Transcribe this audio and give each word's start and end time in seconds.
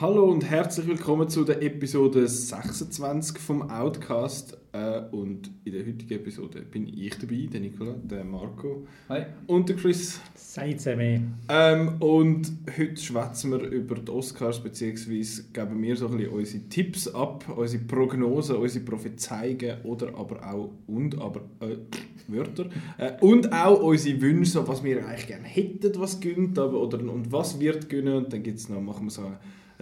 Hallo 0.00 0.30
und 0.30 0.48
herzlich 0.48 0.86
willkommen 0.86 1.28
zu 1.28 1.44
der 1.44 1.60
Episode 1.60 2.26
26 2.26 3.36
vom 3.36 3.68
Outcast. 3.70 4.56
Äh, 4.72 5.02
und 5.10 5.50
in 5.64 5.74
der 5.74 5.84
heutigen 5.84 6.14
Episode 6.14 6.62
bin 6.62 6.88
ich 6.88 7.18
dabei, 7.18 7.46
der 7.52 7.60
Nicola, 7.60 7.96
der 8.02 8.24
Marco 8.24 8.86
Hi. 9.10 9.24
und 9.46 9.68
der 9.68 9.76
Chris. 9.76 10.18
Seid 10.34 10.82
mir. 10.96 11.20
Ähm, 11.50 11.96
und 12.00 12.50
heute 12.78 12.96
schwätzen 12.96 13.50
wir 13.50 13.60
über 13.60 13.96
die 13.96 14.10
Oscars, 14.10 14.62
beziehungsweise 14.62 15.42
geben 15.52 15.82
wir 15.82 15.94
so 15.94 16.06
ein 16.06 16.16
bisschen 16.16 16.32
unsere 16.32 16.68
Tipps 16.70 17.06
ab, 17.08 17.44
unsere 17.54 17.84
Prognosen, 17.84 18.56
unsere 18.56 18.82
Prophezeiungen 18.82 19.82
oder 19.84 20.14
aber 20.16 20.50
auch 20.50 20.70
und 20.86 21.20
aber 21.20 21.42
äh, 21.60 21.76
Wörter 22.26 22.70
äh, 22.96 23.12
und 23.20 23.52
auch 23.52 23.82
unsere 23.82 24.18
Wünsche, 24.22 24.66
was 24.66 24.82
wir 24.82 25.06
eigentlich 25.06 25.26
gerne 25.26 25.46
hätten, 25.46 25.92
was 26.00 26.20
gönnt, 26.20 26.58
aber 26.58 26.80
oder 26.80 27.00
und 27.00 27.30
was 27.30 27.60
wird 27.60 27.90
gönnen 27.90 28.14
und 28.14 28.32
dann 28.32 28.42
gibt's 28.42 28.70
noch, 28.70 28.80
machen 28.80 29.04
wir 29.04 29.10
so 29.10 29.26
eine 29.26 29.36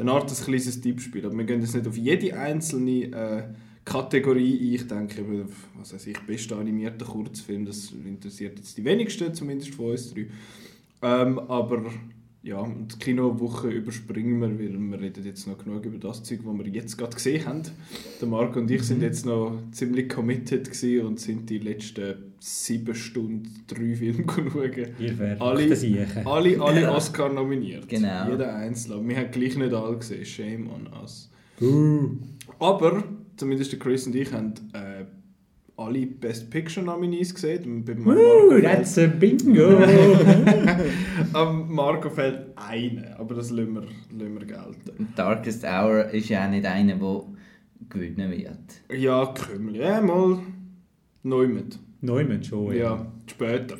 Art 0.07 0.31
ein 0.31 0.45
kleines 0.45 0.81
Tippspiel. 0.81 1.27
Aber 1.27 1.37
wir 1.37 1.45
gehen 1.45 1.61
jetzt 1.61 1.75
nicht 1.75 1.87
auf 1.87 1.97
jede 1.97 2.39
einzelne 2.39 3.05
äh, 3.05 3.43
Kategorie 3.85 4.59
ein. 4.59 4.75
Ich 4.75 4.87
denke, 4.87 5.47
was 5.79 5.95
weiß 5.95 6.07
ich, 6.07 6.19
beste 6.21 6.57
animierter 6.57 7.07
Kurzfilm, 7.07 7.65
das 7.65 7.93
interessiert 7.93 8.59
jetzt 8.59 8.77
die 8.77 8.85
wenigsten, 8.85 9.35
zumindest 9.35 9.75
von 9.75 9.91
uns 9.91 10.13
drei. 10.13 10.27
Ähm, 11.01 11.39
aber 11.39 11.91
ja, 12.43 12.61
und 12.61 12.95
die 12.95 12.99
Kinowoche 12.99 13.69
überspringen 13.69 14.41
wir, 14.41 14.49
weil 14.49 14.59
wir 14.59 15.01
reden 15.01 15.25
jetzt 15.25 15.47
noch 15.47 15.59
genug 15.59 15.85
über 15.85 15.99
das 15.99 16.23
Zeug, 16.23 16.41
was 16.45 16.59
wir 16.59 16.67
jetzt 16.69 16.97
gerade 16.97 17.15
gesehen 17.15 17.47
haben. 17.47 17.63
Der 18.21 18.29
Marco 18.29 18.61
und 18.61 18.71
ich 18.71 18.83
sind 18.83 19.03
jetzt 19.03 19.27
noch 19.27 19.59
ziemlich 19.73 20.09
committed 20.09 20.69
und 21.03 21.19
sind 21.19 21.51
die 21.51 21.59
letzten 21.59 22.28
sieben 22.41 22.95
Stunden 22.95 23.65
drei 23.67 23.95
Filme 23.95 24.25
schauen. 24.33 24.87
Ihr 24.99 25.19
werdet 25.19 25.41
Alle-. 25.41 26.07
Alle, 26.25 26.61
alle 26.61 26.93
Oscar 26.93 27.33
nominiert. 27.33 27.89
Genau. 27.89 28.31
Jeder 28.31 28.55
Einzelne. 28.55 29.07
Wir 29.09 29.17
haben 29.17 29.31
gleich 29.31 29.57
nicht 29.57 29.73
alle 29.73 29.99
gesehen. 29.99 30.25
Shame 30.25 30.71
on 30.71 30.89
us. 31.03 31.31
Uh. 31.61 32.11
Aber, 32.59 33.05
zumindest 33.37 33.73
der 33.73 33.79
Chris 33.79 34.07
und 34.07 34.15
ich 34.15 34.33
haben 34.33 34.55
äh, 34.73 35.05
alle 35.77 36.07
Best 36.07 36.51
Picture 36.51 36.85
Nominees 36.85 37.35
gesehen. 37.35 37.65
Und 37.65 37.85
Bei 37.85 37.95
Marco, 37.95 38.21
Uh, 38.21 38.51
fehlt, 38.51 38.65
that's 38.65 38.99
a 38.99 39.07
bingo! 39.07 39.79
am 41.33 41.73
Marco 41.73 42.11
fehlt 42.11 42.49
eine, 42.57 43.19
aber 43.19 43.37
das 43.37 43.51
lassen 43.51 43.75
wir, 43.75 43.83
lassen 43.83 44.39
wir 44.39 44.47
gelten. 44.47 45.09
Darkest 45.15 45.65
Hour 45.65 46.11
ist 46.11 46.29
ja 46.29 46.47
auch 46.47 46.51
nicht 46.51 46.67
einer, 46.67 46.97
der 46.97 47.23
gewinnen 47.89 48.31
wird. 48.31 48.99
Ja, 49.01 49.27
Krümel. 49.27 49.77
Ja, 49.77 50.01
mal 50.01 50.41
Neumann. 51.23 51.71
Neumann 52.01 52.43
schon, 52.43 52.77
Ja, 52.77 53.07
später. 53.27 53.77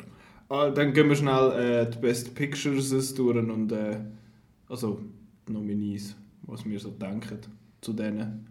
Ah, 0.49 0.69
dann 0.69 0.93
gehen 0.93 1.07
wir 1.09 1.15
schnell 1.15 1.51
äh, 1.51 1.89
die 1.89 1.99
Best 1.99 2.33
Pictures 2.35 3.13
durch 3.13 3.37
und 3.37 3.71
äh, 3.71 3.97
also 4.67 4.99
die 5.47 5.53
Nominees, 5.53 6.15
was 6.43 6.65
wir 6.65 6.79
so 6.79 6.89
denken 6.89 7.39
zu 7.81 7.93
denen. 7.93 8.47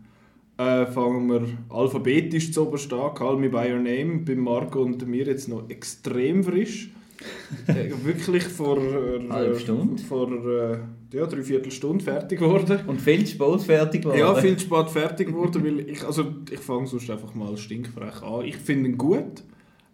Äh, 0.56 0.86
fangen 0.86 1.28
wir 1.28 1.46
alphabetisch 1.68 2.52
zu 2.52 2.66
oberst 2.66 2.92
an. 2.92 3.14
Call 3.14 3.36
Me 3.36 3.48
By 3.48 3.72
Your 3.72 3.78
Name, 3.78 4.22
bei 4.24 4.34
Marco 4.34 4.82
und 4.82 5.06
mir 5.06 5.24
jetzt 5.24 5.48
noch 5.48 5.68
extrem 5.70 6.42
frisch. 6.42 6.90
äh, 7.66 7.90
wirklich 8.04 8.44
vor, 8.44 8.78
äh, 8.78 9.28
Halbe 9.28 9.58
Stunde. 9.58 10.00
vor 10.02 10.30
äh, 10.30 10.78
ja, 11.12 11.26
dreiviertel 11.26 11.72
Stunde 11.72 12.04
fertig 12.04 12.38
geworden. 12.38 12.80
Und 12.86 13.00
viel 13.00 13.26
spät 13.26 13.60
fertig 13.62 14.02
geworden. 14.02 14.18
Ja, 14.18 14.34
viel 14.36 14.58
spät 14.58 14.90
fertig 14.90 15.28
geworden, 15.28 15.64
weil 15.64 15.80
ich, 15.90 16.04
also 16.04 16.26
ich 16.50 16.60
fange 16.60 16.86
sonst 16.86 17.10
einfach 17.10 17.34
mal 17.34 17.56
stinkfrech 17.56 18.22
an. 18.22 18.44
Ich 18.44 18.56
finde 18.56 18.90
ihn 18.90 18.98
gut. 18.98 19.42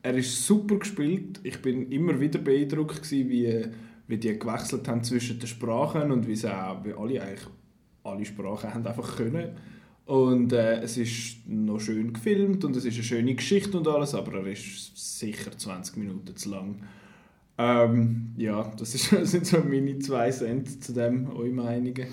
Er 0.05 0.15
ist 0.17 0.47
super 0.47 0.77
gespielt. 0.77 1.41
Ich 1.45 1.63
bin 1.63 1.91
immer 1.91 2.21
wieder 2.21 2.39
beeindruckt 2.39 3.03
gewesen, 3.03 3.31
wie, 3.31 3.65
wie 4.07 4.19
die 4.19 4.39
gewechselt 4.39 4.87
haben 4.87 5.03
zwischen 5.03 5.39
den 5.39 5.47
Sprachen 5.47 6.13
und 6.13 6.29
wie 6.29 6.37
sie 6.37 6.55
auch, 6.55 6.85
wie 6.85 6.93
alle 6.93 7.23
eigentlich 7.23 7.49
alle 8.03 8.25
Sprachen 8.27 8.75
haben 8.75 8.87
einfach 8.87 9.17
können. 9.17 9.57
Und 10.05 10.53
äh, 10.53 10.83
es 10.83 10.99
ist 10.99 11.49
noch 11.49 11.81
schön 11.81 12.13
gefilmt 12.13 12.67
und 12.67 12.77
es 12.77 12.85
ist 12.85 12.97
eine 12.97 13.03
schöne 13.03 13.35
Geschichte 13.35 13.79
und 13.79 13.89
alles, 13.89 14.15
aber 14.15 14.41
er 14.41 14.47
ist 14.49 15.19
sicher 15.19 15.57
20 15.57 15.97
Minuten 15.97 16.37
zu 16.37 16.51
lang. 16.51 16.83
Ähm, 17.57 18.35
ja, 18.37 18.71
das, 18.77 18.95
ist, 18.95 19.11
das 19.13 19.31
sind 19.31 19.47
so 19.47 19.61
meine 19.61 19.99
zwei 20.01 20.31
Cent 20.31 20.85
zu 20.85 20.93
dem, 20.93 21.31
eure 21.31 21.49
Meinungen. 21.49 22.09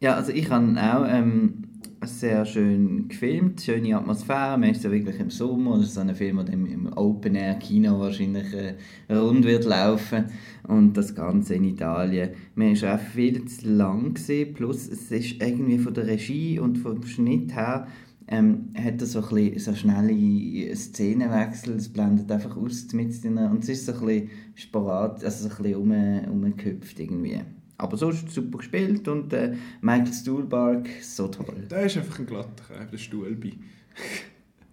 Ja, 0.00 0.14
also 0.14 0.32
ich 0.32 0.48
habe 0.48 0.74
auch 0.80 1.04
ähm, 1.06 1.64
sehr 2.04 2.46
schön 2.46 3.08
gefilmt, 3.08 3.60
schöne 3.60 3.96
Atmosphäre. 3.96 4.56
Man 4.58 4.70
ist 4.70 4.84
ja 4.84 4.90
wirklich 4.90 5.20
im 5.20 5.30
Sommer, 5.30 5.76
das 5.76 5.88
ist 5.88 5.94
so 5.94 6.00
ein 6.00 6.14
Film, 6.14 6.44
der 6.44 6.54
im, 6.54 6.92
Open-Air-Kino 6.94 8.00
wahrscheinlich 8.00 8.46
äh, 8.54 9.14
rund 9.14 9.44
wird 9.44 9.64
laufen. 9.64 10.26
Und 10.66 10.96
das 10.96 11.14
Ganze 11.14 11.54
in 11.54 11.64
Italien. 11.64 12.30
Man 12.54 12.72
ist 12.72 12.84
auch 12.84 12.98
viel 12.98 13.44
zu 13.44 13.68
lang 13.68 14.14
gesehen, 14.14 14.54
plus 14.54 14.88
es 14.88 15.10
ist 15.10 15.42
irgendwie 15.42 15.78
von 15.78 15.94
der 15.94 16.06
Regie 16.06 16.58
und 16.58 16.78
vom 16.78 17.02
Schnitt 17.04 17.54
her 17.54 17.86
ähm, 18.28 18.72
hat 18.76 19.00
er 19.00 19.06
so, 19.06 19.22
ein 19.22 19.28
bisschen, 19.28 19.58
so 19.58 19.74
schnelle 19.74 20.76
Szenenwechsel, 20.76 21.74
es 21.74 21.92
blendet 21.92 22.30
einfach 22.30 22.56
aus 22.56 22.92
mit 22.92 23.24
und 23.24 23.62
es 23.62 23.68
ist 23.68 23.86
so 23.86 23.92
ein 23.92 24.06
bisschen 24.06 24.30
sporadisch, 24.54 25.24
also 25.24 25.48
so 25.48 25.54
ein 25.56 25.62
bisschen 25.62 26.28
um, 26.28 26.44
umgehüpft 26.44 27.00
irgendwie. 27.00 27.40
Aber 27.80 27.96
sonst 27.96 28.30
super 28.30 28.58
gespielt 28.58 29.08
und 29.08 29.32
äh, 29.32 29.54
Michael 29.80 30.12
Stuhlbarg, 30.12 30.88
so 31.02 31.28
toll. 31.28 31.66
Der 31.70 31.86
ist 31.86 31.96
einfach 31.96 32.18
ein 32.18 32.26
glatter 32.26 32.64
der 32.92 32.98
Stuhlbi. 32.98 33.54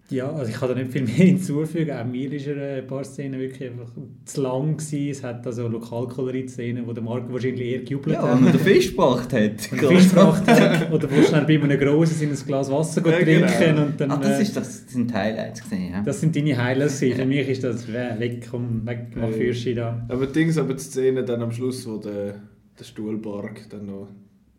Ja, 0.09 0.31
also 0.31 0.50
ich 0.50 0.57
kann 0.57 0.69
da 0.69 0.75
nicht 0.75 0.90
viel 0.91 1.01
mehr 1.03 1.13
hinzufügen. 1.16 1.91
Auch 1.91 2.06
mir 2.06 2.31
ist 2.31 2.47
er 2.47 2.78
ein 2.78 2.88
paar 2.88 3.03
Szenen 3.03 3.41
wirklich 3.41 3.69
einfach 3.72 3.91
zu 4.23 4.41
lang 4.41 4.78
gewesen. 4.78 5.09
Es 5.09 5.22
hat 5.22 5.45
also 5.45 5.68
Lokalkolorit-Szenen, 5.68 6.88
wo 6.88 6.94
der 6.94 7.03
Marco 7.03 7.34
wahrscheinlich 7.34 7.62
eher 7.73 7.79
gejubelt 7.79 8.16
Ja, 8.16 8.22
hat. 8.22 8.35
wenn 8.38 8.44
man 8.45 8.53
den 8.53 8.62
Fisch 8.62 8.91
gebracht 8.91 9.34
hat. 9.34 9.41
Und 9.72 9.79
Fisch 9.79 10.07
gebracht 10.09 10.47
hat. 10.47 10.94
Oder 10.94 11.12
wo 11.12 11.22
schnell 11.24 11.44
bei 11.44 11.62
einem 11.62 11.78
Grossen 11.78 12.22
in 12.24 12.29
ein 12.29 12.38
Glas 12.45 12.72
Wasser 12.72 13.06
Ja, 13.06 13.19
trinken 13.19 13.51
genau. 13.59 13.81
und 13.85 14.00
dann... 14.00 14.12
Ah, 14.12 14.18
das, 14.18 14.39
äh, 14.39 14.44
ist, 14.44 14.56
das 14.56 14.88
sind 14.89 15.09
die 15.09 15.13
Highlights 15.13 15.62
gesehen, 15.63 15.91
ja. 15.91 16.01
das 16.01 16.22
sind 16.22 16.34
deine 16.34 16.57
Highlights. 16.57 17.00
Für 17.00 17.25
mich 17.25 17.50
ist 17.50 17.63
das 17.66 17.89
äh, 17.89 18.18
weg, 18.18 18.47
komm, 18.50 18.85
weg, 18.85 19.07
mach 19.13 19.24
Ja. 19.24 19.34
Fürschi 19.34 19.74
da. 19.75 20.06
Aber 20.07 20.25
Dings, 20.28 20.57
aber 20.57 20.74
die 20.74 20.79
Szene 20.79 21.25
dann 21.25 21.41
am 21.41 21.51
Schluss, 21.51 21.85
wo 21.85 21.97
der, 21.97 22.35
der 22.79 22.83
Stuhlbarg 22.83 23.69
dann 23.69 23.85
noch. 23.85 24.07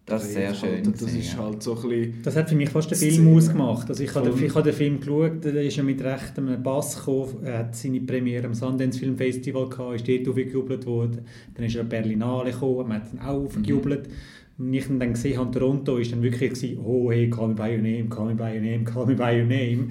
Das 0.09 0.25
ist 0.25 0.33
sehr 0.33 0.55
schön 0.55 0.85
Halt, 0.85 1.03
das 1.03 1.13
ist 1.13 1.37
halt 1.37 1.63
so 1.63 1.77
ein 1.77 1.89
bisschen. 1.89 2.23
Das 2.23 2.35
hat 2.37 2.49
für 2.49 2.57
mich 2.57 2.71
fast 2.71 2.91
den 2.91 2.97
Szene. 2.97 3.13
Film 3.13 3.37
ausgemacht. 3.37 3.89
Also 3.91 4.03
ich 4.03 4.15
habe, 4.15 4.31
den, 4.31 4.43
ich 4.43 4.55
habe 4.55 4.65
den 4.65 4.73
Film 4.75 5.01
geschaut, 5.01 5.45
der 5.45 5.63
ist 5.63 5.77
ja 5.77 5.83
mit 5.83 6.03
rechtem 6.03 6.63
Bass 6.63 6.97
gekommen, 6.97 7.45
er 7.45 7.59
hat 7.59 7.77
seine 7.77 8.01
Premiere 8.01 8.47
am 8.47 8.55
Sundance 8.55 8.99
Film 8.99 9.19
Festival 9.19 9.69
gehabt, 9.69 9.97
ist 9.97 10.09
dort 10.09 10.29
aufgejubelt 10.29 10.87
worden. 10.87 11.21
Dann 11.55 11.67
ist 11.67 11.77
er 11.77 11.83
an 11.83 11.89
Berlinale 11.91 12.53
gekommen, 12.53 12.89
man 12.89 13.03
hat 13.03 13.13
ihn 13.13 13.19
auch 13.19 13.45
aufgejubelt. 13.45 14.09
Und 14.57 14.73
ich 14.73 14.89
ihn 14.89 14.99
dann 14.99 15.13
gesehen 15.13 15.39
habe, 15.39 15.51
Toronto, 15.57 15.99
ist 15.99 16.13
dann 16.13 16.23
wirklich 16.23 16.55
gewesen, 16.55 16.79
oh 16.85 17.13
hey, 17.13 17.29
call 17.29 17.49
me 17.49 17.55
by 17.55 17.75
your 17.75 17.83
name, 17.83 18.09
call 18.09 18.27
me 18.27 18.35
by 18.35 18.55
your 18.55 18.63
name, 18.63 18.85
call 18.85 19.07
me 19.07 19.15
by 19.15 19.39
your 19.39 19.47
name. 19.47 19.91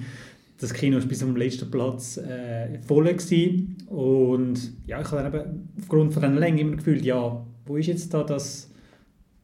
Das 0.60 0.74
Kino 0.74 0.98
war 0.98 1.06
bis 1.06 1.20
zum 1.20 1.36
letzten 1.36 1.70
Platz 1.70 2.16
äh, 2.16 2.80
voll 2.80 3.04
gewesen. 3.04 3.76
und 3.86 4.72
ja, 4.88 5.00
ich 5.00 5.10
habe 5.12 5.22
dann 5.22 5.32
eben 5.32 5.68
aufgrund 5.80 6.12
von 6.12 6.22
dieser 6.22 6.34
Länge 6.34 6.60
immer 6.62 6.76
gefühlt, 6.76 7.04
ja, 7.04 7.46
wo 7.68 7.76
ist 7.76 7.86
jetzt 7.86 8.12
da 8.12 8.24
das 8.24 8.68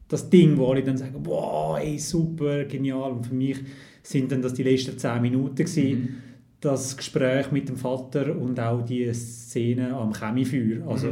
das 0.09 0.29
Ding, 0.29 0.57
wo 0.57 0.71
alle 0.71 0.83
dann 0.83 0.97
sagen, 0.97 1.15
wow, 1.25 1.79
ey, 1.79 1.99
super, 1.99 2.65
genial. 2.65 3.13
Und 3.13 3.27
für 3.27 3.35
mich 3.35 3.59
sind 4.03 4.31
dann 4.31 4.43
das 4.43 4.55
die 4.55 4.63
letzten 4.63 4.99
zehn 4.99 5.23
Minuten 5.23 5.57
gewesen, 5.57 6.23
das 6.61 6.97
Gespräch 6.97 7.51
mit 7.53 7.69
dem 7.69 7.77
Vater 7.77 8.37
und 8.37 8.59
auch 8.61 8.85
die 8.85 9.13
Szene 9.13 9.95
am 9.95 10.13
Chemiefeuer. 10.13 10.87
Also 10.87 11.09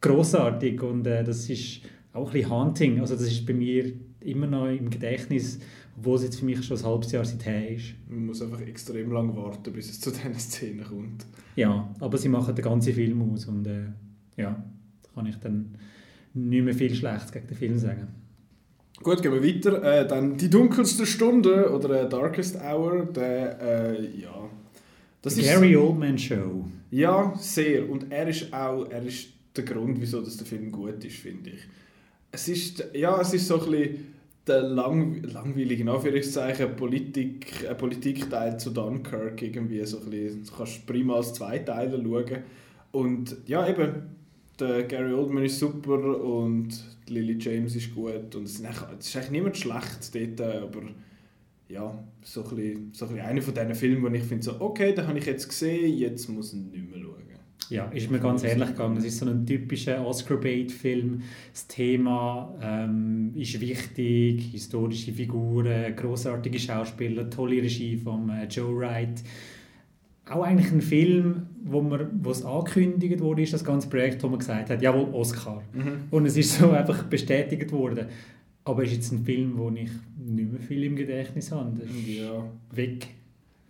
großartig 0.00 0.82
und 0.82 1.06
äh, 1.06 1.24
das 1.24 1.48
ist 1.48 1.80
auch 2.12 2.28
ein 2.28 2.32
bisschen 2.32 2.50
Hunting. 2.50 3.00
Also 3.00 3.14
das 3.14 3.24
ist 3.24 3.46
bei 3.46 3.54
mir 3.54 3.92
immer 4.20 4.46
noch 4.46 4.66
im 4.66 4.90
Gedächtnis, 4.90 5.58
obwohl 5.96 6.16
es 6.16 6.24
jetzt 6.24 6.38
für 6.38 6.44
mich 6.44 6.62
schon 6.64 6.76
ein 6.76 6.84
halbes 6.84 7.12
Jahr 7.12 7.24
seither 7.24 7.70
ist. 7.70 7.94
Man 8.08 8.26
muss 8.26 8.42
einfach 8.42 8.60
extrem 8.60 9.10
lang 9.10 9.34
warten, 9.36 9.72
bis 9.72 9.90
es 9.90 10.00
zu 10.00 10.10
diesen 10.12 10.34
Szenen 10.34 10.84
kommt. 10.84 11.26
Ja, 11.56 11.92
aber 11.98 12.18
sie 12.18 12.28
machen 12.28 12.54
den 12.54 12.64
ganzen 12.64 12.92
Film 12.94 13.32
aus 13.32 13.46
und 13.46 13.66
äh, 13.66 13.86
ja, 14.36 14.62
da 15.02 15.08
kann 15.14 15.26
ich 15.26 15.36
dann 15.36 15.74
nicht 16.34 16.64
mehr 16.64 16.74
viel 16.74 16.94
Schlechtes 16.94 17.32
gegen 17.32 17.46
den 17.46 17.56
Film 17.56 17.78
sagen. 17.78 18.08
Gut, 19.02 19.22
gehen 19.22 19.32
wir 19.32 19.42
weiter. 19.44 19.82
Äh, 19.82 20.06
dann 20.08 20.36
die 20.36 20.50
dunkelste 20.50 21.06
Stunde 21.06 21.70
oder 21.72 22.02
äh, 22.04 22.08
Darkest 22.08 22.56
Hour. 22.60 23.06
Der, 23.06 23.60
äh, 23.60 24.20
ja. 24.20 24.48
Das 25.22 25.34
The 25.34 25.42
ist- 25.42 25.48
Gary 25.48 25.76
Oldman 25.76 26.18
Show. 26.18 26.64
Ja, 26.90 27.32
sehr. 27.38 27.88
Und 27.88 28.10
er 28.10 28.28
ist 28.28 28.52
auch 28.52 28.84
er 28.90 29.02
ist 29.04 29.28
der 29.56 29.64
Grund, 29.64 30.00
wieso 30.00 30.20
der 30.20 30.46
Film 30.46 30.70
gut 30.72 31.04
ist, 31.04 31.16
finde 31.16 31.50
ich. 31.50 31.60
Es 32.30 32.48
ist, 32.48 32.84
ja, 32.94 33.20
es 33.20 33.32
ist 33.34 33.46
so 33.46 33.60
ein 33.62 33.70
bisschen 33.70 34.14
der 34.46 34.62
lang, 34.62 35.22
langweilige, 35.24 35.82
in 35.82 35.88
Anführungszeichen, 35.90 36.74
Politik, 36.76 37.64
äh, 37.68 37.74
Politikteil 37.74 38.58
zu 38.58 38.70
Dunkirk. 38.70 39.40
Irgendwie 39.42 39.84
so 39.84 39.98
ein 40.00 40.10
bisschen, 40.10 40.44
du 40.44 40.52
kannst 40.56 40.86
prima 40.86 41.16
als 41.16 41.34
Zweiteiler 41.34 42.02
schauen. 42.02 42.42
Und 42.90 43.36
ja, 43.46 43.68
eben, 43.68 43.92
der 44.58 44.84
Gary 44.84 45.12
Oldman 45.12 45.44
ist 45.44 45.58
super 45.58 46.20
und 46.20 46.68
Lily 47.08 47.36
James 47.38 47.76
ist 47.76 47.94
gut. 47.94 48.34
Und 48.34 48.44
es 48.44 48.60
ist 48.60 49.16
eigentlich, 49.16 49.30
niemand 49.30 49.56
schlecht 49.56 50.14
dort, 50.14 50.40
äh, 50.40 50.58
aber 50.58 50.82
ja, 51.68 52.04
so 52.22 52.44
ein 52.44 52.56
bisschen, 52.56 52.90
so 52.92 53.06
ein 53.06 53.20
einer 53.20 53.42
von 53.42 53.54
diesen 53.54 53.74
Filmen, 53.74 54.02
wo 54.02 54.08
ich 54.08 54.22
finde, 54.22 54.44
so, 54.44 54.60
okay, 54.60 54.94
den 54.94 55.06
habe 55.06 55.18
ich 55.18 55.26
jetzt 55.26 55.48
gesehen, 55.48 55.96
jetzt 55.96 56.28
muss 56.28 56.52
ich 56.52 56.60
nicht 56.60 56.90
mehr 56.90 57.00
schauen. 57.00 57.28
Ja, 57.70 57.84
ist 57.90 58.10
mir 58.10 58.18
ganz 58.18 58.44
ehrlich 58.44 58.68
gegangen. 58.68 58.96
Es 58.96 59.04
ist 59.04 59.18
so 59.18 59.26
ein 59.26 59.44
typischer 59.44 60.04
Oscar-Bait-Film. 60.06 61.22
Das 61.52 61.66
Thema 61.66 62.54
ähm, 62.62 63.32
ist 63.34 63.60
wichtig, 63.60 64.52
historische 64.52 65.12
Figuren, 65.12 65.94
großartige 65.94 66.58
Schauspieler, 66.58 67.28
tolle 67.28 67.62
Regie 67.62 67.98
von 67.98 68.30
äh, 68.30 68.46
Joe 68.46 68.74
Wright. 68.74 69.22
Auch 70.30 70.44
eigentlich 70.44 70.72
ein 70.72 70.80
Film, 70.80 71.47
wo, 71.64 71.80
man, 71.82 72.08
wo 72.22 72.30
es 72.30 72.44
angekündigt 72.44 73.20
wurde, 73.20 73.42
ist 73.42 73.52
das 73.52 73.64
ganze 73.64 73.88
Projekt, 73.88 74.22
wo 74.22 74.28
man 74.28 74.38
gesagt 74.38 74.70
hat, 74.70 74.82
jawohl, 74.82 75.08
Oscar. 75.12 75.62
Mhm. 75.72 76.04
Und 76.10 76.26
es 76.26 76.36
ist 76.36 76.58
so 76.58 76.70
einfach 76.70 77.04
bestätigt 77.04 77.70
worden. 77.72 78.06
Aber 78.64 78.82
es 78.82 78.90
ist 78.90 78.96
jetzt 78.96 79.12
ein 79.12 79.24
Film, 79.24 79.52
wo 79.56 79.70
ich 79.70 79.90
nicht 80.18 80.52
mehr 80.52 80.60
viel 80.60 80.84
im 80.84 80.96
Gedächtnis 80.96 81.50
habe. 81.52 81.72
Das 81.78 81.88
ist 81.88 82.06
Ja. 82.08 82.44
weg. 82.72 83.06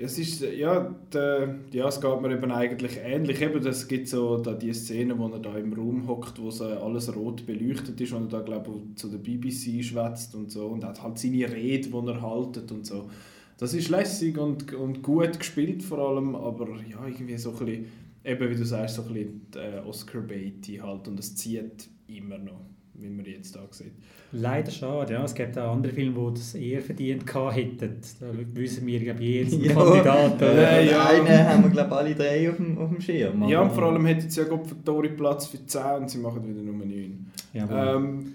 Es 0.01 0.17
ist, 0.17 0.43
ja, 0.57 0.95
der, 1.13 1.57
ja, 1.73 1.89
es 1.89 2.01
geht 2.01 2.21
mir 2.23 2.33
eben 2.33 2.53
eigentlich 2.53 2.99
ähnlich. 3.05 3.43
Eben, 3.43 3.67
es 3.67 3.89
gibt 3.89 4.07
so 4.07 4.37
da 4.39 4.55
die 4.55 4.73
Szene, 4.73 5.19
wo 5.19 5.27
er 5.27 5.41
da 5.41 5.57
im 5.59 5.73
Raum 5.73 6.07
hockt, 6.07 6.41
wo 6.41 6.51
so 6.53 6.67
alles 6.67 7.15
rot 7.17 7.45
beleuchtet 7.47 8.01
ist 8.01 8.13
und 8.13 8.33
er 8.33 8.39
da, 8.39 8.45
glaube 8.45 8.71
ich, 8.91 8.97
zu 8.97 9.09
der 9.09 9.19
BBC 9.19 9.83
schwätzt 9.85 10.37
und 10.37 10.53
so 10.53 10.67
und 10.69 10.85
hat 10.85 11.03
halt 11.03 11.19
seine 11.19 11.53
Rede, 11.53 11.89
die 11.89 12.07
er 12.09 12.23
haltet 12.23 12.71
und 12.71 12.87
so. 12.87 13.11
Das 13.59 13.75
ist 13.75 13.89
lässig 13.89 14.39
und, 14.39 14.73
und 14.73 15.03
gut 15.03 15.39
gespielt 15.39 15.83
vor 15.83 15.99
allem, 15.99 16.35
aber 16.37 16.69
ja, 16.89 17.05
irgendwie 17.07 17.37
so 17.37 17.51
ein 17.51 17.57
bisschen, 17.67 17.87
eben 18.25 18.51
wie 18.51 18.55
du 18.55 18.65
sagst, 18.65 18.97
so 18.97 19.03
ein 19.03 19.09
bisschen 19.13 19.41
äh, 19.57 19.81
Oscar-Baity 19.81 20.77
halt 20.77 21.09
und 21.09 21.19
es 21.19 21.35
zieht 21.35 21.89
immer 22.07 22.39
noch, 22.39 22.61
wie 22.95 23.09
man 23.09 23.25
jetzt 23.27 23.57
da 23.57 23.67
sieht. 23.71 23.93
Leider 24.31 24.71
schade. 24.71 25.15
Ja. 25.15 25.25
Es 25.25 25.35
gibt 25.35 25.59
auch 25.59 25.73
andere 25.73 25.93
Filme, 25.93 26.31
die 26.31 26.39
das 26.39 26.55
eher 26.55 26.83
verdient 26.83 27.25
hätten. 27.35 28.01
Da 28.21 28.27
wissen 28.55 28.87
wir, 28.87 29.01
glaube 29.01 29.25
ich, 29.25 29.35
jetzt 29.53 29.63
Ja. 29.63 29.73
Kandidaten. 29.73 30.45
Äh, 30.45 30.91
ja. 30.91 31.07
Einen 31.07 31.49
haben 31.49 31.65
wir, 31.65 31.71
glaube 31.71 31.91
ich, 31.91 31.97
alle 31.97 32.15
drei 32.15 32.51
auf 32.51 32.57
dem, 32.57 32.79
auf 32.79 32.91
dem 32.91 33.01
Schirm. 33.01 33.49
Ja, 33.49 33.63
und 33.63 33.73
vor 33.73 33.85
allem 33.85 34.05
hätten 34.05 34.29
sie 34.29 34.41
ja 34.41 34.47
für 34.47 35.09
Platz 35.09 35.47
für 35.47 35.65
10 35.65 35.83
und 36.01 36.11
sie 36.11 36.19
machen 36.19 36.47
wieder 36.47 36.63
nur 36.63 36.75
9. 36.75 37.27
Jawohl. 37.55 37.97
Ähm, 37.97 38.35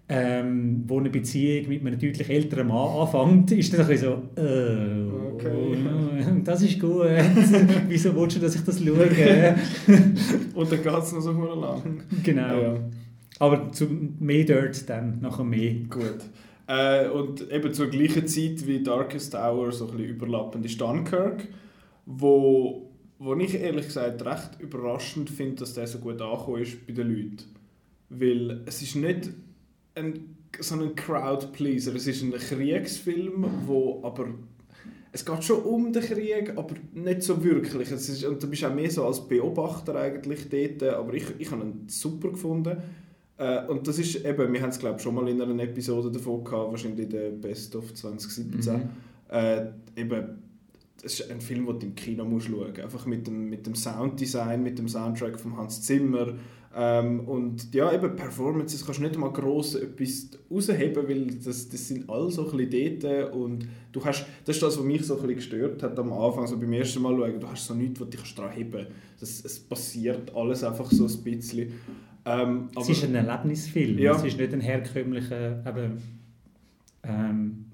ähm, 0.08 0.84
wo 0.86 0.98
eine 0.98 1.10
Beziehung 1.10 1.68
mit 1.68 1.80
einem 1.86 1.98
deutlich 1.98 2.28
älteren 2.28 2.68
Mann 2.68 3.00
anfängt, 3.00 3.52
ist 3.52 3.72
das 3.72 3.80
ein 3.80 3.86
bisschen 3.88 4.22
so, 4.36 4.40
äh, 4.42 5.32
Okay. 5.32 5.76
das 6.44 6.62
ist 6.62 6.78
gut. 6.78 7.06
Wieso 7.88 8.14
willst 8.14 8.36
du, 8.36 8.40
dass 8.40 8.54
ich 8.54 8.62
das 8.64 8.78
schaue? 8.78 9.08
und 10.54 10.72
dann 10.72 10.82
geht 10.82 11.02
es 11.02 11.12
noch 11.12 11.20
so 11.20 11.32
lang. 11.54 12.02
genau. 12.22 12.62
Ja. 12.62 12.74
Aber 13.38 13.72
zu 13.72 13.86
mehr 14.20 14.44
Dirt 14.44 14.88
dann, 14.88 15.20
nachher 15.20 15.44
mehr. 15.44 15.74
Gut. 15.88 16.18
Äh, 16.66 17.08
und 17.08 17.50
eben 17.50 17.72
zur 17.72 17.88
gleichen 17.88 18.26
Zeit 18.26 18.66
wie 18.66 18.82
Darkest 18.82 19.34
Hour, 19.34 19.72
so 19.72 19.86
ein 19.86 19.96
bisschen 19.96 20.10
überlappend, 20.10 20.64
ist 20.64 20.80
Dunkirk, 20.80 21.48
wo, 22.06 22.90
wo 23.18 23.34
ich 23.36 23.54
ehrlich 23.54 23.86
gesagt 23.86 24.24
recht 24.24 24.60
überraschend 24.60 25.28
finde, 25.28 25.56
dass 25.56 25.74
der 25.74 25.86
so 25.86 25.98
gut 25.98 26.20
angekommen 26.20 26.62
ist 26.62 26.86
bei 26.86 26.92
den 26.92 27.08
Leuten. 27.08 27.44
Weil 28.10 28.60
es 28.66 28.82
ist 28.82 28.94
nicht 28.94 29.30
ein, 29.94 30.36
so 30.60 30.74
ein 30.74 30.94
Crowd-Pleaser, 30.94 31.94
es 31.94 32.06
ist 32.06 32.22
ein 32.22 32.32
Kriegsfilm, 32.32 33.46
wo 33.66 34.00
aber 34.04 34.28
es 35.14 35.24
geht 35.24 35.44
schon 35.44 35.62
um 35.62 35.92
den 35.92 36.02
Krieg, 36.02 36.56
aber 36.56 36.74
nicht 36.94 37.22
so 37.22 37.44
wirklich. 37.44 37.90
Es 37.90 38.08
ist, 38.08 38.24
und 38.24 38.42
du 38.42 38.48
bist 38.48 38.64
auch 38.64 38.74
mehr 38.74 38.90
so 38.90 39.04
als 39.04 39.28
Beobachter 39.28 39.94
eigentlich 39.94 40.48
dort, 40.48 40.82
aber 40.94 41.12
ich, 41.12 41.24
ich 41.38 41.50
habe 41.50 41.62
ihn 41.62 41.84
super 41.86 42.30
gefunden. 42.30 42.78
Äh, 43.36 43.66
und 43.66 43.86
das 43.86 43.98
ist 43.98 44.24
eben, 44.24 44.52
wir 44.52 44.62
haben 44.62 44.70
es 44.70 44.78
glaube 44.78 44.96
ich 44.96 45.02
schon 45.02 45.14
mal 45.14 45.28
in 45.28 45.40
einer 45.40 45.62
Episode 45.62 46.10
davon 46.10 46.42
gehabt, 46.42 46.70
wahrscheinlich 46.70 47.04
in 47.04 47.10
der 47.10 47.30
Best 47.30 47.76
of 47.76 47.92
2017. 47.92 48.74
Mhm. 48.74 48.82
Äh, 49.28 49.66
eben, 49.96 50.42
es 51.04 51.20
ist 51.20 51.30
ein 51.30 51.42
Film, 51.42 51.66
den 51.66 51.78
du 51.78 51.86
im 51.86 51.94
Kino 51.94 52.24
musst 52.24 52.46
schauen 52.46 52.68
musst. 52.68 52.80
Einfach 52.80 53.04
mit 53.04 53.26
dem, 53.26 53.50
mit 53.50 53.66
dem 53.66 53.74
Sounddesign, 53.74 54.62
mit 54.62 54.78
dem 54.78 54.88
Soundtrack 54.88 55.38
von 55.38 55.56
Hans 55.58 55.82
Zimmer. 55.82 56.34
Ähm, 56.74 57.20
und 57.28 57.74
ja, 57.74 57.92
eben 57.92 58.16
Performances 58.16 58.84
kannst 58.84 59.00
du 59.00 59.04
nicht 59.04 59.18
mal 59.18 59.30
gross 59.30 59.74
etwas 59.74 60.30
rausheben, 60.50 61.06
weil 61.08 61.26
das, 61.34 61.68
das 61.68 61.88
sind 61.88 62.08
alle 62.08 62.30
so 62.30 62.50
ein 62.50 62.56
bisschen 62.56 62.98
dort. 63.00 63.32
Und 63.34 63.68
du 63.92 64.04
hast, 64.04 64.24
das 64.44 64.56
ist 64.56 64.62
das, 64.62 64.78
was 64.78 64.84
mich 64.84 65.02
so 65.04 65.14
ein 65.14 65.20
bisschen 65.20 65.36
gestört 65.36 65.82
hat 65.82 65.98
am 65.98 66.12
Anfang, 66.12 66.46
so 66.46 66.56
beim 66.58 66.72
ersten 66.72 67.02
Mal 67.02 67.14
schauen. 67.16 67.40
Du 67.40 67.46
hast 67.48 67.66
so 67.66 67.74
nichts, 67.74 68.00
was 68.00 68.08
dich 68.10 68.34
daran 68.34 68.52
heben 68.52 68.86
kannst. 69.18 69.44
Es 69.44 69.60
passiert 69.60 70.34
alles 70.34 70.64
einfach 70.64 70.90
so 70.90 71.06
ein 71.06 71.22
bisschen. 71.24 71.72
Ähm, 72.24 72.68
Es 72.78 72.88
ist 72.88 73.04
ein 73.04 73.14
Erlebnisfilm, 73.16 73.98
Ja. 73.98 74.14
es 74.16 74.24
ist 74.24 74.38
nicht 74.38 74.52
ein 74.54 74.60
herkömmlicher 74.60 75.62
eben, 75.66 76.00
ähm, 77.02 77.64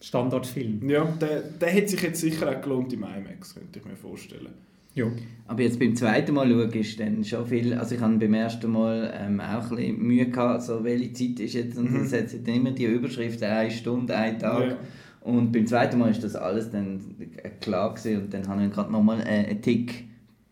Standardfilm. 0.00 0.88
Ja, 0.90 1.04
der, 1.20 1.40
der 1.42 1.68
hätte 1.70 1.88
sich 1.88 2.02
jetzt 2.02 2.20
sicher 2.20 2.50
auch 2.54 2.60
gelohnt 2.60 2.92
im 2.92 3.02
IMAX, 3.02 3.54
könnte 3.54 3.78
ich 3.78 3.84
mir 3.86 3.96
vorstellen. 3.96 4.52
Ja. 4.94 5.06
Aber 5.46 5.62
jetzt 5.62 5.78
beim 5.78 5.94
zweiten 5.94 6.32
Mal 6.34 6.48
schauen 6.48 6.72
ist 6.72 6.98
dann 7.00 7.22
schon 7.24 7.46
viel, 7.46 7.74
also 7.74 7.94
ich 7.94 8.00
habe 8.00 8.16
beim 8.16 8.32
ersten 8.34 8.70
Mal 8.70 9.12
ähm, 9.14 9.40
auch 9.40 9.70
ein 9.70 9.76
bisschen 9.76 10.02
Mühe 10.02 10.26
gehabt, 10.26 10.62
so 10.62 10.82
welche 10.84 11.12
Zeit 11.12 11.40
ist 11.40 11.54
jetzt, 11.54 11.76
und 11.76 11.90
Mhm. 11.90 12.00
es 12.00 12.12
hat 12.12 12.26
dann 12.46 12.54
immer 12.54 12.70
die 12.70 12.86
Überschrift, 12.86 13.42
eine 13.42 13.70
Stunde, 13.70 14.16
ein 14.16 14.38
Tag. 14.38 14.68
Ja. 14.70 14.76
Und 15.20 15.52
beim 15.52 15.66
zweiten 15.66 15.98
Mal 15.98 16.10
ist 16.10 16.22
das 16.24 16.36
alles 16.36 16.70
dann 16.70 17.00
klar 17.60 17.94
gewesen 17.94 18.22
und 18.22 18.34
dann 18.34 18.46
habe 18.48 18.64
ich 18.64 18.70
gerade 18.72 18.92
nochmal 18.92 19.20
äh, 19.20 19.46
einen 19.50 19.60
Tick 19.62 20.04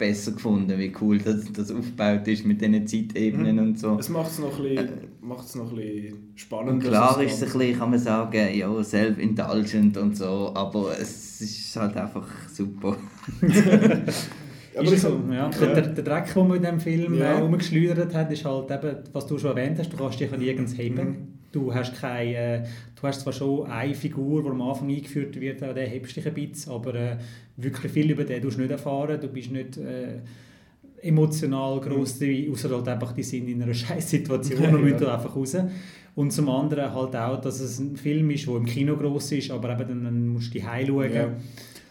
besser 0.06 0.32
gefunden, 0.32 0.78
wie 0.78 0.93
cool 1.00 1.19
das, 1.19 1.52
das 1.52 1.70
aufgebaut 1.70 2.26
ist 2.26 2.44
mit 2.44 2.60
diesen 2.60 2.87
Zeitebenen 2.87 3.56
Mhm. 3.56 3.62
und 3.62 3.78
so. 3.78 3.96
Es 4.00 4.08
macht 4.08 4.31
es 4.32 4.38
noch, 4.40 4.58
ein 4.58 4.62
bisschen- 4.64 4.88
macht's 5.20 5.54
noch 5.54 5.70
ein 5.70 5.76
bisschen 5.76 6.16
spannender. 6.34 6.88
Klar 6.88 7.22
ist 7.22 7.34
es 7.41 7.53
ein 7.53 7.58
bisschen, 7.58 7.79
kann 7.79 7.91
man 7.91 7.98
sagen, 7.98 8.48
ja, 8.55 8.82
self-indulgent 8.84 9.96
und 9.96 10.17
so, 10.17 10.50
aber 10.55 10.98
es 11.00 11.41
ist 11.41 11.77
halt 11.77 11.96
einfach 11.96 12.27
super. 12.53 12.96
Aber 14.74 14.84
ist 14.86 14.93
ich- 14.94 15.00
so, 15.03 15.20
ja. 15.31 15.50
Der, 15.50 15.74
der, 15.74 15.86
der 15.88 16.05
Dreck, 16.05 16.32
den 16.32 16.48
man 16.48 16.56
in 16.56 16.62
diesem 16.62 16.81
Film 16.81 17.15
Ja. 17.19 17.32
ja. 17.34 17.38
äh, 17.41 17.43
umgeschleudert 17.43 18.15
hat, 18.15 18.32
ist 18.32 18.44
halt 18.46 18.70
eben, 18.70 18.96
was 19.12 19.27
du 19.27 19.36
schon 19.38 19.50
erwähnt 19.50 19.79
hast, 19.79 19.93
du 19.93 19.98
kannst 19.98 20.19
dich 20.19 20.31
nirgends 20.31 20.77
heben. 20.79 20.94
Mhm. 20.96 21.17
Du 21.53 21.73
hast 21.75 21.94
keine, 22.01 22.35
äh, 22.35 22.63
du 22.99 23.03
hast 23.06 23.21
zwar 23.21 23.32
schon 23.32 23.67
eine 23.67 23.94
Figur, 23.94 24.43
die 24.43 24.49
am 24.49 24.63
Anfang 24.63 24.89
eingeführt 24.89 25.39
wird, 25.41 25.63
an 25.63 25.75
der 25.75 25.87
hebst 25.87 26.17
dich 26.17 26.27
ein 26.27 26.35
bisschen, 26.35 26.73
aber 26.73 26.94
äh, 26.94 27.17
wirklich 27.59 27.93
viel 27.93 28.11
über 28.11 28.25
den 28.25 28.41
du 28.43 28.49
nicht 28.49 28.71
erfahren. 28.71 29.21
Du 29.21 29.29
bist 29.29 29.51
nicht 29.53 29.77
äh, 29.77 30.21
emotional 31.03 31.81
gross 31.81 32.19
dabei, 32.19 32.49
außer 32.51 32.71
halt 32.71 32.89
einfach, 32.89 33.13
die 33.13 33.23
sind 33.23 33.49
in 33.49 33.63
einer 33.63 33.75
scheiß 33.82 34.11
Situation 34.11 34.75
und 34.75 34.82
müssen 34.85 35.03
Ja. 35.03 35.15
einfach 35.15 35.35
raus. 35.37 35.56
Und 36.15 36.31
zum 36.32 36.49
anderen 36.49 36.93
halt 36.94 37.17
auch, 37.17 37.41
dass 37.41 37.61
es 37.61 37.79
ein 37.79 37.97
Film 37.97 38.31
ist, 38.31 38.47
der 38.47 38.56
im 38.56 38.67
Kino 38.67 38.97
gross 38.97 39.32
ist, 39.32 39.51
aber 39.51 39.73
eben 39.73 39.89
dann, 39.89 40.05
dann 40.05 40.29
musst 40.29 40.55
du 40.55 40.59
die 40.59 40.65
schauen. 40.65 41.13
Ja. 41.13 41.31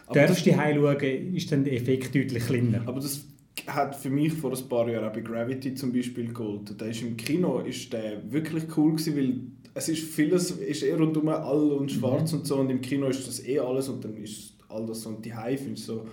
Aber 0.06 0.14
Darfst 0.20 0.46
du 0.46 0.52
schauen, 0.52 1.34
ist 1.34 1.50
dann 1.52 1.64
der 1.64 1.74
Effekt 1.74 2.14
deutlich 2.14 2.44
kleiner. 2.46 2.82
aber 2.86 3.00
das 3.00 3.26
hat 3.66 3.96
für 3.96 4.10
mich 4.10 4.32
vor 4.32 4.52
ein 4.52 4.68
paar 4.68 4.88
Jahren 4.88 5.08
auch 5.08 5.12
bei 5.12 5.20
Gravity 5.20 5.74
zum 5.74 5.92
Beispiel 5.92 6.26
gegolten. 6.28 6.76
Der 6.78 6.88
ist 6.88 7.02
im 7.02 7.16
Kino 7.16 7.60
ist 7.60 7.92
der 7.92 8.20
wirklich 8.30 8.64
cool 8.76 8.92
gewesen, 8.92 9.16
weil 9.16 9.40
es 9.74 9.88
ist 9.88 10.04
vieles 10.04 10.50
ist 10.50 10.82
eher 10.82 10.98
rundum 10.98 11.28
all 11.28 11.72
und 11.72 11.90
schwarz 11.90 12.32
und 12.32 12.46
so 12.46 12.56
und 12.56 12.70
im 12.70 12.80
Kino 12.80 13.06
ist 13.06 13.26
das 13.26 13.44
eh 13.46 13.58
alles 13.58 13.88
und 13.88 14.04
dann 14.04 14.16
ist 14.16 14.54
all 14.68 14.86
das 14.86 15.02
so 15.02 15.10
und 15.10 15.24
die 15.24 15.34
High 15.34 15.60
findest 15.60 15.86
so 15.86 16.06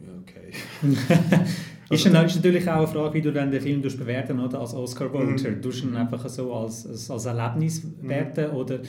ja 0.00 0.12
okay. 0.20 0.52
Ist, 1.90 2.06
dann, 2.06 2.24
ist 2.24 2.36
natürlich 2.36 2.66
auch 2.70 2.76
eine 2.76 2.86
Frage, 2.86 3.14
wie 3.14 3.20
du 3.20 3.32
dann 3.32 3.50
den 3.50 3.60
Film 3.60 3.82
bewerten 3.82 4.40
oder 4.40 4.60
als 4.60 4.72
Oscar 4.72 5.10
Voter. 5.10 5.50
Mhm. 5.50 5.60
Du 5.60 5.70
ihn 5.70 5.94
einfach 5.94 6.26
so 6.26 6.50
als, 6.54 6.86
als, 6.86 7.10
als 7.10 7.26
Erlebnis 7.26 7.86
werten 8.00 8.50
oder 8.52 8.80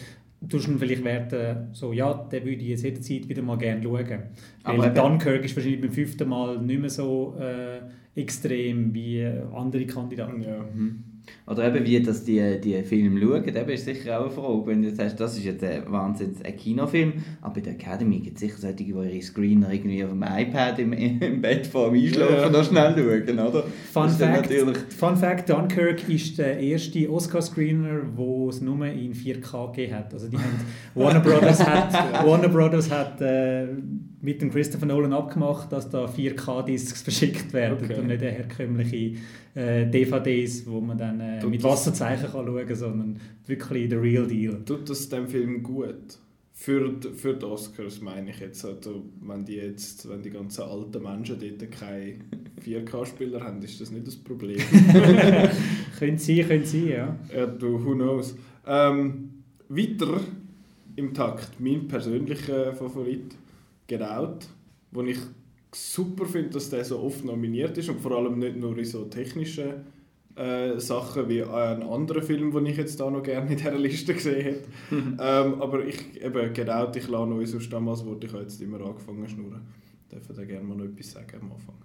du 0.47 0.57
ihn 0.57 0.79
vielleicht 0.79 1.03
werten, 1.03 1.69
so 1.73 1.93
ja, 1.93 2.13
den 2.13 2.45
würde 2.45 2.61
ich 2.61 2.67
jetzt 2.69 2.83
jederzeit 2.83 3.29
wieder 3.29 3.41
mal 3.41 3.57
gerne 3.57 3.81
schauen. 3.81 4.23
Aber 4.63 4.77
Weil 4.77 4.93
Dunkirk 4.93 5.45
ist 5.45 5.55
wahrscheinlich 5.55 5.81
beim 5.81 5.91
fünften 5.91 6.29
Mal 6.29 6.61
nicht 6.61 6.79
mehr 6.79 6.89
so 6.89 7.35
äh, 7.39 7.79
extrem 8.19 8.93
wie 8.93 9.19
äh, 9.19 9.41
andere 9.53 9.85
Kandidaten. 9.85 10.41
Ja. 10.41 10.59
Mhm. 10.59 11.03
Oder 11.47 11.67
eben 11.73 11.85
wie 11.85 12.01
das 12.01 12.23
die, 12.23 12.59
die 12.61 12.81
Filme 12.83 13.19
schauen, 13.19 13.47
eben 13.47 13.69
ist 13.69 13.85
sicher 13.85 14.19
auch 14.19 14.25
eine 14.25 14.31
Frage. 14.31 14.67
Wenn 14.67 14.81
du 14.81 14.87
jetzt 14.89 14.97
sagst, 14.97 15.19
das 15.19 15.37
ist 15.37 15.43
jetzt 15.45 15.63
ein 15.63 15.83
Wahnsinn, 15.91 16.35
ein 16.43 16.55
Kinofilm, 16.57 17.13
aber 17.41 17.55
bei 17.55 17.61
der 17.61 17.73
Academy 17.73 18.19
gibt 18.19 18.35
es 18.37 18.41
sicher 18.41 18.57
solche, 18.57 18.75
die 18.75 18.89
ihre 18.91 19.21
Screener 19.21 19.71
irgendwie 19.71 20.03
auf 20.03 20.11
dem 20.11 20.23
iPad 20.23 20.79
im, 20.79 20.93
im 20.93 21.41
Bett 21.41 21.67
vor 21.67 21.91
dem 21.91 22.01
Einschlafen 22.01 22.35
Ja. 22.35 22.49
noch 22.49 22.63
schnell 22.63 22.93
schauen, 23.27 23.39
oder? 23.39 23.63
Fun 23.91 24.09
Fact, 24.09 24.53
Fun 24.97 25.15
Fact, 25.17 25.49
Dunkirk 25.49 26.07
ist 26.09 26.37
der 26.37 26.59
erste 26.59 27.09
Oscar-Screener, 27.11 28.01
wo 28.15 28.49
es 28.49 28.61
nur 28.61 28.85
in 28.85 29.13
4K 29.13 29.71
gegeben 29.71 29.95
hat. 29.95 30.13
Also 30.13 30.27
die 30.27 30.37
haben, 30.37 30.59
Warner 30.95 31.19
Brothers 31.19 31.65
hat, 31.65 32.25
Warner 32.25 32.49
Brothers 32.49 32.89
hat 32.91 33.19
äh, 33.21 33.67
mit 34.23 34.41
dem 34.41 34.51
Christopher 34.51 34.85
Nolan 34.85 35.11
abgemacht, 35.13 35.71
dass 35.71 35.89
da 35.89 36.05
4K-Discs 36.05 37.01
verschickt 37.03 37.51
werden 37.51 37.77
Okay. 37.83 37.99
und 37.99 38.07
nicht 38.07 38.21
herkömmliche 38.21 39.17
äh, 39.53 39.85
DVDs, 39.85 40.65
wo 40.65 40.79
man 40.79 40.97
dann 40.97 41.19
äh, 41.19 41.45
mit 41.45 41.61
Wasserzeichen 41.61 42.31
kann 42.31 42.45
schauen 42.45 42.65
kann, 42.65 42.75
sondern 42.75 43.19
wirklich 43.45 43.89
the 43.89 43.97
real 43.97 44.25
deal. 44.25 44.63
Tut 44.65 44.89
das 44.89 45.09
dem 45.09 45.27
Film 45.27 45.61
gut? 45.61 46.17
Für 46.53 46.89
die, 46.89 47.09
für 47.09 47.33
die 47.33 47.45
Oscars 47.45 47.99
meine 47.99 48.29
ich 48.29 48.39
jetzt. 48.39 48.63
Also, 48.63 49.03
wenn 49.21 49.43
die 49.43 49.55
jetzt, 49.55 50.07
wenn 50.07 50.21
die 50.21 50.29
ganzen 50.29 50.61
alten 50.61 51.03
Menschen 51.03 51.37
dort 51.39 51.71
keine 51.71 52.15
4K-Spieler 52.65 53.43
haben, 53.43 53.61
ist 53.61 53.81
das 53.81 53.91
nicht 53.91 54.07
das 54.07 54.15
Problem. 54.15 54.57
Können 55.99 56.17
sie, 56.17 56.41
können 56.43 56.63
sie, 56.63 56.91
ja. 56.91 57.17
ja, 57.35 57.45
du, 57.47 57.83
who 57.83 57.93
knows. 57.93 58.35
Ähm, 58.65 59.31
weiter 59.67 60.21
im 60.95 61.13
Takt, 61.13 61.59
mein 61.59 61.87
persönlicher 61.87 62.73
Favorit, 62.73 63.35
Get 63.87 64.01
Out, 64.01 64.47
wo 64.91 65.01
ich 65.03 65.17
super 65.73 66.25
finde, 66.25 66.51
dass 66.51 66.69
der 66.69 66.85
so 66.85 66.99
oft 66.99 67.25
nominiert 67.25 67.77
ist 67.77 67.89
und 67.89 67.99
vor 67.99 68.11
allem 68.11 68.39
nicht 68.39 68.55
nur 68.57 68.77
in 68.77 68.85
so 68.85 69.05
technischen 69.05 69.73
äh, 70.35 70.79
Sachen 70.79 71.29
wie 71.29 71.43
ein 71.43 71.83
anderer 71.83 72.21
Film, 72.21 72.51
den 72.51 72.65
ich 72.67 72.77
jetzt 72.77 72.99
da 72.99 73.09
noch 73.09 73.23
gerne 73.23 73.51
in 73.51 73.57
dieser 73.57 73.77
Liste 73.77 74.13
gesehen 74.13 74.41
hätte. 74.41 74.67
ähm, 74.91 75.17
aber 75.61 75.85
ich, 75.85 76.21
eben, 76.21 76.53
Get 76.53 76.69
Out, 76.69 76.95
ich 76.95 77.07
lasse 77.07 77.33
euch 77.33 77.49
sonst 77.49 77.71
damals 77.71 78.05
Wort, 78.05 78.23
ich 78.23 78.31
jetzt 78.31 78.61
immer 78.61 78.81
angefangen 78.81 79.27
zu 79.27 79.35
schnurren. 79.35 79.61
Darf 80.09 80.27
da 80.35 80.43
gerne 80.43 80.65
mal 80.67 80.77
noch 80.77 80.85
etwas 80.85 81.11
sagen 81.11 81.39
am 81.41 81.51
Anfang? 81.51 81.75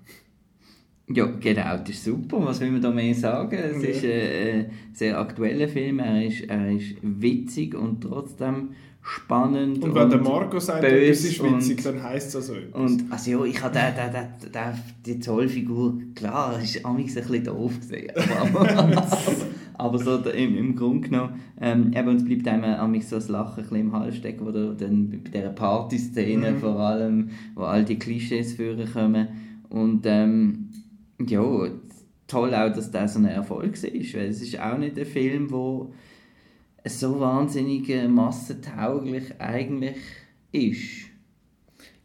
Ja, 1.11 1.25
Get 1.27 1.59
Out 1.59 1.89
ist 1.89 2.05
super, 2.05 2.45
was 2.45 2.61
will 2.61 2.71
man 2.71 2.83
da 2.83 2.91
mehr 2.91 3.15
sagen? 3.15 3.57
Es 3.57 3.83
Ja. 3.83 3.89
ist 3.89 4.05
ein 4.05 4.11
äh, 4.11 4.71
sehr 4.93 5.19
aktueller 5.19 5.69
Film, 5.69 6.01
er 6.01 6.27
ist, 6.27 6.43
er 6.43 6.71
ist 6.71 6.97
witzig 7.03 7.75
und 7.75 8.03
trotzdem 8.03 8.71
spannend. 9.09 9.83
Und 9.83 9.95
wenn 9.95 10.11
der 10.11 10.21
Marco 10.21 10.59
sagt, 10.61 10.85
etwas 10.85 11.01
böse 11.23 11.29
ist 11.29 11.43
witzig, 11.43 11.79
und- 11.79 11.87
dann 11.87 12.03
heisst 12.03 12.29
es 12.29 12.37
also 12.37 12.55
etwas. 12.55 12.81
Und 12.81 13.05
also 13.11 13.31
ja, 13.31 13.45
ich 13.45 13.63
habe 13.63 13.75
den, 13.75 13.95
den, 13.95 14.13
den, 14.13 14.53
den, 14.53 14.83
die 15.07 15.21
Zollfigur, 15.21 15.99
klar, 16.15 16.59
es 16.63 16.77
ist 16.77 16.85
amigs 16.85 17.17
ein 17.17 17.23
bisschen 17.25 17.45
doof 17.45 17.73
gesehen, 17.81 18.11
aber, 18.41 18.71
aber, 18.79 19.07
aber 19.75 19.99
so 19.99 20.17
im, 20.31 20.57
im 20.57 20.77
Grunde 20.77 21.09
genommen, 21.09 21.41
ähm, 21.61 21.93
eben, 21.97 22.09
uns 22.09 22.25
bleibt 22.25 22.47
einem 22.49 22.65
amigs 22.65 23.09
so 23.11 23.17
das 23.17 23.29
Lachen 23.29 23.59
ein 23.59 23.63
bisschen 23.63 23.81
im 23.81 23.93
Hals 23.93 24.17
stecken, 24.17 24.45
wo 24.47 24.51
du 24.51 24.75
dann 24.75 25.09
bei 25.11 25.17
dieser 25.31 25.49
Partyszene 25.51 26.53
Mhm. 26.53 26.59
vor 26.59 26.79
allem, 26.79 27.31
wo 27.55 27.63
all 27.63 27.85
die 27.85 27.99
Klischees 27.99 28.55
vorkommen 28.55 29.29
und 29.71 30.03
ähm, 30.07 30.69
ja, 31.27 31.43
toll 32.27 32.55
auch, 32.55 32.73
dass 32.73 32.91
das 32.91 33.15
so 33.15 33.21
ein 33.21 33.25
Erfolg 33.25 33.73
ist, 33.83 34.15
weil 34.15 34.27
es 34.27 34.43
ist 34.43 34.61
auch 34.61 34.77
nicht 34.79 34.99
ein 34.99 35.07
Film, 35.07 35.51
wo 35.51 35.93
so 36.85 37.21
wahnsinnig 37.21 37.89
äh, 37.89 38.09
massentauglich 38.09 39.41
eigentlich 39.41 39.97
ist. 40.53 41.09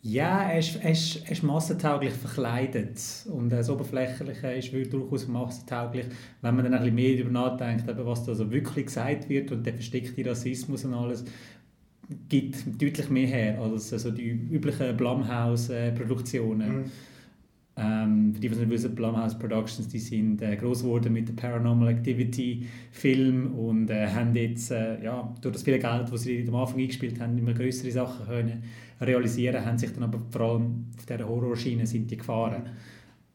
Ja, 0.01 0.43
er 0.43 0.59
ist, 0.59 0.75
er 0.83 0.91
ist, 0.91 1.23
er 1.25 1.31
ist 1.31 1.43
massentauglich 1.43 2.11
verkleidet 2.11 2.99
und 3.31 3.49
das 3.49 3.69
Oberflächliche 3.69 4.47
ist 4.51 4.73
wirklich 4.73 4.89
durchaus 4.89 5.29
massentauglich, 5.29 6.07
wenn 6.41 6.55
man 6.55 6.65
dann 6.65 6.73
ein 6.73 6.81
bisschen 6.81 6.95
mehr 6.95 7.13
darüber 7.13 7.31
nachdenkt, 7.31 7.85
was 7.87 8.25
da 8.25 8.35
so 8.35 8.51
wirklich 8.51 8.87
gesagt 8.87 9.29
wird 9.29 9.53
und 9.53 9.65
der 9.65 9.73
versteckte 9.73 10.29
Rassismus 10.29 10.83
und 10.83 10.93
alles, 10.93 11.23
gibt 12.27 12.81
deutlich 12.81 13.09
mehr 13.09 13.27
her 13.27 13.61
als 13.61 13.93
also 13.93 14.11
die 14.11 14.29
üblichen 14.29 14.97
Blumhouse-Produktionen. 14.97 16.75
Mhm. 16.75 16.91
Ähm, 17.75 18.33
für 18.35 18.39
die, 18.39 18.47
es 18.47 18.57
nicht 18.57 18.69
wissen, 18.69 18.93
Blumhouse 18.93 19.37
Productions, 19.37 19.87
die 19.87 19.97
sind 19.97 20.41
äh, 20.43 20.55
groß 20.55 20.83
geworden 20.83 21.11
mit 21.11 21.27
dem 21.27 21.35
Paranormal 21.35 21.89
Activity 21.89 22.67
Film 22.91 23.51
und 23.53 23.89
äh, 23.89 24.07
haben 24.07 24.35
jetzt 24.35 24.69
äh, 24.69 25.03
ja, 25.03 25.33
durch 25.41 25.53
das 25.53 25.63
viele 25.63 25.79
Geld, 25.79 26.11
das 26.11 26.21
sie 26.21 26.45
am 26.47 26.55
Anfang 26.55 26.79
eingespielt 26.79 27.19
haben, 27.19 27.35
immer 27.35 27.53
größere 27.53 27.91
Sachen 27.91 28.27
können 28.27 28.63
realisieren, 29.01 29.65
haben 29.65 29.77
sich 29.77 29.91
dann 29.91 30.03
aber 30.03 30.19
vor 30.29 30.41
allem 30.41 30.85
auf 30.97 31.05
dieser 31.05 31.27
Horrorschiene 31.27 31.87
sind 31.87 32.11
die 32.11 32.17
gefahren. 32.17 32.63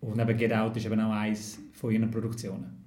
Und 0.01 0.21
eben 0.21 0.39
Get 0.39 0.53
Out 0.53 0.77
ist 0.77 0.87
eben 0.87 1.01
auch 1.01 1.13
eines 1.13 1.59
von 1.73 1.91
ihren 1.91 2.09
Produktionen. 2.09 2.78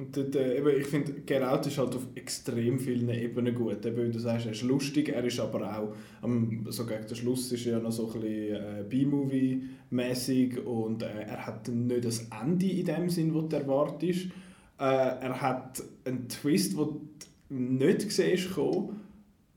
Und 0.00 0.16
dort, 0.16 0.34
äh, 0.34 0.56
eben, 0.56 0.80
ich 0.80 0.86
finde, 0.86 1.12
Get 1.26 1.42
Out 1.42 1.66
ist 1.66 1.76
halt 1.76 1.94
auf 1.94 2.06
extrem 2.14 2.78
vielen 2.78 3.10
Ebenen 3.10 3.54
gut. 3.54 3.84
Eben, 3.84 4.08
wie 4.08 4.10
du 4.10 4.18
sagst, 4.18 4.46
er 4.46 4.52
ist 4.52 4.62
lustig, 4.62 5.10
er 5.10 5.22
ist 5.24 5.38
aber 5.38 5.76
auch, 5.78 5.94
am, 6.22 6.64
so 6.70 6.86
gegen 6.86 7.06
den 7.06 7.14
Schluss 7.16 7.52
ist 7.52 7.66
er 7.66 7.72
ja 7.72 7.78
noch 7.80 7.92
so 7.92 8.06
ein 8.10 8.20
bisschen 8.20 8.54
äh, 8.56 8.82
B-Movie-mäßig 8.88 10.64
und 10.64 11.02
äh, 11.02 11.06
er 11.28 11.46
hat 11.46 11.68
nicht 11.68 12.02
das 12.04 12.26
Ende 12.42 12.66
in 12.66 12.86
dem 12.86 13.10
Sinn, 13.10 13.34
wo 13.34 13.42
du 13.42 13.54
erwartest. 13.56 14.26
Äh, 14.78 14.84
er 14.84 15.40
hat 15.40 15.82
einen 16.06 16.26
Twist, 16.28 16.72
den 16.72 16.76
du 16.78 17.54
nicht 17.54 18.10
siehst 18.10 18.54
kommen. 18.54 19.00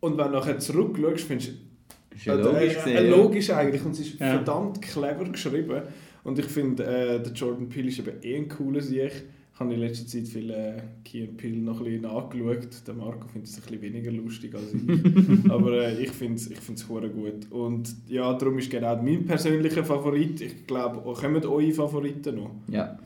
Und 0.01 0.17
wenn 0.17 0.25
du 0.25 0.31
nachher 0.39 0.59
zurückschaust, 0.59 1.23
findest 1.23 1.51
du, 1.51 2.15
Ist 2.15 2.25
ja 2.25 2.35
äh, 2.35 2.41
logisch 2.41 2.73
äh, 2.73 2.75
gesehen, 2.75 2.97
äh, 2.97 3.09
logisch 3.09 3.49
eigentlich 3.49 3.85
und 3.85 3.91
es 3.91 3.99
ist 4.01 4.19
Ja. 4.19 4.31
verdammt 4.31 4.81
clever 4.81 5.23
geschrieben. 5.31 5.83
Und 6.25 6.37
ich 6.39 6.45
finde, 6.45 6.83
äh, 6.83 7.21
der 7.23 7.31
Jordan 7.31 7.69
Peele 7.69 7.87
ist 7.87 7.99
eben 7.99 8.21
eh 8.21 8.35
ein 8.35 8.49
cooler 8.49 8.81
Sieg. 8.81 9.11
Ich 9.53 9.59
habe 9.59 9.71
in 9.71 9.79
letzter 9.81 10.07
Zeit 10.07 10.27
viele 10.27 10.55
äh, 10.55 10.81
Key 11.05 11.23
and 11.23 11.37
Peele 11.37 11.57
noch 11.57 11.79
ein 11.79 11.85
bisschen 11.85 12.05
angeschaut. 12.05 12.87
Der 12.87 12.93
Marco 12.95 13.27
findet 13.27 13.49
es 13.49 13.57
ein 13.57 13.61
bisschen 13.61 13.81
weniger 13.81 14.11
lustig 14.11 14.55
als 14.55 14.73
ich. 14.73 15.51
Aber 15.51 15.73
äh, 15.73 16.01
ich 16.01 16.09
finde 16.09 16.35
es 16.35 16.49
ich 16.49 16.59
find's 16.59 16.89
hure 16.89 17.09
gut. 17.09 17.51
Und 17.51 17.95
ja, 18.07 18.33
darum 18.33 18.57
ist 18.57 18.71
genau 18.71 18.99
mein 19.01 19.25
persönlicher 19.25 19.83
Favorit. 19.83 20.41
Ich 20.41 20.65
glaube, 20.65 21.05
auch 21.05 21.21
kommen 21.21 21.45
eure 21.45 21.71
Favoriten 21.71 22.35
noch. 22.35 22.51
Ja. 22.67 22.97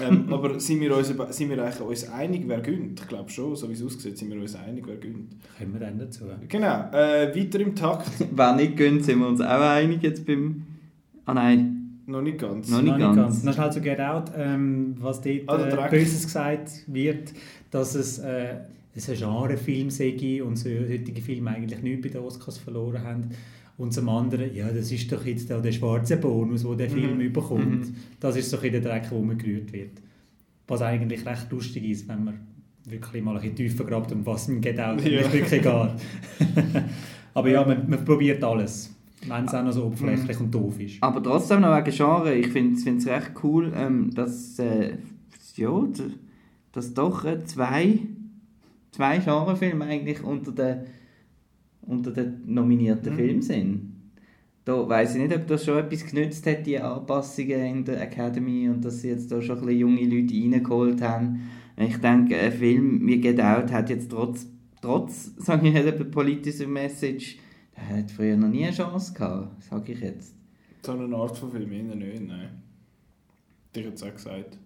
Ähm, 0.00 0.26
aber 0.32 0.58
sind 0.60 0.80
wir, 0.80 0.96
uns, 0.96 1.08
sind 1.08 1.50
wir 1.50 1.62
eigentlich 1.62 1.80
uns 1.80 2.08
einig, 2.08 2.44
wer 2.46 2.60
gönnt? 2.60 3.00
Ich 3.00 3.08
glaube 3.08 3.30
schon, 3.30 3.56
so 3.56 3.68
wie 3.68 3.72
es 3.74 3.82
aussieht, 3.82 4.16
sind 4.16 4.30
wir 4.30 4.40
uns 4.40 4.54
einig, 4.54 4.84
wer 4.86 4.96
gönnt. 4.96 5.36
Kommen 5.58 5.72
wir 5.72 5.80
dann 5.80 5.98
dazu. 5.98 6.24
Genau, 6.48 6.90
äh, 6.92 7.34
weiter 7.34 7.60
im 7.60 7.74
Takt. 7.74 8.10
Wer 8.30 8.56
nicht 8.56 8.76
gönnt, 8.76 9.04
sind 9.04 9.18
wir 9.20 9.28
uns 9.28 9.40
auch 9.40 9.60
einig 9.60 10.02
jetzt 10.02 10.24
beim... 10.26 10.62
Ah 11.24 11.34
nein, 11.34 11.77
Noch 12.08 12.22
nicht 12.22 12.38
ganz. 12.38 12.68
Noch 12.70 12.82
nicht 12.82 12.96
Noch 12.98 13.14
ganz. 13.14 13.42
Noch 13.44 13.52
schnell 13.54 13.70
zu 13.72 13.80
Get 13.80 14.00
Out, 14.00 14.32
ähm, 14.36 14.96
was 14.98 15.20
dort 15.20 15.46
der 15.48 15.86
äh. 15.86 15.90
Böses 15.90 16.24
gesagt 16.24 16.70
wird, 16.86 17.32
dass 17.70 17.94
es, 17.94 18.18
äh, 18.18 18.54
es 18.94 19.08
ein 19.10 19.16
Genrefilm 19.16 19.90
sei 19.90 20.42
und 20.42 20.56
so 20.56 20.68
heutige 20.68 21.20
Filme 21.20 21.50
eigentlich 21.50 21.82
nichts 21.82 22.02
bei 22.02 22.08
den 22.08 22.22
Oscars 22.22 22.58
verloren 22.58 23.02
haben. 23.04 23.28
Und 23.76 23.92
zum 23.92 24.08
anderen, 24.08 24.52
ja, 24.54 24.68
das 24.72 24.90
ist 24.90 25.12
doch 25.12 25.24
jetzt 25.24 25.52
auch 25.52 25.62
der 25.62 25.70
schwarze 25.70 26.16
Bonus, 26.16 26.62
den 26.62 26.78
der 26.78 26.90
Film 26.90 27.14
Mhm. 27.14 27.20
überkommt. 27.20 27.86
Mhm. 27.90 27.94
Das 28.18 28.34
ist 28.36 28.50
so 28.50 28.56
ein 28.56 28.62
bisschen 28.62 28.82
der 28.82 28.90
Dreck, 28.92 29.10
wo 29.10 29.22
man 29.22 29.38
gerührt 29.38 29.72
wird. 29.72 29.92
Was 30.66 30.82
eigentlich 30.82 31.24
recht 31.24 31.46
lustig 31.52 31.84
ist, 31.84 32.08
wenn 32.08 32.24
man 32.24 32.40
wirklich 32.86 33.22
mal 33.22 33.36
ein 33.36 33.40
bisschen 33.42 33.54
tiefer 33.56 33.84
grabt, 33.84 34.10
um 34.12 34.24
was 34.26 34.48
im 34.48 34.60
Get 34.60 34.80
Out 34.80 35.00
Ja. 35.04 35.32
wirklich 35.32 35.62
geht. 35.62 35.64
Aber 37.34 37.48
ja, 37.50 37.64
man, 37.64 37.88
man 37.88 38.04
probiert 38.04 38.42
alles, 38.42 38.92
wenn 39.26 39.44
es 39.46 39.54
auch 39.54 39.64
noch 39.64 39.72
so 39.72 39.84
oberflächlich 39.86 40.38
und 40.40 40.54
doof 40.54 40.78
ist. 40.80 41.02
Aber 41.02 41.22
trotzdem 41.22 41.60
noch 41.60 41.76
wegen 41.76 41.96
Genre, 41.96 42.34
ich 42.34 42.48
finde 42.48 42.78
es 42.78 43.06
recht 43.06 43.32
cool, 43.42 43.72
ähm, 43.74 44.10
dass, 44.14 44.58
äh, 44.58 44.96
ja, 45.56 45.82
dass 46.72 46.94
doch 46.94 47.24
äh, 47.24 47.42
zwei, 47.44 47.98
zwei 48.92 49.18
Genrefilme 49.18 49.84
eigentlich 49.84 50.22
unter 50.22 50.52
den, 50.52 50.78
unter 51.82 52.10
den 52.12 52.42
nominierten 52.46 53.12
Mhm. 53.12 53.16
Filmen 53.16 53.42
sind. 53.42 53.92
Da 54.64 54.86
weiss 54.86 55.14
ich 55.14 55.22
nicht, 55.22 55.34
ob 55.34 55.46
das 55.46 55.64
schon 55.64 55.78
etwas 55.78 56.04
genützt 56.06 56.46
hat, 56.46 56.66
die 56.66 56.78
Anpassungen 56.78 57.64
in 57.64 57.84
der 57.86 58.02
Academy 58.02 58.68
und 58.68 58.84
dass 58.84 59.00
sie 59.00 59.08
jetzt 59.08 59.32
da 59.32 59.40
schon 59.40 59.56
ein 59.60 59.64
bisschen 59.66 59.80
junge 59.80 60.04
Leute 60.04 60.34
reingeholt 60.34 61.00
haben. 61.00 61.40
Ich 61.78 61.96
denke, 61.96 62.36
ein 62.36 62.52
Film 62.52 63.06
wie 63.06 63.18
Get 63.18 63.40
Out 63.40 63.72
hat 63.72 63.88
jetzt 63.88 64.10
trotz, 64.10 64.46
trotz 64.82 65.32
sage 65.38 65.68
ich 65.68 65.72
nicht, 65.72 65.86
einer 65.86 66.04
politischen 66.04 66.70
Message, 66.72 67.38
der 67.78 67.98
hat 67.98 68.10
früher 68.10 68.36
noch 68.36 68.48
nie 68.48 68.64
eine 68.64 68.74
Chance 68.74 69.12
gehabt, 69.14 69.62
sage 69.62 69.92
ich 69.92 70.00
jetzt. 70.00 70.34
So 70.82 70.92
eine 70.92 71.14
Art 71.16 71.36
von 71.36 71.50
Film 71.50 71.72
innen 71.72 71.98
nicht, 71.98 72.26
nein. 72.26 72.62
Ich 73.74 73.84
hätte 73.84 73.94
es 73.94 74.02
auch 74.02 74.12
gesagt. 74.12 74.58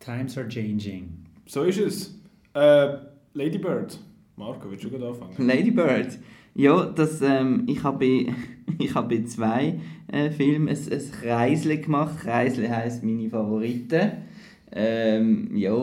Times 0.00 0.36
are 0.36 0.48
changing. 0.48 1.08
So 1.46 1.62
ist 1.62 1.78
es. 1.78 2.18
Äh, 2.54 2.96
Lady 3.34 3.58
Bird. 3.58 3.98
Marco, 4.36 4.70
willst 4.70 4.84
du 4.84 4.90
gerade 4.90 5.08
anfangen? 5.08 5.34
Lady 5.46 5.70
Bird. 5.70 6.18
Ja, 6.54 6.86
das, 6.86 7.20
ähm, 7.22 7.64
ich 7.66 7.82
habe 7.82 7.98
bei, 7.98 8.34
ich 8.78 8.94
habe 8.94 9.16
bei 9.16 9.24
zwei 9.24 9.80
äh, 10.08 10.30
Filmen 10.30 10.68
ein, 10.68 10.76
ein 10.76 11.10
Kreisle 11.12 11.78
gemacht. 11.78 12.18
Kreisle 12.20 12.68
heisst 12.74 13.04
meine 13.04 13.28
Favoriten. 13.28 14.12
Ähm, 14.72 15.50
ja, 15.54 15.74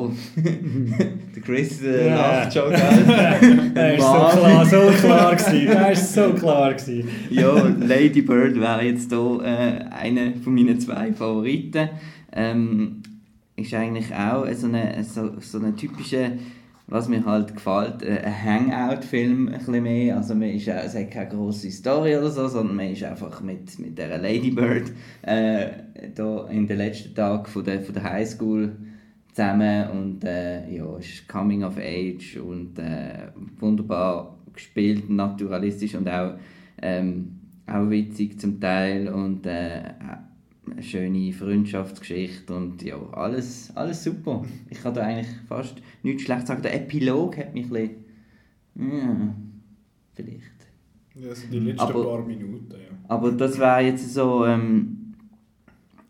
der 1.35 1.41
Chris 1.41 1.81
äh, 1.81 2.09
Ja. 2.09 2.15
lacht 2.41 2.53
schon, 2.53 2.69
gell? 2.69 3.71
Das 3.73 3.99
war 4.01 4.31
so 4.31 4.39
klar, 4.39 4.65
so 4.65 4.81
klar 5.07 5.35
gewesen. 5.35 5.67
Das 5.67 6.17
war 6.17 6.27
so 6.27 6.33
klar 6.33 6.73
gewesen. 6.73 7.09
ja, 7.29 7.53
Lady 7.79 8.21
Bird 8.21 8.59
wäre 8.59 8.83
jetzt 8.83 9.09
hier 9.09 9.39
äh, 9.43 9.85
einer 9.89 10.33
von 10.43 10.53
meinen 10.53 10.79
zwei 10.79 11.11
Favoriten. 11.13 11.89
Ähm, 12.35 13.01
ist 13.55 13.73
eigentlich 13.73 14.13
auch 14.13 14.45
so 14.53 14.67
eine, 14.67 15.03
so, 15.03 15.31
so 15.39 15.59
eine 15.59 15.75
typische, 15.75 16.33
was 16.93 17.09
mir 17.09 17.25
halt 17.25 17.55
gefällt, 17.55 18.03
äh, 18.03 18.19
ein 18.19 18.43
Hangout-Film 18.43 19.47
ein 19.47 19.57
bisschen 19.57 19.81
mehr. 19.81 20.15
Also 20.15 20.35
man 20.35 20.49
ist, 20.49 20.67
es 20.67 20.93
hat 20.93 21.09
keine 21.09 21.29
grosse 21.29 21.71
Story 21.71 22.15
oder 22.15 22.29
so, 22.29 22.47
sondern 22.47 22.75
man 22.75 22.89
ist 22.89 23.03
einfach 23.03 23.41
mit, 23.41 23.79
mit 23.79 23.97
dieser 23.97 24.19
Ladybird 24.19 24.91
äh, 25.23 25.69
da 26.13 26.47
in 26.49 26.67
den 26.67 26.77
letzten 26.77 27.15
Tagen 27.15 27.47
von 27.47 27.63
der, 27.63 27.81
von 27.81 27.95
der 27.95 28.03
Highschool 28.03 28.75
zusammen 29.29 29.89
und 29.89 30.23
äh, 30.23 30.69
ja, 30.69 30.97
ist 30.99 31.27
Coming 31.27 31.63
of 31.63 31.77
Age 31.79 32.37
und 32.37 32.77
äh, 32.77 33.29
wunderbar 33.59 34.37
gespielt, 34.53 35.09
naturalistisch 35.09 35.95
und 35.95 36.07
auch, 36.07 36.35
ähm, 36.79 37.39
auch 37.65 37.89
witzig 37.89 38.39
zum 38.39 38.61
Teil 38.61 39.07
und 39.07 39.47
äh, 39.47 39.81
eine 40.73 40.83
schöne 40.83 41.31
Freundschaftsgeschichte 41.33 42.53
und 42.55 42.81
ja, 42.83 42.97
alles, 43.11 43.71
alles 43.75 44.03
super. 44.03 44.43
Ich 44.69 44.81
kann 44.81 44.93
da 44.93 45.01
eigentlich 45.01 45.27
fast 45.47 45.75
nichts 46.03 46.23
schlecht 46.23 46.47
sagen. 46.47 46.61
Der 46.61 46.75
Epilog 46.75 47.37
hat 47.37 47.53
mich 47.53 47.65
ein 47.65 47.69
bisschen, 47.69 47.89
ja, 48.75 49.35
vielleicht. 50.13 50.43
Ja, 51.15 51.29
also 51.29 51.47
die 51.51 51.59
letzten 51.59 51.81
Aber- 51.81 52.03
paar 52.03 52.25
Minuten, 52.25 52.71
ja. 52.71 52.97
Aber 53.07 53.31
das 53.31 53.59
wäre 53.59 53.81
jetzt 53.81 54.13
so, 54.13 54.45
ähm, 54.45 55.13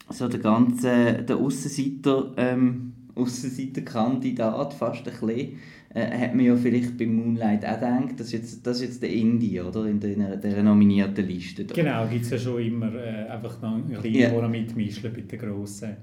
so 0.10 0.28
der 0.28 0.40
ganze, 0.40 1.24
der 1.24 1.36
Aussenseiter, 1.38 2.34
ähm, 2.38 2.94
Aussenseiterkandidat 3.16 4.74
fast 4.74 5.08
ein 5.08 5.14
bisschen. 5.20 5.60
Äh, 5.96 6.18
hat 6.18 6.34
man 6.36 6.44
ja 6.46 6.56
vielleicht 6.56 6.98
bei 6.98 7.06
Moonlight 7.06 7.64
auch 7.66 7.76
gedacht, 7.76 8.14
das 8.20 8.28
ist 8.28 8.34
jetzt, 8.34 8.66
das 8.68 8.78
ist 8.78 8.84
jetzt 8.88 9.04
der 9.04 9.12
Indie, 9.12 9.60
oder? 9.62 9.86
In 9.86 10.00
der, 10.00 10.38
der 10.38 10.64
nominierten 10.64 11.28
Liste. 11.28 11.66
da. 11.66 11.74
Genau, 11.76 12.08
gibt 12.08 12.26
es 12.26 12.32
ja 12.32 12.38
schon 12.40 12.62
immer 12.62 12.94
äh, 12.96 13.28
einfach 13.30 13.62
noch 13.62 13.76
ein 13.76 13.88
kleiner, 13.90 14.18
Ja. 14.18 14.30
der 14.32 14.50
mitmischen 14.50 15.14
bei 15.14 15.22
den 15.22 15.40
Grossen. 15.40 15.98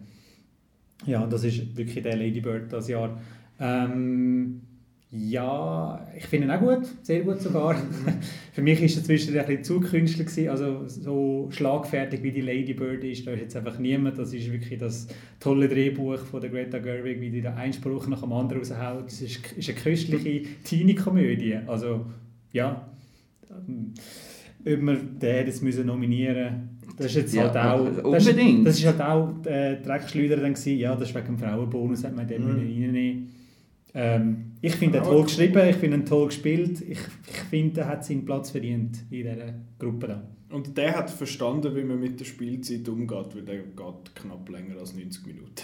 Ja, 1.06 1.26
das 1.26 1.44
ist 1.44 1.76
wirklich 1.76 2.02
der 2.02 2.16
Ladybird 2.16 2.73
das 2.73 2.88
Jahr. 2.88 3.20
Ähm, 3.59 4.61
ja, 5.12 6.06
ich 6.16 6.24
finde 6.26 6.46
ihn 6.46 6.50
auch 6.52 6.60
gut, 6.60 6.86
sehr 7.02 7.22
gut 7.22 7.40
sogar. 7.40 7.74
Für 8.52 8.62
mich 8.62 8.80
ist 8.80 8.96
er 8.96 9.02
zwischendurch 9.04 9.40
ein 9.48 9.56
bisschen 9.58 9.64
zu 9.64 9.80
künstlich 9.80 10.26
gewesen, 10.28 10.48
also 10.50 10.86
so 10.86 11.48
schlagfertig 11.50 12.22
wie 12.22 12.30
die 12.30 12.42
Ladybird 12.42 13.02
ist, 13.02 13.26
da 13.26 13.32
ist 13.32 13.40
jetzt 13.40 13.56
einfach 13.56 13.78
niemand. 13.80 14.18
Das 14.18 14.32
ist 14.32 14.52
wirklich 14.52 14.78
das 14.78 15.08
tolle 15.40 15.68
Drehbuch 15.68 16.18
von 16.18 16.40
der 16.40 16.50
Greta 16.50 16.78
Gerwig, 16.78 17.20
wie 17.20 17.30
die 17.30 17.40
da 17.42 17.54
einen 17.54 17.72
Spruch 17.72 18.06
nach 18.06 18.20
dem 18.20 18.32
anderen 18.32 18.60
raushaut. 18.60 19.08
Es 19.08 19.20
ist, 19.20 19.52
ist 19.56 19.68
eine 19.68 19.78
köstliche 19.78 20.42
Teenie-Komödie, 20.64 21.56
also 21.66 22.06
ja, 22.52 22.88
ob 23.48 23.66
wir 24.64 24.96
den 24.96 25.46
es 25.48 25.60
müssen 25.62 25.86
nominieren 25.86 26.68
das 26.96 27.06
ist 27.06 27.14
jetzt 27.16 27.34
Ja, 27.34 27.44
halt 27.44 27.56
auch 27.56 27.86
also 27.86 28.12
das 28.12 28.22
ist, 28.26 28.30
unbedingt. 28.30 28.66
das 28.66 28.78
ist 28.78 28.86
halt 28.86 29.00
auch 29.00 29.46
äh, 29.46 29.76
Dreckschleuder 29.82 30.36
dann 30.36 30.52
gewesen. 30.54 30.78
ja 30.78 30.94
das 30.94 31.08
ist 31.08 31.14
wegen 31.14 31.26
dem 31.26 31.38
Frauenbonus 31.38 32.04
hat 32.04 32.14
man 32.14 32.28
den 32.28 32.42
Mhm. 32.42 32.48
mhm. 32.52 32.58
reinnehmen 32.82 33.28
ähm, 33.94 34.52
ich 34.61 34.76
finde 34.76 34.99
ihn 34.99 35.04
toll 35.04 35.23
geschrieben 35.25 35.68
ich 35.68 35.76
finde 35.76 35.97
ihn 35.99 36.06
toll 36.06 36.26
gespielt 36.26 36.80
ich, 36.80 36.99
ich 37.26 37.37
finde 37.50 37.82
er 37.82 37.88
hat 37.88 38.04
seinen 38.04 38.25
Platz 38.25 38.50
verdient 38.50 38.99
in 39.11 39.25
dieser 39.25 39.54
Gruppe 39.78 40.09
da 40.09 40.23
Und 40.52 40.76
der 40.76 40.97
hat 40.97 41.11
verstanden, 41.11 41.76
wie 41.76 41.85
man 41.85 42.00
mit 42.00 42.18
der 42.18 42.25
Spielzeit 42.25 42.88
umgeht, 42.88 43.35
weil 43.35 43.42
der 43.42 43.59
geht 43.59 44.14
knapp 44.16 44.49
länger 44.49 44.78
als 44.78 44.94
90 44.94 45.25
Minuten. 45.26 45.62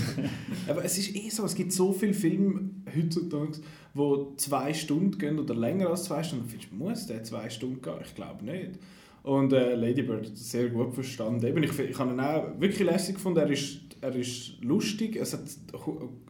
Aber 0.68 0.82
es 0.84 0.96
ist 0.96 1.14
eh 1.14 1.28
so, 1.28 1.44
es 1.44 1.54
gibt 1.54 1.70
so 1.72 1.92
viele 1.92 2.14
Filme 2.14 2.70
heutzutage, 2.96 3.58
wo 3.92 4.32
zwei 4.36 4.72
Stunden 4.72 5.18
gehen 5.18 5.38
oder 5.38 5.54
länger 5.54 5.90
als 5.90 6.04
zwei 6.04 6.22
Stunden. 6.22 6.48
Findest 6.48 6.72
muss 6.72 7.06
der 7.06 7.22
zwei 7.24 7.50
Stunden 7.50 7.82
gehen? 7.82 7.98
Ich 8.02 8.14
glaube 8.14 8.42
nicht. 8.42 8.78
Und 9.22 9.52
äh, 9.52 9.74
Lady 9.74 10.02
Bird 10.02 10.26
hat 10.26 10.32
das 10.32 10.50
sehr 10.50 10.68
gut 10.68 10.94
verstanden. 10.94 11.46
Eben, 11.46 11.62
ich, 11.62 11.78
ich 11.78 11.98
habe 11.98 12.12
ihn 12.12 12.20
auch 12.20 12.58
wirklich 12.58 12.88
lässig 12.88 13.16
gefunden. 13.16 13.38
Er 13.38 13.50
ist, 13.50 13.80
er 14.02 14.16
ist 14.16 14.62
lustig, 14.62 15.16
es 15.16 15.32
hat 15.32 15.42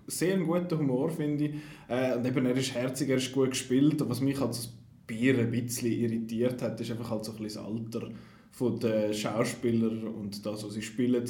sehr 0.07 0.35
einen 0.35 0.47
guten 0.47 0.79
Humor, 0.79 1.11
finde 1.11 1.45
ich. 1.47 1.55
Äh, 1.89 2.17
und 2.17 2.27
eben, 2.27 2.45
er 2.45 2.57
ist 2.57 2.75
herzig, 2.75 3.09
er 3.09 3.17
ist 3.17 3.33
gut 3.33 3.51
gespielt. 3.51 3.97
Was 4.09 4.21
mich 4.21 4.39
als 4.41 4.71
Bier 5.07 5.39
ein 5.39 5.51
bisschen 5.51 5.91
irritiert 5.91 6.61
hat, 6.61 6.81
ist 6.81 6.91
einfach 6.91 7.11
halt 7.11 7.25
so 7.25 7.33
ein 7.33 7.39
bisschen 7.39 7.63
das 7.63 7.73
Alter 7.73 8.11
von 8.51 8.79
den 8.79 9.15
Schauspielern 9.15 10.05
und 10.05 10.45
das, 10.45 10.65
was 10.65 10.75
sie 10.75 10.83
spielen. 10.83 11.25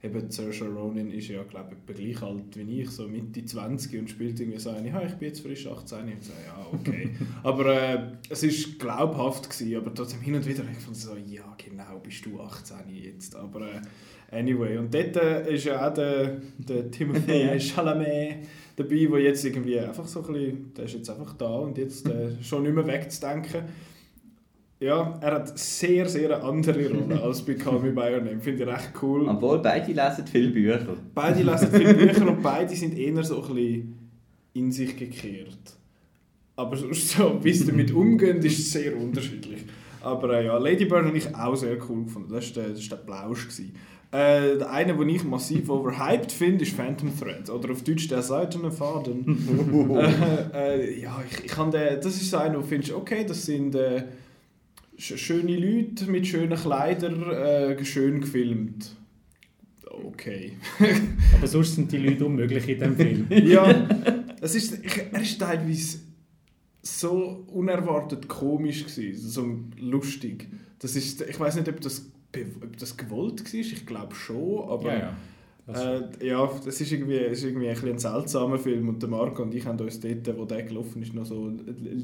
Eben 0.00 0.30
Saoirse 0.30 0.68
Ronan 0.68 1.10
ist 1.10 1.26
ja, 1.26 1.42
glaube 1.42 1.74
ich, 1.74 1.96
gleich 1.96 2.22
alt 2.22 2.56
wie 2.56 2.82
ich, 2.82 2.90
so 2.90 3.08
Mitte 3.08 3.44
20 3.44 3.98
und 3.98 4.08
spielt 4.08 4.38
irgendwie 4.38 4.60
so 4.60 4.70
eine, 4.70 4.88
ja, 4.88 5.02
ich 5.02 5.14
bin 5.14 5.28
jetzt 5.28 5.40
frisch 5.40 5.66
18. 5.66 6.06
Ich 6.06 6.24
so, 6.24 6.32
ja, 6.46 6.66
okay. 6.72 7.10
aber 7.42 7.66
äh, 7.66 7.98
es 8.28 8.44
war 8.44 8.74
glaubhaft, 8.78 9.50
gewesen, 9.50 9.76
aber 9.76 9.92
trotzdem 9.92 10.20
hin 10.20 10.36
und 10.36 10.46
wieder 10.46 10.62
ich 10.70 10.76
gefunden, 10.76 11.00
so, 11.00 11.16
ja, 11.16 11.56
genau, 11.56 11.98
bist 12.00 12.24
du 12.24 12.40
18 12.40 12.76
jetzt. 12.90 13.34
Aber 13.34 13.62
äh, 13.62 13.80
anyway, 14.30 14.78
und 14.78 14.94
dort 14.94 15.16
äh, 15.16 15.52
ist 15.52 15.64
ja 15.64 15.88
auch 15.88 15.92
der, 15.92 16.42
der 16.58 16.90
Timothée 16.92 17.58
Chalamet 17.74 18.46
dabei, 18.76 19.06
der 19.06 19.20
jetzt 19.20 19.44
irgendwie 19.44 19.80
einfach 19.80 20.06
so 20.06 20.24
ein 20.24 20.32
bisschen, 20.32 20.74
der 20.74 20.84
ist 20.84 20.94
jetzt 20.94 21.10
einfach 21.10 21.34
da 21.34 21.56
und 21.56 21.76
jetzt 21.76 22.08
äh, 22.08 22.40
schon 22.40 22.62
nicht 22.62 22.74
mehr 22.74 22.86
wegzudenken. 22.86 23.64
Ja, 24.80 25.18
er 25.20 25.34
hat 25.34 25.58
sehr, 25.58 26.08
sehr 26.08 26.36
eine 26.36 26.44
andere 26.44 26.88
Rolle 26.88 27.20
als 27.22 27.42
bei 27.42 27.54
Call 27.54 27.80
Me 27.80 27.90
By 27.90 28.14
Your 28.14 28.20
Name. 28.20 28.40
Finde 28.40 28.62
ich 28.62 28.68
recht 28.68 28.92
cool. 29.02 29.28
Obwohl 29.28 29.58
beide 29.58 29.92
lesen 29.92 30.26
viele 30.30 30.50
Bücher. 30.50 30.96
Beide 31.14 31.42
lesen 31.42 31.68
viele 31.72 31.94
Bücher 31.94 32.28
und 32.28 32.42
beide 32.42 32.74
sind 32.76 32.96
eher 32.96 33.24
so 33.24 33.42
ein 33.42 33.54
bisschen 33.54 33.98
in 34.54 34.70
sich 34.70 34.96
gekehrt. 34.96 35.76
Aber 36.54 36.76
sonst 36.76 37.10
so, 37.10 37.38
wie 37.42 37.52
sie 37.52 37.66
damit 37.66 37.90
umgehen, 37.92 38.38
ist 38.38 38.70
sehr 38.70 38.96
unterschiedlich. 38.96 39.64
Aber 40.00 40.38
äh, 40.38 40.46
ja, 40.46 40.56
Lady 40.58 40.84
Bird 40.84 41.06
habe 41.06 41.18
ich 41.18 41.34
auch 41.34 41.56
sehr 41.56 41.76
cool 41.88 42.04
gefunden. 42.04 42.32
Das 42.32 42.54
war 42.54 42.62
der, 42.62 42.70
das 42.72 42.80
ist 42.80 42.90
der 42.90 42.98
gewesen. 42.98 43.74
Äh, 44.10 44.56
der 44.56 44.70
eine, 44.70 44.96
den 44.96 45.08
ich 45.08 45.24
massiv 45.24 45.68
overhyped 45.68 46.32
finde, 46.32 46.62
ist 46.62 46.74
Phantom 46.74 47.10
Thread. 47.18 47.50
Oder 47.50 47.72
auf 47.72 47.82
Deutsch 47.82 48.08
der 48.08 48.22
seidene 48.22 48.70
Faden. 48.70 49.90
äh, 50.54 50.76
äh, 50.76 51.00
ja, 51.00 51.20
ich, 51.28 51.44
ich 51.44 51.50
kann 51.50 51.70
den, 51.72 52.00
das 52.00 52.14
ist 52.14 52.30
so 52.30 52.38
einer, 52.38 52.58
wo 52.58 52.60
du 52.60 52.66
findest, 52.68 52.92
okay, 52.92 53.24
das 53.26 53.44
sind 53.44 53.74
äh, 53.74 54.04
schöne 54.98 55.56
Leute 55.56 56.10
mit 56.10 56.26
schönen 56.26 56.58
Kleidern, 56.58 57.30
äh, 57.30 57.84
schön 57.84 58.20
gefilmt. 58.20 58.94
Okay. 60.04 60.52
aber 61.34 61.46
sonst 61.46 61.76
sind 61.76 61.90
die 61.90 61.98
Leute 61.98 62.26
unmöglich 62.26 62.68
in 62.68 62.78
diesem 62.78 62.96
Film 62.96 63.26
ja, 63.30 63.88
es 64.40 64.54
ist, 64.54 64.84
ich, 64.84 64.98
er 65.12 65.20
ist 65.20 65.38
teilweise 65.38 65.98
so 66.82 67.44
unerwartet 67.48 68.28
komisch 68.28 68.84
gewesen, 68.86 69.28
so 69.28 69.58
lustig. 69.80 70.48
Das 70.78 70.94
ist, 70.94 71.22
ich 71.22 71.38
weiß 71.38 71.56
nicht, 71.56 71.68
ob 71.68 71.80
das, 71.80 72.10
ob 72.62 72.76
das 72.76 72.96
gewollt 72.96 73.44
war, 73.44 73.60
ich 73.60 73.86
glaube 73.86 74.14
schon, 74.14 74.68
aber 74.68 74.92
ja, 74.92 74.98
ja. 74.98 75.16
Das- 75.68 75.84
äh, 75.84 76.26
ja, 76.26 76.50
das 76.64 76.80
ist 76.80 76.90
irgendwie, 76.92 77.16
es 77.18 77.38
ist 77.38 77.44
irgendwie 77.44 77.68
ein, 77.68 77.74
bisschen 77.74 77.90
ein 77.90 77.98
seltsamer 77.98 78.58
Film 78.58 78.88
und 78.88 79.02
der 79.02 79.08
Marco 79.10 79.42
und 79.42 79.54
ich 79.54 79.66
haben 79.66 79.78
uns 79.78 80.00
dort, 80.00 80.36
wo 80.38 80.44
der 80.46 80.62
gelaufen 80.62 81.02
ist, 81.02 81.14
noch 81.14 81.26
so 81.26 81.52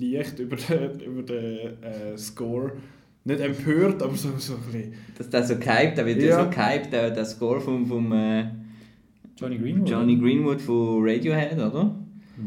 leicht 0.00 0.38
über 0.38 0.56
den, 0.56 1.00
über 1.00 1.22
den 1.22 1.82
äh, 1.82 2.16
Score 2.18 2.72
nicht 3.24 3.40
empört, 3.40 4.02
aber 4.02 4.14
so, 4.16 4.28
so 4.36 4.52
ein 4.54 4.60
bisschen 4.70 4.92
Dass 5.16 5.30
der 5.30 5.44
so 5.44 5.54
gehypt, 5.56 5.96
der 5.96 6.04
wird 6.04 6.20
ja, 6.22 6.28
Ja. 6.28 6.44
so 6.44 6.50
gehypt, 6.50 6.92
der, 6.92 7.10
der 7.10 7.24
Score 7.24 7.58
vom, 7.60 7.86
vom 7.86 8.12
äh, 8.12 8.44
Johnny 9.38 9.56
Greenwood 9.58 9.88
Johnny 9.88 10.16
Greenwood 10.16 10.60
von 10.60 10.98
Radiohead, 11.02 11.54
oder? 11.54 11.94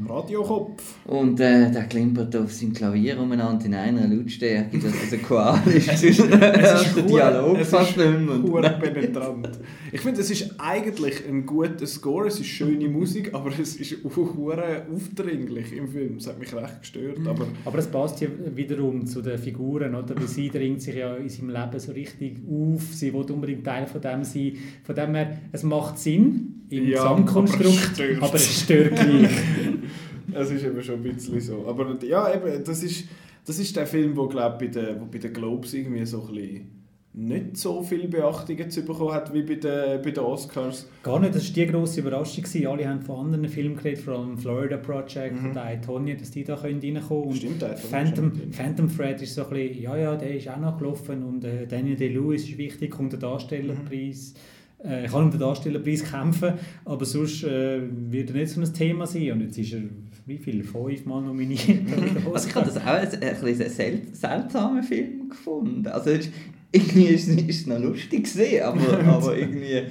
Radiokopf. 0.08 0.95
Und 1.06 1.39
äh, 1.39 1.71
der 1.71 1.84
klimpert 1.86 2.36
auf 2.36 2.52
seinem 2.52 2.73
Klavier 2.73 3.19
umeinander 3.19 3.65
in 3.65 3.73
einer 3.73 4.08
Lautstärke, 4.08 4.78
dass 4.80 4.91
das 4.91 5.13
ein 5.13 5.21
Koal 5.23 5.60
ist. 5.73 5.88
Es 5.88 6.04
ist 6.04 6.19
der 6.30 7.04
Dialog 7.04 7.58
es 7.60 7.69
fast 7.69 7.91
ist 7.91 7.97
nicht 7.97 8.19
mehr. 8.19 8.36
Und- 8.36 8.50
hure 8.52 8.69
penetrant. 8.82 9.50
Ich 9.91 10.02
finde, 10.02 10.19
es 10.21 10.30
ist 10.30 10.56
eigentlich 10.58 11.23
ein 11.28 11.45
guter 11.45 11.88
Score, 11.88 12.28
es 12.28 12.39
ist 12.39 12.47
schöne 12.47 12.89
Musik, 12.89 13.34
aber 13.34 13.52
es 13.58 13.78
ist 13.78 13.95
hure 14.04 14.86
aufdringlich 14.93 15.71
im 15.71 15.88
Film. 15.88 16.15
Das 16.17 16.28
hat 16.28 16.39
mich 16.39 16.54
recht 16.54 16.82
gestört. 16.82 17.19
Mhm. 17.19 17.28
Aber 17.28 17.47
Aber 17.63 17.78
es 17.80 17.88
passt 17.88 18.19
ja 18.21 18.28
wiederum 18.56 19.06
zu 19.06 19.21
den 19.21 19.38
Figuren, 19.38 19.95
oder? 19.95 20.15
Weil 20.17 20.28
sie 20.28 20.50
dringt 20.50 20.82
sich 20.82 20.95
ja 20.95 21.15
in 21.15 21.30
seinem 21.30 21.50
Leben 21.52 21.80
so 21.80 21.91
richtig 21.93 22.38
auf, 22.50 22.84
sie 22.93 23.13
will 23.13 23.21
unbedingt 23.32 23.63
Teil 23.63 23.88
von 23.88 24.02
dem 24.02 24.23
sein. 24.26 24.54
Von 24.84 24.95
dem 24.95 25.15
her, 25.15 25.38
es 25.54 25.63
macht 25.63 25.97
Sinn 25.97 26.65
im 26.69 26.86
Ja, 26.89 27.02
Gesamtkonstrukt, 27.04 27.62
aber 27.62 27.76
es 27.78 27.93
stört. 27.93 28.21
aber 28.23 28.36
es 28.36 28.62
stört 28.62 28.95
gleich. 28.95 29.30
es 30.34 30.52
ist 30.52 30.63
eben 30.63 30.82
schon 30.84 30.96
ein 30.96 31.04
bisschen 31.04 31.40
so. 31.40 31.66
Aber 31.68 31.98
ja, 32.04 32.34
eben, 32.34 32.63
das 32.63 32.84
ist, 32.84 33.08
das 33.46 33.60
ist 33.60 33.76
der 33.76 33.88
Film, 33.88 34.16
wo, 34.16 34.28
glaub, 34.28 34.60
bei 34.60 34.68
den, 34.68 35.00
wo 35.02 35.06
bei 35.06 35.18
den 35.20 35.34
Globes 35.34 35.74
irgendwie 35.74 36.06
so 36.06 36.22
ein 36.28 36.36
bisschen 36.36 36.78
nicht 37.20 37.58
so 37.58 37.82
viel 37.82 38.08
Beachtung 38.08 38.60
jetzt 38.60 38.76
bekommen 38.86 39.12
hat 39.12 39.34
wie 39.34 39.42
bei 39.42 39.56
den, 39.56 40.04
bei 40.04 40.12
den 40.12 40.20
Oscars. 40.24 40.88
Gar 41.02 41.20
nicht, 41.20 41.34
das 41.34 41.48
war 41.48 41.54
die 41.56 41.66
grosse 41.66 42.02
Überraschung. 42.02 42.44
Gewesen. 42.44 42.68
Alle 42.68 42.88
haben 42.88 43.02
von 43.02 43.26
anderen 43.26 43.50
Filmen 43.50 43.76
geredet, 43.76 44.02
vor 44.04 44.20
allem 44.20 44.38
Florida 44.38 44.78
Project 44.78 45.34
Mhm. 45.42 45.50
und 45.50 45.58
I, 45.58 45.82
Tonya, 45.84 46.13
dass 46.13 46.30
die 46.30 46.44
da 46.44 46.56
können 46.56 46.80
reinkommen 46.80 47.08
können. 47.08 47.24
Und 47.24 47.36
Stimmt, 47.38 47.62
der 47.63 47.70
hat 47.70 47.80
Phantom. 47.80 48.32
Phantom 48.52 48.96
Thread 48.96 49.20
ist 49.24 49.34
so 49.34 49.46
ein 49.46 49.50
bisschen, 49.50 49.82
ja, 49.82 49.98
ja, 49.98 50.16
der 50.16 50.36
ist 50.36 50.48
auch 50.48 50.60
noch 50.60 50.78
gelaufen 50.78 51.24
und 51.24 51.44
äh, 51.44 51.66
Daniel 51.66 51.96
Day-Lewis 51.96 52.50
ist 52.50 52.58
wichtig, 52.60 52.92
kommt 52.92 53.13
der 53.13 53.20
Darstellerpreis. 53.20 54.36
Äh, 54.84 55.06
ich 55.06 55.12
kann 55.12 55.24
um 55.26 55.32
den 55.32 55.40
Darstellerpreis 55.40 56.04
kämpfen, 56.04 56.54
aber 56.86 57.06
sonst 57.06 57.44
äh, 57.44 57.82
wird 58.12 58.30
er 58.30 58.36
nicht 58.36 58.50
so 58.52 58.62
ein 58.62 58.74
Thema 58.74 59.08
sein. 59.08 59.32
Und 59.32 59.42
jetzt 59.42 59.58
ist 59.58 59.74
er, 59.74 59.82
wie 60.26 60.38
viel, 60.38 60.63
fünfmal 60.63 61.22
nominiert. 61.22 61.62
Also 62.34 62.48
ich 62.50 62.56
habe 62.56 62.66
das 62.66 62.78
auch 62.78 62.86
ein, 62.86 63.08
ein 63.24 63.70
sel 63.70 64.02
seltsamen 64.13 64.84
Film 64.84 65.30
gefunden. 65.30 65.88
Also 65.88 66.12
ist- 66.12 66.32
irgendwie 66.72 67.06
ist 67.06 67.28
es 67.30 67.36
ist 67.38 67.62
es 67.62 67.66
noch 67.68 67.80
lustig 67.80 68.24
gesehen, 68.26 68.63
aber, 68.63 69.00
aber 69.08 69.38
irgendwie 69.38 69.84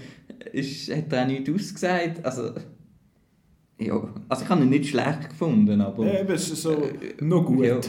ist, 0.52 0.94
hat 0.94 1.10
er 1.12 1.22
auch 1.24 1.26
nichts 1.26 1.48
ausgesagt. 1.50 2.24
Also 2.24 2.50
Ja, 3.78 4.08
also 4.28 4.44
ich 4.44 4.48
habe 4.48 4.62
ihn 4.62 4.68
nicht 4.68 4.86
schlecht 4.90 5.30
gefunden, 5.30 5.80
aber... 5.80 6.06
Ja, 6.06 6.20
eben, 6.20 6.32
es 6.34 6.50
ist 6.50 6.62
so 6.62 6.76
noch 7.20 7.44
gut. 7.46 7.64
Ja. 7.66 7.80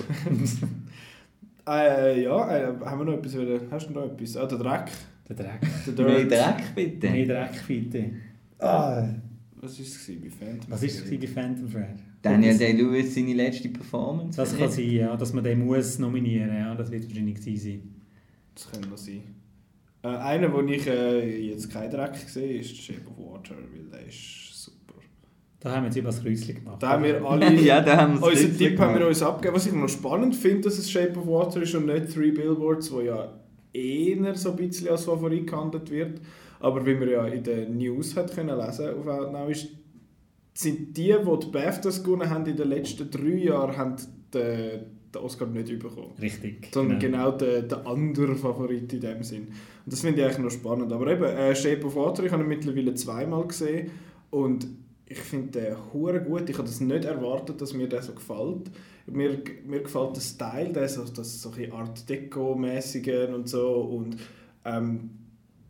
Äh, 1.67 2.23
ja, 2.23 2.57
äh, 2.57 2.73
haben 2.85 2.99
wir 2.99 3.05
noch 3.05 3.13
etwas? 3.19 3.37
wieder- 3.37 3.59
Hast 3.69 3.89
du 3.89 3.93
noch 3.93 4.05
etwas? 4.05 4.37
Ah, 4.37 4.45
der 4.45 4.57
Dreck. 4.57 4.85
Der 5.29 5.35
Dreck. 5.35 5.59
Der 5.97 6.05
Mehr 6.05 6.23
Dirt. 6.23 6.31
Dreck, 6.31 6.75
bitte. 6.75 7.09
Mehr 7.09 7.25
Dreck, 7.25 7.67
bitte. 7.67 8.11
Ah, 8.59 9.07
Was 9.55 9.77
war 9.77 9.85
es 9.85 10.07
bei 10.07 10.29
Phantom? 10.29 10.71
was 10.71 10.83
ist 10.83 11.03
es 11.03 11.09
bei 11.09 11.27
Phantom 11.27 11.71
Thread? 11.71 11.99
Daniel 12.21 12.57
Day-Lewis, 12.57 13.13
seine 13.13 13.33
letzte 13.33 13.69
Performance. 13.69 14.37
Das 14.37 14.57
kann 14.57 14.71
sein, 14.71 14.89
ja, 14.89 15.15
dass 15.15 15.33
man 15.33 15.43
den 15.43 15.65
muss 15.65 15.99
nominieren 15.99 16.53
ja, 16.53 16.73
das 16.75 16.91
wird 16.91 17.07
wahrscheinlich 17.07 17.41
sein. 17.41 17.81
Das 18.55 18.71
kann 18.71 18.89
noch 18.89 18.97
sein. 18.97 19.21
Äh, 20.03 20.07
einer, 20.07 20.51
wo 20.53 20.61
ich 20.61 20.87
äh, 20.87 21.49
jetzt 21.49 21.71
keinen 21.71 21.91
Dreck 21.91 22.15
sehe, 22.15 22.59
ist 22.59 22.75
Shape 22.75 23.07
of 23.07 23.17
Water, 23.17 23.55
weil 23.55 23.85
der 23.91 24.07
ist 24.07 24.53
super. 24.53 24.95
Da 25.59 25.71
haben 25.75 25.83
wir 25.83 25.87
jetzt 25.87 25.97
über 25.97 26.09
das 26.09 26.21
Kreuzchen 26.21 26.55
gemacht. 26.55 26.81
Da 26.81 26.89
haben 26.89 27.03
wir 27.03 27.23
alle... 27.23 27.53
ja, 27.61 27.81
da 27.81 27.97
haben 27.97 28.19
wir 28.19 28.27
es 28.27 28.43
Unseren 28.43 28.57
Tipp 28.57 28.79
haben 28.79 28.97
wir 28.97 29.07
uns 29.07 29.21
abgegeben. 29.21 29.55
Was 29.55 29.65
ich 29.67 29.73
noch 29.73 29.89
spannend 29.89 30.35
finde, 30.35 30.61
dass 30.61 30.77
es 30.77 30.89
Shape 30.89 31.19
of 31.19 31.27
Water 31.27 31.61
ist 31.61 31.75
und 31.75 31.85
nicht 31.85 32.13
Three 32.13 32.31
Billboards, 32.31 32.91
wo 32.91 33.01
ja 33.01 33.33
eher 33.73 34.35
so 34.35 34.51
ein 34.51 34.55
bisschen 34.55 34.89
als 34.89 35.05
Favorit 35.05 35.47
gehandelt 35.47 35.89
wird. 35.89 36.21
Aber 36.59 36.85
wie 36.85 36.95
man 36.95 37.09
ja 37.09 37.27
in 37.27 37.43
den 37.43 37.77
News 37.77 38.15
hat 38.15 38.33
können 38.33 38.57
lesen 38.57 38.89
auf 38.95 39.07
Outnow, 39.07 39.49
ist, 39.49 39.67
sind 40.53 40.97
die, 40.97 41.13
die 41.13 41.39
die 41.39 41.51
BAFTAs 41.51 42.03
gewonnen 42.03 42.29
haben 42.29 42.45
in 42.45 42.57
den 42.57 42.69
letzten 42.69 43.09
drei 43.11 43.35
Jahren, 43.35 43.77
haben 43.77 43.95
den, 44.33 44.81
den 45.13 45.21
Oscar 45.21 45.45
nicht 45.45 45.79
bekommen. 45.79 46.13
Richtig. 46.19 46.69
Sondern 46.71 46.99
genau. 46.99 47.31
genau 47.31 47.37
der, 47.37 47.61
der 47.61 47.85
andere 47.85 48.35
Favorit 48.35 48.91
in 48.91 49.01
dem 49.01 49.23
Sinn. 49.23 49.47
Und 49.47 49.93
das 49.93 50.01
finde 50.01 50.21
ich 50.21 50.25
eigentlich 50.25 50.39
noch 50.39 50.51
spannend. 50.51 50.91
Aber 50.91 51.07
eben, 51.07 51.23
äh, 51.23 51.55
Shape 51.55 51.85
of 51.85 51.95
Water, 51.95 52.23
ich 52.23 52.31
habe 52.31 52.43
ihn 52.43 52.49
mittlerweile 52.49 52.95
zweimal 52.95 53.45
gesehen 53.47 53.91
und 54.31 54.67
ich 55.09 55.19
finde 55.19 55.59
den 55.59 55.93
hure 55.93 56.21
gut. 56.21 56.49
Ich 56.49 56.57
habe 56.57 56.67
das 56.67 56.81
nicht 56.81 57.05
erwartet, 57.05 57.61
dass 57.61 57.73
mir 57.73 57.87
der 57.87 58.01
so 58.01 58.13
gefällt. 58.13 58.69
Mir, 59.07 59.41
mir 59.65 59.81
gefällt 59.81 60.15
der 60.15 60.21
Style, 60.21 60.73
der 60.73 60.89
so, 60.89 61.05
das 61.05 61.41
so 61.41 61.51
ein 61.51 61.71
Art 61.71 62.09
Deco-mäßige 62.09 63.29
und 63.33 63.47
so. 63.47 63.73
Und 63.81 64.17
ähm, 64.65 65.11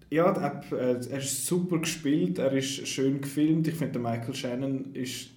ja, 0.10 0.32
der, 0.32 0.80
äh, 0.80 1.00
er 1.10 1.18
ist 1.20 1.46
super 1.46 1.80
gespielt, 1.80 2.40
er 2.40 2.52
ist 2.54 2.88
schön 2.88 3.22
gefilmt. 3.22 3.68
Ich 3.68 3.76
finde, 3.76 4.00
Michael 4.00 4.34
Shannon 4.34 4.94
ist, 4.94 5.30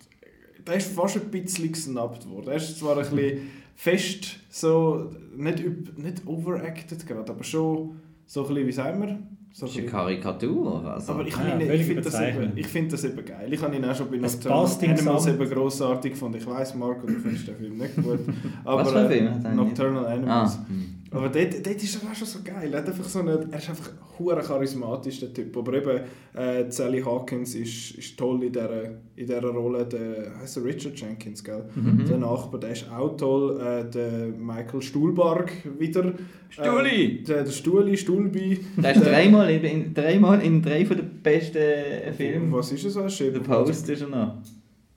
der 0.66 0.76
ist 0.76 0.92
fast 0.92 1.16
ein 1.16 1.30
bisschen 1.30 1.72
gesnappt 1.72 2.28
worden. 2.28 2.48
Er 2.48 2.56
ist 2.56 2.78
zwar 2.78 2.96
ein 2.96 3.10
bisschen 3.10 3.50
fest, 3.74 4.36
so, 4.48 5.10
nicht, 5.36 5.98
nicht 5.98 6.26
overacted 6.26 7.06
gerade, 7.06 7.32
aber 7.32 7.44
schon 7.44 8.00
so 8.26 8.42
ein 8.42 8.48
bisschen, 8.48 8.66
wie 8.66 8.72
sagen 8.72 9.02
wir? 9.02 9.18
So 9.52 9.66
Das 9.66 9.74
ist 9.74 9.80
eine 9.80 9.88
Karikatur. 9.88 10.84
Also. 10.94 11.12
aber 11.12 11.26
ich, 11.26 11.34
Ja, 11.36 11.58
ihn- 11.58 11.70
ich 11.72 11.84
finde 11.84 12.02
das, 12.02 12.20
eben- 12.20 12.52
ich 12.54 12.66
find 12.68 12.92
das 12.92 13.04
eben 13.04 13.24
geil. 13.24 13.52
Ich 13.52 13.60
habe 13.62 13.74
ihn 13.74 13.84
auch 13.84 13.94
schon 13.94 14.08
bei 14.10 14.16
Nocturnal 14.18 14.66
Animals 14.90 15.26
eben 15.26 15.50
grossartig 15.50 16.12
gefunden. 16.12 16.38
Ich 16.38 16.46
weiss, 16.46 16.74
Marco, 16.74 17.06
du 17.06 17.14
findest 17.14 17.48
den 17.48 17.56
Film 17.56 17.76
nicht 17.78 17.96
gut. 17.96 18.20
Aber, 18.64 18.82
Was 18.82 18.92
für 18.92 18.98
ein 19.00 19.06
äh, 19.06 19.08
Film? 19.40 19.56
Nocturnal 19.56 20.06
Animals. 20.06 20.56
ah, 20.56 20.64
hm. 20.68 20.94
Aber 21.12 21.28
dort, 21.28 21.66
dort 21.66 21.82
ist 21.82 22.02
er 22.02 22.08
auch 22.08 22.14
schon 22.14 22.26
so 22.26 22.38
geil. 22.44 22.72
Er, 22.72 22.78
hat 22.80 22.88
einfach 22.88 23.04
so 23.04 23.18
eine, 23.18 23.32
er 23.50 23.58
ist 23.58 23.68
einfach 23.68 23.90
hure 24.16 24.40
charismatisch, 24.40 25.18
der 25.18 25.32
Typ. 25.32 25.56
Aber 25.56 25.74
eben, 25.74 26.00
äh, 26.34 26.70
Sally 26.70 27.02
Hawkins 27.02 27.56
ist, 27.56 27.92
ist 27.98 28.16
toll 28.16 28.44
in 28.44 28.52
dieser, 28.52 28.84
in 28.84 29.26
dieser 29.26 29.40
Rolle. 29.48 29.86
Der, 29.86 30.38
heisst 30.38 30.56
er 30.56 30.64
Richard 30.64 31.00
Jenkins, 31.00 31.42
gell? 31.42 31.64
Mhm. 31.74 32.06
Der 32.06 32.18
Nachbar, 32.18 32.60
der 32.60 32.70
ist 32.70 32.88
auch 32.92 33.16
toll. 33.16 33.60
Äh, 33.60 33.90
der 33.90 34.28
Michael 34.28 34.82
Stuhlbarg 34.82 35.50
wieder. 35.80 36.12
Stuli! 36.48 37.04
Äh, 37.04 37.22
der, 37.24 37.42
der 37.42 37.50
Stuli, 37.50 37.96
Stulbi. 37.96 38.64
Der 38.76 38.94
ist 38.94 39.04
dreimal 39.04 39.50
in, 39.50 39.92
dreimal 39.92 40.40
in 40.42 40.62
drei 40.62 40.86
von 40.86 40.96
den 40.96 41.22
besten 41.22 41.58
äh, 41.58 42.12
Filmen. 42.12 42.52
Was 42.52 42.70
ist 42.70 42.84
es 42.84 42.94
so? 42.94 43.30
Der? 43.30 43.40
Post 43.40 43.88
ist 43.88 44.02
er 44.02 44.08
noch. 44.08 44.36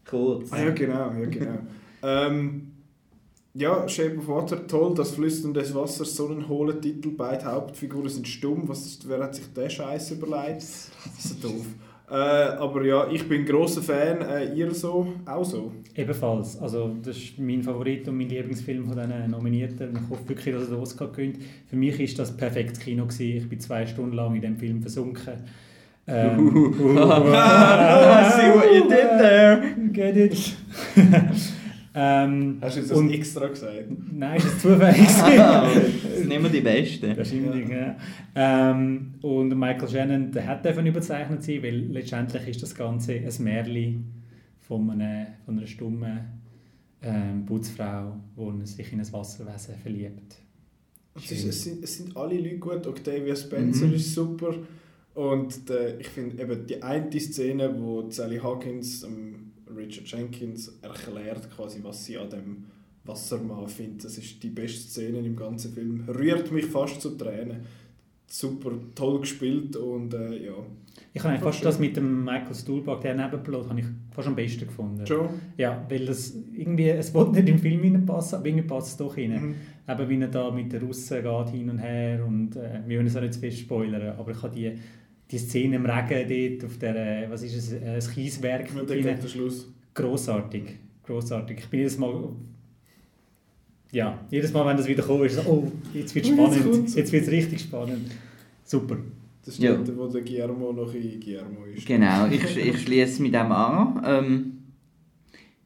Kurz. 0.06 0.52
Ah 0.52 0.64
ja, 0.64 0.70
genau, 0.70 1.12
ja, 1.12 1.26
genau. 1.26 1.58
ähm, 2.04 2.73
ja, 3.56 3.88
Shape 3.88 4.18
of 4.18 4.28
Water, 4.28 4.66
toll, 4.68 4.94
das 4.96 5.12
Flüstern 5.12 5.54
des 5.54 5.76
Wassers, 5.76 6.16
so 6.16 6.28
ein 6.28 6.48
hohler 6.48 6.80
Titel, 6.80 7.12
beide 7.16 7.46
Hauptfiguren 7.46 8.10
sind 8.10 8.28
stumm, 8.28 8.64
was, 8.68 9.00
wer 9.08 9.24
hat 9.24 9.36
sich 9.36 9.46
den 9.54 9.70
Scheiß 9.70 10.12
überlegt? 10.12 10.58
Das 10.58 10.92
ist 11.20 11.42
so 11.42 11.48
doof. 11.50 11.66
Äh, 12.10 12.16
aber 12.16 12.84
ja, 12.84 13.08
ich 13.10 13.28
bin 13.28 13.46
grosser 13.46 13.82
Fan, 13.82 14.22
äh, 14.22 14.54
ihr 14.54 14.72
so, 14.74 15.14
auch 15.26 15.46
so. 15.46 15.72
Ebenfalls. 15.96 16.60
Also, 16.62 16.96
das 17.02 17.18
ist 17.18 17.40
mein 17.40 17.64
Favorit 17.64 18.08
und 18.08 18.18
mein 18.18 18.30
Lieblingsfilm 18.30 18.86
von 18.86 18.96
diesen 18.96 19.32
Nominierten. 19.32 19.94
Ich 19.96 20.10
hoffe 20.10 20.30
wirklich, 20.30 20.54
dass 20.54 20.66
er 20.66 20.76
den 20.76 20.80
Oscar 20.80 21.08
gewinnt. 21.08 21.38
Für 21.68 21.76
mich 21.76 22.00
ist 22.00 22.20
das 22.20 22.36
perfektes 22.36 22.80
Kino. 22.80 23.06
Gewesen. 23.06 23.38
Ich 23.38 23.50
bin 23.50 23.60
zwei 23.60 23.86
Stunden 23.86 24.16
lang 24.16 24.36
in 24.36 24.42
dem 24.42 24.58
Film 24.58 24.82
versunken. 24.82 25.34
Ähm, 26.06 26.76
Ah, 26.98 28.30
see 28.30 28.50
what 28.54 28.66
you 28.76 28.82
did 28.82 29.10
there. 29.18 29.76
Get 29.92 30.18
it? 30.18 30.58
ähm, 31.96 32.58
Hast 32.62 32.76
du 32.76 32.80
jetzt 32.80 32.92
das 32.92 32.98
Und- 32.98 33.12
extra 33.12 33.48
gesagt? 33.48 33.86
nein, 34.14 34.38
ist 34.38 34.46
das 34.48 34.60
zufällig? 34.62 35.08
Ah, 35.22 35.70
das 35.74 36.18
sind 36.20 36.32
immer 36.32 36.50
die 36.50 36.62
Besten. 36.62 37.16
Wahrscheinlich, 37.18 37.70
ja. 37.70 37.96
Ähm, 38.36 39.14
und 39.22 39.50
Michael 39.58 39.88
Shannon, 39.90 40.32
der 40.32 40.48
hat 40.48 40.66
davon 40.66 40.86
überzeichnet 40.88 41.44
sein, 41.44 41.62
weil 41.64 41.76
letztendlich 41.92 42.48
ist 42.48 42.64
das 42.64 42.74
Ganze 42.74 43.14
ein 43.14 43.44
Märchen 43.44 44.06
von 44.62 44.90
einer, 44.90 45.28
von 45.46 45.58
einer 45.58 45.68
stummen 45.68 46.20
ähm, 47.02 47.46
Putzfrau, 47.46 48.16
die 48.38 48.66
sich 48.66 48.92
in 48.94 49.00
ein 49.02 49.14
Wasserwesen 49.14 49.76
verliebt. 49.76 50.38
Es, 51.16 51.32
ist, 51.32 51.46
es, 51.46 51.64
sind, 51.64 51.84
es 51.84 51.98
sind 51.98 52.18
alle 52.18 52.38
Leute 52.40 52.58
gut, 52.58 52.88
Octavia 52.88 53.36
Spencer 53.36 53.86
Mhm. 53.86 53.94
ist 53.94 54.14
super 54.16 54.56
und 55.14 55.70
äh, 55.70 56.00
ich 56.00 56.08
finde 56.08 56.42
eben 56.42 56.66
die 56.66 56.82
eine 56.82 57.12
Szene, 57.20 57.72
wo 57.80 58.10
Sally 58.10 58.38
Hawkins 58.40 59.04
ähm, 59.04 59.43
Richard 59.76 60.08
Jenkins 60.08 60.80
erklärt 60.82 61.50
quasi, 61.56 61.80
was 61.84 62.06
sie 62.06 62.18
an 62.18 62.30
dem 62.30 62.64
Wassermann 63.06 63.68
findet, 63.68 64.06
das 64.06 64.18
ist 64.18 64.42
die 64.42 64.50
beste 64.50 64.90
Szene 64.90 65.20
im 65.20 65.36
ganzen 65.36 65.74
Film, 65.74 66.06
rührt 66.08 66.52
mich 66.52 66.66
fast 66.66 67.02
zu 67.02 67.12
Tränen. 67.12 67.62
Super, 68.26 68.72
toll 68.96 69.20
gespielt 69.20 69.76
und 69.76 70.14
äh, 70.14 70.46
ja. 70.46 70.54
Ich 71.14 71.24
habe 71.24 71.38
fast 71.38 71.60
schön. 71.60 71.66
das 71.66 71.78
mit 71.78 71.96
dem 71.96 72.24
Michael 72.24 72.56
Stuhlbach, 72.56 73.00
der 73.00 73.14
Nebenplot, 73.14 73.70
habe 73.70 73.80
ich 73.80 73.86
fast 74.10 74.28
am 74.28 74.36
besten 74.36 74.66
gefunden. 74.66 75.06
Joe? 75.06 75.30
Ja, 75.58 75.86
weil 75.88 76.06
das 76.06 76.34
irgendwie, 76.56 76.90
es 76.90 77.14
wollte 77.14 77.34
nicht 77.34 77.50
im 77.50 77.60
Film 77.60 77.82
reinpassen, 77.82 78.40
aber 78.40 78.48
irgendwie 78.48 78.66
passt 78.66 78.88
es 78.88 78.98
doch 78.98 79.16
rein. 79.16 79.32
Mhm. 79.32 79.56
Eben 79.88 80.10
wie 80.10 80.22
er 80.22 80.28
da 80.30 80.50
mit 80.50 80.74
den 80.74 80.82
Russen 80.82 81.22
geht, 81.22 81.50
hin 81.50 81.70
und 81.70 81.78
her 81.78 82.26
und 82.26 82.56
äh, 82.56 82.82
wir 82.88 82.98
wollen 82.98 83.08
es 83.08 83.16
auch 83.16 83.22
nicht 83.22 83.36
zu 83.36 83.40
fest 83.40 83.60
spoilern, 83.60 84.18
aber 84.18 84.32
ich 84.32 84.42
habe 84.42 84.56
die, 84.56 84.80
die 85.34 85.40
Szene 85.40 85.76
im 85.78 85.86
Regen 85.86 86.60
dort 86.60 86.72
auf 86.72 86.78
der, 86.78 87.30
was 87.30 87.44
ist 87.44 87.56
es, 87.56 87.74
äh, 87.74 87.96
das 87.96 88.10
Kieswerk 88.12 88.68
dann 88.68 88.86
rein. 88.88 89.04
kommt 89.04 89.24
der 89.24 89.28
Schluss. 89.28 89.68
Grossartig, 89.94 90.64
grossartig. 91.06 91.58
Ich 91.60 91.68
bin 91.68 91.80
jedes 91.82 91.98
Mal, 91.98 92.30
ja, 93.92 94.20
jedes 94.32 94.52
Mal, 94.54 94.66
wenn 94.66 94.78
das 94.78 94.88
wieder 94.88 95.04
kommt, 95.04 95.26
ist 95.26 95.38
es, 95.38 95.46
oh, 95.46 95.72
jetzt 95.94 96.16
wird 96.16 96.26
es 96.26 96.32
jetzt 96.32 96.40
spannend, 96.40 96.96
jetzt 96.96 97.12
wird 97.12 97.24
es 97.24 97.32
richtig 97.32 97.62
spannend. 97.62 98.12
Super. 98.64 98.98
Das 99.46 99.56
ist 99.56 99.62
Ja. 99.64 99.74
dort, 99.76 99.98
wo 99.98 100.08
der 100.08 100.22
Guillermo 100.22 100.72
noch 100.72 100.94
in 100.94 101.20
Guillermo 101.20 101.66
ist. 101.76 101.86
Genau, 101.86 102.28
ich, 102.28 102.58
ich 102.58 102.82
schließe 102.82 103.22
mit 103.22 103.34
dem 103.34 103.52
an. 103.52 104.02
Ähm, 104.06 104.54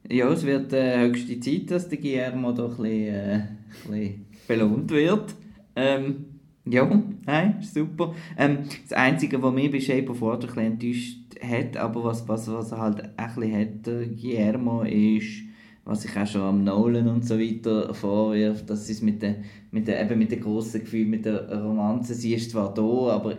ja, 0.10 0.32
es 0.32 0.44
wird 0.46 0.74
äh, 0.74 1.08
höchste 1.08 1.40
Zeit, 1.40 1.70
dass 1.72 1.88
der 1.88 2.00
Guillermo 2.00 2.52
doch 2.54 2.80
ein 2.80 2.84
bisschen, 2.84 3.14
äh, 3.14 3.34
ein 3.36 3.48
bisschen 3.88 4.26
belohnt 4.48 4.90
wird. 4.92 5.36
Ähm, 5.76 6.26
ja, 6.70 7.04
nein, 7.26 7.56
ist 7.62 7.74
super. 7.74 8.14
Ähm, 8.38 8.60
das 8.84 8.98
Einzige, 8.98 9.42
was 9.42 9.54
mich 9.54 9.72
bei 9.72 9.80
Shape 9.80 10.10
of 10.10 10.22
Water 10.22 10.48
ein 10.58 10.74
enttäuscht 10.74 11.18
hat, 11.42 11.78
aber 11.78 12.04
was, 12.04 12.28
was, 12.28 12.48
was 12.52 12.72
er 12.72 12.78
halt 12.80 13.04
auch 13.18 13.38
ein 13.38 13.40
bisschen 13.40 13.60
hat, 13.60 14.20
Guillermo, 14.22 14.84
ist, 14.84 15.44
was 15.86 16.04
ich 16.06 16.18
auch 16.18 16.28
schon 16.28 16.42
am 16.42 16.64
Nolan 16.64 17.08
und 17.08 17.26
so 17.26 17.40
weiter 17.40 17.94
vorwirft, 17.94 18.70
dass 18.70 18.90
es 18.90 19.02
mit 19.02 19.22
der, 19.22 19.36
mit 19.72 19.88
der, 19.88 20.04
eben 20.04 20.20
mit 20.20 20.32
dem 20.32 20.42
grossen 20.42 20.82
Gefühl, 20.82 21.06
mit 21.06 21.26
der 21.26 21.48
Romanze, 21.62 22.14
sie 22.14 22.34
ist 22.34 22.52
zwar 22.52 22.74
da, 22.74 22.82
aber 22.82 23.38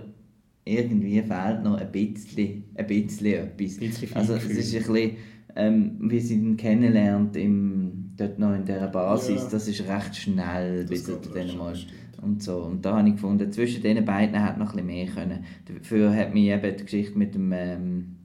irgendwie 0.65 1.21
fehlt 1.23 1.63
noch 1.65 1.77
ein 1.79 1.91
bisschen, 1.93 2.65
ein 2.75 2.87
bisschen 2.87 3.27
etwas. 3.27 3.81
Ein 3.81 3.89
bisschen 3.89 4.17
also 4.17 4.35
es 4.35 4.45
ist 4.45 4.75
ein 4.75 4.83
bisschen, 4.83 5.17
ähm, 5.57 5.97
wie 6.01 6.21
sie 6.21 6.35
ihn 6.35 6.57
kennenlernt, 6.57 7.37
im, 7.37 8.13
dort 8.17 8.39
noch 8.39 8.55
in 8.55 8.65
dieser 8.65 8.89
Basis, 8.89 9.43
Ja. 9.43 9.49
das 9.51 9.67
ist 9.69 9.87
recht 9.89 10.17
schnell, 10.17 10.83
Das 10.83 10.91
bis 10.91 11.09
er 11.09 11.17
dann 11.35 11.57
mal 11.57 11.75
stimmt. 11.75 11.99
Und 12.23 12.43
so. 12.43 12.59
Und 12.63 12.85
da 12.85 12.97
habe 12.99 13.09
ich 13.09 13.15
gefunden, 13.15 13.51
zwischen 13.53 13.83
diesen 13.83 14.05
beiden 14.05 14.43
hätte 14.45 14.59
noch 14.59 14.71
ein 14.71 14.85
bisschen 14.85 14.87
mehr 14.87 15.07
können. 15.07 15.45
Dafür 15.67 16.15
hat 16.15 16.35
mich 16.35 16.45
eben 16.47 16.77
die 16.77 16.85
Geschichte 16.85 17.19
mit 17.19 17.35
dem 17.35 17.53
ähm, 17.53 18.17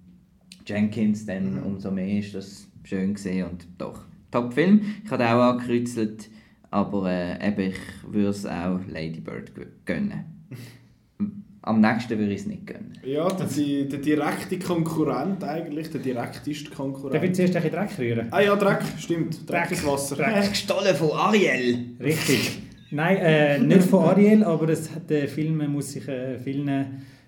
Jenkins 0.65 1.25
dann 1.25 1.55
Mhm. 1.57 1.63
umso 1.63 1.91
mehr 1.91 2.19
ist 2.19 2.33
das 2.35 2.67
schön 2.83 3.13
gesehen 3.13 3.47
und 3.49 3.67
doch, 3.77 4.01
Top-Film. 4.31 4.81
Ich 5.05 5.11
habe 5.11 5.25
auch 5.27 5.41
angekreuzelt, 5.53 6.29
aber 6.71 7.09
äh, 7.11 7.47
eben, 7.47 7.71
ich 7.71 7.77
würde 8.11 8.29
es 8.29 8.45
auch 8.45 8.79
Lady 8.87 9.19
Bird 9.19 9.51
gö- 9.51 9.67
gönnen. 9.85 10.23
Am 11.65 11.79
nächsten 11.79 12.17
würde 12.19 12.33
ich 12.33 12.41
es 12.41 12.47
nicht 12.47 12.67
gönnen. 12.67 12.91
Ja, 13.05 13.25
der, 13.29 13.45
die, 13.45 13.87
der 13.87 13.99
direkte 13.99 14.59
Konkurrent 14.59 15.41
eigentlich, 15.45 15.89
der 15.91 16.01
direkteste 16.01 16.69
Konkurrent. 16.71 17.13
Darf 17.15 17.23
ich 17.23 17.33
zuerst 17.35 17.55
ein 17.55 17.71
Dreck 17.71 17.97
rühren? 17.97 18.27
Ah 18.31 18.41
ja, 18.41 18.53
Dreck, 18.57 18.81
stimmt. 18.97 19.49
Dreck, 19.49 19.63
Dreck, 19.69 19.71
ist 19.71 19.85
Wasser. 19.87 20.17
Dreck. 20.17 20.49
Gestohlen 20.49 20.93
von 20.93 21.11
Ariel! 21.11 21.91
Richtig. 22.01 22.62
Nein, 22.93 23.17
äh, 23.17 23.59
nicht 23.73 23.83
von 23.83 24.03
Ariel, 24.05 24.43
aber 24.43 24.69
es, 24.69 24.93
hat- 24.93 25.09
der 25.09 25.27
Film 25.27 25.57
muss 25.71 25.91
sich 25.93 26.07
äh, 26.07 26.37
vielen 26.39 26.69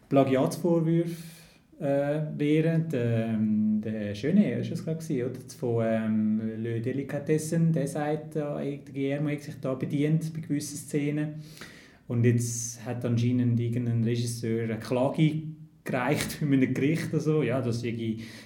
Plagiatsvorwürfen 0.09 1.15
äh. 1.79 2.19
Der, 2.39 2.81
ähm, 2.93 3.81
der 3.83 4.15
Schöne 4.15 4.59
ist 4.59 4.71
es 4.71 4.83
glaube 4.83 4.99
ich, 5.07 5.23
oder? 5.23 5.33
Von 5.59 5.83
ähm, 5.85 6.41
Le 6.61 6.79
Delicatessen, 6.79 7.73
der 7.73 7.87
sagt, 7.87 8.35
da, 8.35 8.59
der 8.61 8.77
Guillermo 8.77 9.29
hat 9.29 9.41
sich 9.41 9.55
da 9.61 9.73
bedient 9.73 10.31
bei 10.33 10.39
gewissen 10.41 10.77
Szenen. 10.77 11.35
Und 12.07 12.23
jetzt 12.23 12.85
hat 12.85 13.03
anscheinend 13.03 13.59
irgendein 13.59 14.03
Regisseur 14.03 14.63
eine 14.65 14.77
Klage 14.79 15.41
gereicht 15.83 16.31
für 16.39 16.45
ein 16.45 16.73
Gericht 16.73 17.09
oder 17.11 17.19
so. 17.19 17.43
Ja, 17.43 17.59
das 17.61 17.83
war 17.83 17.91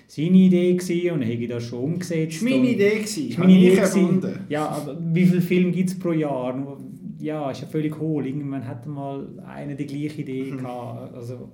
seine 0.07 0.37
Idee 0.37 0.73
gewesen 0.73 1.11
und 1.11 1.21
er 1.21 1.27
hätte 1.27 1.47
das 1.47 1.63
schon 1.65 1.79
umgesetzt. 1.83 2.41
Das 2.41 2.43
war 2.49 2.57
meine 2.57 2.69
Idee. 2.71 2.89
Gewesen. 2.95 3.29
Das 3.29 3.37
war 3.37 3.45
meine 3.45 3.59
Idee. 3.59 3.75
erfunden. 3.77 4.39
Ja, 4.49 4.67
aber 4.69 4.97
wie 5.13 5.25
viele 5.25 5.41
Filme 5.41 5.71
gibt 5.71 5.89
es 5.89 5.99
pro 5.99 6.13
Jahr? 6.13 6.77
Ja, 7.19 7.51
ist 7.51 7.61
ja 7.61 7.67
völlig 7.67 7.97
hohl. 7.99 8.25
Irgendwann 8.25 8.67
hat 8.67 8.85
mal 8.87 9.27
einer 9.45 9.75
die 9.75 9.85
gleiche 9.85 10.21
Idee 10.21 10.51
mhm. 10.51 10.57
gehabt. 10.57 11.13
Also, 11.13 11.49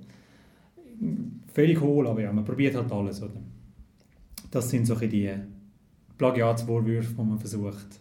völlig 1.52 1.80
hohl, 1.80 2.06
aber 2.06 2.22
ja, 2.22 2.32
man 2.32 2.44
probiert 2.44 2.74
halt 2.74 2.90
alles. 2.90 3.22
Oder? 3.22 3.40
Das 4.50 4.70
sind 4.70 4.86
so 4.86 4.94
die 4.94 5.32
Plagiatsvorwürfe, 6.18 7.14
die 7.14 7.22
man 7.22 7.38
versucht, 7.38 8.00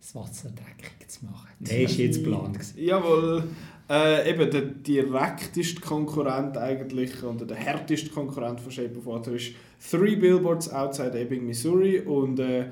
das 0.00 0.14
Wasser 0.14 0.50
dreckig 0.50 1.08
zu 1.08 1.24
machen. 1.24 1.48
Der 1.60 1.82
ist 1.82 1.96
jetzt 1.96 2.22
geplant. 2.22 2.58
Jawohl. 2.76 3.44
Äh, 3.90 4.30
eben 4.30 4.50
der 4.50 4.60
direkteste 4.60 5.80
Konkurrent 5.80 6.58
eigentlich 6.58 7.22
oder 7.22 7.46
der 7.46 7.56
härteste 7.56 8.10
Konkurrent 8.10 8.60
von 8.60 8.70
Shape 8.70 8.98
of 8.98 9.06
Water 9.06 9.32
ist 9.32 9.52
Three 9.90 10.16
Billboards 10.16 10.70
Outside 10.70 11.18
Ebbing, 11.18 11.46
Missouri 11.46 12.00
und 12.00 12.38
äh, 12.38 12.66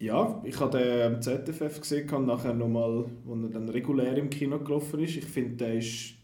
ja, 0.00 0.42
ich 0.44 0.58
habe 0.58 0.78
den 0.78 1.14
am 1.14 1.22
ZFF 1.22 1.80
gesehen 1.80 2.08
und 2.10 2.26
nachher 2.26 2.54
nochmal, 2.54 3.04
als 3.28 3.42
er 3.42 3.48
dann 3.50 3.68
regulär 3.68 4.16
im 4.16 4.30
Kino 4.30 4.58
gelaufen 4.58 5.00
ist. 5.00 5.16
Ich 5.16 5.26
finde, 5.26 5.56
der 5.56 5.74
ist 5.74 6.14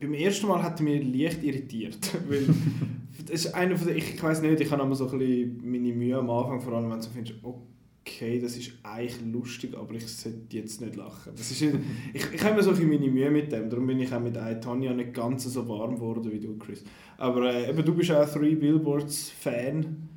beim 0.00 0.14
ersten 0.14 0.48
Mal 0.48 0.62
hat 0.62 0.80
er 0.80 0.84
mich 0.84 1.04
leicht 1.04 1.42
irritiert, 1.42 1.98
weil 2.28 2.46
das 3.26 3.44
ist 3.44 3.54
einer 3.54 3.76
von 3.76 3.88
den, 3.88 3.98
ich, 3.98 4.14
ich 4.14 4.22
weiß 4.22 4.40
nicht, 4.40 4.60
ich 4.60 4.70
habe 4.70 4.82
immer 4.82 4.94
so 4.94 5.08
ein 5.08 5.18
bisschen 5.18 5.60
meine 5.62 5.92
Mühe 5.92 6.16
am 6.16 6.30
Anfang, 6.30 6.60
vor 6.60 6.72
allem 6.72 6.90
wenn 6.90 6.96
du 6.96 7.02
so 7.02 7.10
findest, 7.10 7.38
okay, 7.42 8.40
das 8.40 8.56
ist 8.56 8.72
eigentlich 8.82 9.20
lustig, 9.30 9.76
aber 9.76 9.94
ich 9.94 10.06
sollte 10.08 10.56
jetzt 10.56 10.80
nicht 10.80 10.96
lachen. 10.96 11.32
Das 11.36 11.50
ist, 11.50 11.62
ich, 12.14 12.32
ich 12.32 12.42
habe 12.42 12.54
mir 12.54 12.62
so 12.62 12.70
ein 12.70 12.88
meine 12.88 13.10
Mühe 13.10 13.30
mit 13.30 13.52
dem, 13.52 13.68
darum 13.68 13.86
bin 13.86 14.00
ich 14.00 14.12
auch 14.12 14.20
mit 14.20 14.34
Tanja 14.34 14.94
nicht 14.94 15.12
ganz 15.12 15.44
so 15.44 15.68
warm 15.68 15.96
geworden 15.96 16.32
wie 16.32 16.40
du, 16.40 16.56
Chris. 16.56 16.82
Aber 17.18 17.52
äh, 17.52 17.68
eben, 17.68 17.84
du 17.84 17.94
bist 17.94 18.10
auch 18.10 18.26
Three 18.26 18.54
Billboards 18.54 19.28
Fan. 19.28 20.08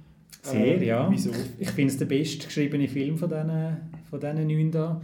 Sehr, 0.45 0.81
äh, 0.81 0.85
ja. 0.85 1.07
Wieso? 1.09 1.31
Ich 1.59 1.71
finde 1.71 1.91
es 1.91 1.97
der 1.97 2.05
bestgeschriebene 2.05 2.87
Film 2.87 3.17
von 3.17 3.29
diesen, 3.29 3.77
von 4.09 4.19
diesen 4.19 4.47
neun 4.47 4.71
da. 4.71 5.01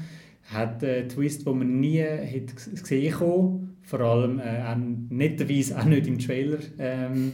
Hat 0.53 0.83
einen 0.83 1.09
Twist, 1.09 1.45
den 1.45 1.57
man 1.57 1.79
nie 1.79 1.99
hätte 1.99 2.53
gesehen 2.55 3.13
hätte. 3.13 3.59
Vor 3.83 3.99
allem 3.99 4.39
äh, 4.39 4.63
auch 4.63 4.77
netterweise 5.09 5.77
auch 5.79 5.85
nicht 5.85 6.07
im 6.07 6.19
Trailer. 6.19 6.59
Ähm, 6.77 7.33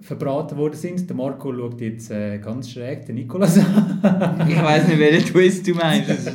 verbraten 0.00 0.58
worden 0.58 0.74
sind. 0.74 1.08
Der 1.08 1.16
Marco 1.16 1.52
schaut 1.54 1.80
jetzt 1.80 2.10
äh, 2.10 2.38
ganz 2.38 2.70
schräg 2.70 3.06
den 3.06 3.16
Nikolas 3.16 3.58
an. 3.58 4.46
ich 4.48 4.62
weiß 4.62 4.88
nicht, 4.88 4.98
welchen 4.98 5.26
Twist 5.32 5.66
du 5.66 5.74
meinst. 5.74 6.30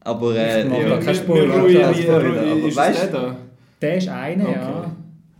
aber 0.00 0.36
äh, 0.36 0.66
ich 0.66 0.72
ja, 0.72 0.98
kein 0.98 1.14
Spoiler. 1.14 1.66
Ist 1.66 2.76
weißt, 2.76 3.12
der 3.12 3.36
Der 3.80 3.96
ist 3.96 4.08
einer, 4.08 4.48
okay. 4.48 4.58
ja. 4.58 4.93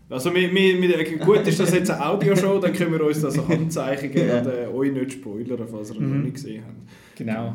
Also 0.09 0.35
wir, 0.35 0.53
wir, 0.53 0.83
wir, 0.83 1.19
gut, 1.19 1.47
ist 1.47 1.61
das 1.61 1.73
jetzt 1.73 1.91
eine 1.91 2.05
Audioshow, 2.05 2.59
dann 2.59 2.73
können 2.73 2.93
wir 2.93 3.05
uns 3.05 3.21
das 3.21 3.35
so 3.35 3.49
Handzeichen 3.49 4.11
geben 4.11 4.29
ja. 4.29 4.39
und 4.41 4.47
äh, 4.47 4.67
euch 4.67 4.93
nicht 4.93 5.13
spoilern, 5.13 5.67
falls 5.71 5.91
ihr 5.91 5.97
ihn 5.97 6.07
mhm. 6.07 6.17
noch 6.17 6.25
nicht 6.25 6.35
gesehen 6.35 6.63
habt. 6.67 7.17
Genau. 7.17 7.55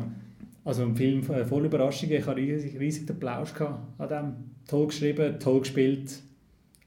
Also 0.64 0.82
ein 0.82 0.94
Film 0.94 1.22
voll 1.22 1.64
Überraschungen. 1.64 2.16
Ich 2.16 2.26
hatte 2.26 2.36
riesig, 2.36 2.78
riesig 2.78 3.06
den 3.06 3.16
Applaus 3.16 3.54
an 3.98 4.08
dem. 4.08 4.34
Toll 4.68 4.88
geschrieben, 4.88 5.38
toll 5.38 5.60
gespielt 5.60 6.20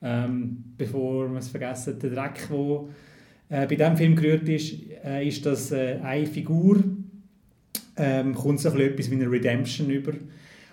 ähm, 0.04 0.64
bevor 0.78 1.32
wir 1.32 1.40
es 1.40 1.48
vergessen, 1.48 1.98
der 1.98 2.10
Dreck, 2.10 2.48
der 2.50 3.64
äh, 3.64 3.68
bei 3.68 3.76
diesem 3.76 3.96
Film 3.96 4.16
gerührt 4.16 4.48
ist, 4.50 4.76
äh, 5.04 5.26
ist, 5.26 5.46
dass 5.46 5.72
äh, 5.72 6.00
eine 6.04 6.26
Figur 6.26 6.84
ähm, 7.96 8.36
kommt 8.36 8.60
so 8.60 8.70
etwas 8.70 9.10
wie 9.10 9.16
eine 9.16 9.32
Redemption 9.32 9.90
über. 9.90 10.12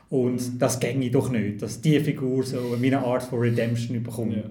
Und 0.08 0.54
mhm. 0.54 0.58
das 0.58 0.80
ginge 0.80 1.10
doch 1.10 1.30
nicht, 1.30 1.62
dass 1.62 1.80
diese 1.80 2.00
Figur 2.00 2.42
so 2.42 2.74
eine 2.74 2.98
Art 2.98 3.22
von 3.22 3.38
Redemption 3.38 4.02
bekommt. 4.02 4.34
Ja. 4.34 4.42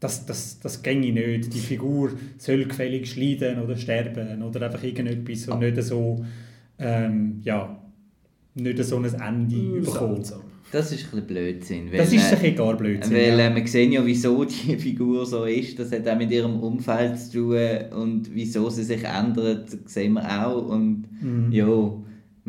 Das, 0.00 0.24
das, 0.24 0.58
das 0.60 0.82
ginge 0.82 1.12
nicht. 1.12 1.54
Die 1.54 1.58
Figur 1.58 2.10
soll 2.38 2.64
gefällig 2.64 3.14
leiden 3.16 3.62
oder 3.62 3.76
sterben 3.76 4.42
oder 4.42 4.62
einfach 4.62 4.82
irgendetwas 4.82 5.46
und 5.48 5.60
nicht 5.60 5.82
so, 5.82 6.24
ähm, 6.78 7.40
ja, 7.44 7.78
nicht 8.54 8.82
so 8.82 8.96
ein 8.96 9.04
Ende 9.04 9.56
mhm. 9.56 9.84
bekommt. 9.84 10.32
Das 10.72 10.92
ist 10.92 11.04
ein 11.04 11.10
bisschen 11.10 11.26
Blödsinn. 11.26 11.90
Weil, 11.90 11.98
das 11.98 12.12
ist 12.12 12.32
ein 12.32 12.54
gar 12.54 12.76
Blödsinn. 12.76 13.12
Weil 13.12 13.38
ja. 13.38 13.48
äh, 13.48 13.56
wir 13.56 13.66
sehen 13.66 13.92
ja, 13.92 14.06
wieso 14.06 14.44
die 14.44 14.76
Figur 14.78 15.26
so 15.26 15.44
ist. 15.44 15.78
Das 15.78 15.90
hat 15.90 16.08
auch 16.08 16.16
mit 16.16 16.30
ihrem 16.30 16.60
Umfeld 16.60 17.18
zu 17.18 17.32
tun. 17.32 18.00
Und 18.00 18.34
wieso 18.34 18.70
sie 18.70 18.84
sich 18.84 19.02
ändert, 19.04 19.68
sehen 19.86 20.14
wir 20.14 20.46
auch. 20.46 20.66
Und 20.66 21.04
mhm. 21.20 21.50
ja, 21.50 21.66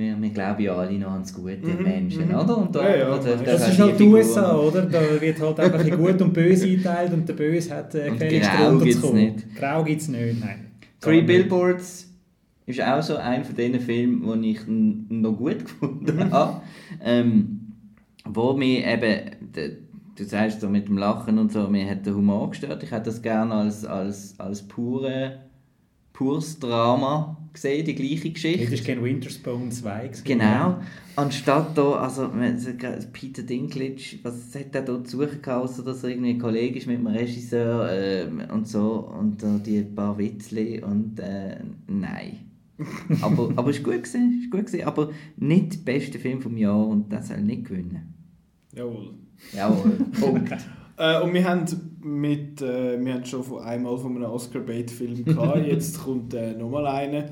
wir, 0.02 0.22
wir 0.22 0.30
glauben 0.30 0.62
ja 0.62 0.76
alle 0.76 0.98
noch 0.98 1.12
an 1.12 1.22
das 1.22 1.34
Gute 1.34 1.58
mhm. 1.58 1.84
Menschen, 1.84 2.28
mhm. 2.28 2.36
oder? 2.36 2.58
Und 2.58 2.76
da, 2.76 2.90
ja, 2.90 2.98
ja. 2.98 3.18
Das, 3.18 3.44
das 3.44 3.70
ist 3.70 3.80
halt 3.80 4.00
die 4.00 4.04
USA, 4.04 4.58
oder? 4.58 4.82
Da 4.82 5.00
wird 5.22 5.40
halt 5.40 5.60
einfach 5.60 5.98
gut 5.98 6.22
und 6.22 6.34
böse 6.34 6.66
eingeteilt 6.66 7.14
und 7.14 7.30
der 7.30 7.34
Böse 7.34 7.76
hat 7.76 7.96
äh, 7.96 8.10
keine 8.12 8.40
Grau 8.40 8.78
es 8.80 9.14
nicht. 9.14 9.56
Grau 9.56 9.84
gibt 9.84 10.02
es 10.02 10.08
nicht, 10.08 10.40
nein. 10.40 10.72
Three 11.00 11.22
Billboards 11.22 12.10
ist 12.66 12.82
auch 12.82 13.02
so 13.02 13.16
einer 13.18 13.44
von 13.44 13.56
diesen 13.56 13.80
Filmen, 13.80 14.42
die 14.42 14.52
ich 14.52 14.62
noch 14.68 15.34
gut 15.34 15.60
gefunden 15.66 16.32
habe. 16.32 16.62
ähm, 17.04 17.58
wo 18.26 18.54
mir 18.54 18.86
eben, 18.86 19.32
du 20.16 20.24
sagst 20.24 20.62
so 20.62 20.70
mit 20.70 20.88
dem 20.88 20.98
Lachen 20.98 21.40
und 21.40 21.52
so, 21.52 21.68
mir 21.68 21.90
hat 21.90 22.06
der 22.06 22.14
Humor 22.14 22.52
gestört. 22.52 22.84
Ich 22.84 22.92
hätte 22.92 23.06
das 23.06 23.22
gerne 23.22 23.54
als, 23.54 23.84
als, 23.84 24.40
als 24.40 24.62
pure, 24.68 25.40
pures 26.22 26.60
Drama 26.60 27.36
gesehen, 27.52 27.84
die 27.84 27.96
gleiche 27.96 28.30
Geschichte. 28.30 28.66
Das 28.66 28.74
ist 28.74 28.86
kein 28.86 29.04
Winterspawn 29.04 29.72
2 29.72 30.08
gewesen. 30.08 30.24
Genau. 30.24 30.80
Anstatt 31.16 31.76
da, 31.76 31.94
also 31.94 32.30
Peter 33.12 33.42
Dinklage, 33.42 34.20
was 34.22 34.54
hat 34.54 34.76
er 34.76 34.84
da 34.84 35.04
zu 35.04 35.18
suchen 35.18 35.42
gehabt, 35.42 35.86
dass 35.86 36.04
er 36.04 36.10
irgendwie 36.12 36.30
ein 36.30 36.40
Kollege 36.40 36.78
ist 36.78 36.86
mit 36.86 37.00
dem 37.00 37.08
Regisseur 37.08 37.92
äh, 37.92 38.28
und 38.54 38.68
so 38.68 39.12
und 39.20 39.44
uh, 39.44 39.58
die 39.58 39.82
paar 39.82 40.16
Witzli 40.20 40.82
und 40.84 41.20
äh, 41.20 41.58
nein 41.88 42.38
aber, 43.22 43.52
aber 43.56 43.70
ist 43.72 43.84
gut 43.84 44.04
gewesen, 44.04 44.44
ist 44.44 44.52
gut 44.52 44.82
aber 44.84 45.10
nicht 45.38 45.74
der 45.74 45.94
beste 45.94 46.20
Film 46.20 46.40
vom 46.40 46.56
Jahr 46.56 46.88
und 46.88 47.12
das 47.12 47.30
soll 47.30 47.42
nicht 47.42 47.66
gewinnen. 47.66 48.14
Jawohl. 48.74 49.16
Jawohl, 49.54 49.92
Punkt. 50.20 50.56
äh, 50.98 51.22
und 51.22 51.34
wir 51.34 51.44
haben, 51.44 51.66
mit, 52.06 52.62
äh, 52.62 53.04
wir 53.04 53.14
haben 53.14 53.26
schon 53.26 53.44
von 53.44 53.64
einmal 53.64 53.98
von 53.98 54.16
einem 54.16 54.32
Oscar-Bait-Film 54.32 55.26
gehabt, 55.26 55.66
jetzt 55.66 56.02
kommt 56.04 56.34
äh, 56.34 56.54
nochmal 56.54 56.88
einer. 56.88 57.26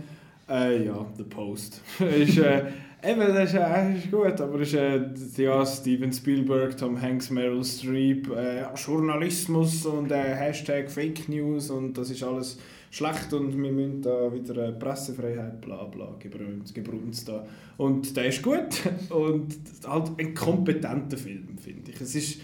Äh, 0.50 0.86
ja, 0.86 1.06
The 1.16 1.24
Post. 1.24 1.82
ist, 2.00 2.38
äh, 2.40 2.64
eben, 3.04 3.20
das 3.20 3.54
ist, 3.54 3.60
äh, 3.60 3.96
ist 3.98 4.12
gut, 4.12 4.42
aber 4.42 4.60
ist, 4.60 4.74
äh, 4.74 5.02
ja, 5.38 5.66
Steven 5.66 6.12
Spielberg, 6.12 6.76
Tom 6.76 7.00
Hanks, 7.00 7.30
Meryl 7.30 7.64
Streep, 7.64 8.30
äh, 8.36 8.64
Journalismus 8.76 9.86
und 9.86 10.12
äh, 10.12 10.36
Hashtag 10.36 10.90
Fake 10.90 11.30
News 11.30 11.70
und 11.70 11.98
das 11.98 12.10
ist 12.10 12.24
alles 12.24 12.58
schlecht 12.92 13.32
und 13.34 13.56
wir 13.62 13.72
müssen 13.72 14.02
da 14.02 14.34
wieder 14.34 14.64
eine 14.64 14.74
Pressefreiheit, 14.74 15.62
bla 15.62 15.84
bla, 15.86 16.16
gebrunst 16.20 17.28
da. 17.28 17.46
Und 17.78 18.16
der 18.16 18.26
ist 18.26 18.42
gut 18.42 18.82
und 19.10 19.56
halt 19.88 20.12
ein 20.18 20.34
kompetenter 20.34 21.18
Film, 21.18 21.58
finde 21.62 21.92
ich. 21.92 22.02
Es 22.02 22.16
ist, 22.16 22.42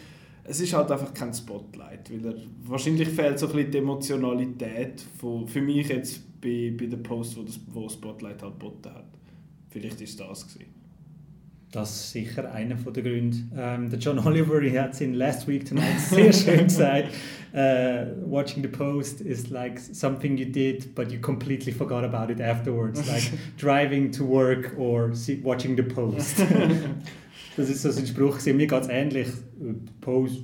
es 0.47 0.60
ist 0.62 0.73
halt 0.73 0.91
einfach 0.91 1.13
kein 1.13 1.34
Spotlight, 1.34 2.12
weil 2.12 2.34
er, 2.34 2.36
wahrscheinlich 2.65 3.10
fehlt 3.10 3.39
so 3.39 3.47
ein 3.47 3.53
bisschen 3.53 3.71
die 3.71 3.77
Emotionalität 3.79 5.03
von, 5.19 5.47
für 5.47 5.62
mich 5.62 5.89
jetzt 5.89 6.21
bei, 6.41 6.73
bei 6.77 6.86
der 6.86 6.97
Post, 6.97 7.38
wo 7.38 7.43
das 7.43 7.60
wo 7.67 7.89
Spotlight 7.89 8.41
halt 8.41 8.60
geboten 8.60 8.89
hat. 8.93 9.05
Vielleicht 9.69 10.01
ist 10.01 10.19
das 10.19 10.47
gewesen. 10.47 10.75
Das 11.71 11.89
ist 11.89 12.12
sicher 12.12 12.49
einer 12.53 12.75
der 12.75 13.03
Gründe. 13.03 13.38
Ähm, 13.58 13.89
der 13.89 13.99
John 13.99 14.17
Oliver 14.19 14.62
hat 14.79 14.93
es 14.93 15.01
in 15.01 15.13
Last 15.13 15.45
Week 15.47 15.65
Tonight 15.65 15.99
sehr 16.10 16.31
schön 16.31 16.63
gesagt. 16.63 17.10
Uh, 17.53 18.15
watching 18.25 18.62
the 18.62 18.69
post 18.69 19.19
is 19.19 19.49
like 19.49 19.79
something 19.79 20.38
you 20.38 20.45
did, 20.45 20.93
but 20.95 21.12
you 21.12 21.19
completely 21.19 21.73
forgot 21.73 22.03
about 22.03 22.31
it 22.31 22.39
afterwards. 22.39 23.05
Like 23.08 23.29
driving 23.58 24.12
to 24.12 24.23
work 24.23 24.73
or 24.77 25.13
see, 25.13 25.41
watching 25.43 25.75
the 25.75 25.84
post. 25.84 26.39
das 27.56 27.70
ist 27.70 27.82
so 27.82 27.89
ein 27.89 28.08
Spruch. 28.08 28.44
Mir 28.46 28.68
geht 28.68 28.82
es 28.82 28.89
ähnlich. 28.89 29.28
Post, 30.02 30.44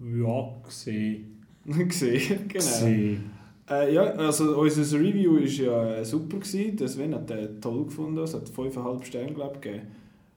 ja, 0.00 0.54
gesehen. 0.64 1.42
gesehen, 1.64 2.48
genau. 2.48 2.52
Gesehen. 2.52 3.30
Äh, 3.68 3.94
ja, 3.94 4.02
also 4.02 4.58
unser 4.58 4.98
Review 4.98 5.36
war 5.36 5.42
ja 5.42 6.04
super. 6.04 6.38
Gewesen. 6.38 6.76
Der 6.76 6.88
Sven 6.88 7.14
hat 7.14 7.30
den 7.30 7.60
toll 7.60 7.86
gefunden. 7.86 8.18
Es 8.18 8.34
hat 8.34 8.48
5,5 8.48 9.04
Sterne, 9.04 9.32
glaube 9.32 9.54
ich, 9.56 9.60
gegeben. 9.60 9.86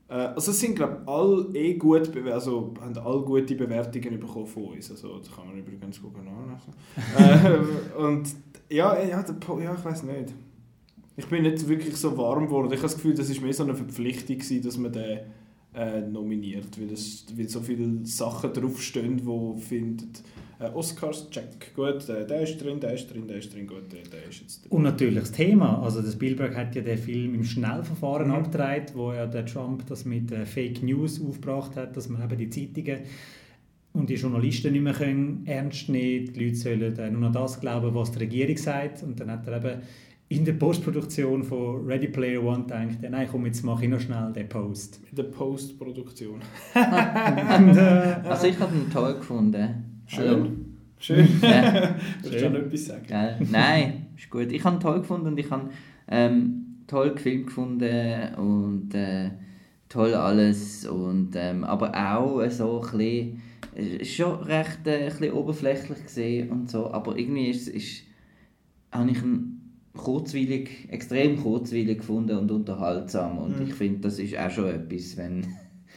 Äh, 0.10 0.14
also 0.14 0.52
es 0.52 0.60
sind 0.60 0.76
glaube 0.76 1.02
ich 1.02 1.08
alle 1.08 1.48
eh 1.54 1.74
gut, 1.74 2.12
also 2.28 2.74
haben 2.80 2.98
alle 2.98 3.22
gute 3.22 3.56
Bewertungen 3.56 4.20
bekommen 4.20 4.48
von 4.48 4.64
uns. 4.66 4.90
Also 4.92 5.20
das 5.20 5.32
kann 5.32 5.48
man 5.48 5.58
übrigens 5.58 6.02
gut 6.02 6.14
nachlesen. 6.16 6.74
äh, 7.98 8.00
und 8.00 8.28
ja, 8.70 9.02
ja, 9.04 9.24
der, 9.24 9.64
ja, 9.64 9.76
ich 9.76 9.86
weiß 9.86 10.04
nicht. 10.04 10.34
Ich 11.20 11.26
bin 11.28 11.44
nicht 11.44 11.68
wirklich 11.68 11.96
so 11.98 12.16
warm 12.16 12.46
geworden. 12.46 12.68
Ich 12.68 12.78
habe 12.78 12.84
das 12.84 12.96
Gefühl, 12.96 13.16
das 13.16 13.34
war 13.36 13.44
mehr 13.44 13.54
so 13.54 13.64
eine 13.64 13.76
Verpflichtung 13.76 14.38
gewesen, 14.38 14.62
dass 14.62 14.78
man 14.78 14.94
den 14.94 15.20
äh, 15.78 16.02
nominiert, 16.02 16.80
weil, 16.80 16.92
es, 16.92 17.26
weil 17.36 17.48
so 17.48 17.62
viele 17.62 18.06
Sachen 18.06 18.52
draufstehen, 18.54 19.26
wo 19.26 19.56
findet 19.56 20.24
Äh, 20.60 20.70
Oscars, 20.74 21.30
check. 21.30 21.76
Gut, 21.76 22.10
äh, 22.10 22.26
der 22.26 22.42
ist 22.42 22.58
drin, 22.58 22.80
der 22.80 22.94
ist 22.96 23.14
drin, 23.14 23.28
der 23.28 23.38
ist 23.38 23.54
drin, 23.54 23.68
gut, 23.68 23.92
der, 23.92 24.02
der 24.12 24.28
ist 24.28 24.42
jetzt 24.42 24.64
drin. 24.64 24.72
Und 24.72 24.82
natürlich 24.82 25.20
das 25.20 25.32
Thema. 25.32 25.84
Also 25.84 26.02
der 26.02 26.12
Spielberg 26.12 26.56
hat 26.56 26.74
ja 26.76 26.82
den 26.82 26.98
Film 26.98 27.36
im 27.36 27.44
Schnellverfahren 27.44 28.30
Mhm. 28.30 28.34
abgedreht, 28.34 28.94
wo 28.96 29.14
ja 29.14 29.28
der 29.28 29.46
Trump 29.46 29.86
das 29.88 30.04
mit 30.06 30.32
äh, 30.32 30.48
Fake 30.48 30.82
News 30.82 31.22
aufgebracht 31.22 31.76
hat, 31.76 31.96
dass 31.96 32.10
man 32.10 32.24
eben 32.24 32.38
die 32.40 32.50
Zeitungen 32.50 33.02
und 33.94 34.10
die 34.10 34.16
Journalisten 34.16 34.72
nicht 34.74 34.82
mehr 34.82 34.94
können 34.94 35.44
ernst 35.46 35.90
nehmen 35.90 36.34
Die 36.34 36.46
Leute 36.46 36.56
sollen 36.56 36.98
äh, 36.98 37.12
nur 37.12 37.22
noch 37.22 37.34
das 37.34 37.60
glauben, 37.60 37.94
was 37.94 38.12
die 38.14 38.20
Regierung 38.20 38.58
sagt. 38.58 39.04
Und 39.04 39.20
dann 39.20 39.30
hat 39.30 39.46
er 39.48 39.58
eben 39.58 39.82
in 40.30 40.44
der 40.44 40.54
Postproduktion 40.54 41.44
von 41.44 41.86
Ready 41.86 42.08
Player 42.08 42.44
One 42.44 42.64
gedacht, 42.64 43.02
ja, 43.02 43.10
nein, 43.10 43.28
komm, 43.32 43.46
jetzt 43.46 43.64
mache 43.64 43.86
ich 43.86 43.90
noch 43.90 44.00
schnell 44.00 44.34
den 44.34 44.50
Post. 44.50 45.00
In 45.10 45.16
der 45.16 45.24
Postproduktion. 45.24 46.36
Und, 46.36 46.42
äh, 47.78 48.16
Also 48.28 48.48
ich 48.48 48.60
habe 48.60 48.76
ihn 48.76 48.92
toll 48.92 49.16
gefunden. 49.16 50.02
Schön. 50.06 50.28
Hallo. 50.28 50.48
Schön. 51.00 51.28
Ja. 51.42 51.96
Willst 52.22 52.44
du 52.44 52.50
noch 52.50 52.60
etwas 52.60 52.86
sagen? 52.86 53.06
Gell? 53.08 53.38
Nein, 53.50 54.08
ist 54.18 54.30
gut. 54.30 54.52
Ich 54.52 54.64
habe 54.66 54.78
ihn 54.78 54.80
toll 54.82 55.00
gefunden 55.00 55.28
und 55.28 55.40
ich 55.40 55.50
habe 55.50 55.70
ähm, 56.10 56.84
toll 56.88 57.14
gefilmt 57.14 57.48
gefunden 57.48 58.36
und 58.36 58.94
äh, 58.94 59.30
toll 59.88 60.14
alles 60.14 60.86
und 60.86 61.32
ähm, 61.36 61.64
aber 61.64 61.92
auch 61.96 62.50
so 62.50 62.82
ein 62.82 62.98
bisschen, 62.98 63.42
äh, 63.76 64.04
schon 64.04 64.42
recht 64.42 64.86
äh, 64.88 65.04
ein 65.04 65.06
bisschen 65.06 65.32
oberflächlich 65.32 66.04
gesehen 66.04 66.50
und 66.50 66.70
so, 66.70 66.92
aber 66.92 67.18
irgendwie 67.18 67.50
ist, 67.50 67.70
ist 67.70 68.04
habe 68.92 69.12
ich 69.12 69.22
ihn 69.22 69.57
kurzweilig, 69.98 70.88
extrem 70.90 71.42
kurzweilig 71.42 71.98
gefunden 72.00 72.38
und 72.38 72.52
unterhaltsam 72.52 73.38
und 73.40 73.60
Mhm. 73.60 73.68
ich 73.68 73.74
finde, 73.74 74.00
das 74.02 74.20
ist 74.20 74.38
auch 74.38 74.50
schon 74.52 74.66
etwas, 74.70 75.18
wenn 75.18 75.46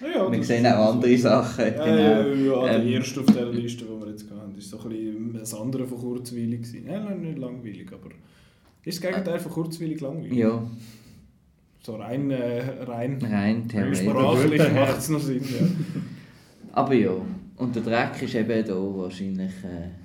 Ja, 0.01 0.09
ja, 0.27 0.33
wir 0.33 0.43
sehen 0.45 0.67
auch 0.67 0.95
andere 0.95 1.17
Sachen, 1.19 1.65
Ja, 1.65 1.71
genau. 1.71 1.97
ja, 1.97 2.27
ja, 2.67 2.73
der 2.73 2.83
Ähm, 2.83 2.89
erste 2.89 3.21
auf 3.21 3.27
der 3.27 3.47
Liste, 3.53 3.85
die 3.85 4.01
wir 4.01 4.09
jetzt 4.11 4.31
hatten, 4.31 4.57
ist 4.59 4.71
so 4.71 4.79
ein 4.81 4.89
bisschen 4.89 5.33
das 5.35 5.55
andere 5.55 5.87
von 5.87 5.99
kurzweilig. 5.99 6.61
Nein, 6.87 7.05
nein, 7.05 7.21
nicht 7.21 7.39
langweilig, 7.39 7.87
aber 7.93 8.09
ist 8.85 9.03
das 9.05 9.11
Gegenteil 9.11 9.39
von 9.39 9.53
kurzweilig 9.53 10.01
langweilig? 10.01 10.39
Ja, 10.39 10.63
So 11.83 11.97
rein, 11.97 12.31
äh, 12.31 12.61
rein 12.85 13.19
rein 13.23 13.65
sprachlich 13.95 14.73
macht 14.73 14.99
es 14.99 15.09
noch 15.11 15.21
Sinn. 15.21 15.43
Ja. 15.43 15.67
Aber 16.73 16.95
ja, 16.95 17.13
und 17.57 17.75
der 17.75 17.83
Dreck 17.83 18.23
ist 18.23 18.35
eben 18.35 18.65
da 18.67 18.75
wahrscheinlich... 18.75 19.51
Äh, 19.65 20.00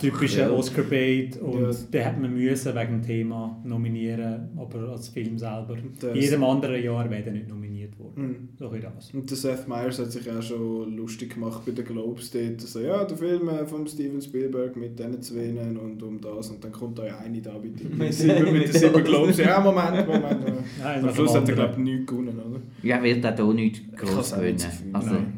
typischer 0.00 0.42
ja. 0.48 0.50
Oscar-Bait 0.50 1.36
und 1.40 1.60
Ja. 1.60 1.70
den 1.92 2.04
hat 2.04 2.20
man 2.20 2.32
müssen 2.34 2.74
wegen 2.74 2.92
dem 2.92 3.02
Thema 3.02 3.60
nominieren, 3.64 4.48
aber 4.56 4.90
als 4.90 5.08
Film 5.08 5.38
selber. 5.38 5.76
Das- 6.00 6.14
In 6.14 6.20
jedem 6.22 6.44
anderen 6.44 6.82
Jahr 6.82 7.08
wäre 7.10 7.24
er 7.26 7.32
nicht 7.32 7.48
nominiert 7.48 7.98
worden. 7.98 8.22
Mhm. 8.22 8.48
So 8.58 8.68
das. 8.80 9.12
Und 9.14 9.28
der 9.30 9.36
Seth 9.36 9.68
Meyers 9.68 9.98
hat 9.98 10.12
sich 10.12 10.30
auch 10.30 10.42
schon 10.42 10.96
lustig 10.96 11.34
gemacht 11.34 11.62
bei 11.64 11.72
den 11.72 11.84
Globes 11.84 12.30
dort. 12.30 12.60
So, 12.60 12.80
ja, 12.80 13.04
der 13.04 13.16
Film 13.16 13.48
äh, 13.48 13.66
von 13.66 13.86
Steven 13.86 14.20
Spielberg 14.20 14.76
mit 14.76 14.98
diesen 14.98 15.22
zwei 15.22 15.50
und 15.50 16.02
um 16.02 16.20
das. 16.20 16.50
Und 16.50 16.62
dann 16.64 16.72
kommt 16.72 16.98
da 16.98 17.06
ja 17.06 17.18
eine 17.18 17.40
da 17.40 17.58
mit, 17.58 17.78
den- 17.80 17.96
mit, 17.98 18.12
sieben, 18.14 18.52
mit 18.52 18.64
den 18.68 18.72
sieben 18.72 19.04
Globes. 19.04 19.38
Ja, 19.38 19.60
Moment, 19.60 20.06
Moment. 20.06 20.40
Nein, 20.82 21.04
Am 21.04 21.14
Schluss 21.14 21.34
hat 21.34 21.48
er, 21.48 21.54
glaube 21.54 21.72
ich, 21.72 21.78
nichts 21.78 22.06
gewonnen, 22.06 22.38
oder? 22.38 22.60
Ja, 22.82 23.02
wird 23.02 23.24
auch 23.26 23.34
hier 23.36 23.54
nicht 23.54 23.82
Ich 23.92 23.96
groß 23.98 24.16
hab's 24.16 24.32
auch 24.32 24.36
gewinnen. 24.38 24.54
nicht 24.54 24.66
das 24.66 24.78
Gefühl, 24.78 24.94
Also, 24.94 25.10
nein. 25.14 25.32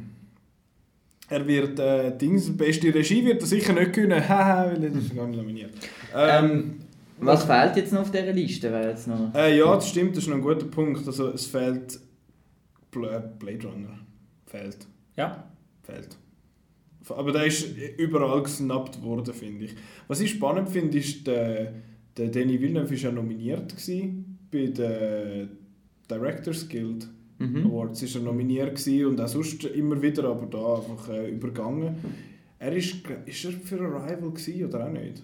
Er 1.32 1.46
wird, 1.46 1.78
äh, 1.78 2.16
Dings, 2.16 2.54
beste 2.54 2.94
Regie 2.94 3.24
wird 3.24 3.40
er 3.40 3.46
sicher 3.46 3.72
nicht 3.72 3.94
gewinnen. 3.94 4.28
Haha, 4.28 4.66
weil 4.66 4.84
er 4.84 4.94
ist 4.94 5.14
gar 5.14 5.26
nicht 5.26 5.38
nominiert. 5.38 5.70
Ähm, 6.14 6.44
ähm, 6.44 6.80
was 7.20 7.44
fehlt 7.44 7.76
jetzt 7.76 7.92
noch 7.92 8.02
auf 8.02 8.10
dieser 8.10 8.32
Liste? 8.32 8.70
Wäre 8.70 8.90
jetzt 8.90 9.08
noch... 9.08 9.34
Äh, 9.34 9.56
ja, 9.56 9.74
das 9.74 9.88
stimmt, 9.88 10.14
das 10.14 10.24
ist 10.24 10.28
noch 10.28 10.36
ein 10.36 10.42
guter 10.42 10.66
Punkt. 10.66 11.06
Also 11.06 11.28
es 11.28 11.46
fehlt 11.46 11.94
äh, 11.94 13.20
Blade 13.38 13.66
Runner. 13.66 13.98
Fehlt. 14.46 14.86
Ja, 15.16 15.44
Fehlt. 15.82 16.16
Aber 17.08 17.32
der 17.32 17.46
ist 17.46 17.66
überall 17.96 18.42
gesnappt 18.42 19.02
worden, 19.02 19.34
finde 19.34 19.64
ich. 19.64 19.74
Was 20.08 20.20
ich 20.20 20.30
spannend 20.30 20.68
finde, 20.68 20.98
ist, 20.98 21.26
der, 21.26 21.72
der 22.16 22.28
Denis 22.28 22.60
Villeneuve 22.60 22.90
war 22.90 22.96
ja 22.96 23.10
nominiert 23.10 23.70
gewesen 23.70 24.38
bei 24.50 24.66
der 24.66 25.48
Directors 26.10 26.68
Guild 26.68 27.08
Mhm. 27.50 27.66
Awards. 27.66 28.02
Ist 28.02 28.14
er 28.14 28.22
nominiert 28.22 28.76
gewesen 28.76 29.06
und 29.06 29.20
auch 29.20 29.28
sonst 29.28 29.64
immer 29.64 30.00
wieder, 30.00 30.24
aber 30.24 30.46
da 30.46 30.76
einfach 30.76 31.08
äh, 31.08 31.30
übergangen. 31.30 31.94
Er 32.58 32.72
ist, 32.76 32.96
ist 33.26 33.44
er 33.44 33.52
für 33.52 33.80
Arrival 33.80 34.30
gewesen, 34.30 34.64
oder 34.66 34.86
auch 34.86 34.92
nicht? 34.92 35.22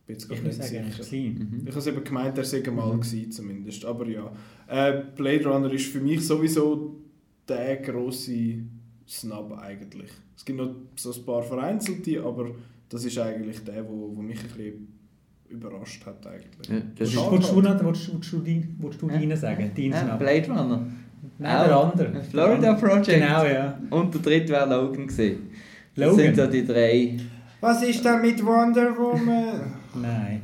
Ich 0.00 0.06
bin 0.06 0.14
jetzt 0.16 0.24
ich 0.32 0.42
muss 0.42 0.58
nicht 0.58 0.68
sagen, 0.68 0.90
sicher. 1.02 1.44
Mhm. 1.44 1.60
Ich 1.64 1.68
habe 1.70 1.78
es 1.80 1.86
eben 1.86 2.02
gemeint, 2.04 2.38
er 2.38 2.44
sei 2.44 2.62
mal 2.70 2.92
gewesen, 2.98 3.30
zumindest. 3.30 3.84
Aber 3.84 4.06
ja. 4.08 4.32
Äh, 4.66 5.02
Blade 5.14 5.46
Runner 5.46 5.70
ist 5.72 5.86
für 5.86 6.00
mich 6.00 6.26
sowieso 6.26 6.96
der 7.46 7.76
grosse 7.76 8.54
Snub 9.06 9.52
eigentlich. 9.58 10.10
Es 10.36 10.44
gibt 10.44 10.58
noch 10.58 10.74
so 10.96 11.12
ein 11.12 11.24
paar 11.26 11.42
vereinzelte, 11.42 12.22
aber 12.22 12.52
das 12.88 13.04
ist 13.04 13.18
eigentlich 13.18 13.62
der, 13.64 13.86
wo, 13.86 14.12
wo 14.16 14.22
mich 14.22 14.38
ein 14.40 14.46
bisschen 14.48 14.88
überrascht 15.50 16.04
hat 16.06 16.26
eigentlich. 16.26 16.68
Ja, 16.70 16.82
das 16.96 17.12
Schade. 17.12 17.32
Willst 17.32 17.50
du, 17.52 17.56
willst, 17.56 17.80
du, 17.80 17.86
willst, 17.86 18.08
du, 18.08 18.12
willst 18.14 18.32
du, 18.32 18.38
die- 18.38 18.68
willst 18.78 19.02
du 19.02 19.08
deinen 19.08 19.36
sagen? 19.36 19.70
Deinen 19.74 19.90
Ja? 19.92 20.16
Blade 20.16 20.46
Runner. 20.48 20.86
Nein, 21.38 21.66
der 21.68 21.76
Auch. 21.76 21.92
andere. 21.92 22.10
Florida 22.30 22.74
Project. 22.74 23.06
Genau, 23.20 23.44
ja. 23.44 23.78
Und 23.90 24.12
der 24.14 24.20
dritte 24.22 24.48
wäre 24.52 24.68
Logan 24.68 25.06
gewesen. 25.06 25.50
Das 25.94 26.06
Logan? 26.06 26.18
sind 26.24 26.36
so 26.36 26.46
die 26.46 26.66
drei. 26.66 27.16
Was 27.60 27.82
ist 27.82 28.04
da 28.04 28.16
mit 28.16 28.44
Wonder 28.44 28.96
Woman? 28.96 29.72
Nein. 30.00 30.42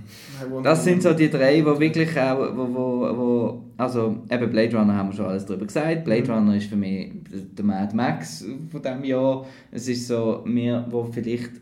Das 0.64 0.82
sind 0.82 1.00
so 1.02 1.12
die 1.12 1.30
drei, 1.30 1.56
die 1.60 1.64
wirklich 1.64 2.18
auch, 2.20 2.38
wo, 2.56 2.68
wo, 2.74 3.16
wo, 3.16 3.62
also 3.76 4.16
eben 4.30 4.50
Blade 4.50 4.76
Runner 4.76 4.94
haben 4.96 5.10
wir 5.10 5.16
schon 5.16 5.26
alles 5.26 5.46
darüber 5.46 5.66
gesagt. 5.66 6.04
Blade 6.04 6.32
Runner 6.32 6.56
ist 6.56 6.66
für 6.66 6.76
mich 6.76 7.12
der 7.56 7.64
Mad 7.64 7.94
Max 7.94 8.44
von 8.70 8.82
diesem 8.82 9.04
Jahr. 9.04 9.46
Es 9.70 9.86
ist 9.86 10.08
so, 10.08 10.42
wir, 10.44 10.84
wo 10.90 11.04
vielleicht, 11.04 11.52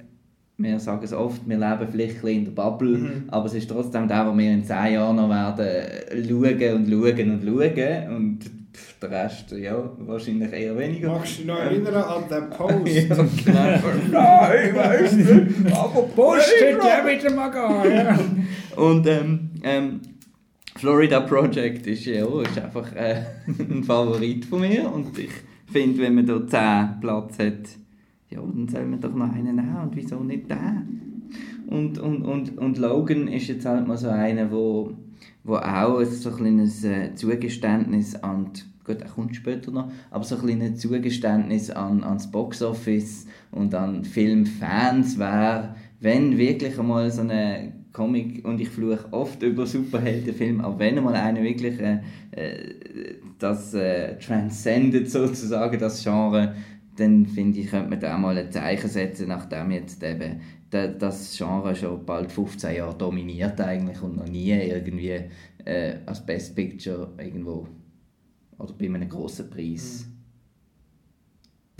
wir 0.57 0.79
sagen 0.81 1.03
es 1.05 1.13
oft, 1.13 1.47
wir 1.47 1.59
leben 1.59 1.87
vielleicht 1.91 2.17
ein 2.17 2.21
bisschen 2.23 2.39
in 2.39 2.45
der 2.47 2.53
Bubble, 2.53 2.99
Mhm. 2.99 3.23
aber 3.29 3.45
es 3.47 3.55
ist 3.55 3.69
trotzdem 3.69 4.09
der, 4.09 4.27
wo 4.27 4.37
wir 4.37 4.51
in 4.51 4.65
zehn 4.65 4.95
Jahren 4.95 5.17
noch 5.17 5.29
werden 5.29 6.29
schauen 6.29 6.75
und 6.77 6.89
schauen 6.91 7.31
und 7.31 7.45
schauen 7.45 8.17
und 8.17 8.39
der 9.03 9.11
Rest, 9.11 9.53
ja, 9.53 9.91
wahrscheinlich 9.99 10.53
eher 10.53 10.77
weniger. 10.79 11.11
Magst 11.11 11.35
du 11.35 11.37
dich 11.39 11.47
noch 11.47 11.59
erinnern 11.59 11.95
an 11.95 12.23
den 12.29 12.51
Post? 12.51 12.73
Ja, 13.47 13.77
genau. 13.77 13.93
Nein, 14.13 14.75
weißt 14.75 15.21
du, 15.21 15.75
aber 15.75 16.03
Bullshit, 16.17 16.79
ja, 16.83 17.03
bitte 17.05 17.35
mal. 17.35 17.51
Ja. 17.91 18.19
Und 18.77 19.07
ähm, 19.07 19.51
ähm, 19.63 20.01
Florida 20.77 21.21
Project 21.21 21.87
ist 21.87 22.07
ja 22.07 22.25
ist 22.41 22.59
einfach 22.59 22.93
äh, 22.95 23.23
ein 23.47 23.85
Favorit 23.85 24.45
von 24.45 24.61
mir 24.61 24.91
und 24.91 25.19
ich 25.19 25.31
finde, 25.71 26.03
wenn 26.03 26.15
man 26.15 26.27
da 26.27 26.47
10 26.47 27.01
Platz 27.01 27.39
hat, 27.39 27.69
ja, 28.31 28.41
dann 28.41 28.69
soll 28.69 28.87
man 28.87 29.01
doch 29.01 29.15
noch 29.15 29.33
einen 29.33 29.57
nehmen 29.57 29.77
und 29.83 29.95
wieso 29.95 30.21
nicht 30.21 30.51
den? 30.51 31.03
Und, 31.67 31.99
und, 31.99 32.23
und, 32.23 32.59
und 32.59 32.79
Logan 32.79 33.29
ist 33.29 33.49
jetzt 33.49 33.65
halt 33.65 33.87
mal 33.87 33.97
so 33.97 34.09
einer, 34.09 34.51
wo, 34.51 34.93
wo 35.45 35.57
auch 35.57 36.03
so 36.05 36.31
ein 36.31 36.37
kleines 36.37 36.85
äh, 36.85 37.15
Zugeständnis 37.15 38.15
an 38.17 38.51
die, 38.53 38.63
gut, 38.85 39.01
er 39.03 39.09
kommt 39.09 39.35
später 39.37 39.71
noch, 39.71 39.91
aber 40.11 40.25
so 40.25 40.37
ein 40.37 40.43
kleines 40.43 40.81
Zugeständnis 40.81 41.71
an, 41.71 42.03
ans 42.05 42.31
Boxoffice 42.31 43.27
und 43.51 43.75
an 43.75 44.05
Filmfans 44.05 45.19
wäre, 45.19 45.75
wenn 46.01 46.37
wirklich 46.39 46.79
einmal 46.79 47.11
so 47.11 47.23
eine 47.23 47.73
Comic, 47.93 48.45
und 48.45 48.61
ich 48.61 48.71
fluche 48.71 49.13
oft 49.13 49.43
über 49.43 49.67
Superheldenfilme, 49.67 50.65
aber 50.65 50.79
wenn 50.79 50.97
einmal 50.99 51.15
einer 51.15 51.43
wirklich 51.43 51.79
äh, 51.81 52.01
äh, 52.33 52.75
das 53.39 53.75
äh, 53.75 54.17
transcendet 54.19 55.11
sozusagen, 55.11 55.79
das 55.79 56.03
Genre, 56.03 56.55
dann 56.97 57.27
finde 57.27 57.61
ich, 57.61 57.69
könnte 57.71 57.91
man 57.91 58.01
da 58.01 58.17
mal 58.19 58.37
ein 58.37 58.51
Zeichen 58.53 58.89
setzen, 58.89 59.29
nachdem 59.29 59.71
jetzt 59.71 60.03
eben 60.03 60.41
da- 60.71 60.89
das 60.89 61.37
Genre 61.37 61.75
schon 61.75 62.05
bald 62.05 62.31
15 62.33 62.77
Jahre 62.77 62.97
dominiert 62.97 63.61
eigentlich 63.61 64.01
und 64.03 64.17
noch 64.17 64.29
nie 64.29 64.51
irgendwie 64.53 65.21
äh, 65.65 65.95
als 66.07 66.25
Best 66.25 66.55
Picture 66.55 67.09
irgendwo 67.19 67.67
oder 68.63 68.73
bei 68.73 68.87
einem 68.87 69.09
grossen 69.09 69.51
Preis. 69.51 70.07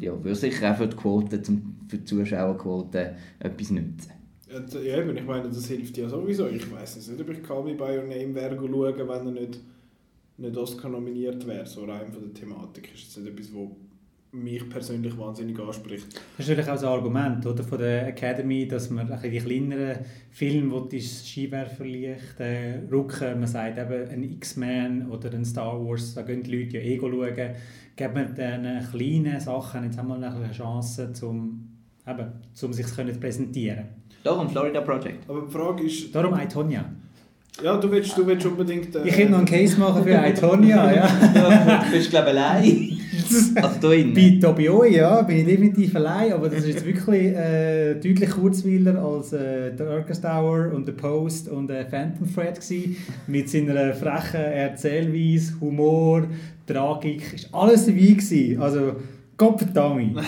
Ja, 0.01 0.13
würde 0.13 0.35
sicher 0.35 0.73
auch 0.73 0.77
für 0.77 0.89
die 0.89 0.97
Quote, 0.97 1.43
zum, 1.43 1.77
für 1.89 1.99
die 1.99 2.05
Zuschauerquote 2.05 3.17
etwas 3.39 3.71
nützen. 3.71 4.13
Ja, 4.49 4.99
eben, 4.99 5.17
ich 5.17 5.25
meine, 5.25 5.49
das 5.49 5.67
hilft 5.67 5.97
ja 5.97 6.09
sowieso. 6.09 6.49
Ich 6.49 6.71
weiß 6.71 7.09
nicht, 7.09 7.21
ob 7.21 7.31
ich 7.31 7.43
Call 7.43 7.63
Me 7.63 7.75
By 7.75 7.99
Your 7.99 8.05
Name 8.05 8.35
wäre 8.35 8.57
schauen, 8.57 9.09
wenn 9.09 9.27
er 9.27 9.33
nicht, 9.33 9.61
nicht 10.37 10.57
Oscar 10.57 10.91
nominiert 10.91 11.47
wäre. 11.47 11.65
So 11.65 11.85
rein 11.85 12.13
von 12.13 12.23
der 12.23 12.35
Thematik 12.35 12.93
ist 12.93 13.05
jetzt 13.05 13.19
nicht 13.19 13.33
etwas, 13.33 13.55
was 13.55 13.69
mich 14.33 14.67
persönlich 14.69 15.17
wahnsinnig 15.19 15.59
anspricht. 15.61 16.07
Das 16.37 16.47
ist 16.47 16.49
natürlich 16.49 16.71
auch 16.71 16.79
ein 16.79 16.89
Argument 16.89 17.45
oder, 17.47 17.63
von 17.63 17.79
der 17.79 18.09
Academy, 18.09 18.67
dass 18.67 18.89
man 18.89 19.11
ein 19.13 19.21
bisschen 19.21 19.31
die 19.31 19.39
kleineren 19.41 19.99
Filme, 20.31 20.71
wo 20.73 20.81
das 20.81 21.29
Skiwerferlicht 21.29 22.41
äh, 22.41 22.79
rücken, 22.91 23.41
man 23.41 23.47
sagt 23.47 23.79
eben 23.79 24.09
ein 24.09 24.23
X-Men 24.23 25.11
oder 25.11 25.31
ein 25.33 25.45
Star 25.45 25.79
Wars, 25.85 26.15
da 26.15 26.23
gehen 26.23 26.43
die 26.43 26.57
Leute 26.57 26.79
ja 26.79 26.83
eh 26.83 26.99
schauen, 26.99 27.51
gibt 27.95 28.15
man 28.15 28.35
diesen 28.35 28.91
kleinen 28.91 29.39
Sachen 29.39 29.85
jetzt 29.85 29.99
einmal 29.99 30.25
eine 30.25 30.51
Chance, 30.51 31.13
um, 31.23 31.69
eben, 32.07 32.27
um 32.63 32.73
sich 32.73 32.87
zu 32.87 33.05
präsentieren. 33.05 33.85
Darum 34.25 34.49
Florida 34.49 34.81
Project. 34.81 35.29
Aber 35.29 35.43
die 35.43 35.53
Frage 35.53 35.83
ist, 35.83 36.15
Darum 36.15 36.39
Itonia. 36.41 36.91
ja, 37.63 37.77
du 37.77 37.91
willst, 37.91 38.17
du 38.17 38.27
willst 38.27 38.47
unbedingt... 38.47 38.95
Äh, 38.97 39.07
Ich 39.09 39.15
könnte 39.15 39.33
noch 39.33 39.39
einen 39.39 39.47
Case 39.47 39.79
machen 39.79 40.03
für 40.05 40.27
Itonia, 40.27 40.91
ja. 40.91 41.07
ja, 41.35 41.85
du 41.85 41.91
bist 41.91 42.09
glaube 42.09 42.31
ich 42.31 42.37
allein. 42.39 43.02
Also 43.57 43.81
da 43.81 43.93
innen. 43.93 44.15
Bei 44.15 44.39
Tobioi, 44.41 44.97
ja, 44.97 45.23
bin 45.23 45.39
ich 45.39 45.47
definitiv 45.47 45.97
allein, 45.97 46.33
aber 46.33 46.49
das 46.49 46.61
ist 46.61 46.75
jetzt 46.75 46.87
wirklich 46.87 47.35
äh, 47.35 47.95
deutlich 47.95 48.31
kurzweiler 48.31 49.03
als 49.03 49.33
äh, 49.33 49.75
der 49.75 49.87
Darkest 49.87 50.25
Hour 50.25 50.73
und 50.73 50.87
The 50.87 50.93
Post 50.93 51.49
und 51.49 51.71
äh, 51.71 51.85
Phantom 51.85 52.33
Thread 52.33 52.61
gewesen. 52.61 52.97
Mit 53.27 53.49
seiner 53.49 53.95
frechen 53.95 54.41
Erzählweise, 54.41 55.61
Humor, 55.61 56.25
Tragik, 56.67 57.35
ist 57.35 57.49
alles 57.53 57.87
dabei 57.87 58.01
gewesen. 58.01 58.61
Also, 58.61 58.97
Gottverdammt. 59.37 60.21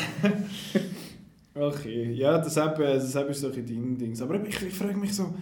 Okay, 1.57 2.13
ja, 2.15 2.39
das, 2.39 2.57
eben, 2.57 2.75
das 2.77 3.15
eben 3.15 3.29
ist 3.29 3.41
so 3.41 3.47
ein 3.47 3.65
Ding. 3.65 4.21
Aber 4.21 4.45
ich, 4.45 4.61
ich 4.61 4.75
frage 4.75 4.97
mich 4.97 5.15
so, 5.15 5.33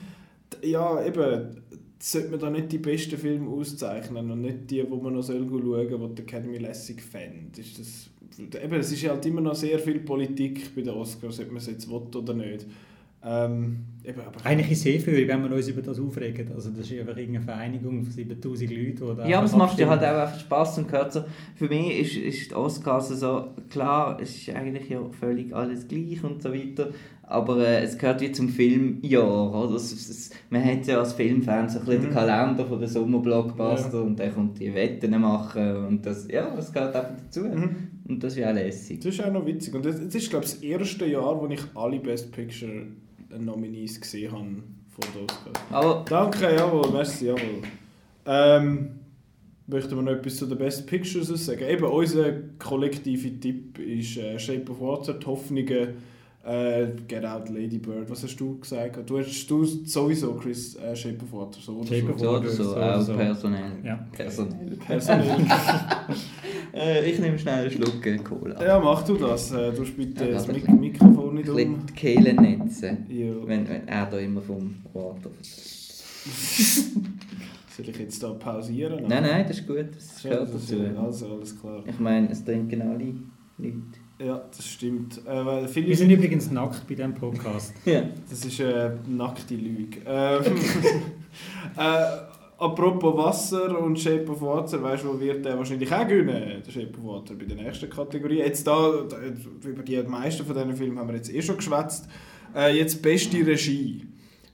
ja, 0.63 1.03
eben, 1.07 1.57
sollte 2.03 2.31
man 2.31 2.41
da 2.41 2.51
nicht 2.51 2.73
die 2.73 2.79
besten 2.79 3.17
Filme 3.17 3.49
auszeichnen 3.49 4.29
und 4.31 4.41
nicht 4.41 4.71
die, 4.71 4.85
wo 4.91 4.97
man 4.97 5.15
noch 5.15 5.25
schauen 5.25 5.49
soll, 5.49 6.09
die 6.09 6.15
die 6.17 6.23
Academy 6.23 6.59
lässig 6.59 7.01
fände? 7.01 7.61
Ist 7.61 7.79
das, 7.79 8.11
eben, 8.61 8.75
es 8.75 8.91
ist 8.91 9.09
halt 9.09 9.25
immer 9.25 9.41
noch 9.41 9.55
sehr 9.55 9.79
viel 9.79 10.01
Politik 10.01 10.75
bei 10.75 10.83
den 10.83 10.95
Oscars, 10.95 11.39
ob 11.39 11.49
man 11.49 11.59
es 11.59 11.67
jetzt 11.67 11.89
will 11.89 12.03
oder 12.15 12.35
nicht. 12.35 12.67
Ähm, 13.25 13.85
eben, 14.05 14.21
aber 14.21 14.45
Eigentlich 14.45 14.73
ist 14.73 14.79
es 14.79 14.83
sehr 14.83 15.01
viel, 15.01 15.29
wenn 15.29 15.49
wir 15.49 15.55
uns 15.55 15.69
über 15.69 15.81
das 15.81 16.01
aufregen. 16.01 16.51
Also 16.53 16.71
das 16.71 16.91
ist 16.91 16.99
einfach 16.99 17.17
irgendeine 17.17 17.45
Vereinigung 17.45 18.03
von 18.03 18.13
7000 18.13 18.71
Leuten. 18.71 18.97
Die 18.97 19.17
da 19.17 19.29
Ja, 19.29 19.39
aber 19.39 19.47
es 19.47 19.55
macht 19.55 19.79
ja 19.79 19.89
halt 19.89 20.03
auch 20.03 20.23
einfach 20.23 20.41
Spaß 20.41 20.79
und 20.79 20.89
gehört 20.89 21.13
so. 21.13 21.25
Für 21.55 21.69
mich 21.69 22.01
ist, 22.01 22.17
ist 22.17 22.51
die 22.51 22.55
Oscars 22.57 23.11
so, 23.11 23.51
klar, 23.71 24.19
es 24.21 24.37
ist 24.37 24.51
eigentlich 24.51 24.89
ja 24.89 25.01
völlig 25.21 25.55
alles 25.55 25.87
gleich 25.87 26.25
und 26.25 26.43
so 26.43 26.53
weiter, 26.53 26.91
aber 27.33 27.67
äh, 27.67 27.83
es 27.83 27.97
gehört 27.97 28.21
wie 28.21 28.31
zum 28.31 28.49
Filmjahr, 28.49 29.55
oder? 29.55 29.77
Es, 29.77 29.93
es, 29.93 30.31
man 30.51 30.65
hat 30.65 30.87
ja 30.87 30.99
als 30.99 31.15
Filmfan 31.15 31.69
so 31.69 31.79
ein 31.79 31.85
bisschen 31.87 32.03
den 32.03 32.11
Kalender 32.13 32.67
von 32.67 32.79
den 32.79 32.89
Sommerblockbuster 32.89 34.03
und 34.03 34.19
der 34.19 34.31
kommt 34.31 34.59
die 34.59 34.75
Wetten 34.75 35.19
machen 35.19 35.87
und 35.87 36.05
das, 36.05 36.29
ja, 36.31 36.55
das 36.55 36.73
gehört 36.73 36.95
einfach 36.95 37.17
dazu. 37.25 37.47
Und 38.09 38.23
das 38.23 38.35
ist 38.35 38.41
ja 38.41 38.51
auch 38.51 38.55
lässig. 38.55 39.01
Das 39.01 39.15
ist 39.15 39.25
auch 39.25 39.33
noch 39.33 39.47
witzig. 39.47 39.75
Und 39.75 39.87
es 39.87 40.15
ist, 40.15 40.31
glaube 40.31 40.45
ich, 40.45 40.53
das 40.53 40.63
erste 40.63 41.07
Jahr, 41.07 41.41
wo 41.41 41.47
ich 41.47 41.61
alle 41.75 41.99
Best 42.01 42.33
Picture 42.33 42.87
Nominees 43.39 44.01
gesehen 44.01 44.33
habe 44.33 44.47
von 44.91 45.05
den. 45.15 45.75
Aber 45.75 46.05
Danke, 46.07 46.55
jawohl, 46.55 46.91
merci, 46.91 47.27
jawohl. 47.27 47.63
Ähm, 48.27 48.91
möchten 49.67 49.97
wir 49.97 50.03
noch 50.03 50.13
etwas 50.13 50.37
zu 50.37 50.47
den 50.47 50.59
Best 50.59 50.87
Pictures 50.87 51.29
sagen? 51.29 51.65
Eben, 51.67 51.85
unser 51.85 52.33
kollektiver 52.59 53.41
Tipp 53.41 53.79
ist 53.79 54.19
äh, 54.19 54.39
Shape 54.39 54.71
of 54.71 54.81
Water, 54.81 55.15
die 55.15 55.27
Hoffnungen, 55.27 55.95
äh, 56.45 56.87
Get 57.07 57.25
Out, 57.25 57.49
Lady 57.51 57.79
Bird. 57.79 58.11
Was 58.11 58.23
hast 58.25 58.37
du 58.41 58.59
gesagt? 58.59 58.99
Du 59.09 59.19
hast 59.19 59.47
du 59.49 59.65
sowieso, 59.65 60.35
Chris, 60.35 60.75
äh, 60.77 60.95
Shape 60.97 61.23
of 61.25 61.33
Water, 61.33 61.61
so 61.61 61.77
oder 61.77 61.87
Shape 61.87 62.15
so. 62.19 62.29
of 62.29 62.35
Water, 62.35 62.49
so, 62.51 62.65
so 62.65 62.71
auch 62.71 62.77
oder 62.77 63.03
so. 63.03 63.13
personell. 63.15 63.73
Ja. 63.85 64.07
Personell. 64.13 64.77
Personell. 64.87 65.37
Äh, 66.75 67.11
ich 67.11 67.19
nehme 67.19 67.39
schnell 67.39 67.65
einen 67.65 67.71
Schluck 67.71 68.07
äh, 68.07 68.17
Cola. 68.17 68.65
ja, 68.65 68.81
mach 68.81 69.03
du 69.03 69.17
das. 69.19 69.53
Äh, 69.53 69.73
du 69.73 69.85
bitte 69.85 70.25
Ja, 70.25 70.31
das 70.33 70.49
Mik 70.49 70.67
ein 70.71 70.81
Mikrofon 70.81 71.35
nicht 71.35 71.47
Ein 71.47 71.51
um. 71.51 71.57
bisschen 71.57 71.87
die 71.87 71.93
Kehle 71.93 72.33
netzen, 72.33 73.07
Ja. 73.11 73.27
wenn, 73.47 73.69
wenn 73.69 73.87
er 73.87 74.07
da 74.07 74.17
immer 74.19 74.41
vom 74.41 74.77
Water 74.95 75.29
Soll 77.77 77.89
ich 77.89 77.99
jetzt 77.99 78.23
da 78.23 78.31
pausieren? 78.33 79.05
Nein, 79.07 79.23
nein, 79.23 79.45
das 79.47 79.59
ist 79.59 79.67
gut, 79.67 79.87
das 79.95 80.23
Ja, 80.23 80.31
gehört 80.31 80.55
das 80.55 80.63
ist- 80.63 80.73
dazu. 80.73 80.99
Also, 80.99 81.27
alles 81.35 81.61
klar. 81.61 81.83
Ich 81.87 81.99
meine, 82.01 82.31
es 82.31 82.43
trinken 82.45 82.81
alle 82.83 83.15
Leute. 83.59 83.99
Ja, 84.25 84.43
das 84.57 84.67
stimmt. 84.67 85.21
Äh, 85.27 85.87
Wir 85.87 85.97
sind 85.97 86.11
übrigens 86.11 86.51
nackt 86.51 86.87
bei 86.87 86.95
diesem 86.95 87.15
Podcast. 87.15 87.75
Ja. 87.85 88.03
Das 88.31 88.45
ist 88.45 88.61
eine 88.61 88.99
nackte 89.09 89.55
Lüge. 89.55 89.99
Ähm, 90.07 90.43
äh, 91.77 92.05
apropos 92.59 93.17
Wasser 93.17 93.79
und 93.81 93.99
Shape 93.99 94.31
of 94.31 94.41
Water, 94.41 94.83
weißt 94.83 95.03
du, 95.05 95.09
wo 95.09 95.21
wird 95.21 95.45
der 95.45 95.59
wahrscheinlich 95.59 95.93
auch 95.93 96.07
gewinnen? 96.07 96.63
Der 96.65 96.71
Shape 96.71 96.97
of 96.99 97.05
Water 97.05 97.35
bei 97.35 97.45
der 97.47 97.57
nächsten 97.57 97.91
Kategorie. 97.91 98.39
Jetzt 98.39 98.67
da, 98.67 99.05
da 99.09 99.17
über 99.69 99.83
die 99.83 100.01
meisten 100.03 100.45
von 100.45 100.55
diesen 100.55 100.77
Filmen 100.77 100.99
haben 100.99 101.09
wir 101.09 101.17
jetzt 101.17 101.33
eh 101.33 101.43
schon 101.43 101.57
geschwätzt. 101.57 102.07
Äh, 102.55 102.77
jetzt 102.77 103.03
beste 103.03 103.45
Regie. 103.45 104.07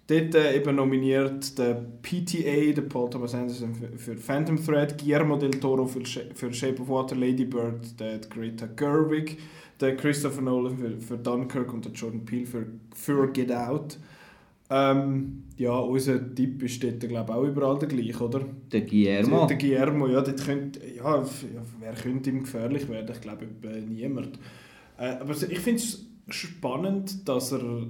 Dort 0.08 0.34
äh, 0.34 0.56
eben 0.56 0.74
nominiert 0.74 1.58
der 1.58 1.84
PTA, 2.00 2.72
der 2.72 2.82
Paul 2.82 3.10
Thomas 3.10 3.34
Anderson 3.34 3.74
für, 3.74 3.98
für 3.98 4.16
Phantom 4.16 4.56
Thread, 4.56 4.96
Guillermo 4.98 5.36
del 5.36 5.50
Toro 5.50 5.86
für, 5.86 6.02
für 6.34 6.52
Shape 6.52 6.80
of 6.80 6.88
Water, 6.88 7.14
Lady 7.14 7.44
Bird, 7.44 8.00
der 8.00 8.18
Greta 8.20 8.66
Gerwig, 8.74 9.36
der 9.78 9.96
Christopher 9.96 10.40
Nolan 10.40 10.78
für, 10.78 10.98
für 10.98 11.18
Dunkirk 11.18 11.74
und 11.74 11.84
der 11.84 11.92
Jordan 11.92 12.24
Peele 12.24 12.46
für, 12.46 12.66
für 12.94 13.30
Get 13.32 13.52
Out. 13.52 13.98
Ähm, 14.70 15.44
ja, 15.58 15.76
unser 15.76 16.34
Tipp 16.34 16.62
ist 16.62 16.82
dort, 16.82 17.00
glaube 17.00 17.34
auch 17.34 17.44
überall 17.44 17.78
der 17.78 17.88
gleiche, 17.88 18.24
oder? 18.24 18.40
Der 18.72 18.80
Guillermo. 18.82 19.46
Der 19.46 19.58
Guillermo, 19.58 20.06
ja, 20.08 20.22
dort 20.22 20.42
könnte, 20.42 20.80
ja, 20.86 21.22
wer 21.80 21.92
könnte 21.92 22.30
ihm 22.30 22.44
gefährlich 22.44 22.88
werden? 22.88 23.10
Ich 23.14 23.20
glaube, 23.20 23.44
etwa 23.44 23.76
niemand. 23.86 24.38
Äh, 24.98 25.16
aber 25.20 25.32
ich 25.32 25.60
finde 25.60 25.82
es 25.82 26.06
spannend, 26.30 27.28
dass 27.28 27.52
er 27.52 27.60
äh, 27.60 27.86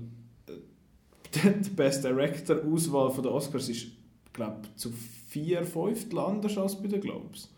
die 1.35 1.71
Best 1.71 2.05
Director 2.05 2.59
Auswahl 2.65 3.11
von 3.11 3.23
den 3.23 3.33
Oscars 3.33 3.69
ist, 3.69 3.89
glaube 4.33 4.63
zu 4.77 4.91
vier 5.29 5.65
Fünftel 5.65 6.19
anders 6.19 6.57
als 6.57 6.81
bei 6.81 6.89
den 6.89 7.01
Globes. 7.01 7.53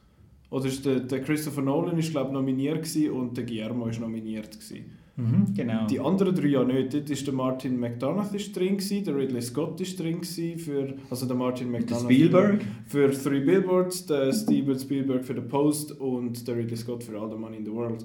Oder 0.50 0.66
ist 0.66 0.84
der, 0.84 1.00
der 1.00 1.22
Christopher 1.22 1.62
Nolan 1.62 1.98
ist 1.98 2.10
glaube 2.10 2.32
nominiert 2.32 2.82
gewesen 2.82 3.10
und 3.12 3.36
der 3.36 3.44
Guillermo 3.44 3.86
ist 3.86 4.00
nominiert 4.00 4.50
gewesen. 4.50 4.96
Mhm, 5.16 5.54
genau. 5.54 5.86
Die 5.86 6.00
anderen 6.00 6.34
drei 6.34 6.48
ja 6.48 6.64
nicht. 6.64 6.94
Dort 6.94 7.10
ist 7.10 7.26
der 7.26 7.34
Martin 7.34 7.78
McDonough 7.78 8.32
ist 8.34 8.56
drin 8.56 8.78
gewesen, 8.78 9.04
der 9.04 9.16
Ridley 9.16 9.42
Scott 9.42 9.80
ist 9.80 9.98
drin 10.00 10.20
gewesen 10.20 10.58
für, 10.58 10.94
also 11.10 11.26
der 11.26 11.36
Martin 11.36 11.70
McDonough 11.70 12.04
Spielberg. 12.04 12.60
für 12.86 13.10
Three 13.10 13.40
Billboards, 13.40 14.06
der 14.06 14.32
Steven 14.32 14.78
Spielberg 14.78 15.24
für 15.24 15.34
The 15.34 15.42
Post 15.42 15.92
und 16.00 16.46
der 16.46 16.56
Ridley 16.56 16.76
Scott 16.76 17.04
für 17.04 17.20
All 17.20 17.30
the 17.30 17.36
Money 17.36 17.58
in 17.58 17.64
the 17.64 17.72
World. 17.72 18.04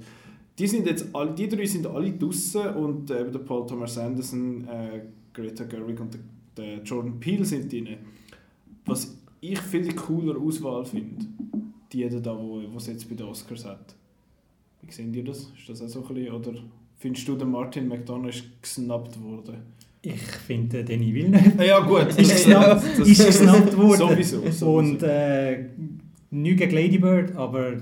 Die, 0.58 0.68
sind 0.68 0.88
jetzt 0.88 1.08
all, 1.14 1.34
die 1.34 1.50
drei 1.50 1.66
sind 1.66 1.86
alle 1.88 2.12
draussen 2.12 2.68
und 2.76 3.10
äh, 3.10 3.22
eben 3.22 3.32
der 3.32 3.40
Paul 3.40 3.66
Thomas 3.66 3.98
Anderson, 3.98 4.68
äh, 4.68 5.02
Greta 5.36 5.66
Gerwig 5.66 6.00
und 6.00 6.18
der, 6.58 6.82
Jordan 6.84 7.20
Peele 7.20 7.46
sind 7.46 7.72
drin. 7.72 7.98
Was 8.86 9.18
ich 9.42 9.60
viel 9.60 9.94
cooler 9.94 10.40
Auswahl 10.40 10.86
finde, 10.86 11.26
die 11.92 12.08
da, 12.10 12.38
wo 12.38 12.62
es 12.78 12.88
jetzt 12.88 13.08
bei 13.10 13.16
den 13.16 13.28
Oscars 13.28 13.66
hat. 13.66 13.96
Wie 14.82 14.92
sehen 14.92 15.14
ihr 15.14 15.24
das? 15.24 15.52
Ist 15.58 15.70
das 15.70 15.82
auch 15.82 15.88
so 15.88 16.08
ein 16.08 16.16
bisschen, 16.16 16.34
oder 16.34 16.54
findest 16.98 17.28
du, 17.28 17.36
der 17.36 17.48
Martin 17.48 17.88
McDonough 17.88 18.30
ist 18.30 18.46
gesnappt 18.62 19.22
worden? 19.22 19.58
Ich 20.02 20.22
finde 20.22 20.80
äh, 20.80 20.84
Denis 20.84 21.14
Villeneuve 21.14 21.66
Ja 21.66 21.80
gut, 21.80 22.08
ist 22.18 22.18
gesnappt, 22.18 23.00
ist 23.00 23.26
gesnappt 23.26 23.76
worden. 23.76 24.10
Sowieso, 24.10 24.42
sowieso. 24.42 24.76
Und 24.76 25.04
äh, 25.04 25.66
nichts 26.30 26.62
gegen 26.62 26.76
Lady 26.76 26.98
Bird, 27.00 27.36
aber 27.36 27.78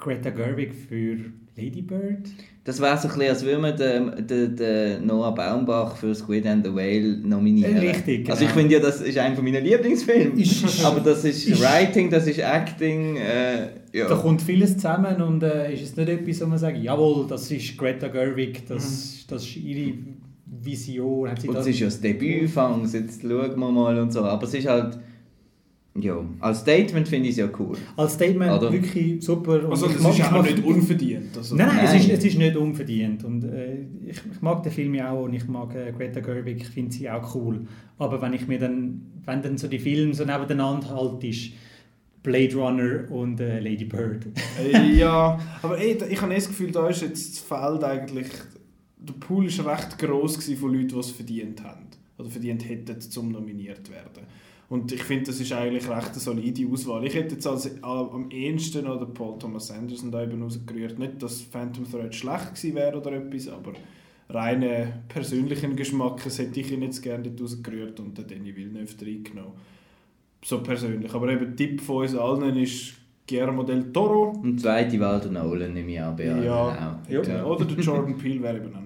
Greta 0.00 0.30
Gerwig 0.30 0.72
für 0.74 1.16
Lady 1.56 1.82
Bird. 1.82 2.28
Das 2.64 2.80
wäre 2.80 2.96
so 2.98 3.08
ein 3.08 3.14
bisschen, 3.14 3.30
als 3.30 3.44
würde 3.44 3.58
man 3.58 3.76
den, 3.76 4.26
den, 4.26 4.56
den 4.56 5.06
Noah 5.06 5.34
Baumbach 5.34 5.96
für 5.96 6.14
Squid 6.14 6.46
and 6.46 6.64
the 6.64 6.72
Whale 6.74 7.18
nominieren. 7.22 7.76
Richtig, 7.78 8.28
Also 8.30 8.42
ich 8.44 8.48
genau. 8.50 8.60
finde 8.60 8.74
ja, 8.76 8.80
das 8.80 9.00
ist 9.00 9.18
einer 9.18 9.40
meiner 9.42 9.60
Lieblingsfilme. 9.60 10.40
Ist- 10.40 10.84
Aber 10.84 11.00
das 11.00 11.24
ist, 11.24 11.46
ist- 11.48 11.60
Writing, 11.62 12.10
das 12.10 12.26
ist 12.26 12.38
Acting. 12.38 13.16
Äh, 13.16 13.68
ja. 13.92 14.08
Da 14.08 14.14
kommt 14.16 14.42
vieles 14.42 14.74
zusammen 14.76 15.20
und 15.22 15.42
äh, 15.42 15.72
ist 15.72 15.82
es 15.82 15.96
nicht 15.96 16.08
etwas, 16.08 16.40
wo 16.42 16.46
man 16.46 16.58
sagt, 16.58 16.78
jawohl, 16.82 17.26
das 17.28 17.50
ist 17.50 17.76
Greta 17.76 18.08
Gerwig, 18.08 18.66
das, 18.68 19.24
das 19.28 19.42
ist 19.42 19.56
ihre 19.56 19.94
Vision. 20.46 21.30
Hat 21.30 21.40
sie 21.40 21.48
Und 21.48 21.54
das 21.54 21.66
es 21.66 21.74
ist 21.74 21.80
ja 21.80 21.86
das 21.86 22.00
Debütfang, 22.00 22.82
jetzt 22.92 23.22
schauen 23.22 23.58
wir 23.58 23.70
mal 23.70 23.98
und 23.98 24.12
so. 24.12 24.22
Aber 24.24 24.44
es 24.44 24.54
ist 24.54 24.68
halt, 24.68 24.98
ja, 25.98 26.24
als 26.38 26.60
Statement 26.60 27.08
finde 27.08 27.28
ich 27.28 27.32
es 27.32 27.38
ja 27.38 27.48
cool. 27.58 27.76
als 27.96 28.14
Statement 28.14 28.52
Oder? 28.52 28.72
wirklich 28.72 29.22
super. 29.24 29.64
Und 29.64 29.72
Also 29.72 29.88
das 29.88 30.00
mag- 30.00 30.18
ist 30.18 30.24
auch 30.24 30.30
mag- 30.30 30.44
nicht 30.44 30.64
unverdient. 30.64 31.36
Also, 31.36 31.56
Nein, 31.56 31.66
nein, 31.66 31.76
Nein. 31.84 31.96
Es, 31.96 32.04
ist, 32.06 32.10
es 32.12 32.24
ist 32.24 32.38
nicht 32.38 32.56
unverdient. 32.56 33.24
Und, 33.24 33.44
äh, 33.44 33.78
ich, 34.06 34.16
ich 34.32 34.40
mag 34.42 34.62
den 34.62 34.72
Film 34.72 34.94
ja 34.94 35.10
auch 35.10 35.24
und 35.24 35.32
ich 35.34 35.46
mag 35.48 35.74
äh, 35.74 35.92
Greta 35.92 36.20
Gerwig, 36.20 36.58
ich 36.62 36.68
finde 36.68 36.92
sie 36.92 37.10
auch 37.10 37.34
cool. 37.34 37.66
Aber 37.98 38.22
wenn 38.22 38.32
ich 38.34 38.46
mir 38.46 38.58
dann, 38.58 39.02
wenn 39.24 39.42
dann 39.42 39.58
so 39.58 39.66
die 39.68 39.78
Filme 39.80 40.14
so 40.14 40.24
nebeneinander 40.24 40.90
halt 40.94 41.22
ist, 41.24 41.50
Blade 42.22 42.54
Runner 42.54 43.10
und 43.10 43.40
äh, 43.40 43.60
Lady 43.60 43.84
Bird. 43.86 44.26
Äh, 44.62 44.94
ja, 44.96 45.38
aber 45.62 45.78
ey, 45.78 45.96
da- 45.98 46.06
ich 46.06 46.20
habe 46.20 46.32
eh 46.32 46.36
das 46.36 46.48
Gefühl, 46.48 46.70
da 46.70 46.86
ist 46.88 47.02
jetzt 47.02 47.32
das 47.32 47.38
Feld 47.40 47.82
eigentlich, 47.82 48.28
der 48.98 49.14
Pool 49.14 49.46
ist 49.46 49.64
recht 49.64 49.98
gross 49.98 50.34
gewesen 50.38 50.56
von 50.58 50.72
Leuten, 50.72 50.88
die 50.88 50.98
es 50.98 51.10
verdient 51.10 51.64
haben. 51.64 51.86
Oder 52.18 52.28
verdient 52.28 52.68
hätten, 52.68 53.00
zum 53.00 53.32
nominiert 53.32 53.86
zu 53.86 53.92
werden. 53.92 54.26
Und 54.70 54.92
ich 54.92 55.02
finde, 55.02 55.24
das 55.26 55.40
ist 55.40 55.52
eigentlich 55.52 55.88
recht 55.88 56.10
eine 56.10 56.20
solide 56.20 56.72
Auswahl. 56.72 57.04
Ich 57.04 57.14
hätte 57.14 57.34
jetzt 57.34 57.46
als, 57.46 57.68
am 57.82 58.30
ehesten 58.30 58.84
den 58.84 59.14
Paul 59.14 59.36
Thomas 59.36 59.68
Anderson 59.72 60.12
da 60.12 60.22
eben 60.22 60.40
rausgerührt. 60.40 60.96
Nicht, 60.96 61.20
dass 61.20 61.42
Phantom 61.42 61.90
Thread 61.90 62.14
schlecht 62.14 62.54
gewesen 62.54 62.76
wäre 62.76 62.96
oder 62.96 63.12
etwas, 63.14 63.48
aber 63.48 63.72
reinen 64.28 64.92
persönlichen 65.08 65.74
Geschmack 65.74 66.24
hätte 66.24 66.60
ich 66.60 66.70
ihn 66.70 66.82
jetzt 66.82 67.02
gerne 67.02 67.24
dort 67.24 67.40
rausgerührt 67.40 67.98
und 67.98 68.16
den 68.16 68.28
Danny 68.28 68.54
Villeneuve 68.54 68.94
reingenommen. 69.04 69.52
So 70.44 70.62
persönlich. 70.62 71.12
Aber 71.12 71.28
eben, 71.30 71.56
Tipp 71.56 71.80
von 71.80 72.02
uns 72.02 72.14
allen 72.14 72.56
ist 72.56 72.94
Guillermo 73.26 73.64
del 73.64 73.92
Toro. 73.92 74.38
Und 74.40 74.56
die 74.56 74.62
zweite 74.62 75.00
Wahl 75.00 75.20
der 75.20 75.32
Nolan 75.32 75.72
nehme 75.72 75.90
ich 75.90 76.00
an, 76.00 76.14
bei 76.14 76.26
Ja, 76.26 76.40
ja. 77.08 77.22
Ja. 77.22 77.44
oder 77.44 77.64
der 77.64 77.78
Jordan 77.84 78.16
Peele 78.16 78.40
wäre 78.40 78.58
eben 78.58 78.72
auch. 78.72 78.79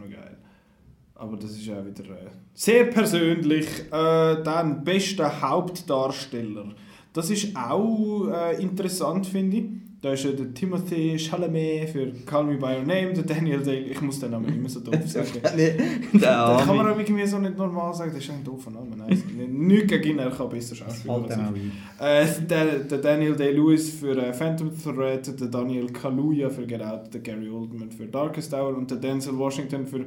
Aber 1.24 1.38
das 1.38 1.52
ist 1.52 1.64
ja 1.64 1.84
wieder 1.84 2.04
äh, 2.04 2.30
sehr 2.52 2.84
persönlich. 2.84 3.66
Äh, 3.90 4.42
dann 4.42 4.84
bester 4.84 5.40
Hauptdarsteller. 5.40 6.74
Das 7.14 7.30
ist 7.30 7.56
auch 7.56 8.28
äh, 8.28 8.62
interessant, 8.62 9.26
finde 9.26 9.56
ich. 9.56 9.64
Da 10.04 10.12
ist 10.12 10.22
ja 10.22 10.32
der 10.32 10.52
Timothy 10.52 11.16
Chalamet 11.18 11.88
für 11.88 12.12
Call 12.26 12.44
Me 12.44 12.56
By 12.56 12.76
Your 12.76 12.82
Name, 12.82 13.14
der 13.14 13.22
Daniel 13.22 13.62
Day, 13.62 13.86
ich 13.90 14.02
muss 14.02 14.20
den 14.20 14.32
Namen 14.32 14.54
immer 14.54 14.68
so 14.68 14.80
doof 14.80 14.96
sagen. 15.06 15.28
Den 15.56 16.20
kann 16.20 16.76
man 16.76 16.86
auch 16.88 16.98
irgendwie 16.98 17.26
so 17.26 17.38
nicht 17.38 17.56
normal 17.56 17.94
sagen, 17.94 18.10
das 18.14 18.22
ist 18.22 18.30
ein 18.30 18.44
doofer 18.44 18.70
Name. 18.70 18.88
Nein, 18.98 19.22
nichts 19.66 19.88
gegen 19.88 20.10
ihn, 20.10 20.18
er 20.18 20.30
kann 20.30 20.50
besser 20.50 20.76
auch 21.08 21.30
ein. 21.30 21.72
Äh, 21.98 22.26
der, 22.46 22.80
der 22.80 22.98
Daniel 22.98 23.34
Day-Lewis 23.34 23.94
für 23.94 24.14
äh, 24.14 24.34
Phantom 24.34 24.70
Thread, 24.76 25.40
der 25.40 25.48
Daniel 25.48 25.86
Kaluuya 25.86 26.50
für 26.50 26.66
Get 26.66 26.82
Out, 26.82 27.14
der 27.14 27.22
Gary 27.22 27.48
Oldman 27.48 27.90
für 27.90 28.04
Darkest 28.04 28.52
Hour 28.52 28.76
und 28.76 28.90
der 28.90 28.98
Denzel 28.98 29.38
Washington 29.38 29.86
für 29.86 30.04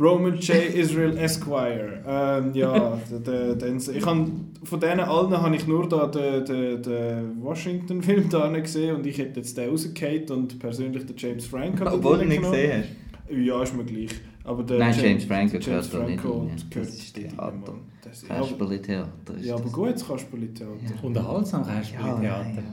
Roman 0.00 0.38
J. 0.38 0.74
Israel 0.74 1.14
Esquire. 1.18 2.02
Ähm, 2.08 2.54
ja, 2.54 2.98
der, 3.10 3.18
der 3.18 3.54
Denzel. 3.56 3.98
Ich 3.98 4.06
han, 4.06 4.46
von 4.62 4.80
denen 4.80 5.00
allen 5.00 5.30
habe 5.30 5.54
ich 5.54 5.66
nur 5.66 5.86
da 5.86 6.06
den, 6.06 6.42
den, 6.46 6.82
den 6.82 7.42
Washington-Film 7.42 8.30
da 8.30 8.48
gesehen 8.48 8.96
und 8.96 9.06
ich 9.06 9.25
hätte 9.26 9.40
jetzt 9.40 9.56
den 9.56 9.70
rausgehakt 9.70 10.30
und 10.30 10.58
persönlich 10.58 11.04
den 11.06 11.16
James 11.16 11.46
Franco 11.46 11.84
Obwohl 11.84 12.12
du 12.12 12.18
dort 12.18 12.28
nicht 12.28 12.42
gesehen 12.42 12.84
hast. 13.28 13.36
Ja, 13.36 13.62
ist 13.62 13.76
mir 13.76 13.84
gleich. 13.84 14.10
Aber 14.44 14.62
der 14.62 14.78
Nein, 14.78 14.92
James, 14.92 15.02
James 15.04 15.24
Franco 15.24 15.52
James 15.58 15.66
gehört 15.90 15.94
da 15.94 16.08
nicht 16.08 16.24
rein. 16.24 16.50
Das 16.70 16.88
ist 16.88 17.14
Theater. 17.14 17.74
Das 18.04 18.24
Kasperli-Theater 18.24 19.34
ist 19.36 19.44
Ja, 19.46 19.54
aber 19.54 19.64
das. 19.64 19.72
gut, 19.72 20.08
Kasperli-Theater. 20.08 20.72
Unterhaltsam 21.02 21.62
Ja, 21.66 21.74
Kasperli-Theater. 21.74 22.44
nein, 22.44 22.64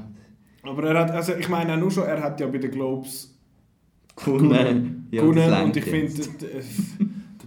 ja. 0.63 0.69
Aber 0.69 0.83
er 0.89 0.99
hat, 0.99 1.11
also 1.11 1.33
ich 1.33 1.49
meine 1.49 1.73
auch 1.73 1.77
nur 1.79 1.91
schon, 1.91 2.03
er 2.05 2.21
hat 2.21 2.39
ja 2.39 2.47
bei 2.47 2.57
den 2.59 2.71
Globes 2.71 3.33
Gewonnen. 4.15 5.07
Ja, 5.11 5.23
das 5.23 5.63
und 5.63 5.75
ich 5.77 5.83
finde, 5.83 6.13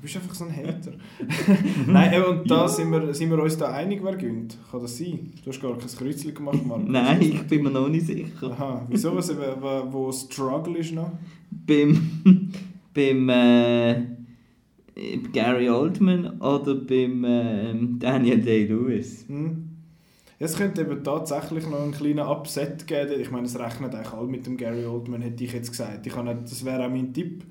bist 0.06 0.16
einfach 0.16 0.34
so 0.34 0.44
ein 0.44 0.56
Hater. 0.56 0.92
Nein, 1.86 2.12
eben, 2.12 2.24
und 2.24 2.50
da 2.50 2.68
sind, 2.68 2.90
wir, 2.90 3.12
sind 3.12 3.30
wir 3.30 3.42
uns 3.42 3.56
da 3.58 3.72
einig, 3.72 4.00
wer 4.02 4.16
gönnt. 4.16 4.56
Kann 4.70 4.80
das 4.80 4.96
sein? 4.96 5.32
Du 5.44 5.50
hast 5.50 5.60
gar 5.60 5.76
kein 5.76 5.88
Kreuzchen 5.88 6.34
gemacht, 6.34 6.64
Marco. 6.64 6.84
Nein, 6.86 7.20
ich 7.20 7.42
bin 7.42 7.64
mir 7.64 7.70
noch 7.70 7.88
nicht 7.88 8.06
sicher. 8.06 8.50
Aha, 8.50 8.86
wieso, 8.88 9.14
was, 9.16 9.30
eben, 9.30 9.40
wo, 9.60 9.92
wo 9.92 10.12
Struggle 10.12 10.78
ist 10.78 10.92
noch? 10.92 11.10
Beim, 11.50 12.10
beim 12.94 13.28
äh, 13.28 14.02
Gary 15.32 15.68
Oldman 15.68 16.40
oder 16.40 16.76
beim 16.76 17.24
äh, 17.24 17.74
Daniel 17.98 18.40
Day-Lewis? 18.40 19.24
Hm? 19.26 19.70
Es 20.38 20.56
könnte 20.56 20.82
eben 20.82 21.02
tatsächlich 21.02 21.66
noch 21.66 21.82
einen 21.82 21.92
kleinen 21.92 22.20
Upset 22.20 22.86
geben. 22.86 23.20
Ich 23.20 23.30
meine, 23.30 23.46
es 23.46 23.58
rechnet 23.58 23.94
eigentlich 23.94 24.12
alle 24.12 24.28
mit 24.28 24.46
dem 24.46 24.56
Gary 24.56 24.84
Oldman, 24.84 25.22
hätte 25.22 25.42
ich 25.42 25.52
jetzt 25.52 25.70
gesagt. 25.70 26.06
Ich 26.06 26.12
kann 26.12 26.26
nicht, 26.26 26.44
das 26.44 26.64
wäre 26.64 26.84
auch 26.84 26.90
mein 26.90 27.12
Tipp. 27.12 27.42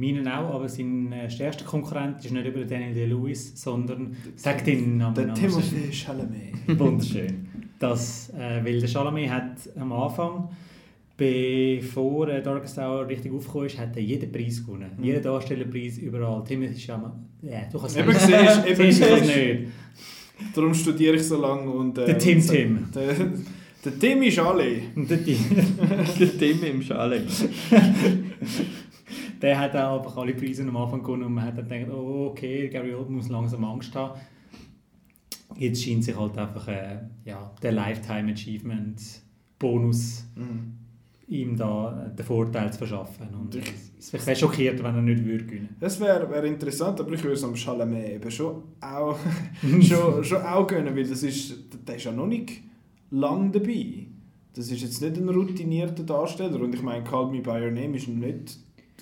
Meinen 0.00 0.26
auch, 0.28 0.54
aber 0.54 0.68
sein 0.68 1.12
äh, 1.12 1.30
stärkster 1.30 1.64
Konkurrent 1.64 2.24
ist 2.24 2.32
nicht 2.32 2.46
über 2.46 2.60
den 2.60 2.68
Daniel 2.68 2.94
Day-Lewis, 2.94 3.52
sondern, 3.60 4.16
sag 4.36 4.64
den 4.64 4.96
Namen 4.96 5.14
Der. 5.14 5.34
Timothy 5.34 5.92
Chalamet. 5.92 6.54
Wunderschön. 6.78 7.46
Das, 7.78 8.30
äh, 8.38 8.64
weil 8.64 8.80
der 8.80 8.88
Chalamet 8.88 9.30
hat 9.30 9.56
am 9.78 9.92
Anfang, 9.92 10.48
bevor 11.16 12.28
äh, 12.28 12.42
Darkest 12.42 12.78
Hour 12.78 13.06
richtig 13.08 13.32
aufgekommen 13.32 13.66
ist, 13.66 13.78
hat 13.78 13.96
er 13.96 14.02
jeden 14.02 14.30
Preis 14.32 14.64
gewonnen. 14.64 14.90
Mhm. 14.96 15.04
Jeden 15.04 15.22
Darstellerpreis 15.22 15.98
überall. 15.98 16.42
Timothy 16.44 16.78
Chalamet. 16.78 17.12
Ja, 17.42 17.60
du 17.72 17.78
kannst 17.78 17.96
es 17.96 18.06
nicht. 18.06 18.20
siehst, 18.20 18.66
eben 18.66 18.76
Siehst 18.92 19.02
du 19.02 19.14
nicht. 19.16 19.68
Darum 20.54 20.72
studiere 20.74 21.16
ich 21.16 21.22
so 21.22 21.40
lange. 21.40 21.70
Und, 21.70 21.96
äh, 21.98 22.06
Der 22.06 22.18
Tim 22.18 22.38
und 22.38 22.48
Tim. 22.48 22.88
Der, 22.94 23.14
der 23.84 23.98
Tim 23.98 24.22
ist 24.22 24.38
alle. 24.38 24.64
Der, 24.96 25.24
Tim- 25.24 25.36
Der 26.18 26.38
Tim 26.38 26.64
im 26.64 26.82
Schale. 26.82 27.22
Der 29.40 29.58
hat 29.58 29.74
auch 29.76 29.98
einfach 29.98 30.16
alle 30.18 30.34
Preise 30.34 30.62
am 30.62 30.76
Anfang 30.76 31.02
gewonnen 31.02 31.24
und 31.24 31.34
man 31.34 31.44
hat 31.44 31.58
dann 31.58 31.68
gedacht, 31.68 31.90
oh, 31.92 32.28
okay, 32.30 32.68
Gary 32.68 32.94
Oldman 32.94 33.16
muss 33.16 33.28
langsam 33.28 33.64
Angst 33.64 33.94
haben. 33.94 34.18
Jetzt 35.56 35.82
scheint 35.84 36.04
sich 36.04 36.16
halt 36.16 36.36
einfach 36.38 36.68
äh, 36.68 36.98
ja, 37.24 37.50
der 37.62 37.72
Lifetime 37.72 38.32
Achievement 38.32 39.00
Bonus 39.58 40.24
Mhm. 40.36 40.72
ihm 41.26 41.56
da 41.56 42.06
äh, 42.06 42.16
den 42.16 42.24
Vorteil 42.24 42.72
zu 42.72 42.78
verschaffen. 42.78 43.28
Und 43.38 43.54
Ich- 43.56 43.72
es 43.98 44.12
wäre 44.26 44.36
schockiert, 44.36 44.78
wenn 44.82 44.94
er 44.94 45.02
nicht 45.02 45.24
würde 45.24 45.44
gewinnen 45.44 45.76
Das 45.80 46.00
wäre 46.00 46.30
wär 46.30 46.44
interessant, 46.44 47.00
aber 47.00 47.12
ich 47.12 47.22
würde 47.22 47.34
es 47.34 47.44
am 47.44 47.54
Chalamet 47.56 48.10
eben 48.14 48.30
schon 48.30 48.62
auch, 48.80 49.18
schon, 49.82 50.24
schon 50.24 50.42
auch 50.42 50.66
gönnen, 50.66 50.94
weil 50.96 51.06
das 51.06 51.22
ist, 51.22 51.54
der 51.86 51.96
ist 51.96 52.04
ja 52.04 52.12
noch 52.12 52.26
nicht 52.26 52.62
lang 53.10 53.52
dabei. 53.52 54.06
Das 54.54 54.70
ist 54.70 54.80
jetzt 54.82 55.00
nicht 55.02 55.16
ein 55.16 55.28
routinierter 55.28 56.02
Darsteller 56.04 56.60
und 56.60 56.74
ich 56.74 56.82
meine, 56.82 57.04
Call 57.04 57.30
Me 57.30 57.40
By 57.40 57.50
Your 57.64 57.70
Name 57.70 57.96
ist 57.96 58.08
nicht, 58.08 58.58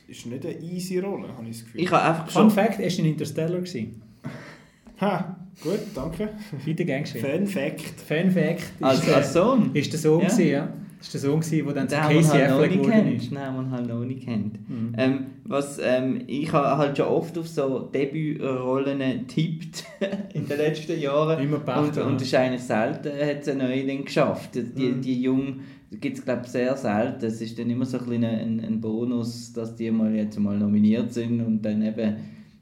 ist 0.09 0.27
nicht 0.27 0.45
eine 0.45 0.59
easy 0.61 0.99
Rolle, 0.99 1.29
habe 1.29 1.45
ich 1.49 1.57
das 1.59 1.65
Gefühl. 1.67 1.81
Ich 1.83 1.91
habe 1.93 2.03
einfach 2.05 2.31
Fun. 2.31 2.51
Fact, 2.51 2.81
er 2.81 2.91
war 2.91 2.99
in 2.99 3.05
Interstellar. 3.05 3.59
gewesen. 3.61 4.03
ha, 5.01 5.37
gut, 5.63 5.79
danke. 5.95 6.29
Weiter 6.67 6.85
gern 6.85 7.03
geschehen. 7.03 7.25
Fan 7.25 7.47
Fact. 7.47 7.81
Fun 8.01 8.31
Fact 8.31 8.61
ist, 8.61 8.83
Als, 8.83 9.09
als 9.13 9.33
Sohn? 9.33 9.71
ist 9.75 9.93
der 9.93 10.01
Sohn, 10.01 10.23
Ja. 10.23 10.29
gewesen, 10.29 10.49
ja. 10.51 10.73
Ist 11.01 11.15
der 11.15 11.21
Sohn, 11.21 11.39
gewesen, 11.41 11.65
der 11.65 11.75
dann 11.75 11.89
zu 11.89 11.95
Den 11.95 12.05
man 12.05 12.13
Casey 12.17 12.39
halt 12.39 12.49
noch 12.51 12.57
Affleck 12.57 12.71
nicht 12.73 12.83
geworden 12.83 13.05
kennt. 13.05 13.23
ist. 13.23 13.31
Nein, 13.33 13.55
man 13.57 13.71
halt 13.71 13.87
noch 13.87 14.05
nicht 14.05 14.25
kennt. 14.25 14.69
Mhm. 14.69 14.93
Ähm, 14.99 15.27
was, 15.45 15.79
ähm, 15.81 16.23
ich 16.27 16.53
habe 16.53 16.77
halt 16.77 16.97
schon 16.97 17.07
oft 17.07 17.39
auf 17.39 17.47
so 17.47 17.79
Debütrollen 17.95 18.99
getippt 18.99 19.85
in 20.35 20.49
den 20.49 20.59
letzten 20.59 20.99
Jahren. 21.01 21.41
Immer 21.43 21.61
Pech 21.61 21.77
Und, 21.77 21.99
und 21.99 22.17
es 22.17 22.23
ist 22.23 22.35
eigentlich 22.35 22.63
selten, 22.63 23.11
hat 23.13 23.43
es 23.43 23.49
ein 23.49 23.59
Neuling 23.59 24.05
geschafft. 24.05 24.57
Die, 24.57 24.65
die, 24.65 24.87
Mhm. 24.89 25.01
die 25.03 25.23
Jungen 25.23 25.61
gibt 25.91 26.19
es, 26.19 26.25
glaube 26.25 26.43
ich, 26.45 26.51
sehr 26.51 26.77
selten. 26.77 27.25
Es 27.25 27.41
ist 27.41 27.59
dann 27.59 27.71
immer 27.71 27.87
so 27.87 27.99
ein, 27.99 28.25
ein, 28.25 28.61
ein 28.61 28.81
Bonus, 28.81 29.53
dass 29.53 29.75
die 29.75 29.91
mal 29.91 30.15
jetzt 30.15 30.39
mal 30.39 30.59
nominiert 30.59 31.13
sind 31.13 31.41
und 31.41 31.63
dann 31.63 31.83
eben, 31.83 32.17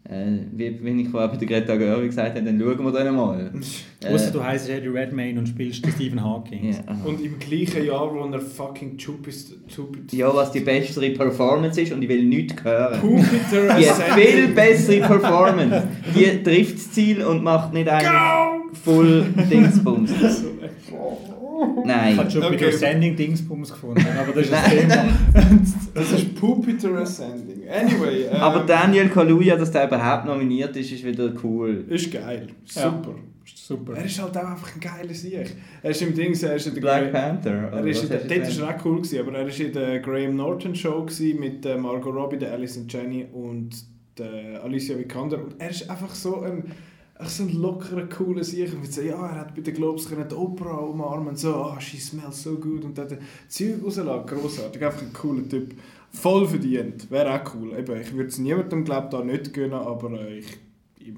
äh, 0.09 0.39
wie, 0.53 0.79
wie 0.85 1.03
ich 1.03 1.09
vorher 1.09 1.29
bei 1.29 1.37
der 1.37 1.49
Greta 1.49 1.75
Gerwig 1.75 2.11
gesagt 2.11 2.37
habe, 2.37 2.45
dann 2.45 2.61
schauen 2.61 2.85
wir 2.85 2.93
dann 2.93 3.17
mal. 3.17 3.51
Ausser 4.09 4.31
du 4.33 4.45
heisst 4.45 4.69
Eddie 4.69 4.89
Redmayne 4.89 5.41
und 5.41 5.49
spielst 5.49 5.85
Stephen 5.85 6.23
Hawking. 6.23 6.73
ja. 6.73 6.79
Und 7.05 7.21
im 7.21 7.39
gleichen 7.39 7.85
Jahr, 7.85 8.15
wo 8.15 8.25
er 8.25 8.41
fucking 8.41 8.97
Jupiter... 8.97 9.55
Ja, 10.13 10.33
was 10.33 10.53
die 10.53 10.61
bessere 10.61 11.11
Performance 11.11 11.81
ist 11.81 11.93
und 11.93 12.03
ich 12.03 12.09
will 12.09 12.25
nichts 12.25 12.63
hören. 12.63 13.01
Jupiter 13.03 13.77
Die 13.77 14.21
viel 14.21 14.49
bessere 14.49 15.01
Performance. 15.01 15.83
Die 16.15 16.43
trifft 16.45 16.77
das 16.77 16.93
Ziel 16.93 17.25
und 17.25 17.43
macht 17.43 17.73
nicht 17.73 17.89
eigentlich 17.89 18.13
voll 18.85 19.25
Dingsbums. 19.51 20.13
Ich 21.81 21.85
Nein. 21.87 22.17
habe 22.17 22.31
schon 22.31 22.43
Okay. 22.45 22.57
der 22.57 22.73
Sending 22.73 23.17
Dingsbums 23.17 23.71
gefunden, 23.73 24.05
aber 24.19 24.33
das 24.33 24.45
ist 24.45 24.53
das 24.53 24.65
Thema. 24.69 25.09
Das 25.95 26.13
ist 26.13 26.27
Jupiter 26.41 26.91
Ascending. 26.99 27.63
Anyway. 27.69 28.27
Ähm, 28.31 28.37
Aber 28.41 28.61
Daniel 28.65 29.09
Kaluuya, 29.09 29.57
dass 29.57 29.71
der 29.71 29.87
überhaupt 29.87 30.27
nominiert 30.27 30.77
ist, 30.77 30.93
ist 30.93 31.05
wieder 31.05 31.33
cool. 31.43 31.85
Ist 31.89 32.13
geil. 32.13 32.49
Ja. 32.75 32.83
Super. 32.83 33.15
Super. 33.55 33.95
Er 33.97 34.05
ist 34.05 34.21
halt 34.21 34.37
auch 34.37 34.45
einfach 34.51 34.75
ein 34.75 34.81
geiler 34.81 35.15
Sieg. 35.15 35.57
Er 35.83 35.91
ist 35.91 36.03
im 36.03 36.15
Ding, 36.15 36.35
er 36.41 36.55
ist 36.57 36.67
in 36.67 36.75
der 36.75 36.81
Black 36.81 37.05
Gra- 37.05 37.11
Panther. 37.13 37.71
Er 37.73 37.87
ist 37.87 38.03
in 38.03 38.09
der, 38.11 38.19
dort 38.19 38.31
ist 38.33 38.47
gesagt? 38.49 38.71
er 38.71 38.77
auch 38.81 38.85
cool 38.85 38.97
gewesen, 38.99 39.19
aber 39.21 39.39
er 39.39 39.47
ist 39.49 39.59
in 39.61 39.73
der 39.73 39.99
Graham 40.01 40.37
Norton 40.37 40.75
Show 40.75 41.03
gewesen 41.05 41.41
mit 41.41 41.65
äh, 41.65 41.77
Margot 41.77 42.15
Robbie, 42.15 42.37
der 42.39 42.53
Alison 42.53 42.87
Jenny 42.89 43.27
und 43.33 43.71
der 44.19 44.63
Alicia 44.65 44.99
Vikander 44.99 45.39
und 45.39 45.55
er 45.59 45.71
ist 45.71 45.89
einfach 45.91 46.15
so 46.15 46.43
ein 46.43 46.65
einfach 47.19 47.31
so 47.33 47.43
ein 47.45 47.61
lockerer, 47.61 48.07
cooler 48.09 48.45
Sieg. 48.45 48.73
Und 48.75 48.91
so, 48.93 49.01
ja, 49.03 49.15
er 49.15 49.41
hat 49.41 49.55
bei 49.55 49.63
den 49.63 49.75
Globes 49.75 50.09
können 50.09 50.27
die 50.29 50.35
Opera 50.35 50.77
umarmen 50.79 51.29
und 51.29 51.39
so, 51.39 51.55
ah, 51.55 51.81
she 51.81 51.97
smells 51.99 52.43
so 52.43 52.57
good 52.57 52.85
und 52.85 52.99
hat 52.99 53.17
Zeug 53.49 53.75
rausgelassen, 53.85 54.27
grossartig, 54.27 54.85
einfach 54.85 55.03
ein 55.03 55.13
cooler 55.13 55.49
Typ. 55.49 55.75
Voll 56.13 56.47
verdient, 56.47 57.11
wäre 57.11 57.35
auch 57.43 57.55
cool. 57.55 57.77
Eben, 57.79 58.01
ich 58.01 58.13
würde 58.13 58.29
es 58.29 58.39
niemandem, 58.39 58.85
glaube 58.85 59.09
da 59.11 59.23
nicht 59.23 59.53
gönnen, 59.53 59.75
aber 59.75 60.13
äh, 60.21 60.39
ich 60.39 60.47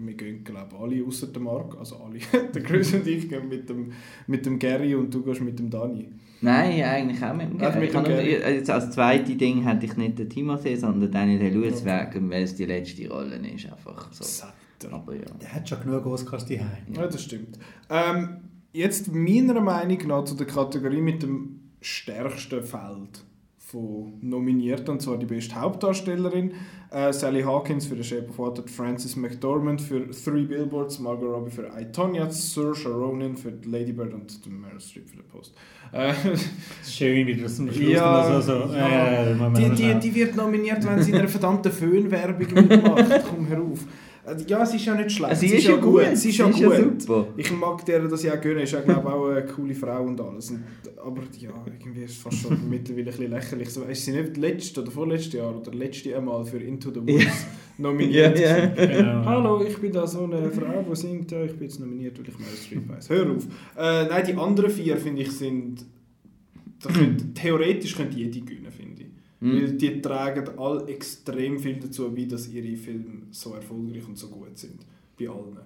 wir 0.00 0.14
gehen 0.14 0.44
glaube 0.44 0.76
alle 0.78 1.02
außer 1.02 1.28
der 1.28 1.40
Mark, 1.40 1.76
also 1.78 1.96
alle. 1.96 2.18
der 2.54 2.62
Chris 2.62 2.92
und 2.92 3.06
ich 3.06 3.26
gehen 3.28 3.48
mit 3.48 3.68
dem, 3.70 3.92
mit 4.26 4.44
dem 4.44 4.58
Gary 4.58 4.94
und 4.94 5.12
du 5.14 5.22
gehst 5.22 5.40
mit 5.40 5.58
dem 5.58 5.70
Dani. 5.70 6.08
Nein, 6.42 6.82
eigentlich 6.82 7.22
auch 7.24 7.34
mit 7.34 7.50
dem 7.50 7.58
Gary. 7.58 7.74
mit 7.80 7.84
Ich 7.84 7.90
dem 7.92 7.98
habe 8.00 8.08
nur- 8.10 8.18
Gary. 8.18 8.54
Jetzt 8.56 8.68
als 8.70 8.90
zweites 8.90 9.36
Ding 9.38 9.62
hätte 9.62 9.86
ich 9.86 9.96
nicht 9.96 10.18
den 10.18 10.28
Timothy, 10.28 10.76
sondern 10.76 11.10
Daniel 11.10 11.38
Day-Lewis 11.38 11.84
wegen, 11.86 12.30
weil 12.30 12.42
es 12.42 12.54
die 12.54 12.66
letzte 12.66 13.08
Rolle 13.08 13.36
ist. 13.36 13.64
Einfach 13.66 14.12
so. 14.12 14.24
Satter. 14.24 14.52
Aber 14.90 15.14
ja. 15.14 15.26
Der 15.40 15.52
hat 15.52 15.68
schon 15.68 15.80
genug 15.82 16.06
Oscars 16.06 16.46
daheim. 16.46 16.94
Ja, 16.94 17.06
das 17.06 17.22
stimmt. 17.22 17.58
Ähm, 17.90 18.38
jetzt 18.72 19.12
meiner 19.12 19.60
Meinung 19.60 20.06
nach 20.06 20.24
zu 20.24 20.34
der 20.34 20.46
Kategorie 20.46 21.00
mit 21.00 21.22
dem 21.22 21.60
stärksten 21.80 22.62
Feld 22.62 23.24
von 23.58 24.14
Nominierten, 24.22 24.88
und 24.88 25.02
zwar 25.02 25.18
die 25.18 25.26
beste 25.26 25.54
Hauptdarstellerin. 25.60 26.52
Äh, 26.90 27.12
Sally 27.12 27.42
Hawkins 27.42 27.84
für 27.84 27.96
The 27.96 28.02
Shape 28.02 28.28
of 28.30 28.38
Water, 28.38 28.62
Frances 28.66 29.14
McDormand 29.14 29.82
für 29.82 30.10
Three 30.10 30.44
Billboards, 30.44 30.98
Margot 31.00 31.28
Robbie 31.28 31.50
für 31.50 31.70
I, 31.78 31.84
Tonya, 31.92 32.30
Saoirse 32.30 32.88
Ronan 32.88 33.36
für 33.36 33.52
Lady 33.66 33.92
Bird 33.92 34.14
und 34.14 34.46
Meryl 34.46 34.80
Streep 34.80 35.10
für 35.10 35.16
The 35.16 35.22
Post. 35.22 35.54
Äh, 35.92 36.14
Schön, 36.82 37.26
wie 37.26 37.34
du 37.34 37.42
das 37.42 37.60
am 37.60 37.70
Schluss 37.70 37.90
Ja, 37.90 38.40
so, 38.40 38.54
äh, 38.72 39.34
die, 39.54 39.70
die, 39.74 39.98
die 40.00 40.14
wird 40.14 40.34
nominiert, 40.34 40.86
wenn 40.86 41.02
sie 41.02 41.10
in 41.10 41.18
einer 41.18 41.28
verdammten 41.28 41.70
Föhnwerbung 41.70 42.46
mitmacht. 42.54 43.24
Komm 43.28 43.46
herauf. 43.48 43.80
Äh, 44.30 44.36
Ja, 44.46 44.64
sie 44.66 44.76
ist 44.76 44.84
ja 44.86 44.94
nicht 44.94 45.12
schlecht. 45.12 45.36
Sie 45.36 45.46
ist 45.48 45.66
ja 45.66 45.76
gut. 45.76 46.02
Sie 46.14 46.28
ist 46.30 46.38
ja 46.38 46.52
Sie 46.52 46.52
ist 46.52 46.60
ja 46.60 46.80
gut. 46.82 47.02
super. 47.02 47.26
Ich 47.36 47.50
mag 47.52 47.84
der 47.86 48.06
das 48.08 48.22
ja 48.22 48.36
gönnen. 48.36 48.60
Ist 48.62 48.72
ja 48.72 48.80
glaube 48.80 49.12
auch 49.12 49.28
eine 49.28 49.44
coole 49.46 49.74
Frau 49.74 50.02
und 50.04 50.20
alles. 50.20 50.50
Und, 50.50 50.64
aber 51.04 51.22
ja, 51.38 51.50
irgendwie 51.80 52.02
ist 52.04 52.12
es 52.12 52.16
fast 52.18 52.38
schon 52.38 52.68
mittlerweile 52.68 53.04
ein 53.04 53.16
bisschen 53.16 53.30
lächerlich. 53.30 53.70
So, 53.70 53.82
ist 53.82 54.04
sie 54.04 54.12
nicht 54.12 54.36
letztes 54.36 54.78
oder 54.78 54.90
vorletztes 54.90 55.34
Jahr 55.34 55.56
oder 55.56 55.72
letzte 55.72 56.16
einmal 56.16 56.44
für 56.44 56.58
Into 56.58 56.90
the 56.90 57.00
Woods 57.00 57.46
nominiert? 57.78 58.34
Gewesen? 58.36 58.72
Genau. 58.76 59.24
Hallo, 59.24 59.64
ich 59.64 59.76
bin 59.78 59.92
da 59.92 60.06
so 60.06 60.24
eine 60.24 60.50
Frau, 60.50 60.84
die 60.88 60.96
singt. 60.96 61.30
Ja, 61.30 61.44
ich 61.44 61.52
bin 61.52 61.62
jetzt 61.68 61.80
nominiert, 61.80 62.18
weil 62.18 62.28
ich 62.28 62.38
Meryl 62.38 62.56
Streep 62.56 62.88
weiss. 62.88 63.08
Hör 63.10 63.30
auf. 63.30 63.44
Äh, 63.76 64.08
nein, 64.08 64.24
die 64.26 64.34
anderen 64.34 64.70
vier 64.70 64.96
finde 64.96 65.22
ich 65.22 65.32
sind 65.32 65.84
da 66.80 66.90
könnte, 66.92 67.34
theoretisch 67.34 67.96
könnte 67.96 68.16
jede 68.16 68.40
gewinnen, 68.40 68.67
ich. 68.67 68.67
Mhm. 69.40 69.52
Weil 69.52 69.72
die 69.72 70.02
tragen 70.02 70.48
alle 70.58 70.86
extrem 70.88 71.58
viel 71.58 71.76
dazu 71.76 72.10
bei, 72.14 72.24
dass 72.24 72.48
ihre 72.48 72.76
Filme 72.76 73.22
so 73.30 73.54
erfolgreich 73.54 74.06
und 74.08 74.18
so 74.18 74.28
gut 74.28 74.58
sind. 74.58 74.80
Bei 75.18 75.28
allen. 75.28 75.58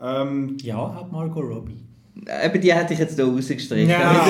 Ähm, 0.00 0.56
Ja, 0.62 0.76
auch 0.78 1.10
Margot 1.10 1.42
Robbie. 1.44 1.78
Eben 2.44 2.60
die 2.60 2.72
hätte 2.72 2.92
ich 2.92 2.98
jetzt 3.00 3.16
hier 3.16 3.24
rausgestrichen. 3.24 3.88
Ja. 3.88 4.24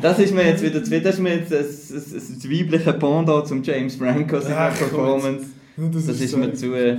Das 0.00 0.18
ist 0.18 0.34
mir 0.34 0.44
jetzt 0.46 0.62
wieder 0.64 0.82
zu 0.82 0.90
viel. 0.90 1.00
Das 1.00 1.14
ist 1.14 1.20
mir 1.20 1.36
jetzt 1.36 1.52
ein, 1.52 1.60
ein, 1.60 2.40
ein 2.42 2.50
weibliche 2.50 2.92
Pendant 2.94 3.46
zum 3.46 3.62
James 3.62 3.94
Franco 3.96 4.40
seiner 4.40 4.70
Performance. 4.70 5.46
das, 5.76 6.06
Das 6.06 6.20
ist 6.20 6.36
mir 6.36 6.52
zu... 6.54 6.74
äh, 6.74 6.96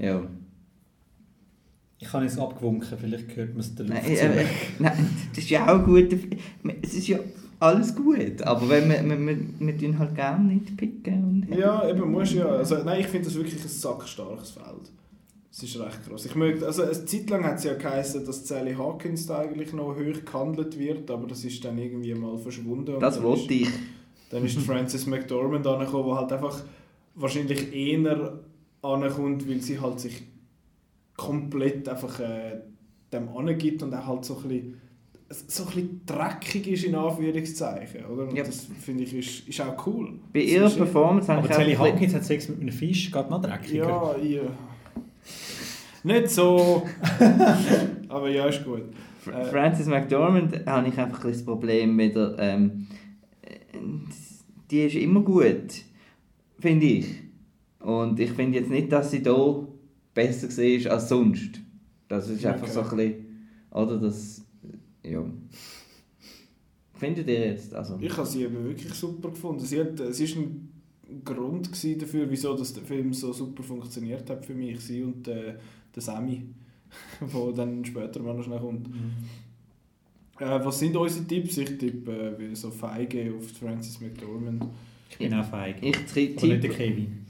Ja. 0.00 0.22
Ich 2.00 2.12
habe 2.12 2.24
es 2.26 2.38
abgewunken, 2.38 2.96
vielleicht 3.00 3.34
hört 3.34 3.50
man 3.50 3.58
es 3.60 3.74
der 3.74 3.86
Luft 3.86 4.00
Nein, 4.04 4.16
zu. 4.16 4.22
äh, 4.22 4.44
nein, 4.78 5.10
das 5.30 5.38
ist 5.42 5.50
ja 5.50 5.66
auch 5.66 5.84
gut. 5.84 6.14
Es 6.82 6.94
ist 6.94 7.08
ja 7.08 7.18
alles 7.60 7.94
gut. 7.94 8.42
Aber 8.42 8.68
wenn 8.68 8.88
wir, 8.88 9.04
wir, 9.04 9.26
wir, 9.26 9.38
wir 9.58 9.78
tun 9.78 9.98
halt 9.98 10.14
gerne 10.14 10.54
nicht 10.54 10.76
picken. 10.76 11.46
Und 11.48 11.56
Ja, 11.56 11.88
eben 11.88 12.10
muss 12.10 12.32
ja. 12.32 12.46
Also, 12.46 12.76
nein, 12.84 13.00
ich 13.00 13.06
finde 13.06 13.26
das 13.26 13.36
wirklich 13.36 13.60
ein 13.60 13.68
sackstarkes 13.68 14.50
Feld. 14.50 14.92
Es 15.50 15.62
ist 15.62 15.80
recht 15.80 16.08
groß. 16.08 16.26
Ich 16.26 16.34
möchte, 16.36 16.66
also 16.66 16.82
eine 16.82 17.04
Zeit 17.04 17.28
lang 17.30 17.44
hat 17.44 17.58
es 17.58 17.64
ja 17.64 17.74
geheißen, 17.74 18.24
dass 18.24 18.46
Sally 18.46 18.74
Hawkins 18.74 19.26
da 19.26 19.40
eigentlich 19.40 19.72
noch 19.72 19.96
hoch 19.96 20.24
gehandelt 20.24 20.78
wird, 20.78 21.10
aber 21.10 21.26
das 21.26 21.44
ist 21.44 21.64
dann 21.64 21.78
irgendwie 21.78 22.14
mal 22.14 22.38
verschwunden. 22.38 22.94
Und 22.94 23.00
Das 23.00 23.20
wollte 23.20 23.54
ich. 23.54 23.68
Dann 24.30 24.44
ist 24.44 24.58
Frances 24.58 25.06
McDormand 25.06 25.66
angekommen, 25.66 26.10
die 26.10 26.14
halt 26.14 26.32
einfach 26.32 26.62
wahrscheinlich 27.16 27.74
eher 27.74 28.38
ankommt, 28.82 29.48
weil 29.48 29.60
sie 29.60 29.80
halt 29.80 29.98
sich 29.98 30.22
komplett 31.16 31.88
einfach 31.88 32.20
äh, 32.20 32.60
dem 33.12 33.28
angibt 33.28 33.82
und 33.82 33.92
auch 33.94 34.06
halt 34.06 34.24
so 34.24 34.36
ein 34.36 34.42
bisschen, 34.42 34.80
so 35.30 35.64
ein 35.64 35.66
bisschen 35.66 36.00
dreckig 36.06 36.66
ist 36.68 36.84
in 36.84 36.94
Anführungszeichen, 36.94 38.04
oder? 38.06 38.28
Und 38.28 38.34
Ja. 38.36 38.44
das 38.44 38.66
finde 38.80 39.04
ich 39.04 39.14
ist, 39.14 39.48
ist 39.48 39.60
auch 39.60 39.86
cool. 39.86 40.14
Bei 40.32 40.40
Das 40.40 40.48
ihrer 40.50 40.70
Performance 40.70 41.28
habe 41.28 41.40
Aber 41.40 41.50
ich 41.50 41.54
Sally 41.56 41.76
auch... 41.76 41.80
ein 41.80 41.92
bisschen- 41.92 41.94
Hawkins 41.96 42.14
hat 42.14 42.24
Sex 42.24 42.48
mit 42.48 42.60
einem 42.60 42.70
Fisch, 42.72 43.10
geht 43.12 43.30
noch 43.30 43.42
dreckiger. 43.42 44.16
Ja, 44.22 44.24
ja. 44.24 44.40
Nicht 46.04 46.30
so. 46.30 46.86
Aber 48.08 48.28
ja, 48.30 48.46
ist 48.46 48.64
gut. 48.64 48.82
Äh, 49.26 49.44
Frances 49.46 49.86
McDormand 49.86 50.64
habe 50.66 50.88
ich 50.88 50.96
einfach 50.98 51.24
ein 51.24 51.32
das 51.32 51.44
Problem 51.44 51.96
mit 51.96 52.14
der... 52.16 52.36
Ähm, 52.38 52.86
äh, 53.42 53.56
die 54.70 54.82
ist 54.82 54.94
immer 54.96 55.20
gut, 55.20 55.82
finde 56.58 56.86
ich. 56.86 57.06
Und 57.80 58.18
ich 58.20 58.30
finde 58.32 58.58
jetzt 58.58 58.70
nicht, 58.70 58.90
dass 58.92 59.10
sie 59.10 59.22
da 59.22 59.66
besser 60.14 60.48
war 60.48 60.92
als 60.92 61.08
sonst. 61.08 61.60
Das 62.08 62.28
ist 62.30 62.46
einfach 62.46 62.62
Okay. 62.62 62.72
so 62.72 62.80
ein 62.80 62.88
bisschen... 62.96 63.14
Oder 63.72 63.96
das... 63.98 64.44
Ja. 65.10 65.24
Findet 66.94 67.28
ihr 67.28 67.46
jetzt? 67.46 67.74
Also, 67.74 67.96
Ich 68.00 68.16
habe 68.16 68.26
sie 68.26 68.42
eben 68.42 68.64
wirklich 68.64 68.92
super 68.92 69.30
gefunden. 69.30 69.60
Sie 69.64 69.80
hat, 69.80 70.00
es 70.00 70.20
war 70.20 70.42
ein 70.42 70.68
Grund 71.24 71.70
dafür, 72.02 72.28
wieso 72.28 72.56
das 72.56 72.72
der 72.74 72.82
Film 72.82 73.12
so 73.12 73.32
super 73.32 73.62
funktioniert 73.62 74.28
hat 74.28 74.44
für 74.44 74.54
mich. 74.54 74.80
Sie 74.80 75.02
und 75.02 75.26
äh, 75.28 75.54
der 75.94 76.02
Sammy, 76.02 76.42
der 77.20 77.52
dann 77.52 77.84
später 77.84 78.20
mal 78.20 78.34
noch 78.34 78.42
schnell 78.42 78.58
kommt. 78.58 78.88
Äh, 80.40 80.64
was 80.64 80.78
sind 80.78 80.96
unsere 80.96 81.24
Tipps? 81.24 81.56
Ich 81.58 81.78
tippe 81.78 82.12
äh, 82.36 82.38
wie 82.38 82.54
so 82.54 82.70
feige 82.70 83.32
auf 83.36 83.48
Frances 83.52 84.00
McDormand. 84.00 84.64
Ich 85.10 85.18
bin 85.18 85.34
auch 85.34 85.44
feig. 85.44 85.76
ich, 85.80 85.96
Und 85.96 86.14
nicht 86.16 86.36
der 86.36 86.60
tippe, 86.60 86.68
Kevin. 86.74 87.26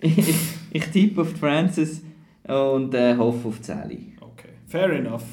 ich, 0.00 0.34
ich 0.72 0.84
tippe 0.86 1.22
auf 1.22 1.32
die 1.32 1.38
Frances 1.38 2.02
und 2.46 2.94
äh, 2.94 3.16
hoffe 3.16 3.48
auf 3.48 3.58
Sally. 3.62 4.12
Okay, 4.20 4.50
fair 4.66 4.90
enough. 4.92 5.24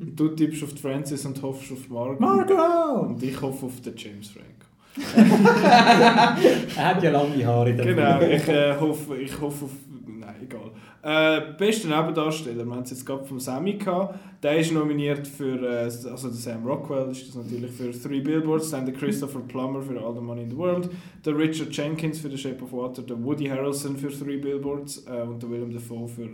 Du 0.00 0.28
tippst 0.28 0.62
auf 0.62 0.74
die 0.74 0.80
Frances 0.80 1.24
und 1.26 1.40
hoffst 1.42 1.72
auf 1.72 1.88
Margot. 1.88 2.20
Margot! 2.20 3.08
Und 3.10 3.22
ich 3.22 3.40
hoffe 3.40 3.66
auf 3.66 3.80
den 3.80 3.94
James 3.96 4.28
Franco. 4.28 4.50
Er 6.76 6.84
hat 6.88 7.02
ja 7.02 7.10
lange 7.10 7.44
Haare. 7.44 7.74
Genau, 7.74 8.20
ich, 8.20 8.48
äh, 8.48 8.76
hoffe, 8.78 9.16
ich 9.16 9.40
hoffe 9.40 9.64
auf. 9.64 9.70
Nein, 10.06 10.34
egal. 10.42 10.70
Äh, 11.02 11.52
bester 11.58 11.88
Nebendarsteller, 11.88 12.64
wir 12.64 12.74
haben 12.74 12.82
es 12.82 12.90
jetzt 12.90 13.04
gerade 13.04 13.24
vom 13.24 13.38
Sammy 13.38 13.74
gehabt. 13.74 14.18
Der 14.42 14.56
ist 14.58 14.72
nominiert 14.72 15.26
für, 15.26 15.60
äh, 15.62 15.84
also 15.84 16.28
der 16.28 16.36
Sam 16.36 16.64
Rockwell 16.66 17.10
ist 17.10 17.28
das 17.28 17.34
natürlich 17.34 17.72
für 17.72 17.90
Three 17.90 18.20
Billboards, 18.20 18.70
dann 18.70 18.86
der 18.86 18.94
Christopher 18.94 19.40
Plummer 19.40 19.82
für 19.82 20.00
All 20.00 20.14
the 20.14 20.20
Money 20.20 20.44
in 20.44 20.50
the 20.50 20.56
World, 20.56 20.88
der 21.24 21.36
Richard 21.36 21.76
Jenkins 21.76 22.20
für 22.20 22.30
The 22.30 22.38
Shape 22.38 22.62
of 22.64 22.72
Water, 22.72 23.02
der 23.02 23.22
Woody 23.22 23.46
Harrelson 23.46 23.96
für 23.96 24.08
Three 24.08 24.38
Billboards 24.38 25.04
äh, 25.06 25.22
und 25.22 25.42
der 25.42 25.50
Willem 25.50 25.72
Dafoe 25.74 26.08
für 26.08 26.28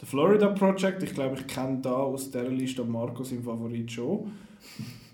The 0.00 0.06
Florida 0.06 0.48
Project. 0.48 1.02
Ich 1.02 1.14
glaube, 1.14 1.36
ich 1.38 1.46
kenne 1.46 1.78
da 1.82 1.92
aus 1.92 2.30
dieser 2.30 2.48
Liste 2.48 2.84
Markus 2.84 3.32
im 3.32 3.42
Favorit 3.42 3.90
schon. 3.90 4.30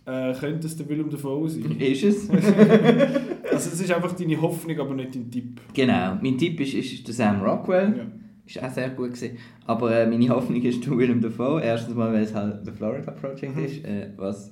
Äh, 0.05 0.35
könnte 0.35 0.66
es 0.66 0.76
der 0.76 0.89
Willem 0.89 1.09
Dafoe 1.11 1.49
sein? 1.49 1.76
Ist 1.78 2.03
es? 2.03 2.28
Also 3.53 3.70
es 3.70 3.80
ist 3.83 3.93
einfach 3.93 4.11
deine 4.14 4.41
Hoffnung, 4.43 4.80
aber 4.80 4.95
nicht 4.95 5.14
dein 5.14 5.30
Tipp. 5.30 5.61
Genau, 5.74 6.16
mein 6.20 6.37
Tipp 6.39 6.59
ist, 6.59 6.74
ist 6.74 7.07
der 7.07 7.14
Sam 7.14 7.41
Rockwell. 7.41 7.95
Ja. 7.99 8.07
Ist 8.45 8.61
auch 8.64 8.74
sehr 8.74 8.91
gut 8.91 9.12
gewesen. 9.14 9.37
Aber 9.66 9.95
äh, 9.95 10.07
meine 10.09 10.28
Hoffnung 10.30 10.61
ist 10.62 10.85
der 10.85 10.99
Willem 10.99 11.20
Dafoe. 11.20 11.62
Erstens 11.62 11.95
mal, 11.95 12.12
weil 12.12 12.24
es 12.24 12.35
halt 12.35 12.66
der 12.66 12.72
Florida 12.74 13.12
Project 13.12 13.55
Mhm. 13.57 13.64
ist, 13.64 13.85
äh, 13.85 14.09
was 14.16 14.51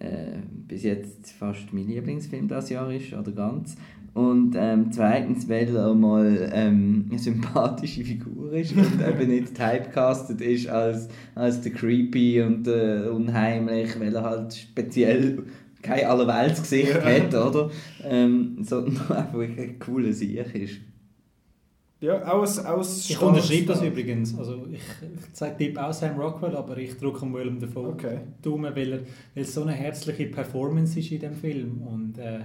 äh, 0.00 0.38
bis 0.66 0.82
jetzt 0.82 1.30
fast 1.32 1.72
mein 1.72 1.86
Lieblingsfilm 1.86 2.48
das 2.48 2.70
Jahr 2.70 2.90
ist, 2.92 3.12
oder 3.12 3.30
ganz. 3.30 3.76
Und 4.12 4.54
ähm, 4.58 4.90
zweitens, 4.90 5.48
weil 5.48 5.74
er 5.74 5.94
mal 5.94 6.50
ähm, 6.52 7.06
eine 7.10 7.18
sympathische 7.18 8.04
Figur 8.04 8.52
ist 8.52 8.72
und 8.76 9.00
eben 9.08 9.30
nicht 9.30 9.54
typecastet 9.54 10.40
ist 10.40 10.68
als, 10.68 11.08
als 11.34 11.60
der 11.60 11.72
Creepy 11.72 12.42
und 12.42 12.66
der 12.66 13.12
Unheimlich, 13.12 13.98
weil 14.00 14.14
er 14.14 14.22
halt 14.22 14.52
speziell 14.54 15.44
kein 15.82 16.04
Allerweltsgesicht 16.04 16.94
Ja. 16.94 17.02
hat, 17.04 17.34
oder? 17.34 17.70
Ähm, 18.04 18.58
sondern 18.62 18.96
einfach 19.16 19.38
ein 19.40 19.78
cooler 19.78 20.12
Sieg 20.12 20.54
ist. 20.54 20.80
Ja, 22.00 22.16
auch 22.32 22.42
ein, 22.42 22.66
auch 22.66 22.78
ein 22.78 22.86
Ich 23.08 23.20
unterschreibe 23.20 23.66
das 23.66 23.82
übrigens. 23.82 24.36
Also 24.38 24.66
ich, 24.72 24.80
ich 24.80 25.36
sage 25.36 25.56
Tipp 25.58 25.76
auch 25.78 25.92
Sam 25.92 26.18
Rockwell, 26.18 26.56
aber 26.56 26.76
ich 26.78 26.96
drücke 26.96 27.22
am 27.22 27.34
Willem 27.34 27.60
Dafoe 27.60 27.88
Okay. 27.90 28.18
Daumen, 28.42 28.74
weil, 28.74 28.92
er, 28.92 28.98
weil 29.34 29.44
es 29.44 29.52
so 29.54 29.62
eine 29.62 29.72
herzliche 29.72 30.26
Performance 30.26 30.98
ist 30.98 31.12
in 31.12 31.20
dem 31.20 31.34
Film. 31.34 31.82
Und 31.82 32.18
äh, 32.18 32.40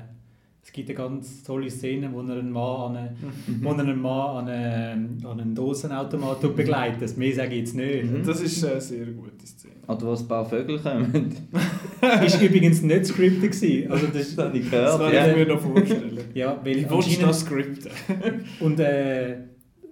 es 0.65 0.71
gibt 0.73 0.89
eine 0.89 0.97
ganz 0.97 1.43
tolle 1.43 1.69
Szene, 1.69 2.09
wo 2.11 2.21
er 2.21 2.37
einen 2.39 2.51
Mann 2.51 2.81
an, 2.81 2.97
eine, 2.97 3.15
wo 3.61 3.69
er 3.71 3.79
einen, 3.79 4.01
Mann 4.01 4.37
an, 4.37 4.47
eine, 4.49 5.07
an 5.29 5.39
einen 5.39 5.53
Dosenautomat 5.55 6.41
begleitet. 6.55 7.15
Mehr 7.17 7.33
sage 7.35 7.51
ich 7.53 7.59
jetzt 7.59 7.75
nicht. 7.75 8.11
Mhm. 8.11 8.23
Das 8.25 8.41
ist 8.41 8.65
eine 8.65 8.81
sehr 8.81 9.05
gute 9.05 9.45
Szene. 9.45 9.75
Oder 9.87 10.01
wo 10.01 10.13
ein 10.13 10.27
paar 10.27 10.43
Vögel 10.43 10.79
kommen. 10.79 11.35
ist 12.25 12.41
übrigens 12.41 12.81
nicht 12.81 13.05
scripted 13.05 13.51
gewesen. 13.51 13.91
Also 13.91 14.07
das, 14.07 14.35
Das 14.35 14.45
habe 14.47 14.57
ich 14.57 14.69
Das 14.69 14.97
gehört. 14.97 15.01
kann 15.01 15.13
Ja. 15.13 15.27
ich 15.27 15.35
mir 15.37 15.53
noch 15.53 15.61
vorstellen. 15.61 16.19
ja, 16.33 16.59
weil 16.63 16.83
du 16.83 16.95
anscheinend- 16.95 17.23
das 17.29 17.39
skripten? 17.41 17.91
Und 18.59 18.79
äh, 18.79 19.37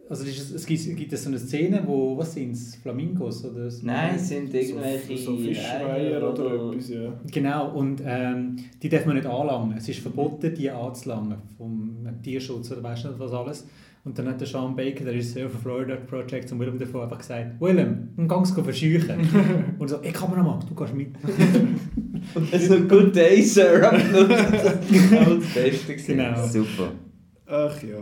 also 0.09 0.23
es, 0.23 0.37
ist, 0.37 0.51
es 0.51 0.65
gibt, 0.65 0.97
gibt 0.97 1.17
so 1.17 1.29
eine 1.29 1.39
Szene, 1.39 1.83
wo, 1.85 2.17
was 2.17 2.33
sind 2.33 2.51
es, 2.51 2.75
Flamingos 2.75 3.45
oder 3.45 3.71
so? 3.71 3.85
Nein, 3.85 4.15
es 4.15 4.27
sind 4.27 4.53
irgendwelche 4.53 5.17
So, 5.17 5.35
so 5.35 5.37
Fischreiher 5.37 6.17
oder, 6.17 6.71
etwas, 6.71 6.89
ja. 6.89 7.13
Genau, 7.31 7.71
und 7.71 8.01
ähm, 8.05 8.57
die 8.81 8.89
darf 8.89 9.05
man 9.05 9.15
nicht 9.15 9.27
anlangen. 9.27 9.75
Es 9.77 9.87
ist 9.87 9.99
verboten, 9.99 10.53
die 10.53 10.69
anzulangen, 10.69 11.37
vom 11.57 12.05
Tierschutz 12.21 12.71
oder 12.71 12.83
weißt 12.83 13.05
du 13.05 13.07
nicht 13.09 13.19
was 13.19 13.31
alles. 13.31 13.65
Und 14.05 14.19
dann 14.19 14.27
hat 14.27 14.41
der 14.41 14.47
Sean 14.47 14.75
Baker, 14.75 15.05
der 15.05 15.13
Regisseur 15.13 15.49
von 15.49 15.61
Florida 15.61 15.95
Project, 15.95 16.49
zum 16.49 16.59
Willem 16.59 16.77
davor 16.77 17.03
einfach 17.03 17.19
gesagt, 17.19 17.61
Willem, 17.61 18.09
dann 18.17 18.27
gehst 18.27 18.57
du 18.57 18.63
verscheuchen. 18.63 19.75
und 19.79 19.87
so, 19.87 20.01
ey 20.01 20.11
Kameramann, 20.11 20.59
du 20.67 20.75
gehst 20.75 20.93
mit. 20.93 21.09
So, 22.57 22.79
good 22.87 23.13
day, 23.13 23.41
Sir. 23.41 23.81
Das 23.91 25.11
war 25.11 25.35
das 25.35 25.53
Beste. 25.53 26.13
Genau. 26.13 26.47
Super. 26.47 26.93
Ach 27.45 27.83
ja. 27.83 27.97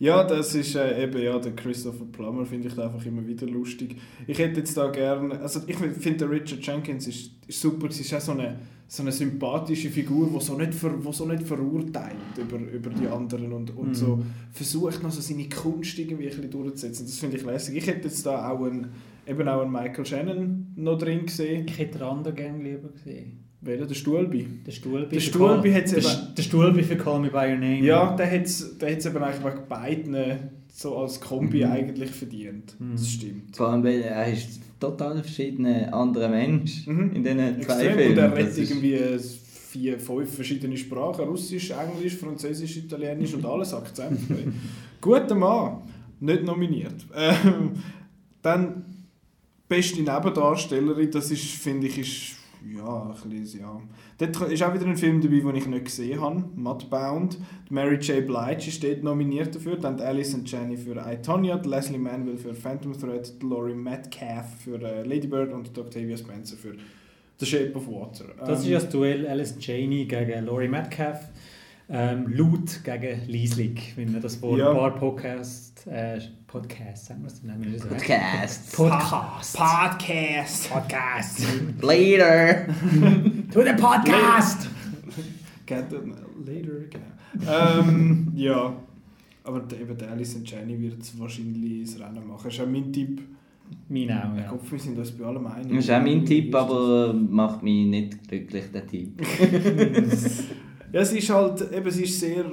Ja, 0.00 0.22
das 0.24 0.54
ist 0.54 0.76
äh, 0.76 1.02
eben 1.02 1.20
ja, 1.20 1.38
der 1.38 1.56
Christopher 1.56 2.04
Plummer 2.12 2.46
finde 2.46 2.68
ich 2.68 2.78
einfach 2.78 3.04
immer 3.04 3.26
wieder 3.26 3.46
lustig. 3.46 3.96
Ich 4.28 4.38
hätte 4.38 4.60
jetzt 4.60 4.76
da 4.76 4.88
gerne, 4.90 5.40
also 5.40 5.60
ich 5.66 5.76
finde 5.76 6.18
der 6.18 6.30
Richard 6.30 6.64
Jenkins 6.64 7.08
ist, 7.08 7.32
ist 7.48 7.60
super, 7.60 7.88
es 7.88 7.98
ist 7.98 8.14
auch 8.14 8.20
so 8.20 8.32
eine, 8.32 8.60
so 8.86 9.02
eine 9.02 9.10
sympathische 9.10 9.90
Figur, 9.90 10.30
die 10.32 10.40
so 10.44 10.56
nicht, 10.56 10.72
ver, 10.74 10.92
wo 11.04 11.10
so 11.10 11.26
nicht 11.26 11.42
verurteilt 11.42 12.14
über, 12.36 12.58
über 12.58 12.90
die 12.90 13.08
anderen 13.08 13.52
und, 13.52 13.76
und 13.76 13.88
Mhm. 13.88 13.94
so 13.94 14.22
versucht 14.52 15.02
noch 15.02 15.10
so 15.10 15.20
seine 15.20 15.48
Kunst 15.48 15.98
irgendwie 15.98 16.24
ein 16.28 16.36
bisschen 16.36 16.50
durchzusetzen. 16.50 17.04
Das 17.06 17.18
finde 17.18 17.36
ich 17.36 17.44
lässig. 17.44 17.76
Ich 17.76 17.86
hätte 17.88 18.06
jetzt 18.06 18.24
da 18.24 18.50
auch 18.50 18.64
einen, 18.64 18.86
eben 19.26 19.48
auch 19.48 19.62
einen 19.62 19.72
Michael 19.72 20.06
Shannon 20.06 20.68
noch 20.76 20.96
drin 20.96 21.26
gesehen. 21.26 21.66
Ich 21.68 21.76
hätte 21.76 21.98
den 21.98 22.06
anderen 22.06 22.36
gerne 22.36 22.62
lieber 22.62 22.88
gesehen. 22.90 23.47
Welcher? 23.60 23.86
Der 23.86 23.94
Stuhlbi. 23.94 24.46
Der 24.66 24.72
Stuhlbi. 24.72 25.08
Der 25.10 25.20
für 25.20 25.26
Stuhlbi 25.26 25.70
Call- 25.70 25.80
hat's 25.80 25.90
der, 25.92 25.98
eben- 26.04 26.34
der 26.36 26.42
Stuhlbi 26.42 26.82
für 26.84 26.96
Call 26.96 27.20
Me 27.20 27.28
By 27.30 27.36
Your 27.38 27.56
Name. 27.56 27.80
Ja, 27.84 28.14
der 28.16 28.30
hat 28.30 28.42
es 28.46 28.78
der 28.78 28.92
hat's 28.92 29.06
eben 29.06 29.16
eigentlich 29.18 29.44
wegen 29.44 29.68
beiden 29.68 30.16
so 30.72 30.96
als 30.98 31.20
Kombi 31.20 31.64
Mhm. 31.64 31.72
eigentlich 31.72 32.10
verdient. 32.10 32.74
Mhm. 32.78 32.92
Das 32.92 33.10
stimmt. 33.10 33.56
Vor 33.56 33.68
allem, 33.68 33.82
weil 33.82 34.00
er 34.02 34.32
ist 34.32 34.60
total 34.78 35.16
ein 35.16 35.24
verschiedener 35.24 35.92
anderer 35.92 36.28
Mensch 36.28 36.86
Mhm. 36.86 37.10
in 37.14 37.24
diesen 37.24 37.38
zwei 37.38 37.84
Extrem. 37.86 37.94
Filmen. 37.98 38.10
Und 38.12 38.18
er 38.18 38.36
redet 38.36 38.58
irgendwie 38.58 38.98
vier, 39.70 39.98
fünf 39.98 40.34
verschiedene 40.34 40.76
Sprachen. 40.76 41.24
Russisch, 41.24 41.72
Englisch, 41.72 42.14
Französisch, 42.16 42.76
Italienisch 42.76 43.34
und 43.34 43.44
alles 43.44 43.74
akzentfrei. 43.74 44.44
Guter 45.00 45.34
Mann. 45.34 45.82
Nicht 46.20 46.44
nominiert. 46.44 46.94
Ähm, 47.14 47.72
dann 48.42 48.84
beste 49.68 49.96
Nebendarstellerin, 50.02 51.10
das 51.10 51.30
ist, 51.30 51.44
finde 51.44 51.86
ich, 51.88 51.98
ist 51.98 52.36
ja, 52.76 53.14
ein 53.24 53.30
bisschen, 53.30 53.60
ja. 53.60 53.80
Dort 54.18 54.50
ist 54.52 54.62
auch 54.62 54.74
wieder 54.74 54.86
ein 54.86 54.96
Film 54.96 55.20
dabei, 55.20 55.40
den 55.40 55.54
ich 55.56 55.66
nicht 55.66 55.84
gesehen 55.86 56.20
habe, 56.20 56.44
Mudbound. 56.56 57.38
Mary 57.70 57.96
J. 57.96 58.26
Blige 58.26 58.68
ist 58.68 58.82
dort 58.82 59.02
nominiert 59.02 59.54
dafür, 59.54 59.76
dann 59.76 60.00
Alice 60.00 60.34
und 60.34 60.50
Jenny 60.50 60.76
für 60.76 60.96
I, 60.96 61.16
Tonya, 61.22 61.56
Leslie 61.64 61.98
Manville 61.98 62.38
für 62.38 62.54
Phantom 62.54 62.92
Thread, 62.98 63.32
Laurie 63.42 63.74
Metcalf 63.74 64.46
für 64.64 64.80
äh, 64.82 65.02
Lady 65.04 65.26
Bird 65.26 65.52
und 65.52 65.76
Octavia 65.78 66.16
Spencer 66.16 66.56
für 66.56 66.74
The 67.38 67.46
Shape 67.46 67.74
of 67.74 67.86
Water. 67.86 68.24
Das 68.44 68.60
ist 68.60 68.66
Ähm, 68.66 68.72
ja 68.72 68.78
das 68.80 68.88
Duell 68.90 69.26
Alice 69.26 69.56
Cheney 69.58 70.06
gegen 70.06 70.44
Laurie 70.46 70.68
Metcalf. 70.68 71.20
Ähm, 71.90 72.26
Lut 72.28 72.80
gegen 72.84 73.22
Lieslig, 73.28 73.94
wenn 73.96 74.12
wir 74.12 74.20
das 74.20 74.36
vor 74.36 74.58
Ja. 74.58 74.70
ein 74.70 74.76
paar 74.76 74.94
Podcasts, 74.94 75.67
äh, 75.90 76.20
Podcasts, 76.46 77.06
sagen 77.06 77.22
wir 77.22 77.28
es, 77.28 77.42
nennen 77.42 77.64
wir 77.64 77.72
das 77.72 77.82
so. 77.82 77.88
Podcast. 77.88 78.76
Podcast. 78.76 79.56
Podcast. 79.56 80.70
Podcast. 80.70 81.46
Later. 81.82 82.66
to 83.52 83.62
the 83.62 83.72
Podcast! 83.80 84.68
Get 85.66 85.92
it 85.92 86.00
later, 86.46 86.80
genau. 86.90 87.80
ähm, 87.80 88.32
ja, 88.34 88.74
aber 89.44 89.62
eben 89.78 89.98
der 89.98 90.10
Alice 90.12 90.34
und 90.36 90.50
Jenny 90.50 90.80
wird 90.80 91.02
es 91.02 91.18
wahrscheinlich 91.18 91.80
ins 91.80 92.00
Rennen 92.00 92.26
machen. 92.26 92.44
Das 92.44 92.54
ist 92.54 92.60
auch 92.60 92.66
mein 92.66 92.92
Tipp. 92.92 93.20
Mein 93.88 94.10
auch, 94.10 94.34
Ich 94.34 94.40
ja. 94.40 94.48
glaube, 94.48 94.70
wir 94.70 94.78
sind 94.78 94.98
uns 94.98 95.10
bei 95.12 95.24
allem 95.26 95.46
einig. 95.46 95.74
Das 95.76 95.84
ist 95.84 95.90
auch 95.90 96.00
mein 96.00 96.24
Tipp, 96.24 96.54
aber 96.54 97.12
macht 97.12 97.62
mich 97.62 97.86
nicht 97.86 98.28
glücklich, 98.28 98.64
der 98.72 98.86
Tipp. 98.86 99.20
Ja, 100.90 101.00
es 101.00 101.12
ist 101.12 101.28
halt, 101.28 101.70
eben, 101.70 101.86
es 101.86 101.98
ist 101.98 102.18
sehr 102.18 102.46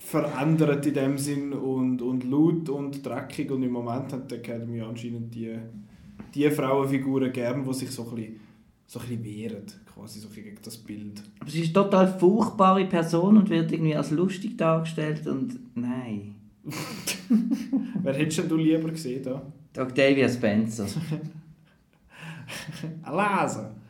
verändert 0.00 0.86
in 0.86 0.94
dem 0.94 1.18
Sinn 1.18 1.52
und, 1.52 2.00
und 2.00 2.24
laut 2.24 2.68
und 2.70 3.04
dreckig 3.04 3.50
und 3.50 3.62
im 3.62 3.72
Moment 3.72 4.12
hat 4.12 4.30
die 4.30 4.36
Academy 4.36 4.80
anscheinend 4.80 5.34
die, 5.34 5.58
die 6.34 6.50
Frauenfiguren 6.50 7.30
gern, 7.32 7.64
die 7.64 7.74
sich 7.74 7.90
so 7.90 8.08
ein 8.08 8.14
bisschen, 8.14 8.40
so 8.86 8.98
ein 8.98 9.06
bisschen 9.06 9.24
wehren, 9.24 9.66
quasi 9.94 10.20
so 10.20 10.28
gegen 10.30 10.56
das 10.62 10.78
Bild. 10.78 11.22
Aber 11.38 11.50
sie 11.50 11.60
ist 11.60 11.76
eine 11.76 11.84
total 11.84 12.18
furchtbare 12.18 12.86
Person 12.86 13.36
und 13.36 13.50
wird 13.50 13.70
irgendwie 13.72 13.94
als 13.94 14.10
lustig 14.10 14.56
dargestellt 14.56 15.26
und 15.26 15.60
nein. 15.76 16.34
Wer 18.02 18.14
hättest 18.14 18.38
denn 18.38 18.48
du 18.48 18.56
lieber 18.56 18.88
gesehen 18.90 19.22
da? 19.22 19.42
Octavia 19.78 20.28
Spencer. 20.28 20.86
Lesen! 23.04 23.80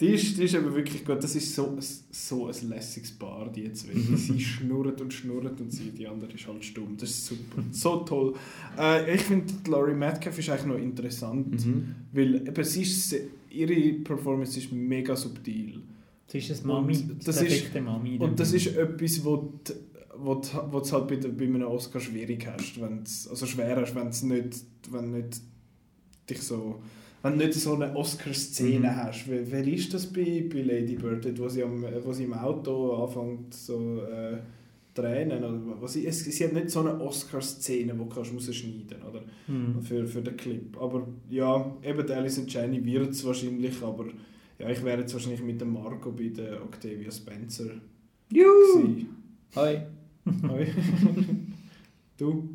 Die 0.00 0.06
ist, 0.14 0.38
die 0.38 0.44
ist 0.44 0.54
aber 0.54 0.74
wirklich 0.74 1.04
gut. 1.04 1.22
Das 1.22 1.34
ist 1.36 1.54
so, 1.54 1.76
so 2.10 2.46
ein 2.46 2.68
lässiges 2.70 3.10
Paar, 3.12 3.50
die 3.52 3.70
zwei. 3.72 3.92
sie 4.16 4.40
schnurrt 4.40 5.00
und 5.00 5.12
schnurrt 5.12 5.60
und 5.60 5.70
sie, 5.70 5.90
die 5.90 6.06
andere 6.06 6.32
ist 6.32 6.46
halt 6.48 6.64
stumm. 6.64 6.96
Das 6.98 7.10
ist 7.10 7.26
super. 7.26 7.62
So 7.70 7.96
toll. 7.98 8.34
Äh, 8.78 9.14
ich 9.14 9.20
finde, 9.22 9.52
Laurie 9.68 9.92
Metcalf 9.94 10.38
ist 10.38 10.48
eigentlich 10.48 10.66
noch 10.66 10.78
interessant, 10.78 11.66
Mhm. 11.66 11.94
weil 12.12 12.34
eben, 12.48 12.64
sie 12.64 12.82
ist, 12.82 13.14
ihre 13.50 13.92
Performance 14.02 14.58
ist 14.58 14.72
mega 14.72 15.14
subtil. 15.14 15.80
Das 16.26 16.36
ist 16.48 16.64
eine 16.64 16.72
Mami, 16.72 16.96
Und 17.10 17.26
das 17.28 17.42
ist 17.42 17.74
Mami. 17.74 18.18
Und 18.18 18.38
das 18.40 18.52
ist 18.52 18.66
etwas, 18.68 19.24
wo 19.24 19.52
du 19.64 19.72
wo 20.22 20.34
halt 20.92 21.08
bei, 21.08 21.16
der- 21.16 21.30
bei 21.30 21.44
einem 21.46 21.62
Oscar 21.62 21.98
schwierig 21.98 22.46
hast. 22.46 22.78
Wenn's, 22.80 23.26
also 23.28 23.46
schwer 23.46 23.76
hast, 23.76 23.94
wenn 23.94 24.10
du 24.10 24.34
nicht, 24.34 24.64
wenn 24.90 25.12
nicht 25.12 25.40
dich 26.28 26.40
so 26.42 26.80
wenn 27.22 27.38
du 27.38 27.46
nicht 27.46 27.54
so 27.54 27.74
eine 27.74 27.94
Oscar-Szene 27.96 28.88
Mhm. 28.90 28.96
hast. 28.96 29.30
Wie, 29.30 29.40
wer 29.50 29.66
ist 29.66 29.92
das 29.94 30.06
bei, 30.06 30.44
bei 30.52 30.62
Lady 30.62 30.96
Bird, 30.96 31.24
dort, 31.24 31.38
wo 31.38 31.48
sie, 31.48 31.62
am, 31.62 31.84
wo 32.04 32.12
sie 32.12 32.24
im 32.24 32.34
Auto 32.34 32.94
anfängt 33.04 33.52
so 33.54 34.00
äh, 34.02 34.38
tränen? 34.94 35.38
Oder 35.44 35.60
was 35.80 35.92
sie, 35.94 36.10
sie 36.10 36.44
hat 36.44 36.52
nicht 36.52 36.70
so 36.70 36.80
eine 36.80 37.00
Oscar-Szene, 37.00 37.92
die 37.92 37.98
du 37.98 38.06
kannst 38.06 38.32
rausschneiden 38.34 39.02
oder 39.08 39.22
Hm. 39.46 39.82
für, 39.82 40.06
für 40.06 40.22
den 40.22 40.36
Clip. 40.36 40.76
Aber 40.80 41.06
ja, 41.28 41.76
eben 41.82 42.10
Alice 42.10 42.38
und 42.38 42.52
Jenny 42.52 42.84
wird 42.84 43.10
es 43.10 43.24
wahrscheinlich, 43.24 43.82
aber 43.82 44.06
ja, 44.58 44.68
ich 44.70 44.82
wäre 44.84 45.00
jetzt 45.00 45.12
wahrscheinlich 45.14 45.42
mit 45.42 45.60
dem 45.60 45.72
Marco 45.72 46.10
bei 46.12 46.28
der 46.28 46.62
Octavia 46.62 47.10
Spencer 47.10 47.70
Juhu! 48.32 49.04
Hoi. 49.56 49.82
Hoi. 50.48 50.66
du? 52.18 52.48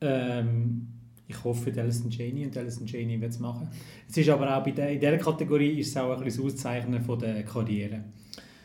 Ähm, 0.00 0.86
ich 1.26 1.44
hoffe, 1.44 1.72
Alison 1.76 2.10
Janey 2.10 2.44
und 2.46 2.56
Alison 2.56 2.86
Janey 2.86 3.20
wird 3.20 3.32
es 3.32 3.38
machen. 3.38 3.68
Es 4.08 4.16
ist 4.16 4.28
aber 4.28 4.56
auch 4.56 4.64
der, 4.64 4.90
in 4.90 5.00
dieser 5.00 5.16
Kategorie 5.16 5.80
ist 5.80 5.88
es 5.88 5.96
auch 5.96 6.16
ein 6.16 6.24
bisschen 6.24 6.44
das 6.44 6.54
Auszeichnen 6.54 7.02
von 7.02 7.18
der 7.18 7.42
Karriere. 7.44 8.04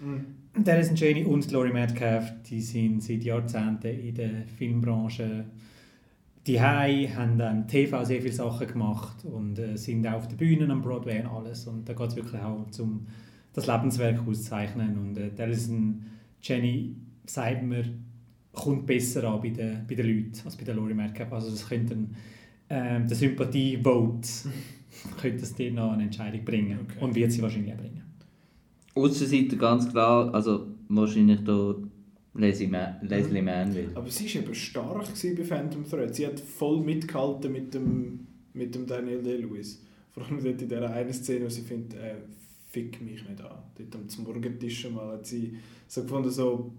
Mhm. 0.01 0.66
Alison 0.66 0.95
Janey 0.95 1.24
und 1.24 1.49
Laurie 1.51 1.72
Metcalf, 1.72 2.34
die 2.49 2.62
sind 2.62 3.01
seit 3.01 3.24
Jahrzehnten 3.24 3.88
in 3.88 4.16
der 4.16 4.32
Filmbranche 4.57 5.45
die 6.49 6.60
haben 6.60 7.38
dann 7.38 7.68
TV 7.68 8.03
sehr 8.03 8.22
viele 8.22 8.34
Sachen 8.34 8.68
gemacht 8.68 9.24
und 9.24 9.60
äh, 9.60 9.78
sind 9.78 10.07
auch 10.07 10.14
auf 10.14 10.28
den 10.28 10.38
Bühnen 10.38 10.72
am 10.72 10.82
Broadway 10.82 11.22
und 11.22 11.28
alles. 11.28 11.68
Und 11.68 11.88
da 11.88 11.93
geht 11.93 12.07
es 12.07 12.16
wirklich 12.16 12.41
auch 12.41 12.66
um 12.80 13.05
das 13.53 13.68
Lebenswerk 13.68 14.28
auszeichnen. 14.28 14.97
Und 14.97 15.18
äh, 15.18 15.30
Alison 15.38 16.03
Jenny, 16.41 16.95
sagt 17.26 17.64
mir, 17.64 17.84
kommt 18.51 18.88
besser 18.88 19.26
an 19.26 19.41
bei 19.41 19.49
den, 19.49 19.86
bei 19.88 19.93
den 19.93 20.07
Leuten 20.07 20.39
als 20.43 20.55
bei 20.55 20.64
der 20.64 20.74
Laurie 20.74 20.95
Metcalf. 20.95 21.32
Also 21.32 21.51
das 21.51 21.68
könnte 21.70 21.93
ein, 21.93 22.16
ähm, 22.70 23.07
der 23.07 23.17
Sympathie-Vote 23.17 24.28
könnte 25.22 25.43
es 25.43 25.55
dir 25.55 25.72
noch 25.72 25.91
eine 25.93 26.03
Entscheidung 26.03 26.45
bringen. 26.45 26.80
Okay. 26.84 27.03
Und 27.03 27.15
wird 27.15 27.32
sie 27.32 27.41
wahrscheinlich 27.41 27.74
auch 27.74 27.78
bringen. 27.78 28.03
Außenseiter 28.95 29.55
ganz 29.55 29.89
klar, 29.89 30.34
also 30.34 30.67
wahrscheinlich 30.89 31.43
da 31.43 31.76
Leslie, 32.34 32.67
Ma 32.67 32.97
Leslie 33.01 33.41
Manville. 33.41 33.89
Aber 33.95 34.09
sie 34.09 34.34
war 34.36 34.41
eben 34.43 34.55
stark 34.55 35.07
bei 35.38 35.43
Phantom 35.43 35.84
Thread. 35.88 36.15
Sie 36.15 36.28
hat 36.28 36.39
voll 36.39 36.82
mitgehalten 36.82 37.51
mit 37.51 37.74
dem, 37.74 38.28
mit 38.53 38.76
dem 38.76 38.86
Daniel 38.86 39.22
Day-Lewis. 39.22 39.82
Vor 40.11 40.24
allem 40.24 40.43
dort 40.43 40.61
in 40.61 40.70
dieser 40.70 40.89
einen 40.91 41.13
Szene, 41.13 41.45
wo 41.45 41.49
sie 41.49 41.61
findet, 41.61 41.99
äh, 41.99 42.15
fick 42.70 43.01
mich 43.01 43.28
nicht 43.28 43.41
an. 43.41 43.57
Dort 43.78 43.95
am 43.95 44.24
Morgentisch 44.24 44.89
mal 44.89 45.13
hat 45.13 45.26
sie 45.26 45.57
so 45.88 46.03
gefunden, 46.03 46.30
so, 46.30 46.72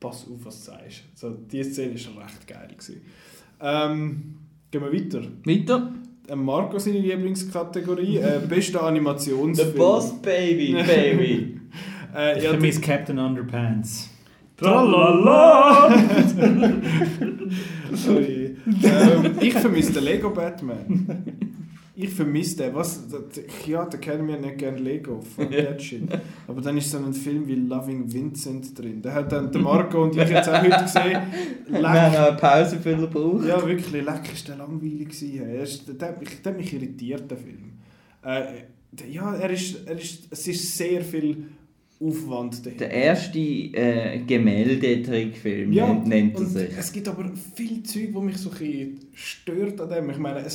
pass 0.00 0.26
auf, 0.28 0.44
was 0.44 0.64
du 0.64 0.70
sagst. 0.72 1.04
So, 1.14 1.30
diese 1.30 1.72
Szene 1.72 1.94
war 2.16 2.24
recht 2.24 2.46
geil. 2.46 2.68
Gewesen. 2.68 3.00
Ähm, 3.60 4.34
gehen 4.70 4.82
wir 4.82 4.92
weiter. 4.92 5.22
Weiter. 5.44 5.92
Äh, 6.28 6.36
Marco 6.36 6.78
seine 6.78 6.98
Lieblingskategorie, 6.98 8.18
äh, 8.18 8.40
bester 8.48 8.80
The 8.80 8.84
Animationsfilm. 8.86 9.74
Boss 9.76 10.20
Baby, 10.20 10.72
Baby. 10.86 11.60
Äh, 12.14 12.38
Ich 12.38 12.44
ja, 12.44 12.50
vermisse 12.50 12.80
Captain 12.80 13.18
Underpants. 13.18 14.10
Tralala! 14.56 15.88
Sorry. 17.94 18.56
ähm, 18.82 19.30
ich 19.40 19.54
vermisse 19.54 19.92
den 19.92 20.02
Lego 20.04 20.30
Batman. 20.30 21.06
Ich 22.00 22.10
vermisse 22.10 22.56
den. 22.58 22.74
Was? 22.76 23.08
das- 23.08 23.42
Ja, 23.66 23.84
da 23.84 23.98
kennen 23.98 24.28
wir 24.28 24.38
nicht 24.38 24.58
gerne 24.58 24.78
Lego. 24.78 25.20
Fuck 25.20 25.50
that 25.50 25.82
shit. 25.82 26.02
Aber 26.46 26.60
dann 26.60 26.76
ist 26.78 26.90
so 26.92 26.98
ein 26.98 27.12
Film 27.12 27.46
wie 27.48 27.56
Loving 27.56 28.12
Vincent 28.12 28.78
drin. 28.78 29.02
Da 29.02 29.12
hat 29.14 29.32
dann 29.32 29.50
der 29.50 29.60
Marco 29.60 30.04
und 30.04 30.16
ich 30.16 30.28
jetzt 30.28 30.48
auch 30.48 30.62
heute 30.62 30.84
gesehen. 30.84 31.20
Wir 31.68 31.88
haben 31.88 32.12
Leck, 32.12 32.20
noch 32.20 32.28
eine 32.28 32.36
Pausenfüller 32.36 33.06
gebraucht. 33.08 33.46
ja, 33.48 33.66
wirklich, 33.66 33.90
leck 33.92 34.32
ist 34.32 34.46
der 34.46 34.56
langweilig 34.56 35.08
gewesen. 35.08 35.42
Er 35.42 35.62
ist, 35.62 35.84
der, 36.00 36.08
hat 36.08 36.20
mich, 36.20 36.40
der 36.40 36.52
hat 36.52 36.58
mich 36.60 36.72
irritiert, 36.72 37.28
der 37.30 37.36
Film. 37.38 37.72
Äh, 38.22 38.42
der- 38.92 39.08
ja, 39.10 39.34
er 39.34 39.50
ist, 39.50 39.84
er 39.86 39.98
ist, 39.98 40.28
es 40.30 40.46
ist 40.46 40.76
sehr 40.76 41.02
viel 41.02 41.44
Aufwand 42.00 42.64
dahinter. 42.64 42.86
Der 42.86 42.90
erste 42.94 43.38
äh, 43.40 44.20
Gemäldetrickfilm 44.24 45.72
Ja, 45.72 45.92
nennt, 45.92 46.38
er 46.38 46.46
sich. 46.46 46.70
es 46.78 46.92
gibt 46.92 47.08
aber 47.08 47.30
viel 47.56 47.82
Zeug, 47.82 48.10
wo 48.12 48.20
mich 48.20 48.36
so 48.38 48.50
ein 48.50 49.00
stört 49.14 49.80
an 49.80 49.88
dem. 49.90 50.10
Ich 50.10 50.18
meine, 50.18 50.38
ein 50.38 50.46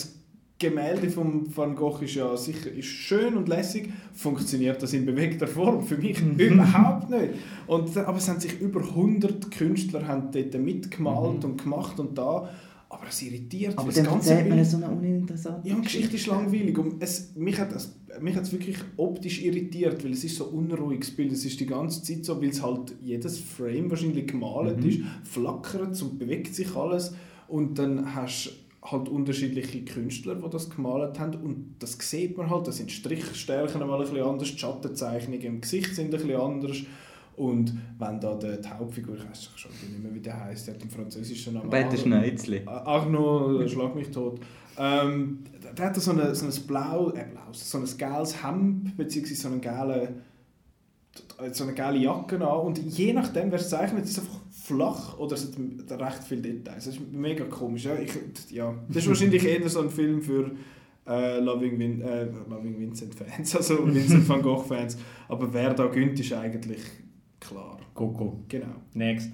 Gemälde 0.59 1.09
von 1.09 1.45
Van 1.55 1.75
Gogh 1.75 1.99
ist 2.03 2.15
ja 2.15 2.37
sicher 2.37 2.71
ist 2.71 2.85
schön 2.87 3.35
und 3.35 3.49
lässig, 3.49 3.89
funktioniert 4.13 4.81
das 4.81 4.93
in 4.93 5.05
bewegter 5.05 5.47
Form? 5.47 5.83
Für 5.83 5.97
mich 5.97 6.21
Mhm. 6.21 6.39
überhaupt 6.39 7.09
nicht. 7.09 7.33
Und, 7.67 7.97
aber 7.97 8.17
es 8.17 8.29
haben 8.29 8.39
sich 8.39 8.61
über 8.61 8.81
100 8.81 9.51
Künstler 9.51 10.07
haben 10.07 10.29
dort 10.31 10.53
mitgemalt 10.61 11.39
Mhm. 11.43 11.49
und 11.51 11.61
gemacht 11.63 11.99
und 11.99 12.17
da, 12.17 12.49
aber 12.87 13.07
es 13.09 13.21
irritiert. 13.23 13.77
Aber 13.77 13.91
das 13.91 14.03
ganze 14.03 14.45
man 14.45 14.63
so 14.63 14.77
eine 14.77 14.89
uninteressante 14.89 15.67
ja, 15.67 15.75
die 15.75 15.81
Geschichte 15.81 16.15
ist 16.15 16.27
langweilig 16.27 16.77
und 16.77 17.01
es, 17.01 17.35
mich 17.35 17.59
hat 17.59 17.73
es 17.73 17.95
mich 18.21 18.35
hat's 18.35 18.51
wirklich 18.51 18.77
optisch 18.95 19.43
irritiert, 19.43 20.03
weil 20.05 20.11
es 20.11 20.23
ist 20.23 20.35
so 20.35 20.47
ein 20.49 20.53
unruhiges 20.53 21.09
Bild. 21.11 21.31
Es 21.31 21.43
ist 21.45 21.59
die 21.59 21.65
ganze 21.65 22.03
Zeit 22.03 22.23
so, 22.23 22.39
weil 22.39 22.49
es 22.49 22.61
halt 22.61 22.93
jedes 23.01 23.39
Frame 23.39 23.89
wahrscheinlich 23.89 24.27
gemalt 24.27 24.79
Mhm. 24.81 24.87
ist, 24.89 24.99
flackert 25.23 25.99
und 26.01 26.19
bewegt 26.19 26.53
sich 26.53 26.75
alles 26.75 27.15
und 27.47 27.79
dann 27.79 28.13
hast 28.15 28.45
du 28.45 28.49
halt 28.83 29.07
unterschiedliche 29.07 29.85
Künstler, 29.85 30.35
die 30.35 30.49
das 30.49 30.69
gemalt 30.69 31.19
haben 31.19 31.35
und 31.41 31.75
das 31.79 31.97
sieht 31.99 32.37
man 32.37 32.49
halt, 32.49 32.67
da 32.67 32.71
sind 32.71 32.91
Strichstärken 32.91 33.79
mal 33.87 33.95
ein 33.95 34.01
bisschen 34.01 34.27
anders, 34.27 34.51
die 34.51 34.57
Schattenzeichnungen 34.57 35.41
im 35.41 35.61
Gesicht 35.61 35.95
sind 35.95 36.05
ein 36.05 36.11
bisschen 36.11 36.35
anders 36.35 36.77
und 37.35 37.73
wenn 37.97 38.19
da 38.19 38.35
die, 38.35 38.61
die 38.61 38.69
Hauptfigur, 38.69 39.15
ich 39.15 39.27
weiß 39.27 39.49
schon 39.55 39.71
nicht 39.71 40.03
mehr, 40.03 40.13
wie 40.13 40.19
der 40.19 40.39
heißt, 40.39 40.67
der 40.67 40.75
hat 40.75 40.83
im 40.83 40.89
französischen 40.89 41.55
Namen 41.55 41.69
Peter 41.69 41.97
Schneizli. 41.97 42.61
Arno, 42.65 43.67
schlag 43.67 43.95
mich 43.95 44.11
tot. 44.11 44.39
Ähm, 44.77 45.39
der 45.77 45.85
hat 45.85 45.95
so, 45.95 46.11
eine, 46.11 46.33
so 46.35 46.45
ein 46.45 46.67
blau, 46.67 47.09
äh, 47.11 47.25
blau, 47.25 47.51
so 47.51 47.79
ein 47.79 47.85
gelbes 47.97 48.43
Hemd, 48.43 48.95
beziehungsweise 48.97 49.41
so 49.41 49.47
eine 49.47 49.59
gelbe, 49.59 50.09
so 51.51 51.63
eine 51.63 51.73
gelbe 51.73 51.97
Jacke 51.97 52.35
an. 52.35 52.59
Und 52.59 52.77
je 52.77 53.13
nachdem, 53.13 53.51
wer 53.51 53.59
es 53.59 53.69
zeichnet, 53.69 54.05
ist 54.05 54.11
es 54.11 54.19
einfach 54.19 54.39
flach 54.63 55.17
oder 55.19 55.33
es 55.33 55.51
hat 55.89 56.01
recht 56.01 56.23
viele 56.23 56.41
Details. 56.41 56.85
Das 56.85 56.95
ist 56.95 57.11
mega 57.11 57.43
komisch. 57.45 57.83
Ja, 57.83 57.99
ich, 57.99 58.11
ja. 58.49 58.73
Das 58.87 58.97
ist 59.03 59.09
wahrscheinlich 59.09 59.43
eher 59.43 59.67
so 59.67 59.81
ein 59.81 59.89
Film 59.89 60.21
für 60.21 60.51
äh, 61.05 61.39
Loving, 61.39 61.77
Vin 61.77 62.01
äh, 62.01 62.25
Loving 62.49 62.79
Vincent 62.79 63.13
Fans, 63.13 63.55
also 63.57 63.85
Vincent 63.85 64.27
van 64.27 64.41
Gogh 64.41 64.63
Fans. 64.63 64.97
Aber 65.27 65.53
wer 65.53 65.73
da 65.73 65.87
gönnt, 65.87 66.17
ist 66.17 66.31
eigentlich 66.31 66.79
klar. 67.41 67.77
Coco. 67.93 68.39
Genau. 68.47 68.75
Next. 68.93 69.31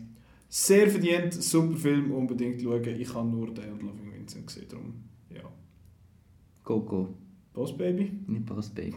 Sehr 0.48 0.90
verdient, 0.90 1.32
super 1.32 1.78
Film, 1.78 2.12
unbedingt 2.12 2.60
schauen. 2.62 2.84
Ich 2.84 3.14
habe 3.14 3.30
nur 3.30 3.54
den 3.54 3.72
und 3.74 3.84
Loving 3.84 4.12
Vincent 4.12 4.48
gesehen, 4.48 4.66
darum 4.68 4.94
ja. 5.30 5.44
Coco. 6.64 7.10
Boss 7.60 7.76
Baby? 7.76 8.10
Nicht 8.26 8.46
Boss 8.46 8.70
Baby. 8.70 8.94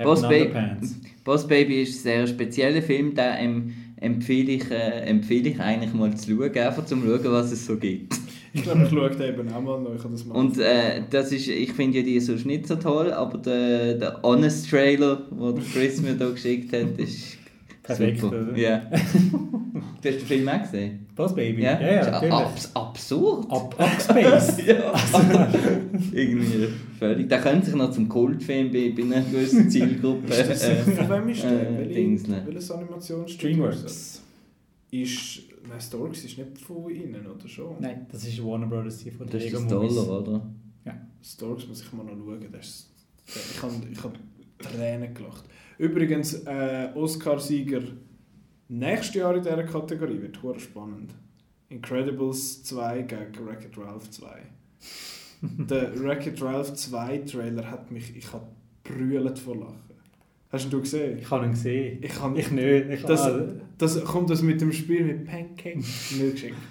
Boss. 0.00 0.22
Underpants. 0.22 0.94
Boss 1.24 1.44
Baby 1.44 1.82
ist 1.82 1.96
ein 1.96 2.02
sehr 2.02 2.26
spezieller 2.28 2.80
Film, 2.80 3.12
den 3.16 3.34
em 3.34 3.74
empfehle, 3.96 4.52
ich, 4.52 4.70
äh, 4.70 5.00
empfehle 5.08 5.48
ich 5.48 5.58
eigentlich 5.58 5.92
mal 5.92 6.16
zu 6.16 6.36
schauen, 6.36 6.56
einfach 6.56 6.84
zum 6.84 7.02
schauen, 7.02 7.32
was 7.32 7.50
es 7.50 7.66
so 7.66 7.76
gibt. 7.76 8.14
Ich 8.52 8.62
glaube, 8.62 8.84
ich 8.84 8.90
schaue 8.90 9.10
den 9.10 9.34
eben 9.34 9.52
auch 9.52 9.60
mal 9.60 9.80
noch. 9.80 9.92
Ich 9.92 10.04
habe 10.04 10.12
das 10.12 10.24
mal 10.24 10.36
Und 10.36 10.56
äh, 10.56 11.02
das 11.10 11.32
ist, 11.32 11.48
ich 11.48 11.72
finde 11.72 11.98
ja 11.98 12.04
die 12.04 12.20
sonst 12.20 12.46
nicht 12.46 12.68
so 12.68 12.76
toll, 12.76 13.10
aber 13.10 13.38
der, 13.38 13.94
der 13.94 14.22
Honest 14.22 14.70
Trailer, 14.70 15.22
den 15.28 15.64
Chris 15.72 16.00
mir 16.00 16.14
da 16.14 16.30
geschickt 16.30 16.72
hat, 16.74 16.96
ist 16.98 17.35
Perfekt, 17.86 18.20
super. 18.20 18.56
Ja. 18.56 18.78
du 18.90 19.80
hast 19.80 20.04
den 20.04 20.18
Film 20.20 20.48
auch 20.48 20.62
gesehen? 20.62 21.06
Boss 21.14 21.34
Baby. 21.34 21.62
Ja, 21.62 21.80
ja, 21.80 22.00
Ist 22.00 22.06
ja 22.06 22.12
natürlich. 22.12 22.34
abs 22.34 22.76
absurd. 22.76 23.50
Ab, 23.50 23.74
abgespaced. 23.78 24.66
ja. 24.66 24.92
Irgendwie 26.12 26.68
völlig. 26.98 27.28
Der 27.28 27.40
könnte 27.40 27.66
sich 27.66 27.74
noch 27.74 27.90
zum 27.90 28.08
Kultfilm 28.08 28.70
bei, 28.70 28.92
bei 28.96 29.02
einer 29.02 29.22
gewissen 29.22 29.70
Zielgruppe. 29.70 30.32
Ist 30.32 30.50
das, 30.50 30.64
äh, 30.64 30.76
von 30.76 31.08
wem 31.08 31.28
ist 31.28 31.42
der? 31.42 31.80
äh, 31.80 31.88
Dings, 31.88 32.26
ne? 32.26 32.42
Welches 32.44 32.70
Animationsstudio? 32.70 33.56
Dreamworks. 33.56 33.82
Ist. 33.84 34.22
Nein, 35.68 35.80
Storks 35.80 36.24
ist 36.24 36.38
nicht 36.38 36.58
von 36.58 36.90
ihnen, 36.90 37.26
oder 37.26 37.48
schon? 37.48 37.76
Nein, 37.80 38.06
das 38.10 38.24
ist 38.24 38.44
Warner 38.44 38.66
Brothers 38.66 38.98
die 38.98 39.10
von 39.10 39.26
das 39.26 39.42
ist 39.42 39.52
Lego 39.52 39.62
das 39.64 39.72
Movies. 39.72 39.94
Dollar, 39.94 40.20
oder? 40.22 40.46
Storks 41.26 41.66
muss 41.66 41.82
ich 41.82 41.92
mal 41.92 42.04
noch 42.04 42.12
schauen. 42.16 42.46
Das 42.52 42.66
ist, 42.66 42.90
ich 43.26 43.62
habe 43.62 43.74
ich 43.90 44.02
hab 44.02 44.16
Tränen 44.58 45.12
gelacht. 45.12 45.44
Übrigens, 45.78 46.34
äh, 46.46 46.90
Oscar-Sieger 46.94 47.82
nächstes 48.68 49.14
Jahr 49.14 49.36
in 49.36 49.42
dieser 49.42 49.64
Kategorie 49.64 50.20
wird 50.20 50.42
hure 50.42 50.58
spannend. 50.58 51.14
Incredibles 51.68 52.62
2 52.64 53.02
gegen 53.02 53.46
Wreck-It 53.46 53.76
Ralph 53.76 54.10
2. 54.10 54.26
Der 55.42 55.98
Wreck-It 56.00 56.40
Ralph 56.42 56.74
2 56.74 57.18
Trailer 57.18 57.70
hat 57.70 57.90
mich, 57.90 58.16
ich 58.16 58.32
habe 58.32 58.46
brüllt 58.84 59.38
vor 59.38 59.56
Lachen. 59.56 59.85
Hast 60.56 60.72
du 60.72 60.76
ihn 60.78 60.82
gesehen? 60.82 61.18
Ich 61.20 61.30
habe 61.30 61.44
ihn 61.44 61.50
gesehen. 61.52 61.98
Ich 62.02 62.20
habe 62.20 62.38
Ich 62.38 62.50
nicht. 62.50 62.90
Ich 62.90 63.02
Das- 63.02 63.30
Das, 63.78 64.02
kommt 64.04 64.30
das 64.30 64.40
mit 64.40 64.58
dem 64.60 64.72
Spiel 64.72 65.04
mit 65.04 65.24
Pancake. 65.26 65.78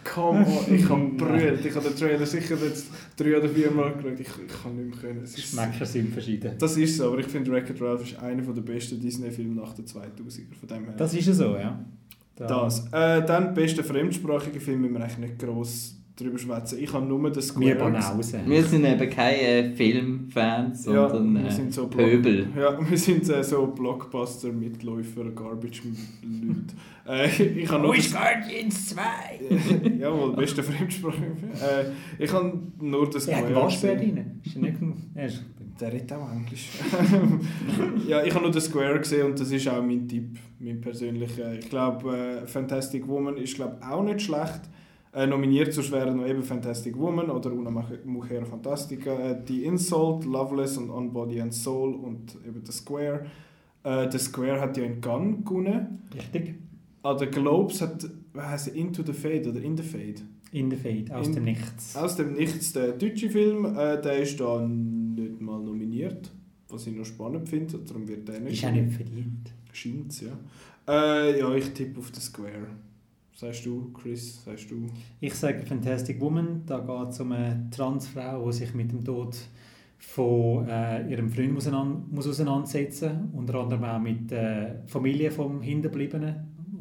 Come 0.04 0.40
on, 0.46 0.74
ich 0.76 0.90
habe 0.90 1.08
brüllt. 1.18 1.64
Ich 1.64 1.76
habe 1.76 1.88
den 1.90 1.96
Trailer 1.96 2.26
sicher 2.26 2.56
jetzt 2.64 2.88
drei 3.16 3.38
oder 3.38 3.48
vier 3.48 3.70
Mal 3.70 3.94
geschaut. 3.94 4.20
Ich, 4.20 4.28
ich 4.28 4.64
kann 4.64 4.76
nicht 4.76 4.90
mehr 4.90 4.98
können. 5.00 5.22
Es 5.24 5.38
ist, 5.38 5.52
Geschmäcker 5.52 5.86
sind 5.86 6.12
verschieden. 6.12 6.54
das 6.58 6.76
ist 6.78 6.98
so, 6.98 7.08
aber 7.12 7.20
ich 7.20 7.28
finde 7.28 7.52
Wreck-It 7.52 7.80
Ralph 7.80 8.02
ist 8.04 8.18
einer 8.20 8.42
der 8.42 8.62
besten 8.62 9.00
Disney-Filme 9.00 9.54
nach 9.56 9.74
den 9.74 9.86
2000er. 9.86 10.56
Von 10.60 10.68
dem 10.70 10.86
her. 10.86 10.96
Das 10.98 11.14
ist 11.14 11.28
ja 11.28 11.34
so, 11.34 11.56
ja. 11.56 11.86
Da- 12.36 12.48
das. 12.48 12.88
Äh, 12.92 13.24
dann 13.26 13.54
beste 13.54 13.84
fremdsprachige 13.84 14.60
Film 14.60 14.82
müssen 14.82 14.96
wir 14.96 15.02
eigentlich 15.04 15.18
nicht 15.20 15.40
gross 15.40 15.96
drüber 16.16 16.38
schwätzen. 16.38 16.80
Ich 16.82 16.94
habe 16.94 17.06
nur 17.06 17.20
den 17.30 17.36
Wir 17.36 17.42
Square. 17.42 17.76
Banausen. 17.76 18.40
Wir 18.48 18.64
sind 18.64 18.86
eben 18.86 19.10
keine 19.10 19.76
Filmfans, 19.76 20.86
Ja, 20.86 21.10
sondern 21.10 21.44
wir 21.44 21.50
äh, 21.50 21.52
sind 21.52 21.74
so 21.74 21.88
Pöbel. 21.88 22.48
Ja, 22.58 22.78
wir 22.90 22.98
sind 22.98 23.28
äh, 23.30 23.44
so 23.44 23.68
Blockbuster-Mitläufer, 23.68 25.26
Garbage-Leute. 25.32 26.74
äh, 27.08 27.44
ich 27.62 27.70
habe 27.70 27.84
nur 27.84 27.96
das- 27.96 28.12
Guardians 28.12 28.90
2! 28.90 29.02
Jawohl, 30.00 30.36
beste 30.36 30.64
Fremdsprache. 30.64 31.18
Äh, 31.18 32.24
ich 32.24 32.32
habe 32.32 32.60
nur 32.80 33.10
das 33.10 33.28
Er 33.28 33.38
hat 33.38 33.46
Square 33.48 33.64
Waschbär 33.66 33.96
gesehen. 33.96 34.18
rein. 34.18 34.42
Ist 34.44 34.56
nicht... 34.58 34.76
Ist 35.26 35.46
Der 35.82 35.92
redet 35.94 36.14
auch 36.14 36.32
Englisch. 36.32 36.70
ja, 38.08 38.24
ich 38.24 38.34
habe 38.34 38.44
nur 38.46 38.52
den 38.54 38.62
Square 38.62 39.00
gesehen 39.00 39.26
und 39.28 39.40
das 39.40 39.52
ist 39.52 39.68
auch 39.68 39.82
mein 39.84 40.08
Tipp, 40.08 40.38
mein 40.60 40.80
persönlicher. 40.80 41.54
Ich 41.60 41.70
glaube, 41.70 42.16
äh, 42.44 42.48
Fantastic 42.48 43.06
Woman 43.08 43.36
ist 43.38 43.56
glaube 43.56 43.78
auch 43.86 44.04
nicht 44.04 44.22
schlecht. 44.22 44.62
Äh, 45.16 45.28
nominiert 45.28 45.76
wären 45.92 46.18
noch 46.18 46.28
eben 46.28 46.44
Fantastic 46.44 46.98
Woman 47.00 47.30
oder 47.30 47.52
Una 47.54 47.72
Mujer 48.04 48.46
Fantastica, 48.46 49.12
äh, 49.18 49.42
The 49.48 49.64
Insult, 49.64 50.26
Loveless 50.26 50.78
und 50.78 50.90
On 50.90 51.14
Body 51.14 51.40
and 51.40 51.54
Soul 51.54 51.96
und 51.96 52.36
eben 52.46 52.62
The 52.66 52.72
Square. 52.74 53.26
Äh, 53.84 54.12
The 54.12 54.20
Square 54.20 54.60
hat 54.60 54.76
ja 54.76 54.84
in 54.84 55.00
Gun 55.00 55.46
gewonnen. 55.46 56.00
richtig. 56.14 56.56
Ah, 57.02 57.14
der 57.14 57.28
Globes 57.28 57.82
hat, 57.82 58.04
wie 58.34 58.42
heisst 58.42 58.68
Into 58.70 59.04
the 59.04 59.14
Fade 59.14 59.50
oder 59.50 59.62
In 59.62 59.78
the 59.78 59.84
Fade? 59.84 60.16
In 60.52 60.70
the 60.70 60.76
Fade, 60.76 61.16
aus 61.16 61.28
In- 61.28 61.36
dem 61.36 61.44
Nichts. 61.46 61.96
Aus 61.96 62.16
dem 62.18 62.34
Nichts, 62.34 62.74
der 62.74 62.92
deutsche 62.94 63.30
Film, 63.30 63.66
äh, 63.66 64.02
der 64.02 64.18
ist 64.20 64.38
da 64.40 64.60
nicht 64.66 65.40
mal 65.40 65.62
nominiert, 65.62 66.30
was 66.68 66.88
ich 66.88 66.96
noch 66.96 67.06
spannend 67.06 67.48
finde, 67.48 67.78
darum 67.78 68.08
wird 68.08 68.28
der 68.28 68.40
nicht 68.42 68.62
Ist 68.62 68.68
auch 68.68 68.74
nicht 68.74 68.92
verdient. 68.92 69.54
Scheint's, 69.72 70.22
ja. 70.22 70.32
Äh, 70.88 71.40
ja, 71.40 71.54
ich 71.56 71.70
tippe 71.74 72.00
auf 72.00 72.12
The 72.14 72.20
Square. 72.22 72.68
Sagst 73.36 73.66
du, 73.66 73.92
Chris, 73.92 74.46
sagst 74.46 74.72
du? 74.72 74.88
Ich 75.20 75.34
sage 75.36 75.66
Fantastic 75.66 76.22
Woman, 76.22 76.62
da 76.66 76.80
geht 76.80 77.10
es 77.10 77.20
um 77.20 77.34
eine 77.34 77.68
Transfrau, 77.70 78.46
die 78.46 78.54
sich 78.54 78.74
mit 78.74 78.94
dem 78.94 79.04
Tod 79.04 79.36
von 79.98 80.66
äh, 80.70 81.06
ihrem 81.10 81.30
Freund 81.30 81.54
muss, 81.54 81.70
muss 82.12 82.28
auseinandersetzen 82.28 83.30
unter 83.34 83.56
anderem 83.56 83.84
auch 83.84 84.00
mit 84.00 84.32
der 84.32 84.84
Familie 84.88 85.32
vom 85.32 85.62
Hinterbliebenen 85.62 86.36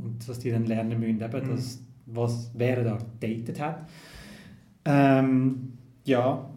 und 0.04 0.28
dass 0.28 0.38
die 0.38 0.50
dann 0.52 0.66
lernen 0.66 1.00
müssen, 1.00 1.20
eben, 1.20 1.44
Mhm. 1.44 1.50
dass, 1.50 1.82
was, 2.06 2.52
wer 2.54 2.78
er 2.78 2.84
da 2.84 2.98
datet 3.18 3.58
hat. 3.58 3.88
Ähm, 4.84 5.72
ja, 6.04 6.48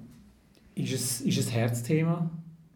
ist 0.76 0.94
es, 0.94 1.22
ist 1.22 1.48
ein 1.48 1.54
Herzthema. 1.54 2.30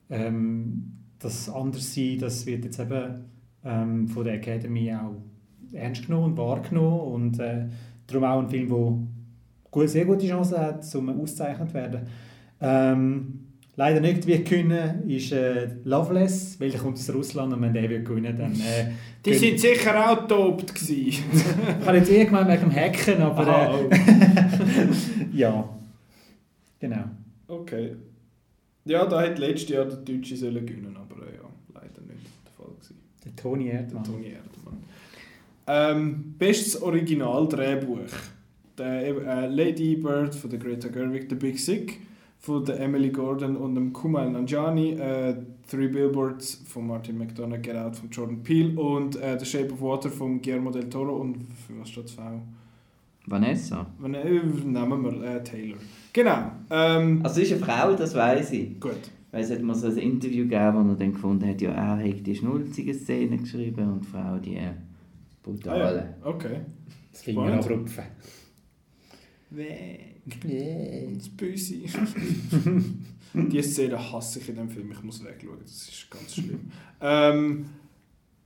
Ähm, 0.09 0.93
das 1.19 1.49
Anderssein, 1.49 2.17
das 2.17 2.47
wird 2.47 2.65
jetzt 2.65 2.79
eben 2.79 3.25
ähm, 3.63 4.07
von 4.07 4.23
der 4.23 4.35
Academy 4.35 4.91
auch 4.91 5.21
ernst 5.73 6.05
genommen 6.05 6.31
und 6.31 6.37
wahrgenommen 6.37 6.99
und 6.99 7.39
äh, 7.39 7.65
darum 8.07 8.23
auch 8.23 8.39
ein 8.39 8.49
Film, 8.49 8.69
der 8.69 8.93
gut, 9.71 9.89
sehr 9.89 10.05
gute 10.05 10.27
Chancen 10.27 10.57
hat, 10.57 10.95
um 10.95 11.09
ausgezeichnet 11.09 11.69
zu 11.69 11.73
werden. 11.73 12.01
Ähm, 12.59 13.39
leider 13.75 13.99
nicht 13.99 14.27
wie 14.27 14.43
gewinnen 14.43 15.09
ist 15.09 15.31
äh, 15.31 15.69
Loveless, 15.83 16.59
weil 16.59 16.69
der 16.69 16.79
kommt 16.79 16.97
aus 16.97 17.13
Russland 17.13 17.53
und 17.53 17.61
wenn 17.61 17.73
der 17.73 17.89
wird 17.89 18.05
gewinnen, 18.05 18.35
dann 18.37 18.53
äh, 18.53 18.91
Die 19.25 19.33
sind 19.33 19.59
sicher 19.59 20.11
auch 20.11 20.27
tobt 20.27 20.75
gewesen. 20.75 21.23
ich 21.81 21.87
habe 21.87 21.97
jetzt 21.97 22.11
eh 22.11 22.25
gemeint 22.25 22.49
wegen 22.49 22.69
dem 22.69 22.75
Hacken, 22.75 23.21
aber 23.21 23.47
Aha, 23.47 23.79
äh, 23.79 23.83
oh. 23.83 23.89
ja, 25.33 25.69
genau. 26.79 27.03
okay. 27.47 27.95
Ja, 28.85 29.05
da 29.05 29.21
hätte 29.21 29.41
letztes 29.41 29.69
Jahr 29.69 29.85
der 29.85 29.97
Deutsche 29.97 30.35
sollen 30.35 30.65
gewinnen, 30.65 30.95
aber 30.95 31.21
äh, 31.27 31.35
ja, 31.35 31.49
leider 31.73 32.01
nicht 32.01 32.25
der 32.45 32.51
Fall 32.51 32.73
gewesen. 32.73 32.97
Der 33.23 33.35
Toni 33.35 33.65
Der 33.65 33.73
Erdmann. 33.73 34.03
Toni 34.03 34.27
Erdmann. 34.27 34.83
Ähm, 35.67 36.35
bestes 36.37 36.81
Originaldrehbuch. 36.81 37.99
Der, 38.77 39.03
äh, 39.03 39.47
Lady 39.47 39.95
Bird 39.95 40.33
von 40.33 40.49
der 40.49 40.59
Greta 40.59 40.87
Gerwig, 40.87 41.27
The 41.29 41.35
Big 41.35 41.59
Sick 41.59 41.99
von 42.39 42.65
der 42.65 42.79
Emily 42.79 43.09
Gordon 43.09 43.55
und 43.55 43.75
dem 43.75 43.93
Kumail 43.93 44.31
Nanjiani, 44.31 44.93
äh, 44.93 45.35
Three 45.69 45.87
Billboards 45.87 46.63
von 46.67 46.87
Martin 46.87 47.17
McDonough, 47.17 47.61
Get 47.61 47.75
Out 47.75 47.95
von 47.95 48.09
Jordan 48.09 48.41
Peele 48.41 48.79
und 48.79 49.15
äh, 49.17 49.37
The 49.39 49.45
Shape 49.45 49.71
of 49.73 49.81
Water 49.81 50.09
von 50.09 50.41
Guillermo 50.41 50.71
del 50.71 50.89
Toro 50.89 51.17
und 51.17 51.35
für 51.67 51.79
was 51.79 51.89
steht 51.89 52.05
das 52.05 52.13
V? 52.13 52.21
Vanessa. 53.27 53.85
Wenn, 53.99 54.15
äh, 54.15 54.41
nehmen 54.65 55.03
wir 55.03 55.23
äh, 55.23 55.43
Taylor. 55.43 55.77
Genau. 56.11 56.51
Ähm, 56.71 57.19
Also 57.23 57.41
ist 57.41 57.51
eine 57.53 57.61
Frau, 57.61 57.93
das 57.93 58.15
weiß 58.15 58.51
ich. 58.53 58.79
gut. 58.79 59.11
Weil 59.31 59.43
es 59.43 59.51
hat 59.51 59.61
mal 59.61 59.75
so 59.75 59.87
ein 59.87 59.97
Interview 59.97 60.43
gegeben, 60.43 60.73
wo 60.87 60.91
er 60.91 60.95
dann 60.95 61.13
gefunden 61.13 61.47
hat, 61.47 61.61
ja, 61.61 61.71
er 61.71 61.97
hat 61.99 62.25
die 62.25 62.35
schnulzige 62.35 62.93
Szene 62.93 63.37
geschrieben 63.37 63.89
und 63.93 64.01
die 64.03 64.07
Frau 64.07 64.37
die 64.39 64.57
äh, 65.43 65.47
Ah, 65.49 65.51
brutale. 65.51 66.15
ja. 66.21 66.27
Okay. 66.27 66.59
Das 67.11 67.23
Finger 67.23 67.41
Spannend. 67.47 67.65
abrupfen. 67.65 68.03
Das 71.17 71.29
Böse. 71.29 71.75
die 73.33 73.61
Szene 73.61 74.11
hasse 74.11 74.39
ich 74.39 74.49
in 74.49 74.55
dem 74.55 74.69
Film. 74.69 74.91
Ich 74.91 75.03
muss 75.03 75.23
wegschauen. 75.23 75.57
Das 75.61 75.71
ist 75.89 76.07
ganz 76.09 76.35
schlimm. 76.35 76.71
ähm, 77.01 77.65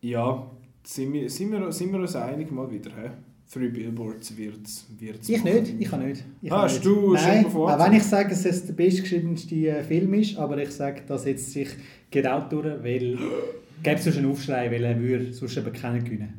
ja, 0.02 0.50
sind 0.84 1.14
wir, 1.14 1.30
sind, 1.30 1.52
wir, 1.52 1.72
sind 1.72 1.92
wir 1.92 2.00
uns 2.00 2.16
einig 2.16 2.52
mal 2.52 2.70
wieder? 2.72 2.90
He? 2.92 3.10
Three 3.52 3.70
Billboards 3.70 4.36
wird 4.36 4.66
es 4.66 4.86
Ich 5.30 5.44
nicht, 5.44 5.76
ich 5.80 5.88
kann 5.88 6.08
nicht. 6.08 6.24
Ich 6.42 6.52
Ah, 6.52 6.64
hast 6.64 6.74
nicht. 6.76 6.86
du 6.86 7.14
Nein, 7.14 7.46
Water? 7.54 7.80
auch 7.80 7.86
wenn 7.88 7.98
ich 7.98 8.04
sage, 8.04 8.30
dass 8.30 8.44
es 8.46 8.66
der 8.66 8.74
bestgeschriebenste 8.74 9.56
äh, 9.56 9.84
Film 9.84 10.14
ist, 10.16 10.36
aber 10.38 10.58
ich 10.58 10.72
sage, 10.72 11.04
dass 11.08 11.26
jetzt 11.26 11.52
sich 11.52 11.70
Get 12.10 12.26
Out 12.26 12.52
durch, 12.52 12.84
weil 12.84 13.20
gäbe 13.84 14.00
es 14.00 14.18
einen 14.18 14.32
Aufschrei, 14.32 14.72
weil 14.72 14.84
er 14.84 15.00
würde 15.00 15.32
sonst 15.34 15.58
eben 15.58 15.72
keinen 15.74 16.04
gewinnen. 16.04 16.34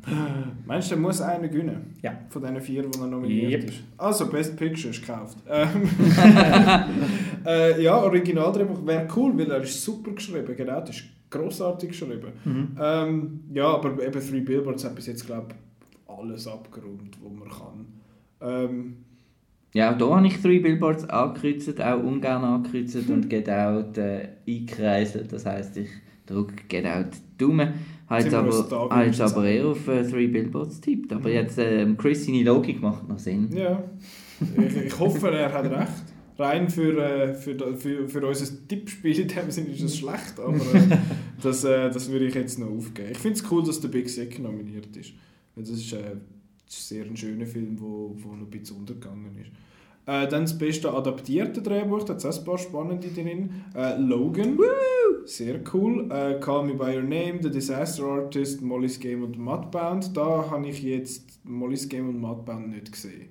Meinst 0.65 0.91
du, 0.91 0.95
er 0.95 1.01
muss 1.01 1.21
einer 1.21 1.47
gewinnen? 1.47 1.95
Ja. 2.01 2.17
Von 2.29 2.41
diesen 2.41 2.61
vier, 2.61 2.83
die 2.83 2.99
er 2.99 3.07
nominiert 3.07 3.61
Yep. 3.63 3.69
ist. 3.69 3.79
Also, 3.97 4.27
Best 4.27 4.55
Picture 4.57 4.89
ist 4.91 5.01
gekauft. 5.05 5.37
Ähm, 5.49 5.89
äh, 7.45 7.81
ja, 7.81 7.97
Originaldrehbuch 7.97 8.85
wäre 8.85 9.07
cool, 9.15 9.37
weil 9.37 9.51
er 9.51 9.61
ist 9.61 9.81
super 9.83 10.11
geschrieben. 10.11 10.55
Genau, 10.55 10.79
das 10.81 10.91
ist 10.97 11.05
grossartig 11.29 11.89
geschrieben. 11.89 12.31
Mhm. 12.45 12.77
Ähm, 12.81 13.39
ja, 13.53 13.65
aber 13.65 14.03
eben 14.05 14.19
Three 14.21 14.41
Billboards 14.41 14.83
hat 14.85 14.95
bis 14.95 15.07
jetzt, 15.07 15.25
glaube 15.25 15.47
ich, 15.51 16.09
alles 16.17 16.47
abgerundet, 16.47 17.15
was 17.21 17.31
man 17.31 17.49
kann. 17.49 17.85
Ähm, 18.39 18.97
Ja, 19.77 19.93
auch 19.93 19.97
hier 19.97 20.15
habe 20.15 20.25
ich 20.25 20.41
drei 20.41 20.57
Billboards 20.57 21.07
angekreuzt, 21.07 21.79
auch 21.79 22.03
ungern 22.03 22.43
angekreuzt 22.43 22.97
und 23.09 23.29
Get 23.29 23.47
Out 23.47 23.95
äh, 23.99 24.29
eingekreiselt. 24.47 25.31
Das 25.31 25.45
heisst, 25.45 25.77
ich 25.77 25.89
drücke 26.25 26.55
Get 26.67 26.87
Out 26.87 27.09
Daumen. 27.37 27.73
Habe 28.09 28.37
aber, 28.37 28.89
gewünscht, 28.89 29.21
aber 29.21 29.45
eher 29.45 29.67
auf 29.67 29.87
äh, 29.87 30.03
Three 30.03 30.25
Billboards 30.25 30.81
tippt. 30.81 31.13
Aber 31.13 31.29
jetzt, 31.29 31.59
äh, 31.59 31.85
Chris, 31.95 32.25
seine 32.25 32.41
Logik 32.41 32.81
macht 32.81 33.07
noch 33.07 33.19
Sinn. 33.19 33.49
Ja. 33.55 33.83
Ich, 34.57 34.77
ich 34.77 34.99
hoffe, 34.99 35.29
er 35.29 35.53
hat 35.53 35.65
recht. 35.65 36.03
Rein 36.39 36.69
für, 36.69 36.97
äh, 36.97 37.35
für, 37.35 37.77
für, 37.77 38.09
für 38.09 38.27
unser 38.27 38.67
Tippspiel 38.67 39.19
in 39.19 39.27
dem 39.27 39.51
Sinne 39.51 39.69
ist 39.69 39.83
es 39.83 39.99
schlecht, 39.99 40.39
aber 40.39 40.55
äh, 40.55 40.97
das, 41.43 41.63
äh, 41.63 41.91
das 41.91 42.11
würde 42.11 42.25
ich 42.25 42.33
jetzt 42.33 42.57
noch 42.57 42.71
aufgeben. 42.71 43.09
Ich 43.11 43.19
finde 43.19 43.39
es 43.39 43.51
cool, 43.51 43.63
dass 43.63 43.79
der 43.79 43.89
Big 43.89 44.09
Sick 44.09 44.39
nominiert 44.39 44.97
ist. 44.97 45.13
Das 45.55 45.69
ist, 45.69 45.93
äh, 45.93 46.15
das 46.65 46.77
ist 46.77 46.89
sehr 46.89 47.05
ein 47.05 47.15
schöner 47.15 47.45
Film, 47.45 47.75
der 47.75 47.83
wo, 47.85 48.15
wo 48.17 48.29
noch 48.29 48.47
ein 48.47 48.49
bisschen 48.49 48.77
untergegangen 48.77 49.37
ist. 49.39 49.51
Äh, 50.07 50.25
dann 50.29 50.43
das 50.43 50.57
beste 50.57 50.93
adaptierte 50.93 51.61
Drehbuch, 51.61 52.03
da 52.03 52.13
hat 52.13 52.23
es 52.23 52.25
auch 52.25 52.39
ein 52.39 52.45
paar 52.45 52.57
spannende 52.57 53.09
drin. 53.09 53.63
Äh, 53.75 53.97
Logan, 53.99 54.57
sehr 55.25 55.59
cool. 55.73 56.09
Äh, 56.09 56.39
Call 56.39 56.65
Me 56.65 56.75
By 56.75 56.95
Your 56.95 57.03
Name, 57.03 57.39
The 57.41 57.51
Disaster 57.51 58.05
Artist, 58.05 58.61
Molly's 58.61 58.97
Game 58.97 59.21
und 59.23 59.37
Mudbound. 59.37 60.15
Da 60.15 60.49
habe 60.49 60.69
ich 60.69 60.81
jetzt 60.81 61.41
Molly's 61.43 61.89
Game 61.89 62.07
und 62.07 62.21
Mudbound 62.21 62.69
nicht 62.69 62.89
gesehen. 62.89 63.27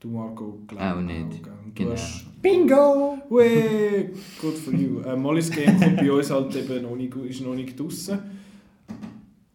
Du 0.00 0.08
Marco, 0.08 0.58
glaub 0.66 0.80
Auch 0.82 1.00
nicht. 1.00 1.40
Du 1.42 1.50
Genau. 1.74 1.94
Bingo! 2.42 3.18
Way, 3.30 4.10
good 4.40 4.54
for 4.58 4.74
you. 4.74 5.00
Äh, 5.00 5.16
Molly's 5.16 5.50
Game 5.50 5.80
kommt 5.80 5.96
bei 5.96 6.12
uns 6.12 6.30
halt 6.30 6.54
eben 6.54 6.82
noch 6.82 6.94
nicht, 6.94 7.16
ist 7.16 7.40
noch 7.40 7.54
nicht 7.54 7.80
draussen. 7.80 8.18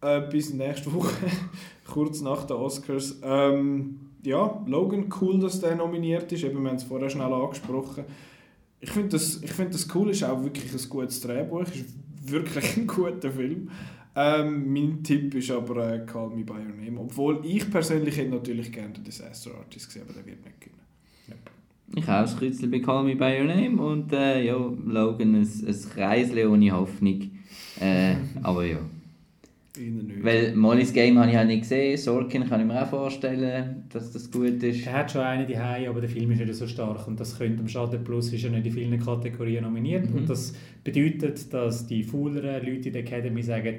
Äh, 0.01 0.21
bis 0.30 0.51
nächste 0.53 0.91
Woche, 0.91 1.13
kurz 1.88 2.21
nach 2.21 2.45
den 2.45 2.57
Oscars. 2.57 3.19
Ähm, 3.24 3.99
ja, 4.24 4.63
Logan, 4.65 5.09
cool, 5.21 5.39
dass 5.39 5.59
der 5.59 5.76
nominiert 5.76 6.32
ist. 6.32 6.43
Eben, 6.43 6.61
wir 6.61 6.69
haben 6.69 6.78
es 6.78 6.84
vorher 6.84 7.09
schnell 7.09 7.32
angesprochen. 7.32 8.05
Ich 8.80 8.89
finde 8.89 9.09
das, 9.09 9.41
ich 9.41 9.51
find 9.51 9.74
das 9.74 9.88
cool, 9.95 10.09
ist 10.09 10.24
auch 10.24 10.43
wirklich 10.43 10.71
ein 10.74 10.89
gutes 10.89 11.21
Drehbuch, 11.21 11.61
ist 11.61 11.86
wirklich 12.26 12.78
ein 12.78 12.88
guter 12.88 13.32
Film. 13.32 13.69
Ähm, 14.15 14.71
mein 14.71 15.03
Tipp 15.03 15.34
ist 15.36 15.49
aber 15.49 15.93
äh, 15.93 16.05
Call 16.05 16.30
Me 16.30 16.43
By 16.43 16.53
Your 16.53 16.86
Name. 16.86 16.99
Obwohl 16.99 17.41
ich 17.43 17.69
persönlich 17.69 18.15
hätte 18.17 18.32
natürlich 18.32 18.71
gerne 18.71 18.93
den 18.93 19.03
Disaster 19.03 19.51
Artist 19.55 19.88
gesehen, 19.88 20.03
aber 20.03 20.13
der 20.13 20.26
wird 20.26 20.43
nicht 20.43 20.61
gewinnen. 20.61 20.84
Ich 21.95 22.07
habe 22.07 22.24
das 22.24 22.38
Kreuzchen 22.38 22.71
bei 22.71 22.80
Call 22.80 23.03
Me 23.03 23.15
By 23.15 23.39
Your 23.39 23.45
Name 23.45 23.82
und 23.82 24.11
äh, 24.13 24.43
ja, 24.43 24.55
Logan 24.55 25.36
ein, 25.36 25.41
ein 25.41 25.89
Kreisle 25.93 26.49
ohne 26.49 26.71
Hoffnung. 26.71 27.32
Äh, 27.80 28.15
aber 28.43 28.65
ja. 28.65 28.80
Weil 30.21 30.55
Molly's 30.55 30.93
Game 30.93 31.17
habe 31.17 31.32
ich 31.32 31.36
halt 31.36 31.47
nicht 31.47 31.61
gesehen, 31.61 31.97
Sorkin 31.97 32.47
kann 32.47 32.61
ich 32.61 32.67
mir 32.67 32.84
auch 32.84 32.88
vorstellen, 32.89 33.86
dass 33.89 34.11
das 34.11 34.30
gut 34.30 34.61
ist. 34.61 34.86
Er 34.86 34.93
hat 34.99 35.11
schon 35.11 35.21
eine 35.21 35.47
die 35.47 35.57
aber 35.57 35.99
der 35.99 36.09
Film 36.09 36.30
ist 36.32 36.39
nicht 36.41 36.53
so 36.53 36.67
stark 36.67 37.07
und 37.07 37.19
das 37.19 37.38
könnte 37.39 37.61
am 37.61 37.67
Schaden 37.67 38.03
Plus 38.03 38.32
ist 38.32 38.43
ja 38.43 38.49
nicht 38.51 38.67
in 38.67 38.71
vielen 38.71 38.99
Kategorien 38.99 39.63
nominiert 39.63 40.09
Mhm. 40.11 40.15
und 40.19 40.30
das 40.30 40.53
bedeutet, 40.84 41.51
dass 41.51 41.88
die 41.88 42.03
fauleren 42.03 42.63
Leute 42.63 42.89
in 42.89 42.93
der 42.93 43.01
Academy 43.01 43.41
sagen, 43.41 43.78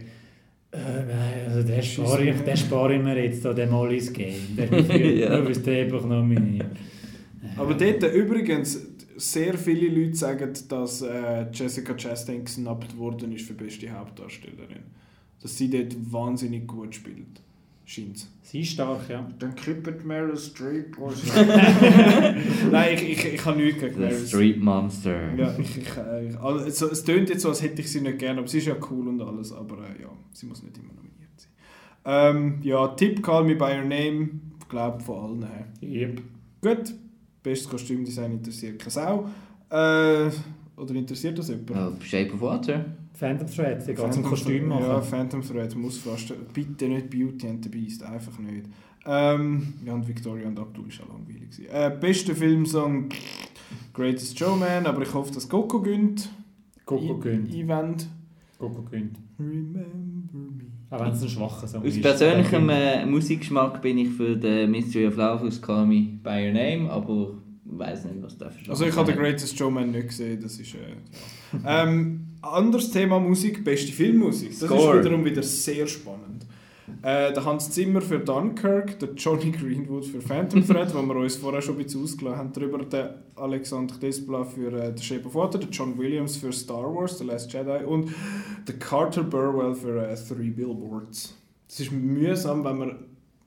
äh, 0.72 0.76
nein, 0.76 1.46
also 1.48 1.62
den 1.66 1.80
spare 1.82 2.28
ich, 2.28 2.40
den 2.40 2.56
spare 2.56 2.96
ich 2.96 3.02
mir 3.02 3.22
jetzt 3.24 3.46
an 3.46 3.54
dem 3.54 3.70
Molly's 3.70 4.12
Game. 4.12 4.34
Der 4.58 4.68
wird 4.72 4.86
für- 4.86 4.98
Ja. 5.20 5.36
nur 5.36 5.46
fürs 5.46 5.62
Drehbuch 5.62 6.04
nominiert. 6.04 6.66
Aber 7.56 7.72
dort 7.74 8.02
äh, 8.02 8.08
übrigens, 8.08 8.84
sehr 9.16 9.54
viele 9.56 9.86
Leute 9.96 10.16
sagen, 10.16 10.50
dass 10.68 11.02
äh, 11.02 11.46
Jessica 11.52 11.94
Chastain 11.96 12.44
gesnappt 12.44 12.98
worden 12.98 13.30
ist 13.30 13.46
für 13.46 13.54
beste 13.54 13.88
Hauptdarstellerin. 13.90 14.82
Dass 15.44 15.58
sie 15.58 15.68
dort 15.68 15.94
wahnsinnig 16.10 16.66
gut 16.66 16.94
spielt. 16.94 17.42
Scheint's. 17.84 18.30
Sie 18.40 18.60
ist 18.60 18.72
stark, 18.72 19.10
ja. 19.10 19.28
Dann 19.38 19.54
krippert 19.54 20.06
Meryl 20.06 20.38
Streep. 20.38 20.96
Nein, 22.70 22.94
ich, 22.94 23.10
ich, 23.10 23.34
ich 23.34 23.44
habe 23.44 23.58
nichts 23.58 23.78
gegen 23.78 23.94
The 23.94 24.00
Meryl 24.00 24.16
Streep. 24.16 24.28
Street 24.28 24.62
Monster. 24.62 25.34
Ja, 25.36 25.54
ich, 25.58 25.76
ich, 25.76 25.96
äh, 25.98 26.28
ich, 26.28 26.40
also, 26.40 26.88
es 26.88 27.04
tönt 27.04 27.28
jetzt 27.28 27.42
so, 27.42 27.50
als 27.50 27.60
hätte 27.60 27.82
ich 27.82 27.92
sie 27.92 28.00
nicht 28.00 28.18
gerne, 28.20 28.38
aber 28.38 28.48
sie 28.48 28.56
ist 28.56 28.68
ja 28.68 28.76
cool 28.90 29.08
und 29.08 29.20
alles, 29.20 29.52
aber 29.52 29.76
äh, 29.76 30.00
ja, 30.00 30.08
sie 30.32 30.46
muss 30.46 30.62
nicht 30.62 30.78
immer 30.78 30.94
nominiert 30.94 31.30
sein. 31.36 31.50
Ähm, 32.06 32.58
ja, 32.62 32.88
Tipp 32.88 33.22
Call 33.22 33.44
Me 33.44 33.54
By 33.54 33.76
Your 33.76 33.84
Name, 33.84 34.30
glaube 34.70 35.04
von 35.04 35.42
allen 35.42 35.46
her. 35.46 35.66
Yep. 35.82 36.22
Gut, 36.62 36.94
bestes 37.42 37.68
Kostümdesign 37.68 38.32
interessiert 38.32 38.78
keine 38.78 38.90
Sau. 38.90 39.28
Äh, 39.68 40.30
oder 40.76 40.94
interessiert 40.94 41.38
das 41.38 41.48
jemand? 41.48 41.70
Oh, 41.70 42.02
Shape 42.02 42.32
of 42.32 42.40
Water. 42.40 42.86
Phantom 43.14 43.46
Thread, 43.46 43.86
der 43.86 43.94
geht 43.94 43.96
zum 43.96 44.04
Phantom 44.06 44.24
Kostüm 44.24 44.68
machen. 44.68 44.82
Ja, 44.82 45.00
Phantom 45.00 45.40
Thread 45.40 45.74
muss 45.76 45.98
fast. 45.98 46.34
Bitte 46.52 46.88
nicht 46.88 47.10
Beauty 47.10 47.48
and 47.48 47.62
the 47.62 47.70
Beast, 47.70 48.02
einfach 48.02 48.38
nicht. 48.38 48.66
Ähm, 49.06 49.74
ja, 49.84 49.94
und 49.94 50.08
Victoria 50.08 50.48
und 50.48 50.58
Abdul 50.58 50.88
ist 50.88 51.00
auch 51.00 51.08
langweilig. 51.08 51.60
Äh, 51.70 51.96
bester 52.00 52.34
Filmsong 52.34 53.10
Greatest 53.92 54.38
Showman, 54.38 54.86
aber 54.86 55.02
ich 55.02 55.14
hoffe, 55.14 55.32
dass 55.32 55.48
Coco 55.48 55.80
gönnt. 55.80 56.28
Coco 56.84 57.18
gönnt. 57.18 57.54
Event. 57.54 58.08
Coco 58.58 58.82
gönnt. 58.82 59.16
Remember 59.38 59.84
me. 60.32 60.64
Auch 60.90 61.00
wenn 61.00 61.12
es 61.12 61.22
ein 61.22 61.28
schwacher 61.28 61.68
Song 61.68 61.82
Aus 61.82 61.88
ist. 61.88 62.02
persönlichem 62.02 62.68
äh, 62.68 63.06
Musikgeschmack 63.06 63.80
bin 63.82 63.98
ich 63.98 64.10
für 64.10 64.36
den 64.36 64.70
Mystery 64.70 65.06
of 65.06 65.16
Love 65.16 65.46
aus 65.46 65.60
Call 65.60 65.86
Me 65.86 66.18
By 66.22 66.46
Your 66.46 66.52
Name, 66.52 66.90
aber 66.90 67.34
ich 67.64 67.78
weiß 67.78 68.04
nicht, 68.06 68.22
was 68.22 68.38
der 68.38 68.50
für 68.50 68.70
Also 68.70 68.86
ich 68.86 68.96
habe 68.96 69.10
The 69.10 69.18
Greatest 69.18 69.56
Showman 69.56 69.90
nicht 69.90 70.08
gesehen, 70.08 70.40
das 70.40 70.58
ist... 70.58 70.74
Äh, 70.74 70.78
ja. 71.64 71.84
ähm, 71.84 72.33
anderes 72.52 72.90
Thema 72.90 73.18
Musik, 73.18 73.64
beste 73.64 73.92
Filmmusik. 73.92 74.50
Das 74.50 74.68
Score. 74.68 74.98
ist 74.98 75.04
wiederum 75.04 75.24
wieder 75.24 75.42
sehr 75.42 75.86
spannend. 75.86 76.46
Äh, 77.02 77.32
der 77.32 77.44
Hans 77.44 77.70
Zimmer 77.70 78.00
für 78.00 78.18
Dunkirk, 78.18 78.98
der 78.98 79.10
Johnny 79.14 79.50
Greenwood 79.50 80.04
für 80.04 80.20
Phantom 80.20 80.64
Thread, 80.66 80.94
wo 80.94 81.02
wir 81.02 81.16
uns 81.16 81.36
vorher 81.36 81.62
schon 81.62 81.76
ein 81.76 81.84
bisschen 81.84 82.02
ausgelassen 82.02 82.38
haben 82.38 82.52
darüber, 82.52 82.78
der 82.78 83.22
Alexandre 83.36 83.98
Desplat 83.98 84.48
für 84.48 84.72
äh, 84.72 84.92
The 84.96 85.02
Shape 85.02 85.26
of 85.26 85.34
Water, 85.34 85.58
der 85.58 85.68
John 85.68 85.96
Williams 85.98 86.36
für 86.36 86.52
Star 86.52 86.94
Wars, 86.94 87.18
The 87.18 87.24
Last 87.24 87.52
Jedi 87.52 87.84
und 87.84 88.10
der 88.66 88.78
Carter 88.78 89.22
Burwell 89.22 89.74
für 89.74 90.06
äh, 90.06 90.14
Three 90.14 90.50
Billboards. 90.50 91.34
Es 91.68 91.80
ist 91.80 91.92
mühsam, 91.92 92.64
wenn 92.64 92.78
man 92.78 92.96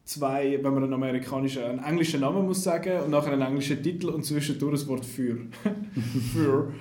zwei, 0.03 0.59
wenn 0.61 0.73
man 0.73 0.83
einen 0.83 0.93
amerikanischen, 0.93 1.63
einen 1.63 1.83
englischen 1.83 2.21
Namen 2.21 2.45
muss 2.45 2.63
sagen 2.63 3.01
und 3.01 3.11
nachher 3.11 3.33
einen 3.33 3.41
englischen 3.41 3.81
Titel 3.83 4.09
und 4.09 4.23
zwischendurch 4.23 4.73
das 4.73 4.87
Wort 4.87 5.05
für. 5.05 5.37
für. 6.33 6.73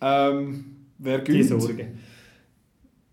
Ähm, 0.00 0.79
wer 1.00 1.18
Die 1.18 1.32
gönnt? 1.32 1.62
Sorge. 1.62 1.88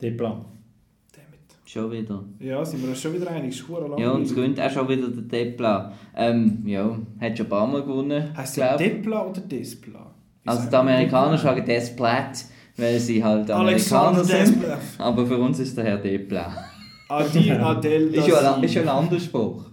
Dipla. 0.01 0.29
Dammit. 0.29 1.39
Schon 1.65 1.91
wieder. 1.91 2.23
Ja, 2.39 2.63
sind 2.63 2.81
wir 2.83 2.89
uns 2.89 3.01
schon 3.01 3.13
wieder 3.13 3.29
einig. 3.31 3.49
Ist 3.51 3.61
verdammt 3.61 3.99
Ja, 3.99 4.11
und 4.11 4.23
es 4.23 4.35
gönnt 4.35 4.59
auch 4.59 4.69
schon 4.69 4.87
wieder 4.89 5.07
der 5.09 5.23
Depla. 5.23 5.93
Ähm, 6.15 6.61
ja, 6.65 6.97
hat 7.19 7.37
schon 7.37 7.45
ein 7.45 7.49
paar 7.49 7.67
Mal 7.67 7.81
gewonnen. 7.83 8.35
Heißt 8.37 8.57
der. 8.57 8.77
Depla 8.77 9.25
oder 9.25 9.41
Despla? 9.41 10.11
Wie 10.43 10.49
Also 10.49 10.69
die 10.69 10.75
Amerikaner 10.75 11.37
sagen 11.37 11.65
Desplat, 11.65 12.45
weil 12.77 12.99
sie 12.99 13.23
halt 13.23 13.49
Amerikaner 13.51 14.23
sind. 14.23 14.57
Aber 14.97 15.25
für 15.25 15.37
uns 15.37 15.59
ist 15.59 15.75
der 15.77 15.85
Herr 15.85 15.97
Depla. 15.97 16.53
Adi 17.09 17.51
Adel 17.53 18.13
Ist 18.13 18.27
ja, 18.27 18.53
ein- 18.55 18.63
ist 18.63 18.73
ja 18.75 18.81
ein 18.83 18.89
anderer 18.89 19.19
Spruch. 19.19 19.65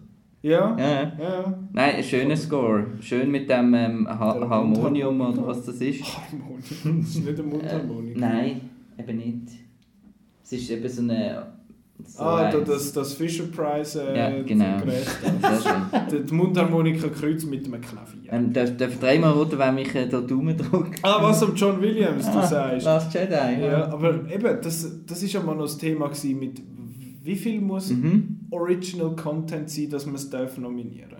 Ja. 0.45 0.77
Ja. 0.79 1.13
ja. 1.19 1.59
Nein, 1.73 1.95
ein 1.97 2.05
schöner 2.05 2.37
Score. 2.37 2.87
Schön 3.01 3.31
mit 3.31 3.49
dem 3.49 3.73
ähm, 3.73 4.07
ha 4.07 4.47
Harmonium 4.51 5.19
oder 5.21 5.47
was 5.47 5.65
das 5.65 5.77
ist. 5.81 6.03
Harmonik. 6.05 7.01
Das 7.01 7.09
ist 7.09 7.25
nicht 7.25 7.29
eine 7.39 7.43
Mundharmonik. 7.49 8.17
Äh, 8.17 8.21
nein, 8.29 8.61
eben 8.99 9.17
nicht. 9.17 9.49
Es 10.43 10.53
ist 10.53 10.71
eben 10.71 10.89
so 10.89 11.01
eine... 11.03 11.47
So 12.07 12.23
Ah, 12.25 12.51
da- 12.51 12.61
das, 12.61 12.93
das 12.93 13.15
Fisher 13.15 13.45
Price 13.45 13.95
äh, 13.97 14.19
Ja, 14.19 14.43
genau. 14.43 14.79
Schön. 14.81 16.27
Die- 16.27 16.35
Mundharmonika 16.35 17.09
kreuzt 17.09 17.49
mit 17.49 17.65
einem 17.65 17.81
Klavier. 17.81 18.31
Ähm, 18.31 18.53
darf, 18.53 18.77
darf 18.77 18.99
dreimal 18.99 19.33
roten, 19.33 19.59
wenn 19.59 19.75
mich 19.77 19.95
äh, 19.95 20.07
da 20.07 20.21
Daumen 20.21 20.57
drückt? 20.59 20.99
Ah, 21.03 21.23
was 21.23 21.43
um 21.43 21.55
John 21.55 21.81
Williams, 21.81 22.27
du 22.31 22.43
sagst. 22.47 22.85
Last 22.85 23.15
Jedi, 23.15 23.33
ja. 23.33 23.59
Ja, 23.59 23.85
aber 23.93 24.29
eben, 24.31 24.59
das, 24.61 24.91
das 25.07 25.23
ist 25.23 25.33
ja 25.33 25.41
mal 25.41 25.55
noch 25.55 25.63
das 25.63 25.79
Thema 25.79 26.09
gewesen 26.09 26.39
mit 26.39 26.61
wie 27.23 27.37
viel 27.37 27.59
muss 27.63 27.89
Mhm. 27.91 28.41
Original 28.55 29.15
Content 29.17 29.69
sein, 29.71 29.91
dass 29.91 30.07
man 30.07 30.15
es 30.17 30.31
darf 30.31 30.57
nominieren 30.59 31.17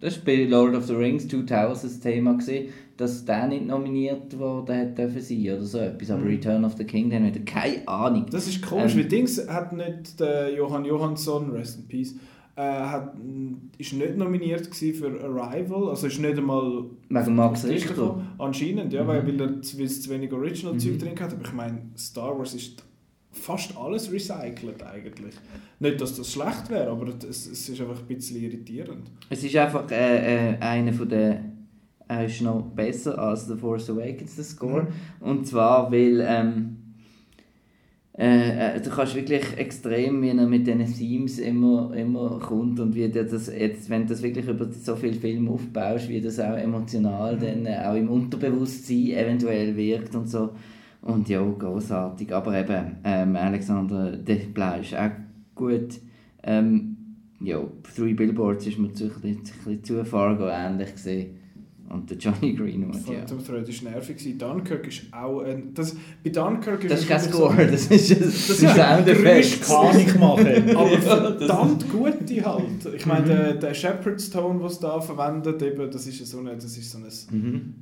Das 0.00 0.16
war 0.18 0.24
bei 0.26 0.44
Lord 0.44 0.74
of 0.74 0.84
the 0.86 0.94
Rings 0.94 1.26
2000 1.28 1.84
das 1.92 2.00
Thema, 2.00 2.32
gewesen, 2.34 2.68
dass 2.96 3.24
der 3.24 3.46
nicht 3.48 3.66
nominiert 3.66 4.38
worden 4.38 4.76
hat 4.76 4.98
dürfen 4.98 5.20
sein 5.20 5.40
oder 5.54 5.62
so 5.62 5.78
etwas. 5.78 6.10
Aber 6.10 6.20
Mhm. 6.22 6.28
Return 6.28 6.64
of 6.64 6.74
the 6.76 6.84
King, 6.84 7.10
dann 7.10 7.24
wieder 7.26 7.40
keine 7.40 7.86
Ahnung. 7.88 8.26
Das 8.30 8.46
ist 8.46 8.60
komisch, 8.62 8.92
Ähm. 8.92 8.98
weil 9.00 9.08
Dings 9.08 9.48
hat 9.48 9.72
nicht 9.72 10.20
der 10.20 10.52
Johann 10.54 10.84
Johansson, 10.84 11.50
Rest 11.50 11.78
in 11.78 11.88
Peace, 11.88 12.14
äh, 12.56 12.60
hat, 12.62 13.14
ist 13.78 13.94
nicht 13.94 14.16
nominiert 14.16 14.66
für 14.72 15.20
Arrival, 15.24 15.88
also 15.88 16.06
ist 16.06 16.20
nicht 16.20 16.38
einmal 16.38 16.84
Wegen 17.08 17.34
Max 17.34 17.66
Richter. 17.66 18.20
Anscheinend, 18.38 18.92
ja, 18.92 19.02
Mhm. 19.02 19.08
weil, 19.08 19.26
weil 19.26 19.40
er 19.40 19.62
zu, 19.62 19.76
weil 19.78 19.86
es 19.86 20.02
zu 20.02 20.10
wenig 20.10 20.32
Original-Zeug 20.32 20.92
Mhm. 20.92 20.98
drin 20.98 21.20
hat. 21.20 21.32
Aber 21.32 21.44
ich 21.44 21.52
meine, 21.52 21.78
Star 21.96 22.38
Wars 22.38 22.54
ist 22.54 22.84
fast 23.34 23.76
alles 23.76 24.10
recycelt 24.10 24.82
eigentlich. 24.82 25.34
Nicht, 25.80 26.00
dass 26.00 26.16
das 26.16 26.32
schlecht 26.32 26.70
wäre, 26.70 26.90
aber 26.90 27.08
es, 27.28 27.46
es 27.46 27.68
ist 27.68 27.80
einfach 27.80 28.00
ein 28.00 28.06
bisschen 28.06 28.42
irritierend. 28.42 29.10
Es 29.28 29.44
ist 29.44 29.56
einfach 29.56 29.90
äh, 29.90 30.52
äh, 30.52 30.58
einer 30.58 30.92
von 30.92 31.08
den. 31.08 31.52
Er 32.06 32.24
ist 32.26 32.40
noch 32.42 32.62
besser 32.62 33.18
als 33.18 33.46
The 33.46 33.56
Force 33.56 33.90
Awakens, 33.90 34.36
der 34.36 34.44
Score. 34.44 34.82
Mhm. 34.82 35.28
Und 35.28 35.46
zwar, 35.46 35.90
weil. 35.92 36.24
Ähm, 36.26 36.76
Äh, 38.16 38.76
äh, 38.76 38.80
du 38.80 38.90
kannst 38.90 39.16
wirklich 39.16 39.42
extrem, 39.58 40.22
wie 40.22 40.28
er 40.28 40.46
mit 40.46 40.68
diesen 40.68 40.86
Themes 40.86 41.40
immer, 41.40 41.92
immer 41.96 42.38
kommt 42.38 42.78
und 42.78 42.94
wie 42.94 43.08
das 43.08 43.48
jetzt, 43.48 43.90
wenn 43.90 44.02
du 44.02 44.10
das 44.10 44.22
wirklich 44.22 44.46
über 44.46 44.70
so 44.70 44.94
viele 44.94 45.14
Filme 45.14 45.50
aufbaust, 45.50 46.08
wie 46.08 46.20
das 46.20 46.38
auch 46.38 46.56
emotional 46.56 47.36
dann 47.36 47.66
äh, 47.66 47.76
auch 47.84 47.96
im 47.96 48.08
Unterbewusstsein 48.08 49.10
eventuell 49.16 49.76
wirkt 49.76 50.14
und 50.14 50.28
so. 50.28 50.50
Und 51.04 51.28
ja, 51.28 51.42
großartig. 51.42 52.34
Aber 52.34 52.58
eben, 52.58 52.96
ähm, 53.04 53.36
Alexander 53.36 54.16
Desplat 54.16 54.80
ist 54.80 54.94
auch 54.96 55.10
gut. 55.54 56.00
Ähm, 56.42 56.96
ja, 57.40 57.62
Three 57.94 58.14
Billboards 58.14 58.66
ist 58.66 58.78
mir 58.78 58.92
zu, 58.94 59.04
ein 59.04 59.20
bisschen 59.20 59.84
zu 59.84 60.04
Fargo 60.04 60.48
ähnlich 60.48 60.92
gesehen. 60.92 61.38
Und 61.90 62.08
der 62.08 62.16
Johnny 62.16 62.54
Greenwood, 62.54 63.06
ja. 63.06 63.18
Phantom 63.18 63.44
Thread 63.44 63.84
war 63.84 63.92
nervig. 63.92 64.38
Dunkirk 64.38 64.86
ist 64.86 65.02
auch 65.12 65.42
ein... 65.42 65.74
Das, 65.74 65.94
bei 66.24 66.30
Dunkirk 66.30 66.82
ist 66.84 66.90
Das 66.90 67.00
ist 67.00 67.10
es 67.10 67.10
kein 67.10 67.20
Score, 67.20 67.66
das 67.66 67.86
ist 67.86 68.10
ein 68.10 68.20
Das 68.20 68.48
ist 68.48 68.60
Soundeffekt. 68.60 69.68
Panik 69.68 70.18
machen. 70.18 70.70
Aber 70.76 70.98
verdammt 70.98 71.90
gute 71.90 72.44
halt. 72.44 72.94
Ich 72.96 73.04
meine, 73.04 73.26
der, 73.26 73.54
der 73.54 73.74
Shepherd's 73.74 74.30
Tone, 74.30 74.58
den 74.58 74.68
sie 74.70 74.80
da 74.80 74.98
verwendet, 74.98 75.60
eben, 75.62 75.90
das 75.90 76.06
ist 76.06 76.26
so 76.26 76.38
ein... 76.38 76.46
Das 76.46 76.64
ist 76.64 76.90
so 76.90 76.98
ein 76.98 77.04
Mhm. 77.38 77.74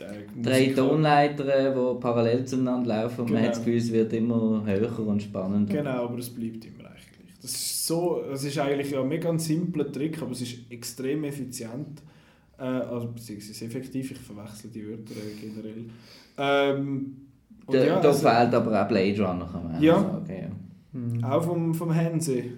Der 0.00 0.12
Drei 0.42 0.72
Tonleitern, 0.74 1.74
die 1.74 2.00
parallel 2.00 2.44
zueinander 2.44 2.88
laufen 2.88 3.22
und 3.22 3.30
man 3.30 3.36
Genau. 3.36 3.46
hat 3.48 3.50
das 3.56 3.58
Gefühl, 3.64 3.76
es 3.78 3.92
wird 3.92 4.12
immer 4.12 4.62
höher 4.66 4.98
und 5.06 5.22
spannender. 5.22 5.74
Genau, 5.74 6.04
aber 6.04 6.18
es 6.18 6.30
bleibt 6.30 6.64
immer 6.64 6.88
eigentlich 6.90 7.06
gleich. 7.12 7.34
Das 7.42 7.50
ist 7.52 7.86
so... 7.86 8.22
Es 8.32 8.44
ist 8.44 8.58
eigentlich 8.58 8.90
ja 8.90 9.00
ein 9.00 9.08
mega 9.08 9.28
ein 9.28 9.38
simpler 9.38 9.90
Trick, 9.90 10.20
aber 10.22 10.32
es 10.32 10.42
ist 10.42 10.70
extrem 10.70 11.24
effizient. 11.24 12.02
Äh, 12.58 12.62
also 12.62 13.08
beziehungsweise 13.08 13.64
effektiv, 13.64 14.10
ich 14.12 14.18
verwechsel 14.18 14.70
die 14.70 14.86
Wörter 14.88 15.12
äh, 15.14 15.40
generell. 15.40 15.84
Ähm, 16.38 17.16
und 17.66 17.74
Da, 17.74 17.84
ja, 17.84 18.00
da 18.00 18.08
also, 18.08 18.28
fehlt 18.28 18.54
aber 18.54 18.82
auch 18.82 18.88
Blade 18.88 19.20
Runner, 19.22 19.48
kann 19.50 19.64
man 19.64 19.76
auch 19.76 19.80
Ja. 19.80 20.00
sagen. 20.00 20.26
Ja. 20.28 20.98
Mhm. 21.00 21.24
auch 21.24 21.42
vom, 21.42 21.74
vom 21.74 21.94
Hansi. 21.94 22.52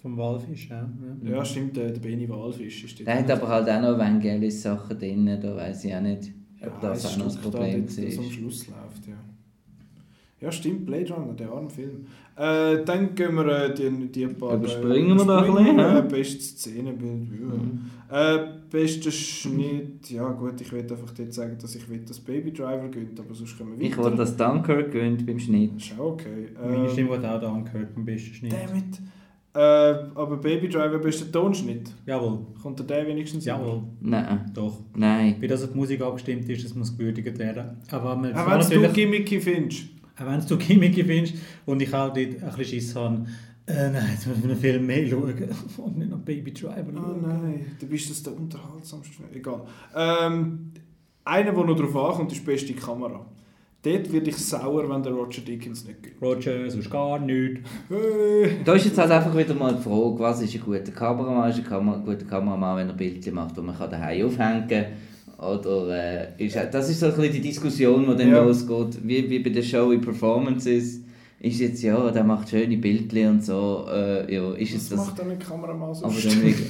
Vom 0.00 0.16
Walfisch, 0.16 0.68
ja. 0.70 0.88
ja. 1.24 1.30
Ja, 1.36 1.44
stimmt, 1.44 1.76
der, 1.76 1.90
der 1.90 2.00
Benny 2.00 2.28
Walfisch 2.28 2.84
ist 2.84 3.00
dort 3.00 3.08
Der 3.08 3.18
hat 3.18 3.30
auch 3.32 3.36
aber 3.42 3.48
halt 3.48 3.68
auch 3.68 3.80
noch 3.80 3.96
Evangelis-Sachen 3.96 4.98
drin, 4.98 5.38
da 5.40 5.56
weiß 5.56 5.84
ich 5.84 5.94
auch 5.94 6.00
nicht, 6.00 6.30
Ja, 6.60 6.68
das 6.80 7.06
auch 7.06 7.16
noch 7.18 7.24
das 7.26 7.34
da 7.34 7.40
Problem 7.40 7.86
dort, 7.86 7.98
dass 8.06 8.18
am. 8.18 8.24
Schluss 8.30 8.66
läuft, 8.66 9.06
ja. 9.08 9.14
Ja, 10.40 10.52
stimmt, 10.52 10.86
Blade 10.86 11.12
Runner, 11.12 11.32
der 11.34 11.50
arme 11.50 11.68
Film. 11.68 12.06
Äh, 12.36 12.84
dann 12.84 13.12
gehen 13.16 13.34
wir 13.34 13.46
äh, 13.46 13.74
die, 13.74 14.06
die 14.06 14.26
paar... 14.28 14.54
Überspringen 14.54 15.18
wir 15.18 15.24
da 15.24 15.42
ein 15.42 15.52
bisschen, 15.52 15.78
äh, 15.80 16.02
Beste 16.08 16.40
Szenenbild, 16.44 17.28
ja. 17.40 17.46
Mhm. 17.56 17.80
Äh, 18.10 18.48
bester 18.70 19.10
Schnitt, 19.10 20.08
ja 20.10 20.28
gut, 20.30 20.60
ich 20.60 20.70
will 20.72 20.80
einfach 20.80 21.10
dort 21.10 21.34
sagen, 21.34 21.56
dass 21.60 21.74
ich 21.74 21.88
will, 21.90 21.98
dass 22.06 22.20
Baby 22.20 22.52
Driver 22.52 22.88
gönnt, 22.88 23.18
aber 23.18 23.34
sonst 23.34 23.58
können 23.58 23.76
wir 23.78 23.84
Ich 23.86 23.92
weiter. 23.92 24.04
wollte, 24.04 24.16
dass 24.18 24.36
Dunkirk 24.36 24.92
gewinnt 24.92 25.26
beim 25.26 25.38
Schnitt. 25.40 25.76
Ist 25.76 25.98
auch 25.98 26.12
okay. 26.12 26.48
Meine 26.58 26.84
Ähm, 26.84 26.88
Stimme 26.90 27.08
wurde 27.10 27.30
auch 27.34 27.40
da 27.40 27.52
angehört 27.52 27.94
beim 27.94 28.04
besten 28.04 28.34
Schnitt. 28.34 28.52
Dammit. 28.52 29.00
Äh, 29.54 29.58
aber 29.58 30.36
Baby 30.36 30.68
Driver, 30.68 30.98
bester 30.98 31.30
Tonschnitt. 31.32 31.90
Jawohl, 32.06 32.38
Kommt 32.62 32.78
der 32.78 32.86
der 32.86 33.06
wenigstens 33.06 33.44
jawohl, 33.44 33.82
Nein, 34.00 34.50
doch. 34.54 34.78
nein. 34.94 35.36
Wie 35.40 35.48
das 35.48 35.64
auf 35.64 35.72
die 35.72 35.76
Musik 35.78 36.00
abgestimmt 36.02 36.48
ist, 36.48 36.64
das 36.64 36.74
muss 36.74 36.96
gewürdigt 36.96 37.38
werden. 37.38 37.78
Aber 37.90 38.14
man 38.14 38.34
wenn 38.34 38.82
du 38.82 38.88
Gimmicky 38.92 39.40
findest. 39.40 39.84
auch 40.20 40.26
wenn 40.26 40.40
du 40.46 40.56
Gimmicky 40.58 41.02
findest 41.02 41.34
und 41.66 41.80
ich 41.82 41.88
auch 41.94 42.12
dort 42.12 42.18
ein 42.18 42.32
bisschen 42.40 42.64
Schiss 42.64 42.94
habe, 42.94 43.24
äh, 43.66 43.90
nein, 43.90 44.08
jetzt 44.12 44.26
müssen 44.26 44.42
wir 44.44 44.50
einen 44.50 44.60
Film 44.60 44.86
mehr 44.86 45.06
schauen 45.08 45.34
und 45.78 45.98
nicht 45.98 46.10
noch 46.10 46.18
Baby 46.18 46.52
Driver 46.52 46.86
Oh 46.92 46.96
schauen. 46.96 47.22
nein, 47.22 47.66
du 47.80 47.86
bist 47.86 48.10
das 48.10 48.22
der 48.22 48.34
unterhaltsamste. 48.36 49.24
Egal. 49.34 49.62
Ähm, 49.96 50.72
einer, 51.24 51.52
der 51.52 51.64
noch 51.64 51.76
drauf 51.76 51.96
ankommt, 51.96 52.32
ist 52.32 52.40
die 52.42 52.46
beste 52.46 52.72
Kamera. 52.74 53.26
Dort 53.82 54.12
werde 54.12 54.30
ich 54.30 54.36
sauer, 54.36 54.88
wenn 54.90 55.02
der 55.04 55.12
Roger 55.12 55.40
Dickens 55.40 55.84
nicht 55.86 56.02
geht. 56.02 56.14
Roger, 56.20 56.68
sonst 56.68 56.90
gar 56.90 57.18
nichts. 57.20 57.60
Da 58.64 58.72
ist 58.74 58.86
jetzt 58.86 58.98
halt 58.98 59.10
einfach 59.12 59.36
wieder 59.36 59.54
mal 59.54 59.74
die 59.76 59.82
Frage, 59.82 60.18
was 60.18 60.42
ist 60.42 60.54
ein 60.54 60.60
guter 60.62 60.90
Kameramann? 60.90 61.48
Ist 61.50 61.58
ein 61.70 62.02
guter 62.04 62.24
Kameramann, 62.26 62.76
wenn 62.78 62.88
er 62.88 62.94
Bildchen 62.94 63.34
macht, 63.34 63.56
die 63.56 63.60
man 63.60 63.76
kann 63.78 63.88
daheim 63.88 64.26
aufhängen 64.26 64.66
kann? 64.68 64.86
Oder 65.38 66.34
äh, 66.36 66.44
ist, 66.44 66.56
das 66.72 66.90
ist 66.90 66.98
so 66.98 67.06
ein 67.06 67.14
bisschen 67.14 67.32
die 67.34 67.40
Diskussion, 67.40 68.04
die 68.10 68.16
dann 68.16 68.30
Ja. 68.30 68.42
losgeht. 68.42 68.98
Wie, 69.04 69.30
wie 69.30 69.38
bei 69.38 69.50
den 69.50 69.62
Showy 69.62 69.98
Performances. 69.98 71.00
Ist 71.40 71.60
jetzt, 71.60 71.82
ja, 71.84 72.10
der 72.10 72.24
macht 72.24 72.48
schöne 72.50 72.76
Bildchen 72.78 73.28
und 73.30 73.44
so. 73.44 73.86
Äh, 73.88 74.34
ja, 74.34 74.52
ist 74.54 74.74
Das 74.74 74.88
das... 74.88 74.98
macht 74.98 75.20
dann 75.20 75.30
ein 75.30 75.38
Kameramann 75.38 75.94
so. 75.94 76.04
Aber 76.06 76.14
dann 76.14 76.42
wirklich, 76.42 76.66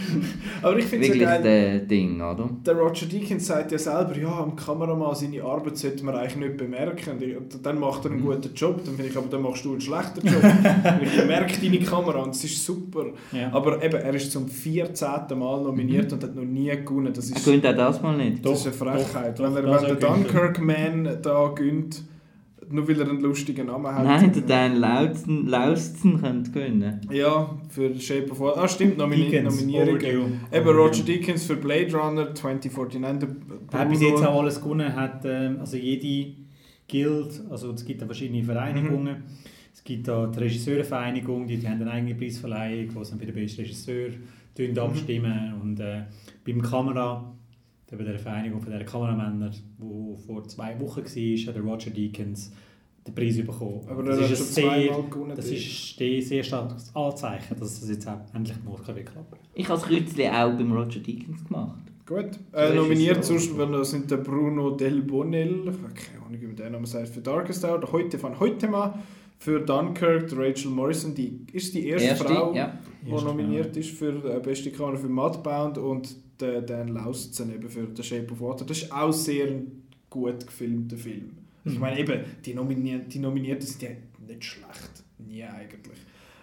Aber 0.62 0.78
ich 0.78 0.86
finde 0.86 1.08
es 1.08 1.16
ja 1.16 1.24
geil. 1.38 1.42
der 1.42 1.78
Ding, 1.80 2.16
oder? 2.22 2.48
Der 2.64 2.74
Roger 2.76 3.04
Deakins 3.04 3.46
sagt 3.46 3.72
ja 3.72 3.78
selber, 3.78 4.16
ja, 4.16 4.28
am 4.40 4.56
Kameramann 4.56 5.14
seine 5.14 5.42
Arbeit 5.44 5.76
sollte 5.76 6.02
man 6.02 6.14
eigentlich 6.14 6.36
nicht 6.36 6.56
bemerken. 6.56 7.18
Und 7.36 7.66
dann 7.66 7.78
macht 7.78 8.06
er 8.06 8.12
einen 8.12 8.22
guten 8.22 8.54
Job. 8.54 8.80
Dann 8.86 8.94
finde 8.96 9.10
ich, 9.10 9.16
aber 9.18 9.26
dann 9.28 9.42
machst 9.42 9.66
du 9.66 9.72
einen 9.72 9.80
schlechten 9.82 10.26
Job. 10.26 10.42
Ich 11.02 11.14
bemerke 11.14 11.60
deine 11.60 11.78
Kamera 11.84 12.22
und 12.22 12.30
es 12.34 12.42
ist 12.44 12.64
super. 12.64 13.04
Ja. 13.32 13.52
Aber 13.52 13.82
eben, 13.84 13.96
er 14.00 14.14
ist 14.14 14.32
zum 14.32 14.48
14. 14.48 15.08
Mal 15.38 15.62
nominiert 15.62 16.10
und 16.14 16.22
hat 16.22 16.34
noch 16.34 16.42
nie 16.42 16.70
gewonnen. 16.70 17.12
Das 17.12 17.30
Er 17.30 17.36
ist, 17.36 17.44
gönnt 17.44 17.66
auch 17.66 17.76
das 17.76 18.00
mal 18.00 18.16
nicht. 18.16 18.44
das 18.44 18.64
ist 18.64 18.80
Doch, 18.80 18.86
eine 18.86 18.98
Frechheit. 18.98 19.38
doch, 19.38 19.54
wenn 19.54 19.56
er, 19.56 19.62
doch, 19.78 19.82
wenn 19.88 19.98
der 19.98 20.08
auch 20.08 20.14
gönnt 20.14 20.34
er. 20.34 20.40
Dunkirk 20.40 20.60
Man 20.62 21.18
da 21.20 21.52
gönnt, 21.54 22.02
nur 22.70 22.88
weil 22.88 23.00
er 23.00 23.08
einen 23.08 23.20
lustigen 23.20 23.66
Namen 23.66 23.94
hat. 23.94 24.04
Nein, 24.04 24.32
der 24.32 24.42
Dan 24.42 24.76
Lausten, 24.76 25.46
Lausten 25.46 26.20
könnte 26.20 26.50
gewinnen. 26.50 27.00
Ja, 27.10 27.58
für 27.68 27.94
Shape 27.98 28.30
of 28.30 28.40
Water. 28.40 28.62
Ah, 28.62 28.68
stimmt, 28.68 28.98
Nomini 28.98 29.30
Dickens, 29.30 29.54
Nominierungen. 29.60 29.96
Overdue. 29.96 30.30
Eben 30.52 30.68
Roger 30.68 31.02
Deakins 31.04 31.44
für 31.44 31.56
Blade 31.56 31.92
Runner 31.96 32.34
2049. 32.34 33.28
Der 33.70 33.78
Er 33.78 33.78
hat 33.80 33.88
bis 33.90 34.00
jetzt 34.00 34.24
auch 34.24 34.40
alles 34.40 34.60
gewonnen. 34.60 34.94
Hat, 34.94 35.22
ähm, 35.24 35.58
also 35.60 35.76
jede 35.76 36.34
Guild, 36.90 37.42
also 37.50 37.72
es 37.72 37.84
gibt 37.84 38.02
da 38.02 38.06
verschiedene 38.06 38.42
Vereinigungen. 38.42 39.18
Mhm. 39.18 39.24
Es 39.74 39.84
gibt 39.84 40.08
da 40.08 40.26
die 40.26 40.38
Regisseurenvereinigung, 40.38 41.46
die, 41.46 41.58
die 41.58 41.68
haben 41.68 41.80
eine 41.82 41.90
eigene 41.90 42.14
Preisverleihung, 42.14 42.94
wo 42.94 43.04
sie 43.04 43.10
dann 43.10 43.18
bei 43.18 43.26
den 43.26 43.34
besten 43.34 43.60
Regisseur 43.62 44.08
Mhm. 44.58 44.70
mhm. 44.72 44.78
abstimmen. 44.78 45.54
Und 45.62 45.80
äh, 45.80 46.02
beim 46.46 46.62
Kamera, 46.62 47.35
bei 47.90 48.02
der 48.02 48.18
Vereinigung 48.18 48.60
von 48.60 48.72
der 48.72 48.84
Kameramänner, 48.84 49.52
wo 49.78 50.16
vor 50.16 50.46
zwei 50.48 50.78
Wochen 50.80 51.04
war, 51.04 51.46
hat 51.46 51.54
der 51.54 51.62
Roger 51.62 51.90
Deakins 51.90 52.52
den 53.06 53.14
Preis 53.14 53.36
bekommen. 53.36 53.82
Aber 53.88 54.02
das 54.02 54.20
hat 54.20 54.30
ist 54.30 54.60
schon 54.60 54.70
ein 54.70 54.82
sehr, 54.82 55.34
das 55.36 55.46
ist 55.46 56.00
ein 56.00 56.22
sehr 56.22 56.42
starkes 56.42 56.94
Anzeichen, 56.94 57.56
dass 57.60 57.82
es 57.82 57.88
jetzt 57.88 58.08
auch 58.08 58.20
endlich 58.34 58.56
mal 58.64 58.76
klappen. 58.76 59.38
Ich 59.54 59.68
habe 59.68 59.80
das 59.80 59.88
Kreuzchen 59.88 60.30
auch 60.30 60.56
beim 60.56 60.72
Roger 60.72 61.00
Deakins 61.00 61.44
gemacht. 61.44 61.78
Gut. 62.06 62.38
Äh, 62.52 62.74
nominiert 62.74 63.18
es 63.18 63.28
so. 63.28 63.36
sonst 63.36 63.58
wenn 63.58 63.72
das 63.72 63.90
sind 63.90 64.10
der 64.10 64.18
Bruno 64.18 64.70
Del 64.70 65.02
Bonel, 65.02 65.62
ich 65.62 65.66
habe 65.66 65.94
keine 65.94 66.24
Ahnung, 66.24 66.40
wie 66.40 66.46
man 66.46 66.56
den 66.56 66.72
Namen 66.72 66.86
sagt, 66.86 67.08
für 67.08 67.20
Darkest 67.20 67.64
Hour, 67.64 67.80
heute 67.90 68.18
von 68.18 68.38
heute 68.38 68.68
mal, 68.68 68.94
für 69.38 69.60
Dunkirk, 69.60 70.28
die 70.28 70.34
Rachel 70.36 70.70
Morrison, 70.70 71.14
die 71.14 71.46
ist 71.52 71.74
die 71.74 71.88
erste, 71.88 72.24
Frau, 72.24 72.54
ja. 72.54 72.78
die 73.04 73.10
Erste 73.10 73.26
nominiert 73.26 73.76
ist 73.76 73.90
für 73.90 74.24
äh, 74.24 74.40
beste 74.40 74.70
Kamera 74.70 74.96
für 74.96 75.08
Mudbound 75.08 75.78
und 75.78 76.16
der 76.40 76.62
Dan 76.62 76.88
Lausten 76.88 77.52
eben 77.52 77.68
für 77.68 77.86
The 77.94 78.02
Shape 78.02 78.32
of 78.32 78.40
Water. 78.40 78.64
Das 78.64 78.82
ist 78.82 78.92
auch 78.92 79.12
sehr 79.12 79.46
ein 79.48 79.82
gut 80.10 80.46
gefilmter 80.46 80.96
Film. 80.96 81.30
Also 81.64 81.74
Ich 81.76 81.80
meine 81.80 81.98
eben, 81.98 82.20
die, 82.44 82.54
Nominier 82.54 82.98
die 83.00 83.18
Nominierten 83.18 83.66
sind 83.66 83.82
ja 83.82 83.88
nicht 84.26 84.44
schlecht, 84.44 85.04
nie 85.18 85.42
eigentlich. 85.42 85.98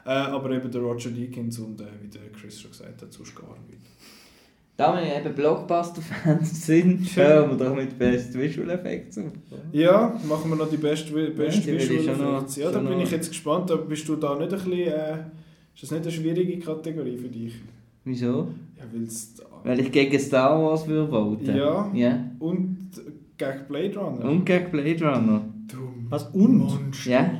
Äh, 0.06 0.10
aber 0.10 0.52
eben 0.52 0.70
der 0.70 0.82
Roger 0.82 1.10
Deakins 1.12 1.60
und 1.60 1.80
äh, 1.80 1.86
wie 2.02 2.08
der 2.10 2.30
Chris 2.34 2.60
schon 2.60 2.72
gesagt 2.72 3.02
hat, 3.02 3.14
sonst 3.14 3.34
gar 3.36 3.56
nicht. 3.70 3.80
Da 4.76 4.94
wir 4.96 5.16
eben 5.16 5.36
Blockbuster-Fans 5.36 6.66
sind, 6.66 7.16
hören 7.16 7.52
wir 7.58 7.66
doch 7.66 7.76
mit 7.76 7.98
Best 7.98 8.34
Visual 8.38 8.70
Effects 8.72 9.18
auf. 9.20 9.32
Ja, 9.72 10.20
machen 10.28 10.50
wir 10.50 10.56
noch 10.58 10.70
die 10.70 10.78
Best, 10.78 11.14
Best 11.14 11.64
die 11.64 11.68
will 11.68 11.76
ich 11.78 11.90
Visual 11.90 12.18
noch- 12.18 12.38
Effects. 12.38 12.56
Ja, 12.58 12.72
da 12.72 12.80
bin 12.80 13.00
ich 13.00 13.12
jetzt 13.12 13.30
gespannt. 13.30 13.70
Aber 13.72 13.84
bist 13.84 14.08
du 14.10 14.16
da 14.16 14.36
nicht 14.38 14.52
ein 14.52 14.58
bisschen... 14.60 14.72
Äh, 14.74 15.18
ist 15.76 15.84
das 15.84 15.92
nicht 15.92 16.04
eine 16.04 16.12
schwierige 16.12 16.60
Kategorie 16.60 17.18
für 17.18 17.30
dich? 17.30 17.54
Wieso? 18.04 18.50
Ja, 18.78 18.84
weil's 18.92 19.36
da... 19.36 19.44
Weil 19.64 19.80
ich 19.80 19.92
gegen 19.92 20.20
Star 20.20 20.62
Wars 20.62 20.88
würde 20.88 21.10
voten. 21.10 21.56
Ja. 21.56 21.90
ja. 21.94 22.20
Und 22.40 22.90
gegen 23.38 23.66
Blade 23.68 23.98
Runner. 23.98 24.26
Und 24.26 24.46
gegen 24.46 24.72
Blade 24.72 25.06
Runner. 25.06 25.42
Du 25.68 25.78
Was? 26.10 26.24
Und? 26.34 26.58
Monster. 26.58 27.10
Ja. 27.10 27.32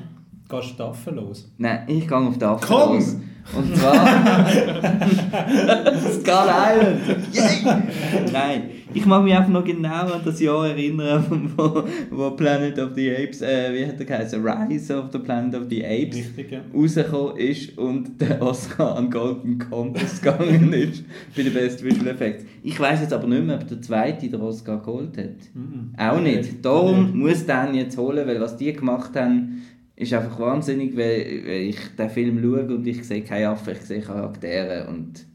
Gehst 0.50 0.70
du 0.70 0.74
Staffel 0.74 1.16
los? 1.16 1.52
Nein, 1.58 1.84
ich 1.88 2.08
gehe 2.08 2.18
auf 2.18 2.38
die 2.38 2.46
After 2.46 2.68
Komm! 2.68 2.96
los. 2.96 3.18
Und 3.56 3.76
zwar... 3.76 3.96
Skull 6.12 6.50
Island! 6.50 7.02
Yay! 7.34 8.32
Nein, 8.32 8.62
ich 8.96 9.06
mag 9.06 9.24
mich 9.24 9.34
einfach 9.34 9.50
noch 9.50 9.66
genau 9.66 10.14
an 10.14 10.22
das 10.24 10.40
Jahr 10.40 10.68
erinnern, 10.68 11.52
wo, 11.58 11.84
wo 12.12 12.32
Planet 12.32 12.78
of 12.80 12.92
the 12.96 13.12
Apes, 13.12 13.42
äh, 13.42 13.74
wie 13.74 13.86
hat 13.86 13.98
der 13.98 14.06
geheißen? 14.06 14.46
Rise 14.46 14.98
of 14.98 15.06
the 15.12 15.20
Planet 15.20 15.56
of 15.56 15.64
the 15.70 15.84
Apes 15.84 16.18
Richtig, 16.18 16.52
ja. 16.52 16.62
rausgekommen 16.74 17.38
ist 17.38 17.78
und 17.78 18.22
der 18.22 18.42
Oscar 18.42 18.96
an 18.98 19.10
Golden 19.10 19.58
Compass 19.58 20.22
gegangen 20.22 20.72
ist 20.74 21.04
für 21.32 21.44
den 21.44 21.54
Best 21.54 21.84
Visual 21.84 22.08
Effects. 22.08 22.46
Ich 22.62 22.80
weiß 22.80 23.02
jetzt 23.02 23.14
aber 23.14 23.28
nicht 23.28 23.44
mehr, 23.44 23.56
ob 23.56 23.68
der 23.68 23.82
zweite 23.82 24.30
den 24.30 24.42
Oscar 24.42 24.80
geholt 24.80 25.18
hat. 25.18 25.38
Mhm. 25.54 25.94
Auch 25.98 26.20
nicht. 26.20 26.64
Darum 26.64 27.18
muss 27.18 27.46
den 27.46 27.74
jetzt 27.74 27.98
holen, 27.98 28.28
weil 28.28 28.40
was 28.40 28.58
die 28.58 28.74
gemacht 28.74 29.16
haben, 29.16 29.64
ist 29.96 30.14
einfach 30.14 30.40
wahnsinnig, 30.40 30.96
weil, 30.98 31.44
weil 31.46 31.62
ich 31.70 31.78
den 31.98 32.10
Film 32.10 32.42
schaue 32.42 32.76
und 32.76 32.88
ich 32.88 33.04
sehe 33.04 33.22
keine 33.24 33.50
Affen, 33.50 33.74
ich 33.74 33.82
sehe 33.82 34.02
Charaktere 34.02 34.88
und 34.88 35.26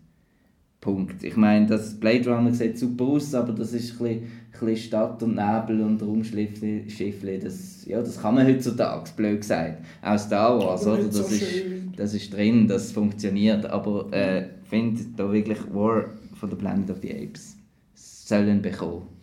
Punkt. 0.80 1.22
Ich 1.24 1.36
meine, 1.36 1.66
das 1.66 1.98
Blade 1.98 2.30
Runner 2.30 2.52
sieht 2.52 2.78
super 2.78 3.04
aus, 3.04 3.34
aber 3.34 3.52
das 3.52 3.72
ist 3.72 4.00
ein 4.00 4.22
bisschen, 4.52 4.76
Stadt 4.76 5.22
und 5.22 5.36
Nebel 5.36 5.80
und 5.80 6.02
Raumschiffli. 6.02 7.38
Das, 7.40 7.84
ja, 7.86 8.00
das 8.00 8.20
kann 8.20 8.36
man 8.36 8.46
heutzutage, 8.46 9.10
blöd 9.16 9.40
gesagt. 9.40 9.84
Auch 10.02 10.18
Star 10.18 10.58
Wars, 10.58 10.86
oder? 10.86 11.10
so 11.10 11.22
Das 11.22 11.32
ist, 11.32 11.64
das 11.96 12.14
ist 12.14 12.32
drin, 12.32 12.68
das 12.68 12.92
funktioniert. 12.92 13.66
Aber 13.66 14.08
äh, 14.12 14.42
ich 14.42 14.68
finde 14.68 15.02
da 15.16 15.32
wirklich 15.32 15.58
War 15.72 16.06
von 16.34 16.50
der 16.50 16.56
Planet 16.56 16.90
of 16.90 16.98
the 17.02 17.12
Apes 17.12 17.56
sollen 17.94 18.62
bekommen. 18.62 19.17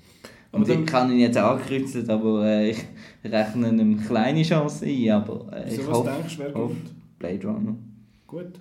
Und 0.55 0.69
ich 0.69 0.85
kann 0.85 1.11
ihn 1.11 1.19
jetzt 1.19 1.37
ankreuzen, 1.37 2.09
aber 2.09 2.45
äh, 2.45 2.71
ich 2.71 2.77
rechne 3.23 3.67
eine 3.67 3.95
kleine 3.97 4.43
Chance 4.43 4.85
ein. 4.85 5.11
Aber 5.11 5.51
äh, 5.53 5.67
ich 5.69 5.75
So 5.81 5.87
was 5.87 5.97
hoffe, 5.97 6.11
denkst 6.17 6.37
du, 6.37 6.43
wer 6.43 6.53
hoffe 6.53 6.73
kommt? 6.73 7.19
Blade 7.19 7.47
Runner. 7.47 7.75
Gut. 8.27 8.59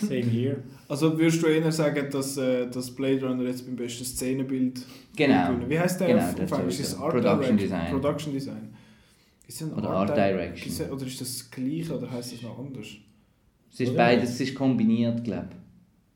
Same 0.00 0.20
here. 0.22 0.56
Also 0.88 1.18
würdest 1.18 1.42
du 1.42 1.46
eher 1.46 1.72
sagen, 1.72 2.06
dass, 2.10 2.36
äh, 2.36 2.68
dass 2.70 2.90
Blade 2.94 3.26
Runner 3.26 3.42
jetzt 3.44 3.64
beim 3.66 3.76
besten 3.76 4.04
Szenenbild 4.04 4.84
Genau. 5.16 5.48
Wie 5.66 5.78
heißt 5.78 6.00
der 6.00 6.08
Genau, 6.08 6.22
auf, 6.22 6.52
auf? 6.52 6.68
Ist 6.68 6.76
sowieso. 6.76 6.96
Art 7.04 7.12
Production 7.14 7.56
Direct- 7.56 7.62
Design. 7.62 7.90
Production 7.90 8.32
Design. 8.34 8.68
Ist 9.46 9.62
ein 9.62 9.72
Oder 9.72 9.88
Art 9.90 10.10
Di- 10.10 10.14
Direction. 10.14 10.68
ist 10.68 10.90
Oder 10.92 11.06
ist 11.06 11.20
das 11.22 11.38
das 11.38 11.50
gleiche 11.50 11.96
oder 11.96 12.10
heißt 12.10 12.34
das 12.34 12.42
noch 12.42 12.58
anders? 12.58 12.86
Es 13.72 13.80
ist 13.80 13.88
Oder? 13.88 13.96
beides 13.96 14.30
es 14.30 14.40
ist 14.42 14.54
kombiniert, 14.54 15.24
glaube 15.24 15.48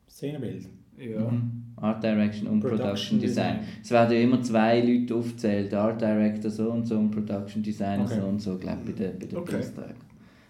Szenenbild. 0.09 0.67
Ja. 0.97 1.03
ich. 1.05 1.17
Mhm. 1.31 1.62
Art 1.77 2.03
Direction 2.03 2.47
und 2.47 2.59
Production, 2.59 2.85
Production 2.87 3.19
Design. 3.19 3.59
Design. 3.59 3.73
Es 3.81 3.91
werden 3.91 4.13
ja 4.13 4.19
immer 4.21 4.41
zwei 4.41 4.79
Leute 4.81 5.15
aufgezählt, 5.15 5.73
Art 5.73 5.99
Director 6.01 6.49
so 6.51 6.71
und 6.71 6.85
so 6.85 6.97
und 6.97 7.11
Production 7.11 7.61
Designer 7.63 8.05
Okay. 8.05 8.19
so 8.19 8.25
und 8.27 8.39
so, 8.41 8.57
glaube 8.57 8.79
ich, 8.85 8.95
bei 8.95 9.03
den, 9.07 9.19
bei 9.19 9.25
den 9.25 9.37
Okay. 9.37 9.63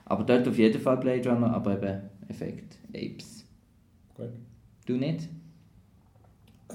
Aber 0.06 0.24
dort 0.24 0.48
auf 0.48 0.58
jeden 0.58 0.80
Fall 0.82 0.98
Blade 0.98 1.30
Runner, 1.30 1.54
aber 1.54 1.78
eben 1.82 2.02
Effekt 2.28 2.78
Apes. 2.90 3.46
Gut. 4.16 4.30
Du 4.86 4.98
nicht? 4.98 5.30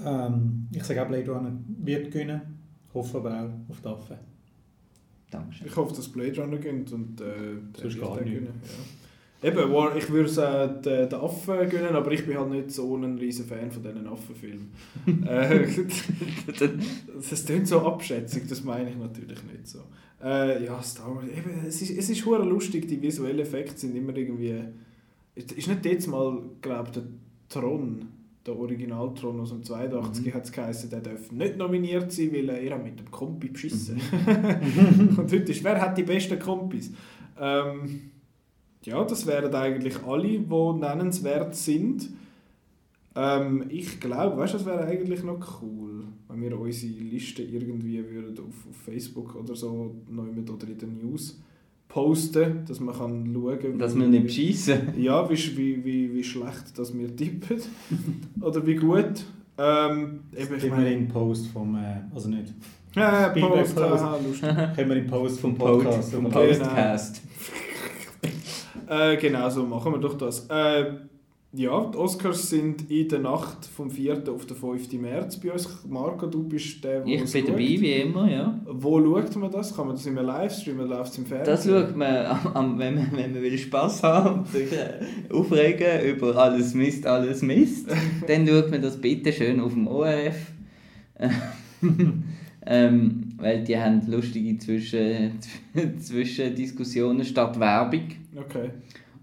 Ähm, 0.05 0.67
ich 0.73 0.83
sage 0.83 1.03
auch, 1.03 1.07
Blade 1.07 1.31
Runner 1.31 1.51
wird 1.83 2.11
gewinnen. 2.11 2.41
Hoffe 2.93 3.17
aber 3.19 3.31
auch 3.41 3.69
auf 3.71 3.81
die 3.81 3.87
Affen. 3.87 4.17
Dankeschön. 5.29 5.67
Ich 5.67 5.75
hoffe, 5.75 5.95
dass 5.95 6.07
Blade 6.09 6.41
Runner 6.41 6.57
gewinnt 6.57 6.91
und 6.91 7.21
äh, 7.21 7.23
der 7.25 7.81
Sonst 7.81 7.83
wird 7.95 7.99
gar 8.01 8.09
auch 8.11 8.15
nicht. 8.21 8.25
gewinnen, 8.33 8.53
Ja. 8.63 8.69
Eben, 9.41 9.71
War, 9.71 9.95
ich 9.95 10.09
würde 10.09 10.29
es 10.29 10.37
äh, 10.37 10.67
den, 10.81 11.09
den 11.09 11.19
Affen 11.19 11.69
gönnen, 11.69 11.95
aber 11.95 12.11
ich 12.11 12.25
bin 12.25 12.37
halt 12.37 12.49
nicht 12.49 12.71
so 12.71 12.95
ein 12.97 13.17
riesen 13.17 13.45
Fan 13.45 13.71
von 13.71 13.81
diesen 13.81 14.05
Affenfilmen. 14.05 14.71
äh, 15.25 15.65
das 17.29 17.45
klingt 17.45 17.67
so 17.67 17.79
abschätzig, 17.81 18.47
das 18.49 18.63
meine 18.63 18.89
ich 18.89 18.97
natürlich 18.97 19.41
nicht 19.43 19.67
so. 19.67 19.79
Äh, 20.21 20.65
ja, 20.65 20.81
Star 20.83 21.15
Wars, 21.15 21.25
eben, 21.25 21.65
es 21.65 21.81
ist, 21.81 21.97
es 21.97 22.09
ist 22.09 22.25
lustig, 22.25 22.87
die 22.87 23.01
visuellen 23.01 23.39
Effekte 23.39 23.77
sind 23.77 23.95
immer 23.95 24.15
irgendwie... 24.15 24.61
Ist 25.35 25.69
nicht 25.69 25.85
jetzt 25.85 26.07
mal, 26.07 26.41
glaube 26.61 26.91
der 26.91 27.03
Tron, 27.47 28.07
der 28.45 28.57
Original-Tron 28.57 29.39
aus 29.39 29.51
dem 29.51 29.63
82, 29.63 30.25
Mhm. 30.25 30.33
hat 30.33 30.43
es 30.43 30.51
geheißen, 30.51 30.89
der 30.89 30.99
darf 30.99 31.31
nicht 31.31 31.55
nominiert 31.55 32.11
sein, 32.11 32.33
weil 32.33 32.49
er 32.49 32.77
mit 32.77 32.99
dem 32.99 33.09
Kompi 33.09 33.47
beschissen. 33.47 34.01
Mhm. 34.11 35.15
Und 35.17 35.31
heute 35.31 35.51
ist, 35.51 35.63
wer 35.63 35.79
hat 35.79 35.97
die 35.97 36.03
besten 36.03 36.37
Kompis? 36.39 36.91
Ähm, 37.39 38.11
ja, 38.83 39.03
das 39.03 39.25
wären 39.27 39.53
eigentlich 39.53 40.03
alle, 40.05 40.39
die 40.39 40.73
nennenswert 40.79 41.55
sind. 41.55 42.09
Ähm, 43.15 43.65
ich 43.69 43.99
glaube, 43.99 44.37
weißt 44.37 44.53
du, 44.53 44.57
das 44.59 44.65
wäre 44.67 44.85
eigentlich 44.85 45.23
noch 45.23 45.61
cool, 45.61 46.03
wenn 46.29 46.41
wir 46.41 46.59
unsere 46.59 46.93
Liste 46.93 47.41
irgendwie 47.43 48.03
würden 48.09 48.37
auf, 48.37 48.67
auf 48.69 48.75
Facebook 48.85 49.35
oder 49.35 49.55
so 49.55 49.95
neu 50.09 50.23
mit 50.33 50.49
oder 50.49 50.67
in 50.67 50.77
den 50.77 50.97
News 50.99 51.39
posten, 51.87 52.63
dass 52.67 52.79
man 52.79 52.95
kann 52.95 53.33
schauen 53.33 53.79
Dass 53.79 53.95
wie- 53.95 53.99
wir 54.01 54.07
nicht 54.07 54.31
schießen. 54.31 54.79
ja, 55.01 55.27
wie, 55.29 55.35
wie, 55.57 55.83
wie, 55.83 56.13
wie 56.13 56.23
schlecht 56.23 56.77
dass 56.77 56.95
wir 56.95 57.13
tippen. 57.15 57.57
Oder 58.41 58.65
wie 58.65 58.75
gut. 58.75 59.25
Ähm, 59.57 60.19
eben, 60.37 60.55
ich 60.55 60.61
Geben 60.61 60.61
wir 60.61 60.69
meine, 60.69 60.93
in 60.93 60.99
den 61.05 61.07
Post 61.09 61.47
vom, 61.47 61.75
äh, 61.75 62.01
also 62.13 62.29
nicht, 62.29 62.53
Feedback 63.33 63.41
Post, 63.63 63.75
Post. 63.75 64.03
haha, 64.03 64.17
lustig. 64.17 64.41
können 64.41 64.75
wir 64.89 64.95
in 64.97 65.03
den 65.03 65.07
Post 65.07 65.39
vom 65.41 65.55
Pod- 65.55 65.83
Podcast. 65.83 66.13
vom 66.13 66.25
oder? 66.27 66.41
Genau. 66.59 66.69
Äh, 68.89 69.17
genau, 69.17 69.49
so 69.49 69.65
machen 69.65 69.93
wir 69.93 69.99
doch 69.99 70.17
das. 70.17 70.47
Äh, 70.49 70.93
ja, 71.51 71.83
die 71.91 71.97
Oscars 71.97 72.49
sind 72.49 72.91
in 72.91 73.07
der 73.07 73.19
Nacht 73.19 73.65
vom 73.65 73.89
4. 73.89 74.23
auf 74.29 74.45
den 74.45 74.55
5. 74.55 74.93
März 74.93 75.39
bei 75.39 75.51
uns. 75.51 75.67
Marco, 75.87 76.25
du 76.27 76.43
bist 76.43 76.83
der, 76.83 77.01
der 77.01 77.15
Ich 77.15 77.31
bin 77.31 77.45
dabei, 77.45 77.57
wie 77.57 77.93
immer, 77.93 78.29
ja. 78.31 78.59
Wo 78.65 78.99
schaut 78.99 79.35
man 79.35 79.51
das? 79.51 79.75
Kann 79.75 79.87
man 79.87 79.95
das 79.95 80.05
immer 80.05 80.23
live 80.23 80.53
streamen? 80.53 80.87
Läuft 80.87 81.11
es 81.11 81.17
im 81.19 81.25
Fernsehen? 81.25 81.55
Das 81.55 81.65
schaut 81.65 81.95
man, 81.95 82.25
am, 82.25 82.47
am, 82.53 82.79
wenn, 82.79 82.95
man, 82.95 83.11
wenn 83.13 83.33
man 83.33 83.41
will 83.41 83.57
Spass 83.57 84.01
haben 84.03 84.45
sich 84.45 84.71
äh, 84.71 84.99
aufregen 85.31 86.03
über 86.03 86.35
alles 86.35 86.73
Mist, 86.73 87.05
alles 87.05 87.41
Mist, 87.41 87.87
dann 88.27 88.47
schaut 88.47 88.69
man 88.69 88.81
das 88.81 88.97
bitte 88.99 89.31
schön 89.33 89.59
auf 89.59 89.73
dem 89.73 89.87
ORF. 89.87 90.51
ähm, 92.65 93.33
weil 93.37 93.63
die 93.63 93.77
haben 93.77 94.01
lustige 94.07 94.57
Zwischen, 94.57 95.39
Zwischendiskussionen 95.99 97.25
statt 97.25 97.59
Werbung. 97.59 98.03
Okay. 98.35 98.71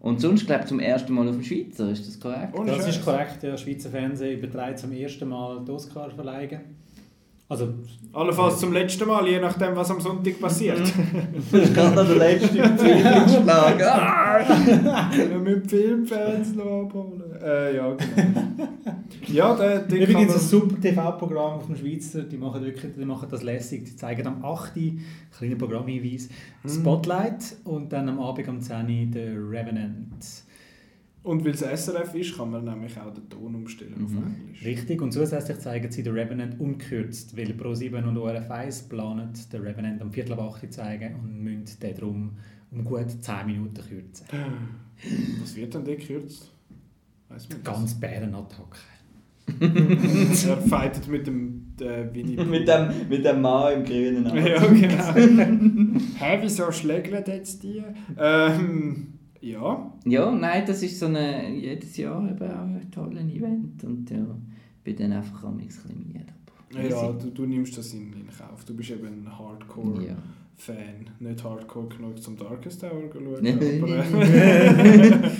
Und 0.00 0.20
sonst, 0.20 0.46
glaube 0.46 0.62
ich, 0.62 0.68
zum 0.68 0.80
ersten 0.80 1.12
Mal 1.14 1.28
auf 1.28 1.34
dem 1.34 1.42
Schweizer, 1.42 1.90
ist 1.90 2.06
das 2.06 2.20
korrekt? 2.20 2.56
Ohne 2.56 2.72
Das 2.72 2.86
ist 2.86 3.04
korrekt, 3.04 3.42
der 3.42 3.56
Schweizer 3.56 3.90
Fernsehen 3.90 4.38
überträgt 4.38 4.78
zum 4.78 4.92
ersten 4.92 5.28
Mal 5.28 5.64
die 5.64 5.70
Oscar 5.72 6.10
verleihen. 6.10 6.60
Also, 7.48 7.74
Allenfalls 8.12 8.58
zum 8.58 8.72
letzten 8.72 9.06
Mal, 9.06 9.26
je 9.28 9.38
nachdem, 9.38 9.76
was 9.76 9.90
am 9.90 10.00
Sonntag 10.00 10.40
passiert. 10.40 10.80
Das 11.52 11.62
ist 11.62 11.74
gerade 11.74 11.94
noch 11.94 12.06
der 12.06 12.16
letzte. 12.16 12.62
Ah! 13.48 14.40
Können 15.14 15.44
wir 15.44 15.56
mit 15.56 15.70
Filmfans 15.70 16.54
noch 16.54 16.86
abholen? 16.86 17.25
Äh, 17.42 17.76
ja, 17.76 17.94
genau. 17.94 18.68
Ja, 19.26 19.54
der, 19.56 19.80
der 19.80 20.00
übrigens 20.08 20.34
ein 20.34 20.40
super 20.40 20.80
TV-Programm 20.80 21.54
auf 21.58 21.66
dem 21.66 21.76
Schweizer, 21.76 22.22
die 22.22 22.36
machen, 22.36 22.62
wirklich, 22.64 22.92
die 22.96 23.04
machen 23.04 23.28
das 23.30 23.42
lässig. 23.42 23.84
Die 23.84 23.96
zeigen 23.96 24.26
am 24.26 24.44
8. 24.44 24.72
kleiner 25.36 25.56
Programmhinweis 25.56 26.28
Mhm. 26.62 26.68
Spotlight 26.68 27.56
und 27.64 27.92
dann 27.92 28.08
am 28.08 28.18
Abend 28.20 28.48
um 28.48 28.60
10 28.60 28.76
Uhr 28.86 29.12
The 29.12 29.20
Revenant. 29.36 30.24
Und 31.22 31.44
weil 31.44 31.52
es 31.52 31.62
SRF 31.62 32.14
ist, 32.14 32.36
kann 32.36 32.52
man 32.52 32.64
nämlich 32.64 32.96
auch 33.00 33.12
den 33.12 33.28
Ton 33.28 33.52
umstellen 33.56 33.94
auf 34.04 34.10
Mhm. 34.12 34.34
Englisch. 34.42 34.64
Richtig, 34.64 35.02
und 35.02 35.10
zusätzlich 35.12 35.58
zeigen 35.58 35.90
sie 35.90 36.02
The 36.04 36.10
Revenant 36.10 36.60
unkürzt, 36.60 37.36
weil 37.36 37.46
Pro7 37.48 38.04
und 38.04 38.16
ORF1 38.16 38.88
planen, 38.88 39.30
The 39.50 39.56
Revenant 39.56 40.00
am 40.02 40.12
Viertel 40.12 40.34
ab 40.34 40.40
8 40.54 40.62
Uhr 40.64 40.70
zeigen 40.70 41.16
und 41.16 41.42
müssen 41.42 41.80
den 41.80 41.94
darum 41.96 42.30
um 42.70 42.84
gut 42.84 43.10
10 43.10 43.46
Minuten 43.46 43.74
kürzen. 43.88 44.26
Was 45.42 45.56
wird 45.56 45.74
denn 45.74 45.84
der 45.84 45.96
gekürzt? 45.96 46.52
Weiss 47.28 47.48
man 47.48 47.62
das? 47.62 47.74
Ganz 47.74 47.94
Bärenattacke. 47.94 48.78
er 49.60 50.56
fightet 50.56 51.06
mit 51.08 51.26
dem 51.26 51.72
äh, 51.80 52.12
Winnie 52.12 52.36
mit, 52.44 52.66
dem, 52.66 53.08
mit 53.08 53.24
dem 53.24 53.40
Mann 53.40 53.74
im 53.74 53.84
grünen 53.84 54.26
Anzug. 54.26 54.76
Ja, 54.76 55.12
genau. 55.12 56.00
Hä, 56.18 56.38
wieso 56.40 56.72
schlägelt 56.72 57.28
jetzt 57.28 57.62
die? 57.62 57.82
Ähm, 58.18 59.18
ja. 59.40 59.92
Ja, 60.04 60.32
nein, 60.32 60.64
das 60.66 60.82
ist 60.82 60.98
so 60.98 61.06
eine, 61.06 61.48
jedes 61.50 61.96
Jahr 61.96 62.28
eben 62.28 62.50
auch 62.50 62.62
ein 62.62 62.90
tolles 62.90 63.32
Event 63.32 63.84
und 63.84 64.10
ja, 64.10 64.26
bin 64.82 64.96
dann 64.96 65.12
einfach 65.12 65.44
am 65.44 65.58
ein 65.58 65.66
bisschen 65.66 66.12
müde. 66.12 66.88
Ja, 66.90 67.12
du, 67.12 67.30
du 67.30 67.46
nimmst 67.46 67.78
das 67.78 67.94
in, 67.94 68.12
in 68.12 68.26
Kauf. 68.26 68.64
Du 68.64 68.74
bist 68.74 68.90
eben 68.90 69.06
ein 69.06 69.38
Hardcore-Fan. 69.38 70.06
ja. 70.06 71.12
Nicht 71.20 71.44
Hardcore 71.44 71.88
genug 71.88 72.20
zum 72.20 72.36
Darkest 72.36 72.80
Tour 72.80 73.10
zu 73.12 73.18
schauen. 73.20 73.38
Nein. 73.40 73.82
aber, 73.82 74.22
äh, 74.22 75.30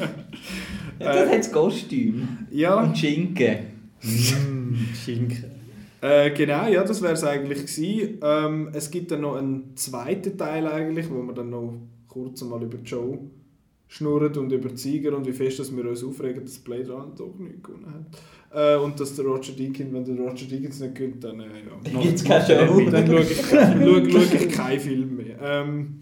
ja 1.00 1.12
das 1.12 1.30
hat 1.30 1.38
das 1.38 1.52
Kostüm. 1.52 2.28
ja, 2.50 2.82
Und 2.82 2.96
Schinken. 2.96 3.56
Mm, 4.02 4.74
Schinken. 4.94 5.44
Äh, 6.00 6.30
genau, 6.32 6.68
ja, 6.68 6.84
das 6.84 7.00
wäre 7.02 7.14
es 7.14 7.24
eigentlich 7.24 7.60
gewesen. 7.66 8.18
Ähm, 8.22 8.68
es 8.72 8.90
gibt 8.90 9.10
dann 9.10 9.22
noch 9.22 9.36
einen 9.36 9.74
zweiten 9.76 10.36
Teil 10.36 10.66
eigentlich, 10.66 11.10
wo 11.10 11.22
wir 11.22 11.32
dann 11.32 11.50
noch 11.50 11.74
kurz 12.06 12.42
mal 12.44 12.62
über 12.62 12.78
die 12.78 12.86
Show 12.86 13.18
schnurren 13.88 14.36
und 14.36 14.52
über 14.52 14.68
die 14.68 14.76
Sieger 14.76 15.16
und 15.16 15.26
wie 15.26 15.32
fest 15.32 15.58
dass 15.58 15.74
wir 15.74 15.88
uns 15.88 16.02
aufregen, 16.04 16.44
dass 16.44 16.58
Blade 16.58 16.90
Runner 16.92 17.12
doch 17.16 17.34
nicht 17.38 17.62
gewonnen 17.62 17.86
hat. 17.86 18.76
Äh, 18.78 18.82
und 18.82 18.98
dass 19.00 19.14
der 19.16 19.24
Roger 19.24 19.52
Deakins, 19.52 19.92
wenn 19.92 20.04
der 20.04 20.16
Roger 20.16 20.46
Deakins 20.46 20.80
nicht 20.80 20.94
gewinnt, 20.94 21.22
dann, 21.24 21.40
äh, 21.40 21.44
ja, 21.44 21.92
Dann 21.92 22.02
gibt's 22.02 22.24
keine 22.24 22.44
Show. 22.66 22.90
dann 22.90 23.06
schaue 23.06 23.20
ich, 23.20 23.36
schau, 23.36 24.10
schau 24.20 24.34
ich 24.34 24.48
keinen 24.50 24.80
Film 24.80 25.16
mehr. 25.16 25.36
Ähm, 25.42 26.00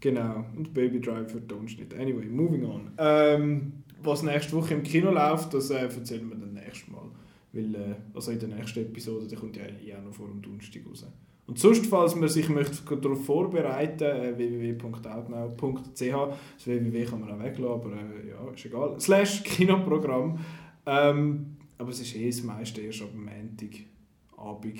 genau, 0.00 0.44
und 0.56 0.72
Baby 0.74 1.00
Driver 1.00 1.28
für 1.28 1.46
Tonschnitt. 1.46 1.94
Anyway, 1.94 2.26
moving 2.26 2.64
on. 2.64 2.90
Ähm, 2.98 3.72
was 4.02 4.22
nächste 4.22 4.52
Woche 4.52 4.74
im 4.74 4.82
Kino 4.82 5.10
läuft, 5.10 5.54
das 5.54 5.70
äh, 5.70 5.82
erzählen 5.82 6.28
wir 6.28 6.36
dann 6.36 6.54
nächstes 6.54 6.88
Mal. 6.88 7.10
Weil, 7.52 7.74
äh, 7.74 7.94
also 8.14 8.30
in 8.30 8.38
der 8.38 8.48
nächsten 8.48 8.80
Episode, 8.80 9.26
die 9.26 9.36
kommt 9.36 9.56
ja 9.56 9.64
eh 9.64 10.00
noch 10.00 10.14
vor 10.14 10.28
dem 10.28 10.42
Donnerstag 10.42 10.82
raus. 10.88 11.06
Und 11.46 11.58
sonst, 11.58 11.86
falls 11.86 12.14
man 12.14 12.28
sich 12.28 12.48
möchte 12.50 12.96
darauf 12.96 13.24
vorbereiten 13.24 14.04
äh, 14.04 14.36
www.outnow.ch 14.36 15.94
Das 15.94 16.66
www 16.66 17.04
kann 17.04 17.20
man 17.20 17.30
auch 17.30 17.42
weglassen, 17.42 17.72
aber 17.72 17.92
äh, 17.92 18.28
ja, 18.28 18.52
ist 18.52 18.66
egal. 18.66 19.00
Slash 19.00 19.42
Kinoprogramm. 19.44 20.38
Ähm, 20.84 21.56
aber 21.78 21.90
es 21.90 22.00
ist 22.00 22.14
eh 22.16 22.26
das 22.26 22.42
meiste 22.42 22.82
erst 22.82 23.02
ab 23.02 23.12
dem 23.12 23.24
Montag, 23.24 23.80
Abend. 24.36 24.78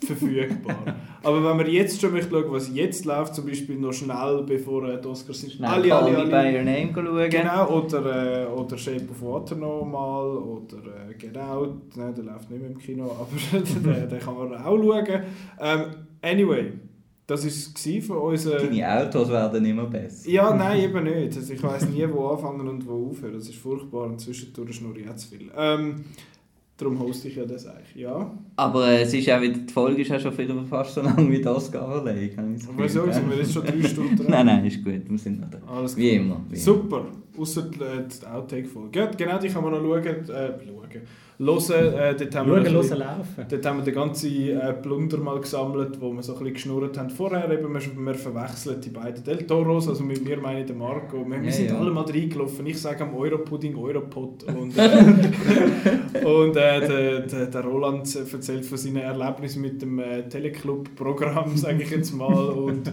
verfügbar. 0.06 0.96
Aber 1.22 1.44
wenn 1.44 1.56
man 1.56 1.70
jetzt 1.70 2.00
schon 2.00 2.12
möchte 2.12 2.30
schauen, 2.30 2.50
was 2.50 2.74
jetzt 2.74 3.04
läuft, 3.04 3.34
zum 3.34 3.46
Beispiel 3.46 3.76
noch 3.76 3.92
schnell, 3.92 4.42
bevor 4.46 4.88
äh, 4.88 5.00
die 5.00 5.08
Oscars 5.08 5.40
sind, 5.40 5.52
Schnell 5.52 5.68
alle, 5.68 5.94
alle, 5.94 6.16
alle, 6.16 6.30
By 6.30 6.56
Your 6.56 6.64
Name 6.64 6.90
schauen. 6.94 7.30
Genau, 7.30 7.68
oder, 7.78 8.42
äh, 8.42 8.46
oder 8.46 8.78
Shape 8.78 9.08
of 9.10 9.22
Water 9.22 9.56
noch 9.56 9.84
mal, 9.84 10.26
oder 10.36 10.78
äh, 11.10 11.14
Get 11.14 11.36
Out, 11.36 11.96
nein, 11.96 12.14
der 12.14 12.24
läuft 12.24 12.50
nicht 12.50 12.60
mehr 12.60 12.70
im 12.70 12.78
Kino, 12.78 13.04
aber 13.20 13.28
den, 13.58 14.08
den 14.08 14.18
kann 14.18 14.36
man 14.36 14.54
auch 14.54 14.76
schauen. 14.76 15.22
Ähm, 15.60 15.84
anyway, 16.22 16.72
das 17.30 17.42
war 17.42 17.48
es 17.48 18.06
von 18.06 18.16
unseren... 18.16 18.58
Deine 18.58 19.06
Autos 19.06 19.28
werden 19.28 19.64
immer 19.64 19.84
besser. 19.84 20.28
Ja, 20.28 20.52
nein, 20.52 20.80
eben 20.84 21.04
nicht. 21.04 21.36
Also 21.36 21.52
ich 21.52 21.62
weiß 21.62 21.88
nie, 21.90 22.04
wo 22.10 22.26
anfangen 22.26 22.66
und 22.66 22.84
wo 22.84 23.10
aufhören. 23.10 23.34
Das 23.34 23.48
ist 23.48 23.54
furchtbar 23.54 24.06
und 24.06 24.20
zwischendurch 24.20 24.74
schnurre 24.74 24.98
ich 24.98 25.14
zu 25.14 25.28
viel. 25.28 25.48
Ähm, 25.56 26.04
darum 26.80 26.98
hoste 26.98 27.28
ich 27.28 27.36
ja 27.36 27.44
das 27.44 27.66
eigentlich, 27.66 27.94
ja. 27.96 28.30
Aber 28.56 28.88
äh, 28.88 29.02
es 29.02 29.12
ist 29.14 29.30
auch 29.30 29.40
wieder, 29.40 29.58
die 29.58 29.72
Folge 29.72 30.02
ist 30.02 30.08
ja 30.08 30.18
schon 30.18 30.36
wieder 30.36 30.54
fast 30.68 30.94
so 30.94 31.02
lang 31.02 31.30
wie 31.30 31.40
das 31.40 31.70
Garley. 31.70 32.30
Wieso? 32.76 33.10
Sind 33.10 33.30
wir 33.30 33.36
jetzt 33.36 33.52
schon 33.52 33.64
drei 33.64 33.82
Stunden 33.88 34.16
dran? 34.16 34.26
Nein, 34.28 34.46
nein, 34.46 34.64
ist 34.66 34.82
gut, 34.82 35.02
wir 35.08 35.18
sind 35.18 35.40
noch 35.40 35.50
da. 35.50 35.58
Alles 35.66 35.96
Wie 35.96 36.10
immer. 36.10 36.40
Wie 36.48 36.56
Super, 36.56 37.06
außer 37.40 37.62
äh, 37.62 38.04
die 38.06 38.26
Outtake-Folge. 38.26 38.98
Ja, 38.98 39.06
genau, 39.06 39.38
die 39.38 39.48
kann 39.48 39.62
man 39.64 39.72
noch 39.72 39.80
schauen. 39.80 40.04
Äh, 40.04 40.24
schauen. 40.28 41.00
Hören, 41.42 41.94
äh, 41.94 42.14
dort 42.16 42.34
haben 42.34 42.50
wir 42.50 42.56
Schauen, 42.56 42.64
hören, 42.64 42.76
bisschen- 42.82 42.98
laufen. 42.98 43.46
Dort 43.48 43.64
haben 43.66 43.78
wir 43.78 43.84
den 43.84 43.94
ganzen 43.94 44.30
äh, 44.50 44.72
Plunder 44.74 45.16
mal 45.16 45.40
gesammelt, 45.40 45.98
wo 45.98 46.12
wir 46.12 46.22
so 46.22 46.32
ein 46.34 46.38
bisschen 46.40 46.52
geschnurrt 46.52 46.98
haben. 46.98 47.08
Vorher 47.08 47.50
eben, 47.50 47.72
wir, 47.72 47.80
wir 47.80 48.14
verwechseln 48.14 48.78
die 48.78 48.90
beiden 48.90 49.24
Del 49.24 49.46
Toros, 49.46 49.88
also 49.88 50.02
mit 50.04 50.22
mir 50.22 50.36
meine 50.36 50.60
ich 50.60 50.66
den 50.66 50.76
Marco. 50.76 51.24
Wir, 51.26 51.38
wir 51.40 51.44
Ja, 51.46 51.50
sind 51.50 51.70
ja. 51.70 51.78
alle 51.78 51.90
mal 51.92 52.04
reingelaufen. 52.04 52.66
Ich 52.66 52.78
sage 52.78 53.04
am 53.04 53.14
Europudding 53.16 53.74
Europot. 53.74 54.44
Und, 54.60 54.76
äh, 54.76 56.24
und 56.24 56.56
äh, 56.56 56.80
der, 56.86 57.20
der, 57.20 57.46
der 57.46 57.60
Roland 57.64 58.14
erzählt 58.14 58.66
von 58.66 58.76
seinen 58.76 58.96
Erlebnissen 58.96 59.62
mit 59.62 59.80
dem 59.80 59.98
äh, 59.98 60.28
Teleclub-Programm, 60.28 61.56
sage 61.56 61.82
ich 61.84 61.90
jetzt 61.90 62.12
mal. 62.12 62.34
Und 62.50 62.92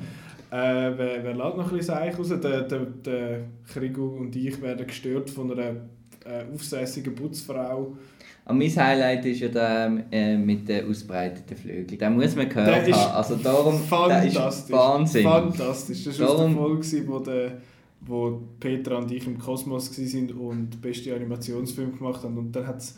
äh, 0.51 0.97
wer, 0.97 1.23
wer 1.23 1.33
lädt 1.33 1.57
noch 1.57 1.71
ein 1.71 1.77
bisschen 1.77 1.95
Seich 1.95 2.17
raus? 2.17 2.29
Der, 2.29 2.61
der, 2.61 2.79
der 2.85 3.39
Krigo 3.71 4.07
und 4.19 4.35
ich 4.35 4.61
werden 4.61 4.85
gestört 4.87 5.29
von 5.29 5.51
einer 5.51 5.69
äh, 6.25 6.45
aufsässigen 6.53 7.13
Putzfrau. 7.15 7.95
Und 8.45 8.57
mein 8.59 8.69
Highlight 8.73 9.25
ist 9.25 9.41
ja 9.41 9.49
der 9.49 10.03
äh, 10.09 10.37
mit 10.37 10.69
den 10.69 10.89
ausbreiteten 10.89 11.57
Flügeln. 11.57 11.99
Den 11.99 12.15
muss 12.15 12.33
man 12.35 12.47
gehört 12.47 12.91
haben. 12.93 13.15
Also 13.15 13.35
darum, 13.35 13.73
der 13.73 14.23
ist 14.23 14.35
Fantastisch. 14.35 14.75
Wahnsinn. 14.75 15.23
Fantastisch. 15.23 16.03
Das 16.05 16.19
war 16.19 16.29
aus 16.29 16.37
der 16.37 16.45
Darum- 16.47 16.55
Folge, 16.55 17.07
wo, 17.07 17.19
der, 17.19 17.51
wo 18.01 18.41
Petra 18.59 18.95
und 18.99 19.11
ich 19.11 19.27
im 19.27 19.37
Kosmos 19.37 19.91
waren 19.97 20.31
und 20.31 20.69
den 20.75 20.79
besten 20.81 21.13
Animationsfilm 21.13 21.97
gemacht 21.97 22.23
haben. 22.23 22.37
Und 22.37 22.55
dann 22.55 22.67
hat's, 22.67 22.97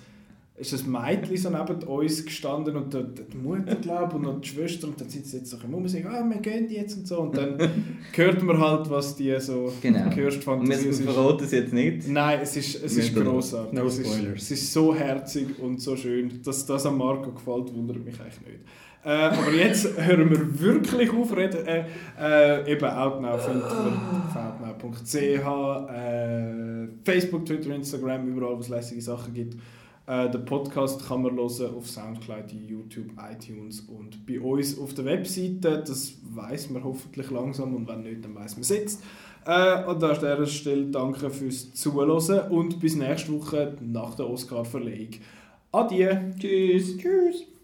ist 0.60 0.86
ein 0.86 0.92
Mädchen 0.92 1.38
so 1.38 1.50
neben 1.50 1.84
uns 1.84 2.26
gestanden 2.26 2.76
und 2.76 2.94
die, 2.94 3.04
die 3.32 3.38
Mutter, 3.38 3.76
glaube 3.76 4.16
und 4.18 4.24
noch 4.24 4.42
die 4.42 4.48
Schwester. 4.50 4.88
Und 4.88 5.00
dann 5.00 5.08
sind 5.10 5.26
sie 5.26 5.38
jetzt 5.38 5.50
so 5.52 5.58
im 5.64 5.74
Umsehen, 5.74 6.06
ah, 6.08 6.24
wir 6.30 6.38
gehen 6.42 6.70
jetzt 6.70 6.98
und 6.98 7.08
so. 7.08 7.20
Und 7.22 7.38
dann 7.38 7.58
hört 8.16 8.44
man 8.44 8.60
halt, 8.60 8.90
was 8.90 9.16
die 9.16 9.40
so 9.40 9.72
Genau. 9.82 10.14
hörst, 10.16 10.46
Und 10.48 10.68
wir 10.68 10.76
Fantasie 10.76 10.90
ist. 10.90 11.02
verraten 11.02 11.44
es 11.46 11.52
jetzt 11.52 11.74
nicht. 11.74 12.08
Nein, 12.10 12.40
es 12.44 12.58
ist, 12.58 12.84
es 12.84 12.96
Wir 12.98 13.04
ist 13.04 13.16
grossartig. 13.16 13.74
No 13.74 13.86
es, 13.86 14.00
ist, 14.00 14.14
spoilers. 14.14 14.42
es 14.44 14.52
ist 14.52 14.74
so 14.74 14.94
herzig 14.94 15.48
und 15.60 15.82
so 15.82 15.96
schön. 15.96 16.42
Dass 16.44 16.66
das 16.66 16.86
an 16.86 16.98
Marco 16.98 17.32
gefällt, 17.32 17.74
wundert 17.74 18.04
mich 18.04 18.20
eigentlich 18.20 18.42
nicht. 18.42 18.60
Äh, 19.06 19.10
aber 19.12 19.54
jetzt 19.54 19.98
hören 20.06 20.30
wir 20.30 20.60
wirklich 20.60 21.10
auf 21.14 21.34
reden. 21.38 21.66
Äh, 21.66 21.86
äh, 22.20 22.70
eben 22.74 22.84
Outnow 22.86 23.40
findet 23.42 23.64
man 23.70 23.94
auf 24.28 24.36
outnow.ch, 24.84 25.90
Facebook, 27.06 27.46
Twitter, 27.46 27.74
Instagram, 27.74 28.28
überall, 28.28 28.58
wo 28.58 28.60
es 28.60 28.68
lässige 28.70 29.02
Sachen 29.02 29.34
gibt. 29.34 29.56
Äh, 30.10 30.28
den 30.32 30.44
Podcast 30.44 31.08
kann 31.08 31.22
man 31.22 31.36
hören 31.36 31.76
auf 31.76 31.88
Soundcloud, 31.88 32.52
YouTube, 32.52 33.12
iTunes 33.32 33.82
und 33.82 34.26
bei 34.26 34.42
uns 34.42 34.80
auf 34.80 34.96
der 34.96 35.06
Webseite. 35.06 35.84
Das 35.86 36.14
weiß 36.24 36.72
man 36.72 36.84
hoffentlich 36.84 37.30
langsam 37.30 37.76
und 37.76 37.88
wenn 37.88 38.02
nicht, 38.02 38.26
dann 38.26 38.34
weiß 38.34 38.54
man 38.54 38.62
es 38.62 38.70
jetzt. 38.70 39.04
Äh, 39.46 39.86
und 39.86 40.04
an 40.04 40.16
dieser 40.20 40.48
Stelle 40.48 40.88
danke 40.88 41.30
fürs 41.30 41.76
Zuhören 41.76 42.50
und 42.50 42.80
bis 42.80 42.96
nächste 42.96 43.34
Woche 43.34 43.78
nach 43.82 44.16
der 44.16 44.28
Oscar-Verleihung. 44.28 45.12
Adieu. 45.72 46.16
Tschüss. 46.40 46.98
Tschüss. 46.98 47.59